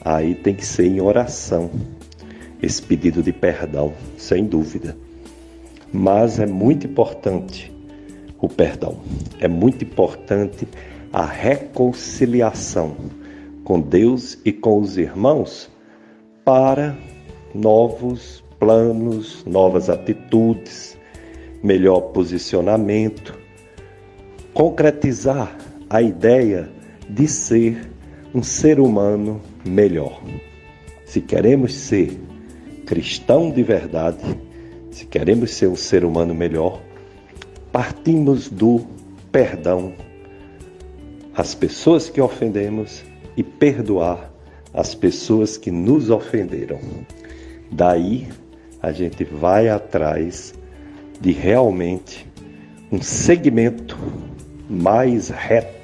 aí 0.00 0.34
tem 0.34 0.54
que 0.54 0.64
ser 0.64 0.86
em 0.86 0.98
oração 0.98 1.70
esse 2.62 2.80
pedido 2.80 3.22
de 3.22 3.34
perdão, 3.34 3.92
sem 4.16 4.46
dúvida. 4.46 4.96
Mas 5.92 6.40
é 6.40 6.46
muito 6.46 6.86
importante 6.86 7.70
o 8.40 8.48
perdão, 8.48 8.98
é 9.38 9.46
muito 9.46 9.84
importante 9.84 10.66
a 11.12 11.24
reconciliação 11.24 12.96
com 13.62 13.78
Deus 13.78 14.38
e 14.42 14.52
com 14.52 14.80
os 14.80 14.96
irmãos 14.96 15.70
para 16.46 16.96
novos 17.54 18.42
planos, 18.58 19.44
novas 19.44 19.90
atitudes, 19.90 20.96
melhor 21.62 22.00
posicionamento, 22.12 23.38
concretizar 24.54 25.65
a 25.88 26.02
ideia 26.02 26.68
de 27.08 27.28
ser 27.28 27.88
um 28.34 28.42
ser 28.42 28.80
humano 28.80 29.40
melhor. 29.64 30.20
Se 31.04 31.20
queremos 31.20 31.74
ser 31.74 32.18
cristão 32.84 33.50
de 33.50 33.62
verdade, 33.62 34.38
se 34.90 35.06
queremos 35.06 35.52
ser 35.52 35.68
um 35.68 35.76
ser 35.76 36.04
humano 36.04 36.34
melhor, 36.34 36.80
partimos 37.70 38.48
do 38.48 38.86
perdão 39.30 39.92
às 41.34 41.54
pessoas 41.54 42.08
que 42.08 42.20
ofendemos 42.20 43.04
e 43.36 43.42
perdoar 43.42 44.32
as 44.72 44.94
pessoas 44.94 45.56
que 45.56 45.70
nos 45.70 46.10
ofenderam. 46.10 46.80
Daí 47.70 48.28
a 48.82 48.92
gente 48.92 49.24
vai 49.24 49.68
atrás 49.68 50.54
de 51.20 51.32
realmente 51.32 52.26
um 52.90 53.00
segmento 53.00 53.96
mais 54.68 55.28
reto 55.28 55.75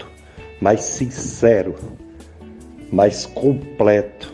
mais 0.62 0.82
sincero, 0.82 1.74
mais 2.92 3.26
completo 3.26 4.32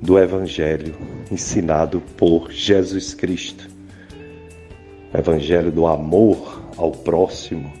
do 0.00 0.18
Evangelho 0.18 0.96
ensinado 1.30 2.02
por 2.16 2.50
Jesus 2.50 3.14
Cristo. 3.14 3.70
O 5.14 5.16
Evangelho 5.16 5.70
do 5.70 5.86
amor 5.86 6.60
ao 6.76 6.90
próximo, 6.90 7.72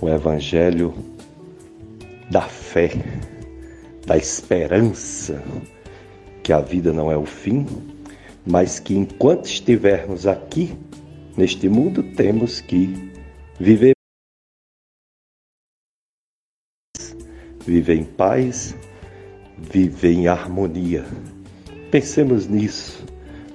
o 0.00 0.08
Evangelho 0.08 0.94
da 2.30 2.40
fé, 2.40 2.92
da 4.06 4.16
esperança, 4.16 5.42
que 6.42 6.50
a 6.50 6.60
vida 6.60 6.94
não 6.94 7.12
é 7.12 7.16
o 7.16 7.26
fim, 7.26 7.66
mas 8.46 8.80
que 8.80 8.94
enquanto 8.94 9.44
estivermos 9.44 10.26
aqui 10.26 10.72
neste 11.36 11.68
mundo 11.68 12.02
temos 12.02 12.62
que 12.62 13.12
viver 13.60 13.94
viver 17.66 17.96
em 17.96 18.04
paz, 18.04 18.74
viver 19.58 20.12
em 20.12 20.28
harmonia. 20.28 21.04
Pensemos 21.90 22.46
nisso 22.46 23.04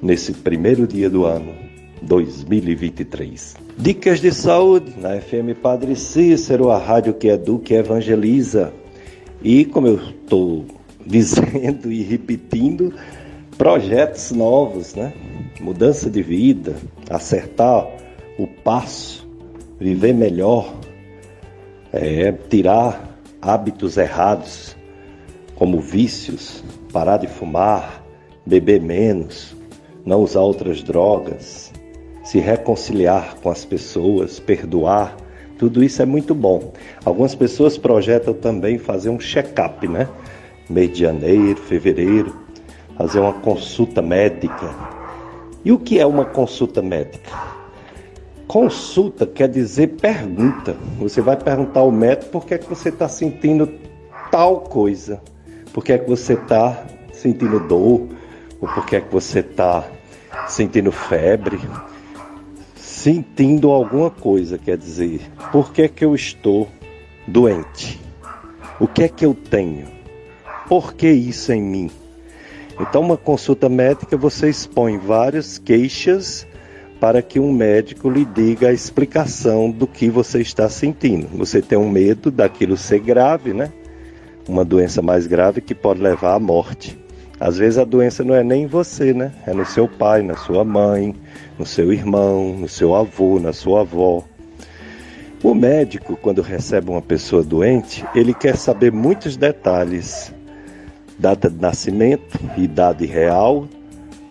nesse 0.01 0.33
primeiro 0.33 0.87
dia 0.87 1.09
do 1.09 1.25
ano 1.25 1.53
2023. 2.01 3.55
Dicas 3.77 4.19
de 4.21 4.31
saúde 4.31 4.93
na 4.97 5.19
FM 5.19 5.57
Padre 5.61 5.95
Cícero, 5.95 6.69
a 6.69 6.77
rádio 6.77 7.13
que 7.13 7.27
educa 7.27 7.73
e 7.73 7.77
evangeliza. 7.77 8.73
E 9.41 9.65
como 9.65 9.87
eu 9.87 9.95
estou 9.95 10.65
dizendo 11.05 11.91
e 11.91 12.01
repetindo, 12.01 12.93
projetos 13.57 14.31
novos, 14.31 14.95
né? 14.95 15.13
Mudança 15.59 16.09
de 16.09 16.21
vida, 16.21 16.75
acertar 17.09 17.85
o 18.37 18.47
passo, 18.47 19.27
viver 19.77 20.13
melhor, 20.13 20.73
é, 21.91 22.31
tirar 22.31 23.08
hábitos 23.41 23.97
errados, 23.97 24.75
como 25.55 25.79
vícios, 25.79 26.63
parar 26.91 27.17
de 27.17 27.27
fumar, 27.27 28.03
beber 28.45 28.81
menos, 28.81 29.55
não 30.05 30.21
usar 30.21 30.41
outras 30.41 30.81
drogas, 30.81 31.71
se 32.23 32.39
reconciliar 32.39 33.35
com 33.41 33.49
as 33.49 33.65
pessoas, 33.65 34.39
perdoar, 34.39 35.15
tudo 35.57 35.83
isso 35.83 36.01
é 36.01 36.05
muito 36.05 36.33
bom. 36.33 36.71
Algumas 37.03 37.35
pessoas 37.35 37.77
projetam 37.77 38.33
também 38.33 38.77
fazer 38.77 39.09
um 39.09 39.19
check-up, 39.19 39.85
né? 39.87 40.07
Mês 40.69 40.93
de 40.93 40.99
janeiro, 40.99 41.59
fevereiro, 41.59 42.33
fazer 42.97 43.19
uma 43.19 43.33
consulta 43.33 44.01
médica. 44.01 44.73
E 45.65 45.71
o 45.71 45.77
que 45.77 45.99
é 45.99 46.05
uma 46.05 46.23
consulta 46.23 46.81
médica? 46.81 47.58
Consulta 48.49 49.27
quer 49.27 49.47
dizer 49.47 49.89
pergunta. 50.01 50.75
Você 50.97 51.21
vai 51.21 51.37
perguntar 51.37 51.81
ao 51.81 51.91
médico 51.91 52.31
por 52.31 52.47
que, 52.47 52.55
é 52.55 52.57
que 52.57 52.67
você 52.67 52.89
está 52.89 53.07
sentindo 53.07 53.71
tal 54.31 54.61
coisa. 54.61 55.21
Por 55.71 55.83
que 55.83 55.93
é 55.93 55.99
que 55.99 56.09
você 56.09 56.33
está 56.33 56.83
sentindo 57.13 57.59
dor? 57.59 58.09
Ou 58.59 58.67
por 58.67 58.87
que 58.87 58.95
é 58.95 59.01
que 59.01 59.13
você 59.13 59.41
está 59.41 59.87
sentindo 60.47 60.91
febre? 60.91 61.59
sentindo 62.75 63.69
alguma 63.69 64.09
coisa, 64.09 64.57
quer 64.57 64.75
dizer, 64.75 65.21
por 65.53 65.71
que, 65.71 65.87
que 65.87 66.03
eu 66.03 66.13
estou 66.13 66.67
doente? 67.25 67.97
O 68.77 68.87
que 68.87 69.03
é 69.03 69.07
que 69.07 69.25
eu 69.25 69.33
tenho? 69.33 69.87
Por 70.67 70.93
que 70.93 71.07
isso 71.07 71.53
em 71.53 71.61
mim? 71.61 71.91
Então, 72.77 73.01
uma 73.01 73.15
consulta 73.15 73.69
médica, 73.69 74.17
você 74.17 74.49
expõe 74.49 74.97
várias 74.97 75.57
queixas 75.57 76.45
para 76.99 77.21
que 77.21 77.39
um 77.39 77.51
médico 77.51 78.09
lhe 78.09 78.25
diga 78.25 78.69
a 78.69 78.73
explicação 78.73 79.71
do 79.71 79.87
que 79.87 80.09
você 80.09 80.41
está 80.41 80.67
sentindo. 80.69 81.27
Você 81.37 81.61
tem 81.61 81.77
um 81.77 81.89
medo 81.89 82.29
daquilo 82.29 82.75
ser 82.75 82.99
grave, 82.99 83.53
né? 83.53 83.71
Uma 84.47 84.65
doença 84.65 85.01
mais 85.01 85.25
grave 85.25 85.61
que 85.61 85.73
pode 85.73 86.01
levar 86.01 86.35
à 86.35 86.39
morte. 86.39 86.97
Às 87.39 87.57
vezes 87.57 87.77
a 87.77 87.85
doença 87.85 88.21
não 88.23 88.35
é 88.35 88.43
nem 88.43 88.63
em 88.63 88.67
você, 88.67 89.13
né? 89.13 89.31
É 89.47 89.53
no 89.53 89.65
seu 89.65 89.87
pai, 89.87 90.21
na 90.21 90.35
sua 90.35 90.65
mãe, 90.65 91.15
no 91.57 91.65
seu 91.65 91.93
irmão, 91.93 92.53
no 92.57 92.67
seu 92.67 92.93
avô, 92.93 93.39
na 93.39 93.53
sua 93.53 93.81
avó. 93.81 94.23
O 95.41 95.53
médico, 95.53 96.17
quando 96.17 96.41
recebe 96.41 96.91
uma 96.91 97.01
pessoa 97.01 97.41
doente, 97.41 98.03
ele 98.13 98.33
quer 98.33 98.57
saber 98.57 98.91
muitos 98.91 99.37
detalhes: 99.37 100.33
data 101.17 101.49
de 101.49 101.61
nascimento, 101.61 102.37
idade 102.57 103.05
real, 103.05 103.69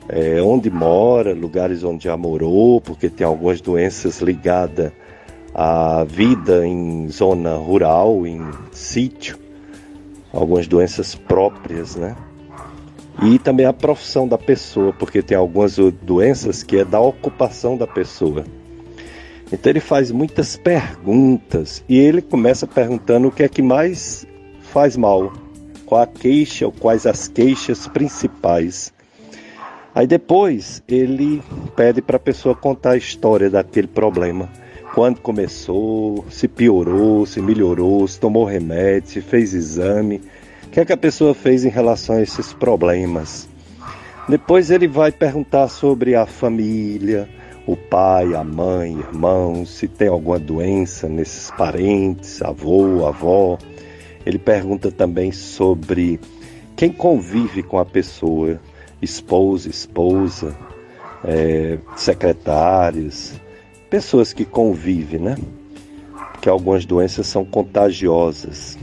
é, 0.08 0.40
onde 0.40 0.70
mora, 0.70 1.34
lugares 1.34 1.84
onde 1.84 2.04
já 2.04 2.16
morou, 2.16 2.80
porque 2.80 3.10
tem 3.10 3.26
algumas 3.26 3.60
doenças 3.60 4.20
ligadas 4.20 4.90
à 5.54 6.04
vida 6.04 6.66
em 6.66 7.08
zona 7.08 7.56
rural, 7.56 8.26
em 8.26 8.40
sítio, 8.72 9.38
algumas 10.32 10.66
doenças 10.66 11.14
próprias, 11.14 11.96
né? 11.96 12.16
E 13.22 13.38
também 13.38 13.66
a 13.66 13.72
profissão 13.72 14.28
da 14.28 14.38
pessoa, 14.38 14.92
porque 14.92 15.20
tem 15.22 15.36
algumas 15.36 15.76
doenças 15.76 16.62
que 16.62 16.78
é 16.78 16.84
da 16.84 17.00
ocupação 17.00 17.76
da 17.76 17.86
pessoa. 17.86 18.44
Então 19.52 19.70
ele 19.70 19.80
faz 19.80 20.12
muitas 20.12 20.56
perguntas 20.56 21.82
e 21.88 21.98
ele 21.98 22.22
começa 22.22 22.66
perguntando 22.66 23.28
o 23.28 23.32
que 23.32 23.42
é 23.42 23.48
que 23.48 23.62
mais 23.62 24.26
faz 24.60 24.96
mal, 24.96 25.32
qual 25.84 26.02
a 26.02 26.06
queixa 26.06 26.66
ou 26.66 26.72
quais 26.72 27.06
as 27.06 27.26
queixas 27.26 27.88
principais. 27.88 28.92
Aí 29.98 30.06
depois 30.06 30.80
ele 30.86 31.42
pede 31.74 32.00
para 32.00 32.18
a 32.18 32.20
pessoa 32.20 32.54
contar 32.54 32.92
a 32.92 32.96
história 32.96 33.50
daquele 33.50 33.88
problema. 33.88 34.48
Quando 34.94 35.20
começou, 35.20 36.24
se 36.30 36.46
piorou, 36.46 37.26
se 37.26 37.42
melhorou, 37.42 38.06
se 38.06 38.20
tomou 38.20 38.44
remédio, 38.44 39.10
se 39.10 39.20
fez 39.20 39.54
exame 39.54 40.22
o 40.68 40.70
que, 40.70 40.80
é 40.80 40.84
que 40.84 40.92
a 40.92 40.98
pessoa 40.98 41.32
fez 41.32 41.64
em 41.64 41.70
relação 41.70 42.16
a 42.16 42.22
esses 42.22 42.52
problemas? 42.52 43.48
Depois 44.28 44.70
ele 44.70 44.86
vai 44.86 45.10
perguntar 45.10 45.66
sobre 45.68 46.14
a 46.14 46.26
família, 46.26 47.26
o 47.66 47.74
pai, 47.74 48.34
a 48.34 48.44
mãe, 48.44 48.92
irmãos, 48.92 49.70
se 49.70 49.88
tem 49.88 50.08
alguma 50.08 50.38
doença 50.38 51.08
nesses 51.08 51.50
parentes, 51.52 52.42
avô, 52.42 53.06
avó. 53.06 53.56
Ele 54.26 54.38
pergunta 54.38 54.92
também 54.92 55.32
sobre 55.32 56.20
quem 56.76 56.92
convive 56.92 57.62
com 57.62 57.78
a 57.78 57.84
pessoa, 57.86 58.60
esposa, 59.00 59.68
esposa, 59.68 60.56
é, 61.24 61.78
secretários, 61.96 63.32
pessoas 63.90 64.32
que 64.32 64.44
convivem, 64.44 65.20
né? 65.20 65.36
Porque 66.32 66.48
algumas 66.48 66.84
doenças 66.84 67.26
são 67.26 67.44
contagiosas. 67.44 68.78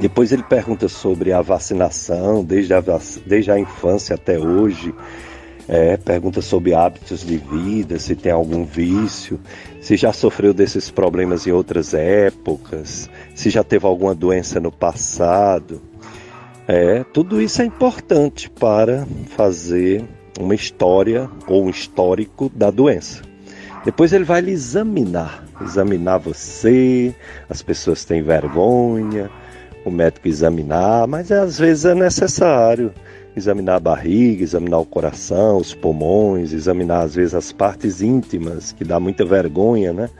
Depois 0.00 0.32
ele 0.32 0.44
pergunta 0.44 0.88
sobre 0.88 1.32
a 1.32 1.42
vacinação, 1.42 2.44
desde 2.44 2.72
a, 2.72 2.82
desde 3.26 3.50
a 3.50 3.58
infância 3.58 4.14
até 4.14 4.38
hoje. 4.38 4.94
É, 5.70 5.98
pergunta 5.98 6.40
sobre 6.40 6.72
hábitos 6.72 7.20
de 7.20 7.36
vida, 7.36 7.98
se 7.98 8.16
tem 8.16 8.32
algum 8.32 8.64
vício, 8.64 9.38
se 9.82 9.98
já 9.98 10.14
sofreu 10.14 10.54
desses 10.54 10.90
problemas 10.90 11.46
em 11.46 11.52
outras 11.52 11.92
épocas, 11.92 13.10
se 13.34 13.50
já 13.50 13.62
teve 13.62 13.84
alguma 13.84 14.14
doença 14.14 14.58
no 14.58 14.72
passado. 14.72 15.82
É, 16.70 17.02
tudo 17.02 17.40
isso 17.40 17.62
é 17.62 17.64
importante 17.64 18.50
para 18.50 19.06
fazer 19.34 20.04
uma 20.38 20.54
história 20.54 21.26
ou 21.46 21.64
um 21.64 21.70
histórico 21.70 22.50
da 22.54 22.70
doença. 22.70 23.22
Depois 23.86 24.12
ele 24.12 24.24
vai 24.24 24.42
lhe 24.42 24.50
examinar, 24.50 25.46
examinar 25.62 26.18
você, 26.18 27.14
as 27.48 27.62
pessoas 27.62 28.04
têm 28.04 28.22
vergonha, 28.22 29.30
o 29.82 29.90
médico 29.90 30.28
examinar, 30.28 31.06
mas 31.06 31.32
às 31.32 31.58
vezes 31.58 31.86
é 31.86 31.94
necessário 31.94 32.92
examinar 33.34 33.76
a 33.76 33.80
barriga, 33.80 34.42
examinar 34.42 34.80
o 34.80 34.84
coração, 34.84 35.56
os 35.56 35.72
pulmões, 35.72 36.52
examinar 36.52 37.00
às 37.00 37.14
vezes 37.14 37.34
as 37.34 37.50
partes 37.50 38.02
íntimas, 38.02 38.72
que 38.72 38.84
dá 38.84 39.00
muita 39.00 39.24
vergonha, 39.24 39.94
né? 39.94 40.10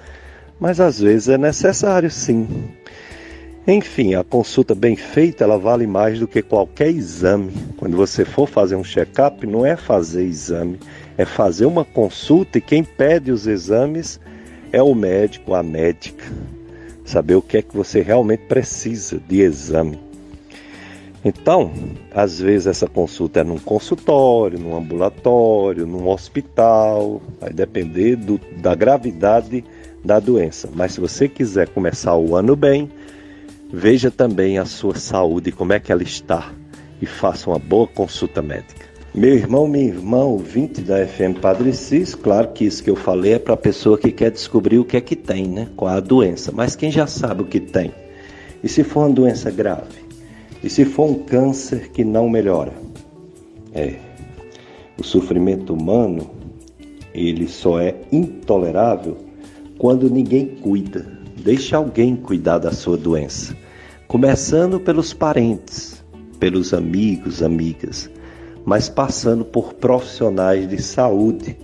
Mas 0.58 0.80
às 0.80 0.98
vezes 0.98 1.28
é 1.28 1.36
necessário 1.36 2.10
sim. 2.10 2.48
Enfim, 3.70 4.14
a 4.14 4.24
consulta 4.24 4.74
bem 4.74 4.96
feita, 4.96 5.44
ela 5.44 5.58
vale 5.58 5.86
mais 5.86 6.18
do 6.18 6.26
que 6.26 6.40
qualquer 6.40 6.88
exame. 6.88 7.52
Quando 7.76 7.98
você 7.98 8.24
for 8.24 8.48
fazer 8.48 8.76
um 8.76 8.82
check-up, 8.82 9.46
não 9.46 9.66
é 9.66 9.76
fazer 9.76 10.24
exame, 10.24 10.80
é 11.18 11.26
fazer 11.26 11.66
uma 11.66 11.84
consulta 11.84 12.56
e 12.56 12.62
quem 12.62 12.82
pede 12.82 13.30
os 13.30 13.46
exames 13.46 14.18
é 14.72 14.82
o 14.82 14.94
médico, 14.94 15.52
a 15.52 15.62
médica 15.62 16.24
saber 17.04 17.34
o 17.34 17.42
que 17.42 17.58
é 17.58 17.62
que 17.62 17.76
você 17.76 18.00
realmente 18.00 18.44
precisa 18.44 19.20
de 19.28 19.42
exame. 19.42 19.98
Então, 21.22 21.70
às 22.14 22.40
vezes 22.40 22.68
essa 22.68 22.86
consulta 22.86 23.40
é 23.40 23.44
num 23.44 23.58
consultório, 23.58 24.58
num 24.58 24.74
ambulatório, 24.74 25.86
num 25.86 26.08
hospital, 26.08 27.20
vai 27.38 27.52
depender 27.52 28.16
do, 28.16 28.40
da 28.62 28.74
gravidade 28.74 29.62
da 30.02 30.18
doença. 30.18 30.70
Mas 30.74 30.92
se 30.92 31.00
você 31.00 31.28
quiser 31.28 31.68
começar 31.68 32.16
o 32.16 32.34
ano 32.34 32.56
bem, 32.56 32.90
veja 33.72 34.10
também 34.10 34.58
a 34.58 34.64
sua 34.64 34.96
saúde, 34.96 35.52
como 35.52 35.72
é 35.72 35.80
que 35.80 35.92
ela 35.92 36.02
está, 36.02 36.52
e 37.00 37.06
faça 37.06 37.50
uma 37.50 37.58
boa 37.58 37.86
consulta 37.86 38.42
médica. 38.42 38.86
Meu 39.14 39.34
irmão, 39.34 39.66
minha 39.66 39.86
irmã, 39.86 40.24
ouvinte 40.24 40.80
da 40.80 41.06
FM 41.06 41.40
Padre 41.40 41.72
Cis, 41.72 42.14
claro 42.14 42.48
que 42.52 42.64
isso 42.64 42.84
que 42.84 42.90
eu 42.90 42.96
falei 42.96 43.32
é 43.32 43.38
para 43.38 43.54
a 43.54 43.56
pessoa 43.56 43.98
que 43.98 44.12
quer 44.12 44.30
descobrir 44.30 44.78
o 44.78 44.84
que 44.84 44.96
é 44.96 45.00
que 45.00 45.16
tem, 45.16 45.48
né? 45.48 45.68
Qual 45.74 45.90
a 45.90 45.98
doença. 45.98 46.52
Mas 46.52 46.76
quem 46.76 46.90
já 46.90 47.06
sabe 47.06 47.42
o 47.42 47.46
que 47.46 47.58
tem? 47.58 47.92
E 48.62 48.68
se 48.68 48.84
for 48.84 49.00
uma 49.00 49.14
doença 49.14 49.50
grave? 49.50 50.06
E 50.62 50.68
se 50.68 50.84
for 50.84 51.10
um 51.10 51.14
câncer 51.14 51.90
que 51.90 52.04
não 52.04 52.28
melhora? 52.28 52.72
É. 53.72 53.94
O 54.98 55.04
sofrimento 55.04 55.72
humano, 55.72 56.30
ele 57.14 57.48
só 57.48 57.80
é 57.80 57.96
intolerável 58.12 59.16
quando 59.78 60.10
ninguém 60.10 60.46
cuida. 60.46 61.17
Deixa 61.42 61.76
alguém 61.76 62.16
cuidar 62.16 62.58
da 62.58 62.72
sua 62.72 62.96
doença. 62.96 63.56
Começando 64.06 64.80
pelos 64.80 65.12
parentes, 65.12 66.04
pelos 66.38 66.72
amigos, 66.72 67.42
amigas 67.42 68.10
mas 68.68 68.86
passando 68.86 69.46
por 69.46 69.72
profissionais 69.72 70.68
de 70.68 70.82
saúde. 70.82 71.56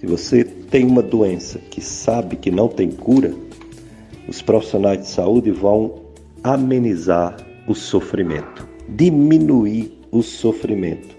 Se 0.00 0.04
você 0.04 0.42
tem 0.42 0.84
uma 0.84 1.00
doença 1.00 1.60
que 1.70 1.80
sabe 1.80 2.34
que 2.34 2.50
não 2.50 2.66
tem 2.66 2.90
cura, 2.90 3.32
os 4.26 4.42
profissionais 4.42 4.98
de 4.98 5.06
saúde 5.06 5.52
vão 5.52 6.02
amenizar 6.42 7.36
o 7.68 7.74
sofrimento, 7.74 8.68
diminuir 8.88 9.96
o 10.10 10.22
sofrimento. 10.24 11.14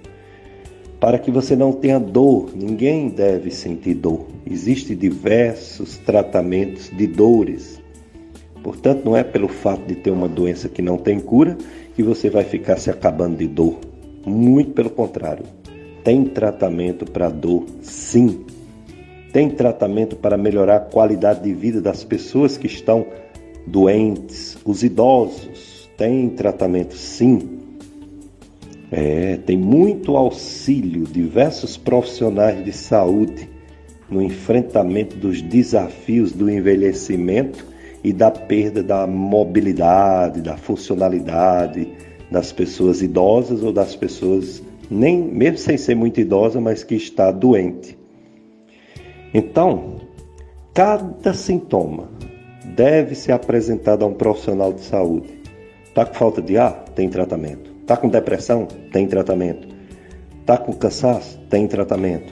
Para 0.99 1.17
que 1.17 1.31
você 1.31 1.55
não 1.55 1.71
tenha 1.71 1.97
dor, 1.97 2.49
ninguém 2.53 3.07
deve 3.07 3.51
sentir 3.51 3.93
dor. 3.93 4.27
Existem 4.45 4.97
diversos 4.97 5.97
tratamentos 5.99 6.89
de 6.89 7.07
dores. 7.07 7.74
Portanto, 8.65 9.05
não 9.05 9.15
é 9.15 9.23
pelo 9.23 9.47
fato 9.47 9.85
de 9.85 9.93
ter 9.93 10.09
uma 10.09 10.27
doença 10.27 10.67
que 10.67 10.81
não 10.81 10.97
tem 10.97 11.19
cura 11.19 11.55
que 11.95 12.01
você 12.01 12.31
vai 12.31 12.43
ficar 12.43 12.79
se 12.79 12.89
acabando 12.89 13.37
de 13.37 13.45
dor. 13.45 13.77
Muito 14.25 14.71
pelo 14.71 14.89
contrário. 14.89 15.45
Tem 16.03 16.25
tratamento 16.25 17.05
para 17.05 17.29
dor, 17.29 17.63
sim. 17.83 18.43
Tem 19.31 19.51
tratamento 19.51 20.15
para 20.15 20.35
melhorar 20.35 20.77
a 20.77 20.79
qualidade 20.79 21.43
de 21.43 21.53
vida 21.53 21.79
das 21.79 22.03
pessoas 22.03 22.57
que 22.57 22.65
estão 22.65 23.05
doentes, 23.67 24.57
os 24.65 24.81
idosos. 24.81 25.87
Tem 25.95 26.27
tratamento, 26.29 26.95
sim. 26.95 27.59
É, 28.91 29.37
tem 29.45 29.57
muito 29.57 30.17
auxílio, 30.17 31.03
diversos 31.03 31.77
profissionais 31.77 32.65
de 32.65 32.73
saúde 32.73 33.47
no 34.09 34.23
enfrentamento 34.23 35.15
dos 35.17 35.39
desafios 35.39 36.31
do 36.31 36.49
envelhecimento 36.49 37.74
e 38.05 38.13
da 38.13 38.29
perda 38.29 38.83
da 38.83 39.07
mobilidade, 39.07 40.39
da 40.39 40.55
funcionalidade 40.55 41.91
das 42.29 42.51
pessoas 42.51 43.01
idosas 43.01 43.63
ou 43.63 43.73
das 43.73 43.95
pessoas 43.95 44.61
nem 44.91 45.17
mesmo 45.19 45.57
sem 45.57 45.75
ser 45.75 45.95
muito 45.95 46.21
idosa, 46.21 46.61
mas 46.61 46.83
que 46.83 46.93
está 46.93 47.31
doente. 47.31 47.97
Então, 49.33 49.95
cada 50.71 51.33
sintoma 51.33 52.07
deve 52.75 53.15
ser 53.15 53.31
apresentado 53.31 54.05
a 54.05 54.07
um 54.07 54.13
profissional 54.13 54.71
de 54.71 54.81
saúde. 54.81 55.41
Está 55.85 56.05
com 56.05 56.13
falta 56.13 56.43
de 56.43 56.59
ar? 56.59 56.85
Tem 56.93 57.09
tratamento. 57.09 57.71
Está 57.81 57.97
com 57.97 58.07
depressão? 58.07 58.67
Tem 58.93 59.07
tratamento. 59.07 59.67
Está 60.41 60.59
com 60.59 60.73
cansaço? 60.73 61.39
Tem 61.49 61.67
tratamento. 61.67 62.31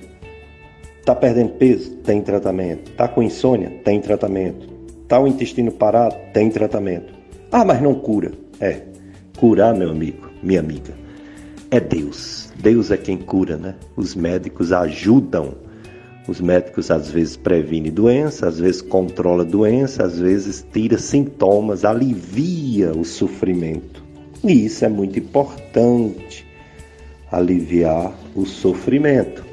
Está 1.00 1.16
perdendo 1.16 1.54
peso? 1.54 1.96
Tem 1.96 2.22
tratamento. 2.22 2.92
Está 2.92 3.08
com 3.08 3.24
insônia? 3.24 3.72
Tem 3.84 4.00
tratamento. 4.00 4.73
O 5.20 5.28
intestino 5.28 5.72
parado? 5.72 6.16
Tem 6.34 6.50
tratamento. 6.50 7.14
Ah, 7.52 7.64
mas 7.64 7.82
não 7.82 7.94
cura. 7.96 8.32
É, 8.60 8.82
curar, 9.38 9.76
meu 9.76 9.90
amigo, 9.90 10.30
minha 10.42 10.60
amiga, 10.60 10.94
é 11.70 11.80
Deus. 11.80 12.52
Deus 12.60 12.92
é 12.92 12.98
quem 12.98 13.18
cura, 13.18 13.58
né? 13.58 13.76
Os 13.96 14.16
médicos 14.16 14.72
ajudam. 14.72 15.56
Os 16.28 16.40
médicos 16.40 16.90
às 16.90 17.12
vezes 17.12 17.36
previnem 17.36 17.92
doença, 17.92 18.48
às 18.48 18.58
vezes 18.58 18.82
controla 18.82 19.44
doença, 19.44 20.06
às 20.06 20.18
vezes 20.18 20.66
tira 20.72 20.98
sintomas, 20.98 21.84
alivia 21.84 22.92
o 22.92 23.04
sofrimento. 23.04 24.02
E 24.44 24.66
isso 24.66 24.86
é 24.86 24.90
muito 24.90 25.20
importante, 25.20 26.46
aliviar 27.30 28.14
o 28.36 28.46
sofrimento. 28.46 29.44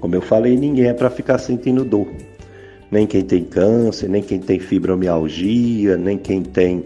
Como 0.00 0.14
eu 0.14 0.20
falei, 0.20 0.56
ninguém 0.56 0.86
é 0.86 0.94
para 0.94 1.08
ficar 1.08 1.38
sentindo 1.38 1.84
dor. 1.84 2.08
Nem 2.90 3.06
quem 3.06 3.22
tem 3.22 3.44
câncer, 3.44 4.08
nem 4.08 4.22
quem 4.22 4.38
tem 4.38 4.58
fibromialgia, 4.58 5.96
nem 5.96 6.16
quem 6.16 6.42
tem 6.42 6.84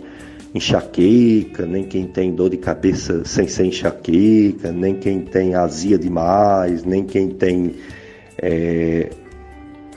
enxaqueca, 0.55 1.67
nem 1.67 1.85
quem 1.85 2.07
tem 2.07 2.35
dor 2.35 2.51
de 2.51 2.57
cabeça 2.57 3.25
sem 3.25 3.47
ser 3.47 3.67
enxaqueca, 3.67 4.73
nem 4.73 4.95
quem 4.95 5.21
tem 5.21 5.55
azia 5.55 5.99
demais, 5.99 6.85
nem 6.85 7.05
quem 7.05 7.29
tem. 7.29 7.75
É... 8.39 9.11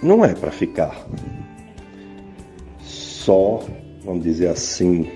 Não 0.02 0.24
é 0.24 0.34
para 0.34 0.52
ficar 0.52 1.08
só, 3.24 3.64
vamos 4.04 4.24
dizer 4.24 4.48
assim, 4.48 5.08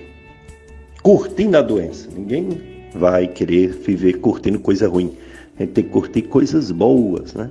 curtindo 1.02 1.58
a 1.58 1.62
doença. 1.62 2.08
Ninguém 2.10 2.48
vai 2.94 3.28
querer 3.28 3.68
viver 3.68 4.14
curtindo 4.14 4.58
coisa 4.58 4.88
ruim. 4.88 5.14
A 5.58 5.62
gente 5.62 5.72
tem 5.72 5.84
que 5.84 5.90
curtir 5.90 6.22
coisas 6.22 6.70
boas, 6.70 7.34
né? 7.34 7.50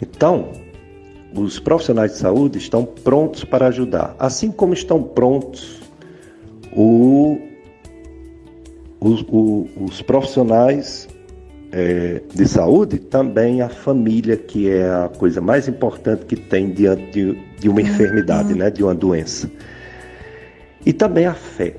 Então, 0.00 0.50
os 1.34 1.58
profissionais 1.58 2.12
de 2.12 2.18
saúde 2.18 2.58
estão 2.58 2.84
prontos 2.84 3.44
para 3.44 3.66
ajudar, 3.68 4.14
assim 4.18 4.50
como 4.50 4.74
estão 4.74 5.02
prontos 5.02 5.80
o, 6.72 7.38
os, 9.00 9.22
o, 9.28 9.68
os 9.80 10.02
profissionais 10.02 11.08
é, 11.70 12.20
de 12.34 12.46
saúde, 12.46 12.98
também 12.98 13.62
a 13.62 13.68
família, 13.68 14.36
que 14.36 14.68
é 14.68 14.84
a 14.84 15.08
coisa 15.08 15.40
mais 15.40 15.68
importante 15.68 16.26
que 16.26 16.36
tem 16.36 16.70
diante 16.70 17.10
de, 17.10 17.38
de 17.58 17.68
uma 17.68 17.80
enfermidade, 17.80 18.54
né, 18.54 18.70
de 18.70 18.82
uma 18.82 18.94
doença. 18.94 19.50
E 20.84 20.92
também 20.92 21.26
a 21.26 21.34
fé. 21.34 21.74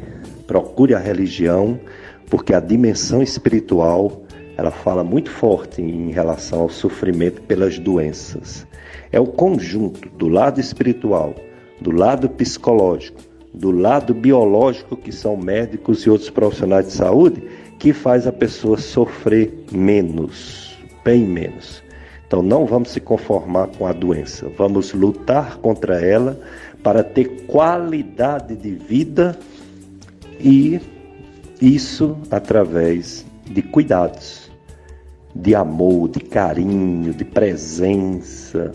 Procure 0.48 0.94
a 0.94 1.00
religião, 1.00 1.80
porque 2.30 2.54
a 2.54 2.60
dimensão 2.60 3.22
espiritual 3.22 4.23
ela 4.58 4.72
fala 4.72 5.04
muito 5.04 5.30
forte 5.30 5.82
em 5.82 6.12
relação 6.12 6.62
ao 6.62 6.70
sofrimento 6.70 7.42
pelas 7.42 7.80
doenças. 7.80 8.68
É 9.12 9.20
o 9.20 9.26
conjunto 9.26 10.10
do 10.10 10.28
lado 10.28 10.60
espiritual, 10.60 11.36
do 11.82 11.92
lado 11.92 12.30
psicológico, 12.30 13.20
do 13.54 13.72
lado 13.72 14.14
biológico, 14.14 14.96
que 14.96 15.12
são 15.12 15.36
médicos 15.38 16.02
e 16.02 16.10
outros 16.10 16.30
profissionais 16.30 16.88
de 16.88 16.94
saúde, 16.94 17.44
que 17.80 17.94
faz 17.94 18.26
a 18.26 18.32
pessoa 18.32 18.78
sofrer 18.78 19.66
menos, 19.72 20.78
bem 21.04 21.26
menos. 21.26 21.84
Então 22.26 22.42
não 22.42 22.66
vamos 22.66 22.90
se 22.90 23.00
conformar 23.00 23.68
com 23.68 23.86
a 23.86 23.94
doença, 23.94 24.50
vamos 24.58 24.94
lutar 24.94 25.58
contra 25.58 26.04
ela 26.04 26.40
para 26.82 27.04
ter 27.04 27.46
qualidade 27.46 28.56
de 28.56 28.72
vida 28.72 29.38
e 30.40 30.80
isso 31.62 32.18
através 32.32 33.26
de 33.46 33.62
cuidados, 33.62 34.43
de 35.36 35.56
amor, 35.56 36.10
de 36.10 36.20
carinho, 36.20 37.14
de 37.14 37.26
presença, 37.26 38.72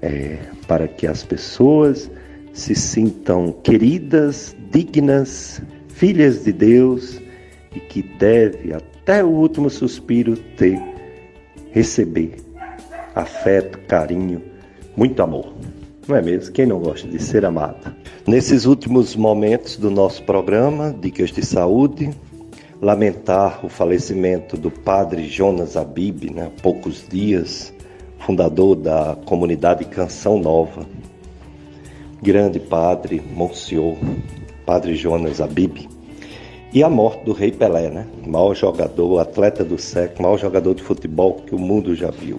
é, 0.00 0.38
para 0.66 0.88
que 0.88 1.06
as 1.06 1.22
pessoas 1.22 2.10
se 2.52 2.74
sintam 2.74 3.52
queridas, 3.62 4.56
dignas, 4.70 5.62
filhas 5.88 6.44
de 6.44 6.52
Deus 6.52 7.20
e 7.74 7.80
que 7.80 8.02
deve 8.02 8.72
até 8.72 9.22
o 9.22 9.28
último 9.28 9.68
suspiro 9.68 10.36
ter, 10.56 10.80
receber 11.72 12.36
afeto, 13.14 13.78
carinho, 13.86 14.42
muito 14.96 15.22
amor. 15.22 15.52
Não 16.08 16.16
é 16.16 16.22
mesmo? 16.22 16.52
Quem 16.52 16.66
não 16.66 16.80
gosta 16.80 17.06
de 17.06 17.22
ser 17.22 17.44
amado? 17.44 17.94
Nesses 18.26 18.64
últimos 18.64 19.14
momentos 19.14 19.76
do 19.76 19.90
nosso 19.90 20.22
programa, 20.24 20.94
Dicas 21.00 21.30
de 21.30 21.44
Saúde, 21.44 22.10
lamentar 22.80 23.64
o 23.64 23.68
falecimento 23.68 24.56
do 24.56 24.70
padre 24.70 25.28
Jonas 25.28 25.76
Abib, 25.76 26.30
né, 26.30 26.46
há 26.46 26.62
poucos 26.62 27.04
dias, 27.08 27.72
fundador 28.18 28.74
da 28.74 29.16
comunidade 29.26 29.84
Canção 29.84 30.38
Nova, 30.38 30.86
grande 32.22 32.58
padre, 32.58 33.22
Monsenhor, 33.34 33.96
padre 34.64 34.94
Jonas 34.94 35.40
Abib, 35.40 35.88
e 36.72 36.82
a 36.82 36.88
morte 36.88 37.24
do 37.24 37.32
Rei 37.32 37.50
Pelé, 37.50 37.90
né? 37.90 38.06
Maior 38.24 38.54
jogador, 38.54 39.18
atleta 39.18 39.64
do 39.64 39.76
século, 39.76 40.22
maior 40.22 40.38
jogador 40.38 40.72
de 40.72 40.82
futebol 40.84 41.34
que 41.44 41.52
o 41.52 41.58
mundo 41.58 41.96
já 41.96 42.12
viu. 42.12 42.38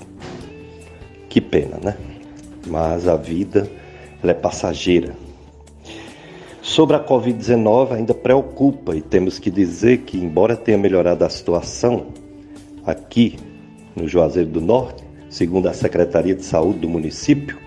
Que 1.27 1.41
pena, 1.41 1.77
né? 1.83 1.97
Mas 2.65 3.09
a 3.09 3.17
vida 3.17 3.69
ela 4.23 4.31
é 4.31 4.35
passageira. 4.35 5.13
Sobre 6.61 6.95
a 6.95 7.03
Covid-19 7.03 7.93
ainda 7.93 8.13
preocupa 8.13 8.95
e 8.95 9.01
temos 9.01 9.39
que 9.39 9.49
dizer 9.49 9.99
que, 9.99 10.17
embora 10.17 10.55
tenha 10.55 10.77
melhorado 10.77 11.25
a 11.25 11.29
situação 11.29 12.07
aqui 12.85 13.37
no 13.95 14.07
Juazeiro 14.07 14.49
do 14.49 14.61
Norte, 14.61 15.03
segundo 15.29 15.67
a 15.67 15.73
Secretaria 15.73 16.35
de 16.35 16.45
Saúde 16.45 16.79
do 16.79 16.89
município, 16.89 17.57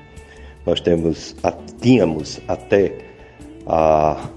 nós 0.65 0.81
temos, 0.81 1.35
tínhamos 1.81 2.41
até 2.47 2.99
a, 3.67 4.29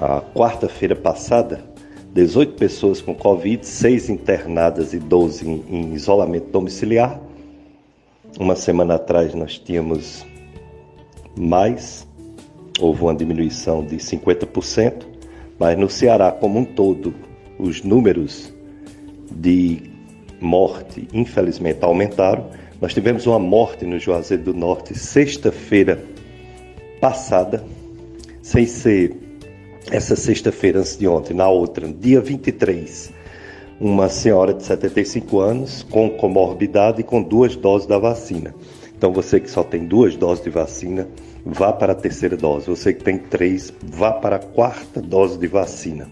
a 0.00 0.20
quarta-feira 0.34 0.94
passada 0.94 1.74
18 2.14 2.54
pessoas 2.54 3.00
com 3.00 3.12
Covid, 3.12 3.66
6 3.66 4.08
internadas 4.08 4.94
e 4.94 5.00
12 5.00 5.48
em, 5.48 5.64
em 5.68 5.94
isolamento 5.94 6.48
domiciliar. 6.50 7.20
Uma 8.38 8.54
semana 8.54 8.94
atrás 8.94 9.34
nós 9.34 9.58
tínhamos 9.58 10.24
mais, 11.36 12.06
houve 12.80 13.02
uma 13.02 13.14
diminuição 13.14 13.84
de 13.84 13.96
50%, 13.96 15.04
mas 15.58 15.78
no 15.78 15.88
Ceará 15.88 16.32
como 16.32 16.58
um 16.58 16.64
todo, 16.64 17.14
os 17.58 17.82
números 17.82 18.52
de 19.30 19.82
morte, 20.40 21.08
infelizmente, 21.12 21.78
aumentaram 21.82 22.50
nós 22.84 22.92
tivemos 22.92 23.26
uma 23.26 23.38
morte 23.38 23.86
no 23.86 23.98
Juazeiro 23.98 24.42
do 24.42 24.52
Norte 24.52 24.94
sexta-feira 24.94 26.04
passada, 27.00 27.64
sem 28.42 28.66
ser 28.66 29.16
essa 29.90 30.14
sexta-feira 30.14 30.80
antes 30.80 30.98
de 30.98 31.08
ontem, 31.08 31.32
na 31.32 31.48
outra, 31.48 31.88
dia 31.88 32.20
23, 32.20 33.10
uma 33.80 34.10
senhora 34.10 34.52
de 34.52 34.64
75 34.64 35.40
anos 35.40 35.82
com 35.82 36.10
comorbidade 36.10 37.00
e 37.00 37.04
com 37.04 37.22
duas 37.22 37.56
doses 37.56 37.86
da 37.86 37.98
vacina. 37.98 38.54
Então 38.94 39.12
você 39.12 39.40
que 39.40 39.50
só 39.50 39.62
tem 39.62 39.86
duas 39.86 40.14
doses 40.14 40.44
de 40.44 40.50
vacina, 40.50 41.08
vá 41.44 41.72
para 41.72 41.92
a 41.92 41.96
terceira 41.96 42.36
dose. 42.36 42.66
Você 42.66 42.94
que 42.94 43.04
tem 43.04 43.18
três, 43.18 43.72
vá 43.82 44.12
para 44.12 44.36
a 44.36 44.40
quarta 44.40 45.00
dose 45.00 45.38
de 45.38 45.46
vacina. 45.46 46.08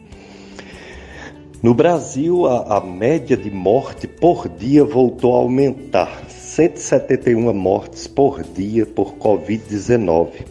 No 1.63 1.75
Brasil, 1.75 2.47
a, 2.47 2.79
a 2.79 2.81
média 2.81 3.37
de 3.37 3.51
morte 3.51 4.07
por 4.07 4.49
dia 4.49 4.85
voltou 4.85 5.35
a 5.35 5.39
aumentar. 5.39 6.25
171 6.29 7.53
mortes 7.55 8.07
por 8.07 8.43
dia 8.43 8.85
por 8.85 9.15
Covid-19 9.15 10.45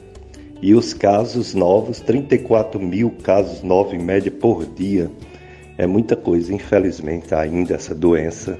e 0.62 0.74
os 0.74 0.94
casos 0.94 1.54
novos, 1.54 2.00
34 2.00 2.80
mil 2.80 3.12
casos 3.24 3.62
novos 3.62 3.94
em 3.94 4.00
média 4.00 4.32
por 4.32 4.66
dia. 4.66 5.12
É 5.78 5.86
muita 5.86 6.16
coisa, 6.16 6.54
infelizmente, 6.54 7.36
ainda 7.36 7.76
essa 7.76 7.94
doença 7.94 8.58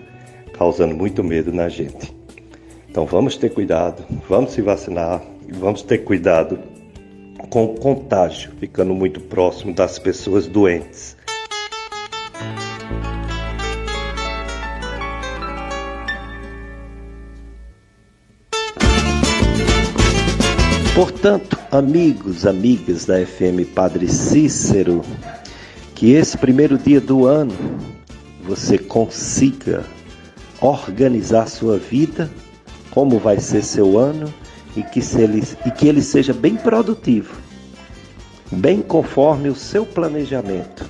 causando 0.54 0.96
muito 0.96 1.24
medo 1.24 1.52
na 1.52 1.70
gente. 1.70 2.14
Então 2.90 3.06
vamos 3.06 3.38
ter 3.38 3.50
cuidado, 3.54 4.04
vamos 4.28 4.52
se 4.52 4.62
vacinar 4.62 5.24
vamos 5.52 5.82
ter 5.84 6.00
cuidado 6.00 6.60
com 7.50 7.66
o 7.66 7.76
contágio, 7.76 8.52
ficando 8.60 8.94
muito 8.94 9.20
próximo 9.20 9.74
das 9.74 10.00
pessoas 10.00 10.48
doentes. 10.48 11.18
Portanto, 20.96 21.58
amigos, 21.72 22.46
amigas 22.46 23.06
da 23.06 23.26
FM 23.26 23.66
Padre 23.74 24.08
Cícero, 24.08 25.02
que 25.96 26.12
esse 26.12 26.38
primeiro 26.38 26.78
dia 26.78 27.02
do 27.02 27.26
ano 27.26 27.54
você 28.44 28.78
consiga 28.78 29.84
organizar 30.60 31.48
sua 31.48 31.78
vida, 31.78 32.30
como 32.92 33.18
vai 33.18 33.40
ser 33.40 33.64
seu 33.64 33.98
ano 33.98 34.32
e 34.76 34.84
que, 34.84 35.02
se 35.02 35.22
ele, 35.22 35.44
e 35.66 35.72
que 35.72 35.88
ele 35.88 36.02
seja 36.02 36.34
bem 36.34 36.56
produtivo, 36.56 37.36
bem 38.52 38.82
conforme 38.82 39.50
o 39.50 39.56
seu 39.56 39.86
planejamento. 39.86 40.86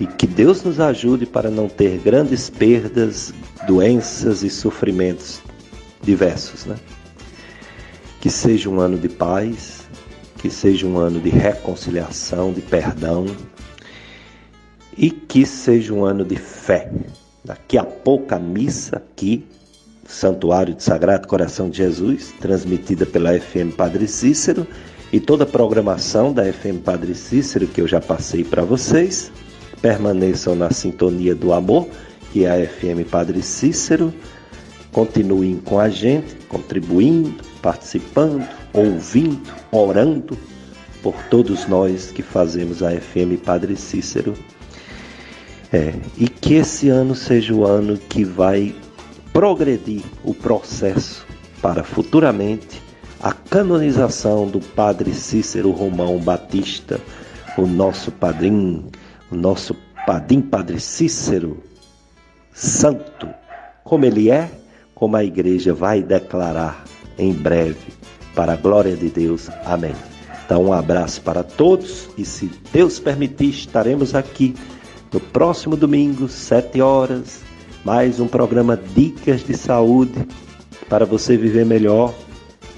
E 0.00 0.06
que 0.06 0.26
Deus 0.26 0.62
nos 0.62 0.80
ajude 0.80 1.26
para 1.26 1.50
não 1.50 1.68
ter 1.68 1.98
grandes 1.98 2.50
perdas, 2.50 3.32
doenças 3.66 4.42
e 4.42 4.50
sofrimentos 4.50 5.40
diversos, 6.02 6.64
né? 6.64 6.76
Que 8.20 8.30
seja 8.30 8.68
um 8.68 8.80
ano 8.80 8.98
de 8.98 9.08
paz, 9.08 9.86
que 10.38 10.50
seja 10.50 10.86
um 10.86 10.98
ano 10.98 11.20
de 11.20 11.30
reconciliação, 11.30 12.52
de 12.52 12.60
perdão 12.60 13.26
e 14.96 15.10
que 15.10 15.46
seja 15.46 15.92
um 15.94 16.04
ano 16.04 16.24
de 16.24 16.36
fé. 16.36 16.90
Daqui 17.44 17.78
a 17.78 17.84
pouco 17.84 18.34
a 18.34 18.38
missa 18.38 18.96
aqui, 18.96 19.46
Santuário 20.12 20.74
de 20.74 20.82
Sagrado 20.82 21.26
Coração 21.26 21.70
de 21.70 21.78
Jesus, 21.78 22.34
transmitida 22.38 23.06
pela 23.06 23.38
FM 23.38 23.74
Padre 23.76 24.06
Cícero 24.06 24.66
e 25.10 25.18
toda 25.18 25.44
a 25.44 25.46
programação 25.46 26.32
da 26.32 26.44
FM 26.44 26.82
Padre 26.84 27.14
Cícero 27.14 27.66
que 27.66 27.80
eu 27.80 27.88
já 27.88 28.00
passei 28.00 28.44
para 28.44 28.62
vocês. 28.62 29.32
Permaneçam 29.80 30.54
na 30.54 30.70
sintonia 30.70 31.34
do 31.34 31.52
amor, 31.52 31.88
que 32.30 32.44
é 32.44 32.50
a 32.50 32.66
FM 32.66 33.08
Padre 33.10 33.42
Cícero. 33.42 34.12
Continuem 34.92 35.56
com 35.56 35.80
a 35.80 35.88
gente, 35.88 36.34
contribuindo, 36.46 37.34
participando, 37.62 38.46
ouvindo, 38.72 39.50
orando 39.70 40.38
por 41.02 41.14
todos 41.30 41.66
nós 41.66 42.12
que 42.12 42.22
fazemos 42.22 42.82
a 42.82 42.90
FM 42.92 43.40
Padre 43.42 43.76
Cícero. 43.76 44.34
É, 45.72 45.94
e 46.18 46.28
que 46.28 46.54
esse 46.54 46.90
ano 46.90 47.14
seja 47.14 47.54
o 47.54 47.66
ano 47.66 47.96
que 47.96 48.24
vai 48.24 48.74
progredir 49.32 50.02
o 50.24 50.34
processo 50.34 51.26
para 51.60 51.82
futuramente 51.82 52.82
a 53.20 53.32
canonização 53.32 54.46
do 54.46 54.60
Padre 54.60 55.14
Cícero 55.14 55.70
Romão 55.70 56.18
Batista, 56.18 57.00
o 57.56 57.66
nosso 57.66 58.10
padrinho, 58.10 58.90
o 59.30 59.36
nosso 59.36 59.76
padim 60.06 60.40
Padre 60.40 60.80
Cícero, 60.80 61.62
santo, 62.52 63.28
como 63.84 64.04
ele 64.04 64.30
é 64.30 64.50
como 65.02 65.16
a 65.16 65.24
igreja 65.24 65.74
vai 65.74 66.00
declarar 66.00 66.84
em 67.18 67.32
breve, 67.32 67.92
para 68.36 68.52
a 68.52 68.56
glória 68.56 68.94
de 68.96 69.08
Deus. 69.08 69.50
Amém. 69.64 69.96
Então, 70.44 70.66
um 70.66 70.72
abraço 70.72 71.20
para 71.22 71.42
todos 71.42 72.08
e, 72.16 72.24
se 72.24 72.48
Deus 72.72 73.00
permitir, 73.00 73.50
estaremos 73.50 74.14
aqui 74.14 74.54
no 75.12 75.18
próximo 75.18 75.76
domingo, 75.76 76.28
sete 76.28 76.80
horas, 76.80 77.40
mais 77.84 78.20
um 78.20 78.28
programa 78.28 78.80
Dicas 78.94 79.44
de 79.44 79.56
Saúde 79.56 80.26
para 80.88 81.04
você 81.04 81.36
viver 81.36 81.66
melhor, 81.66 82.14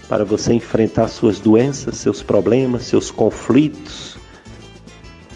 para 0.08 0.24
você 0.24 0.54
enfrentar 0.54 1.08
suas 1.08 1.38
doenças, 1.38 1.96
seus 1.96 2.22
problemas, 2.22 2.84
seus 2.84 3.10
conflitos, 3.10 4.16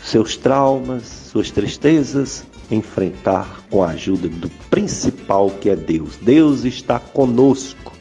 seus 0.02 0.36
traumas, 0.36 1.04
suas 1.04 1.50
tristezas 1.50 2.44
enfrentar 2.70 3.62
com 3.70 3.82
a 3.82 3.88
ajuda 3.88 4.28
do 4.28 4.48
principal 4.70 5.50
que 5.50 5.70
é 5.70 5.76
Deus. 5.76 6.16
Deus 6.20 6.64
está 6.64 6.98
conosco, 6.98 7.92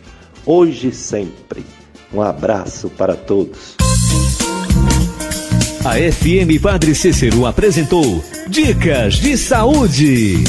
hoje 0.45 0.89
e 0.89 0.94
sempre. 0.94 1.65
Um 2.14 2.22
abraço 2.22 2.89
para 2.89 3.15
todos. 3.15 3.76
A 5.85 5.94
FM 6.11 6.61
Padre 6.61 6.94
Cícero 6.94 7.45
apresentou 7.45 8.23
Dicas 8.49 9.15
de 9.15 9.38
Saúde. 9.38 10.44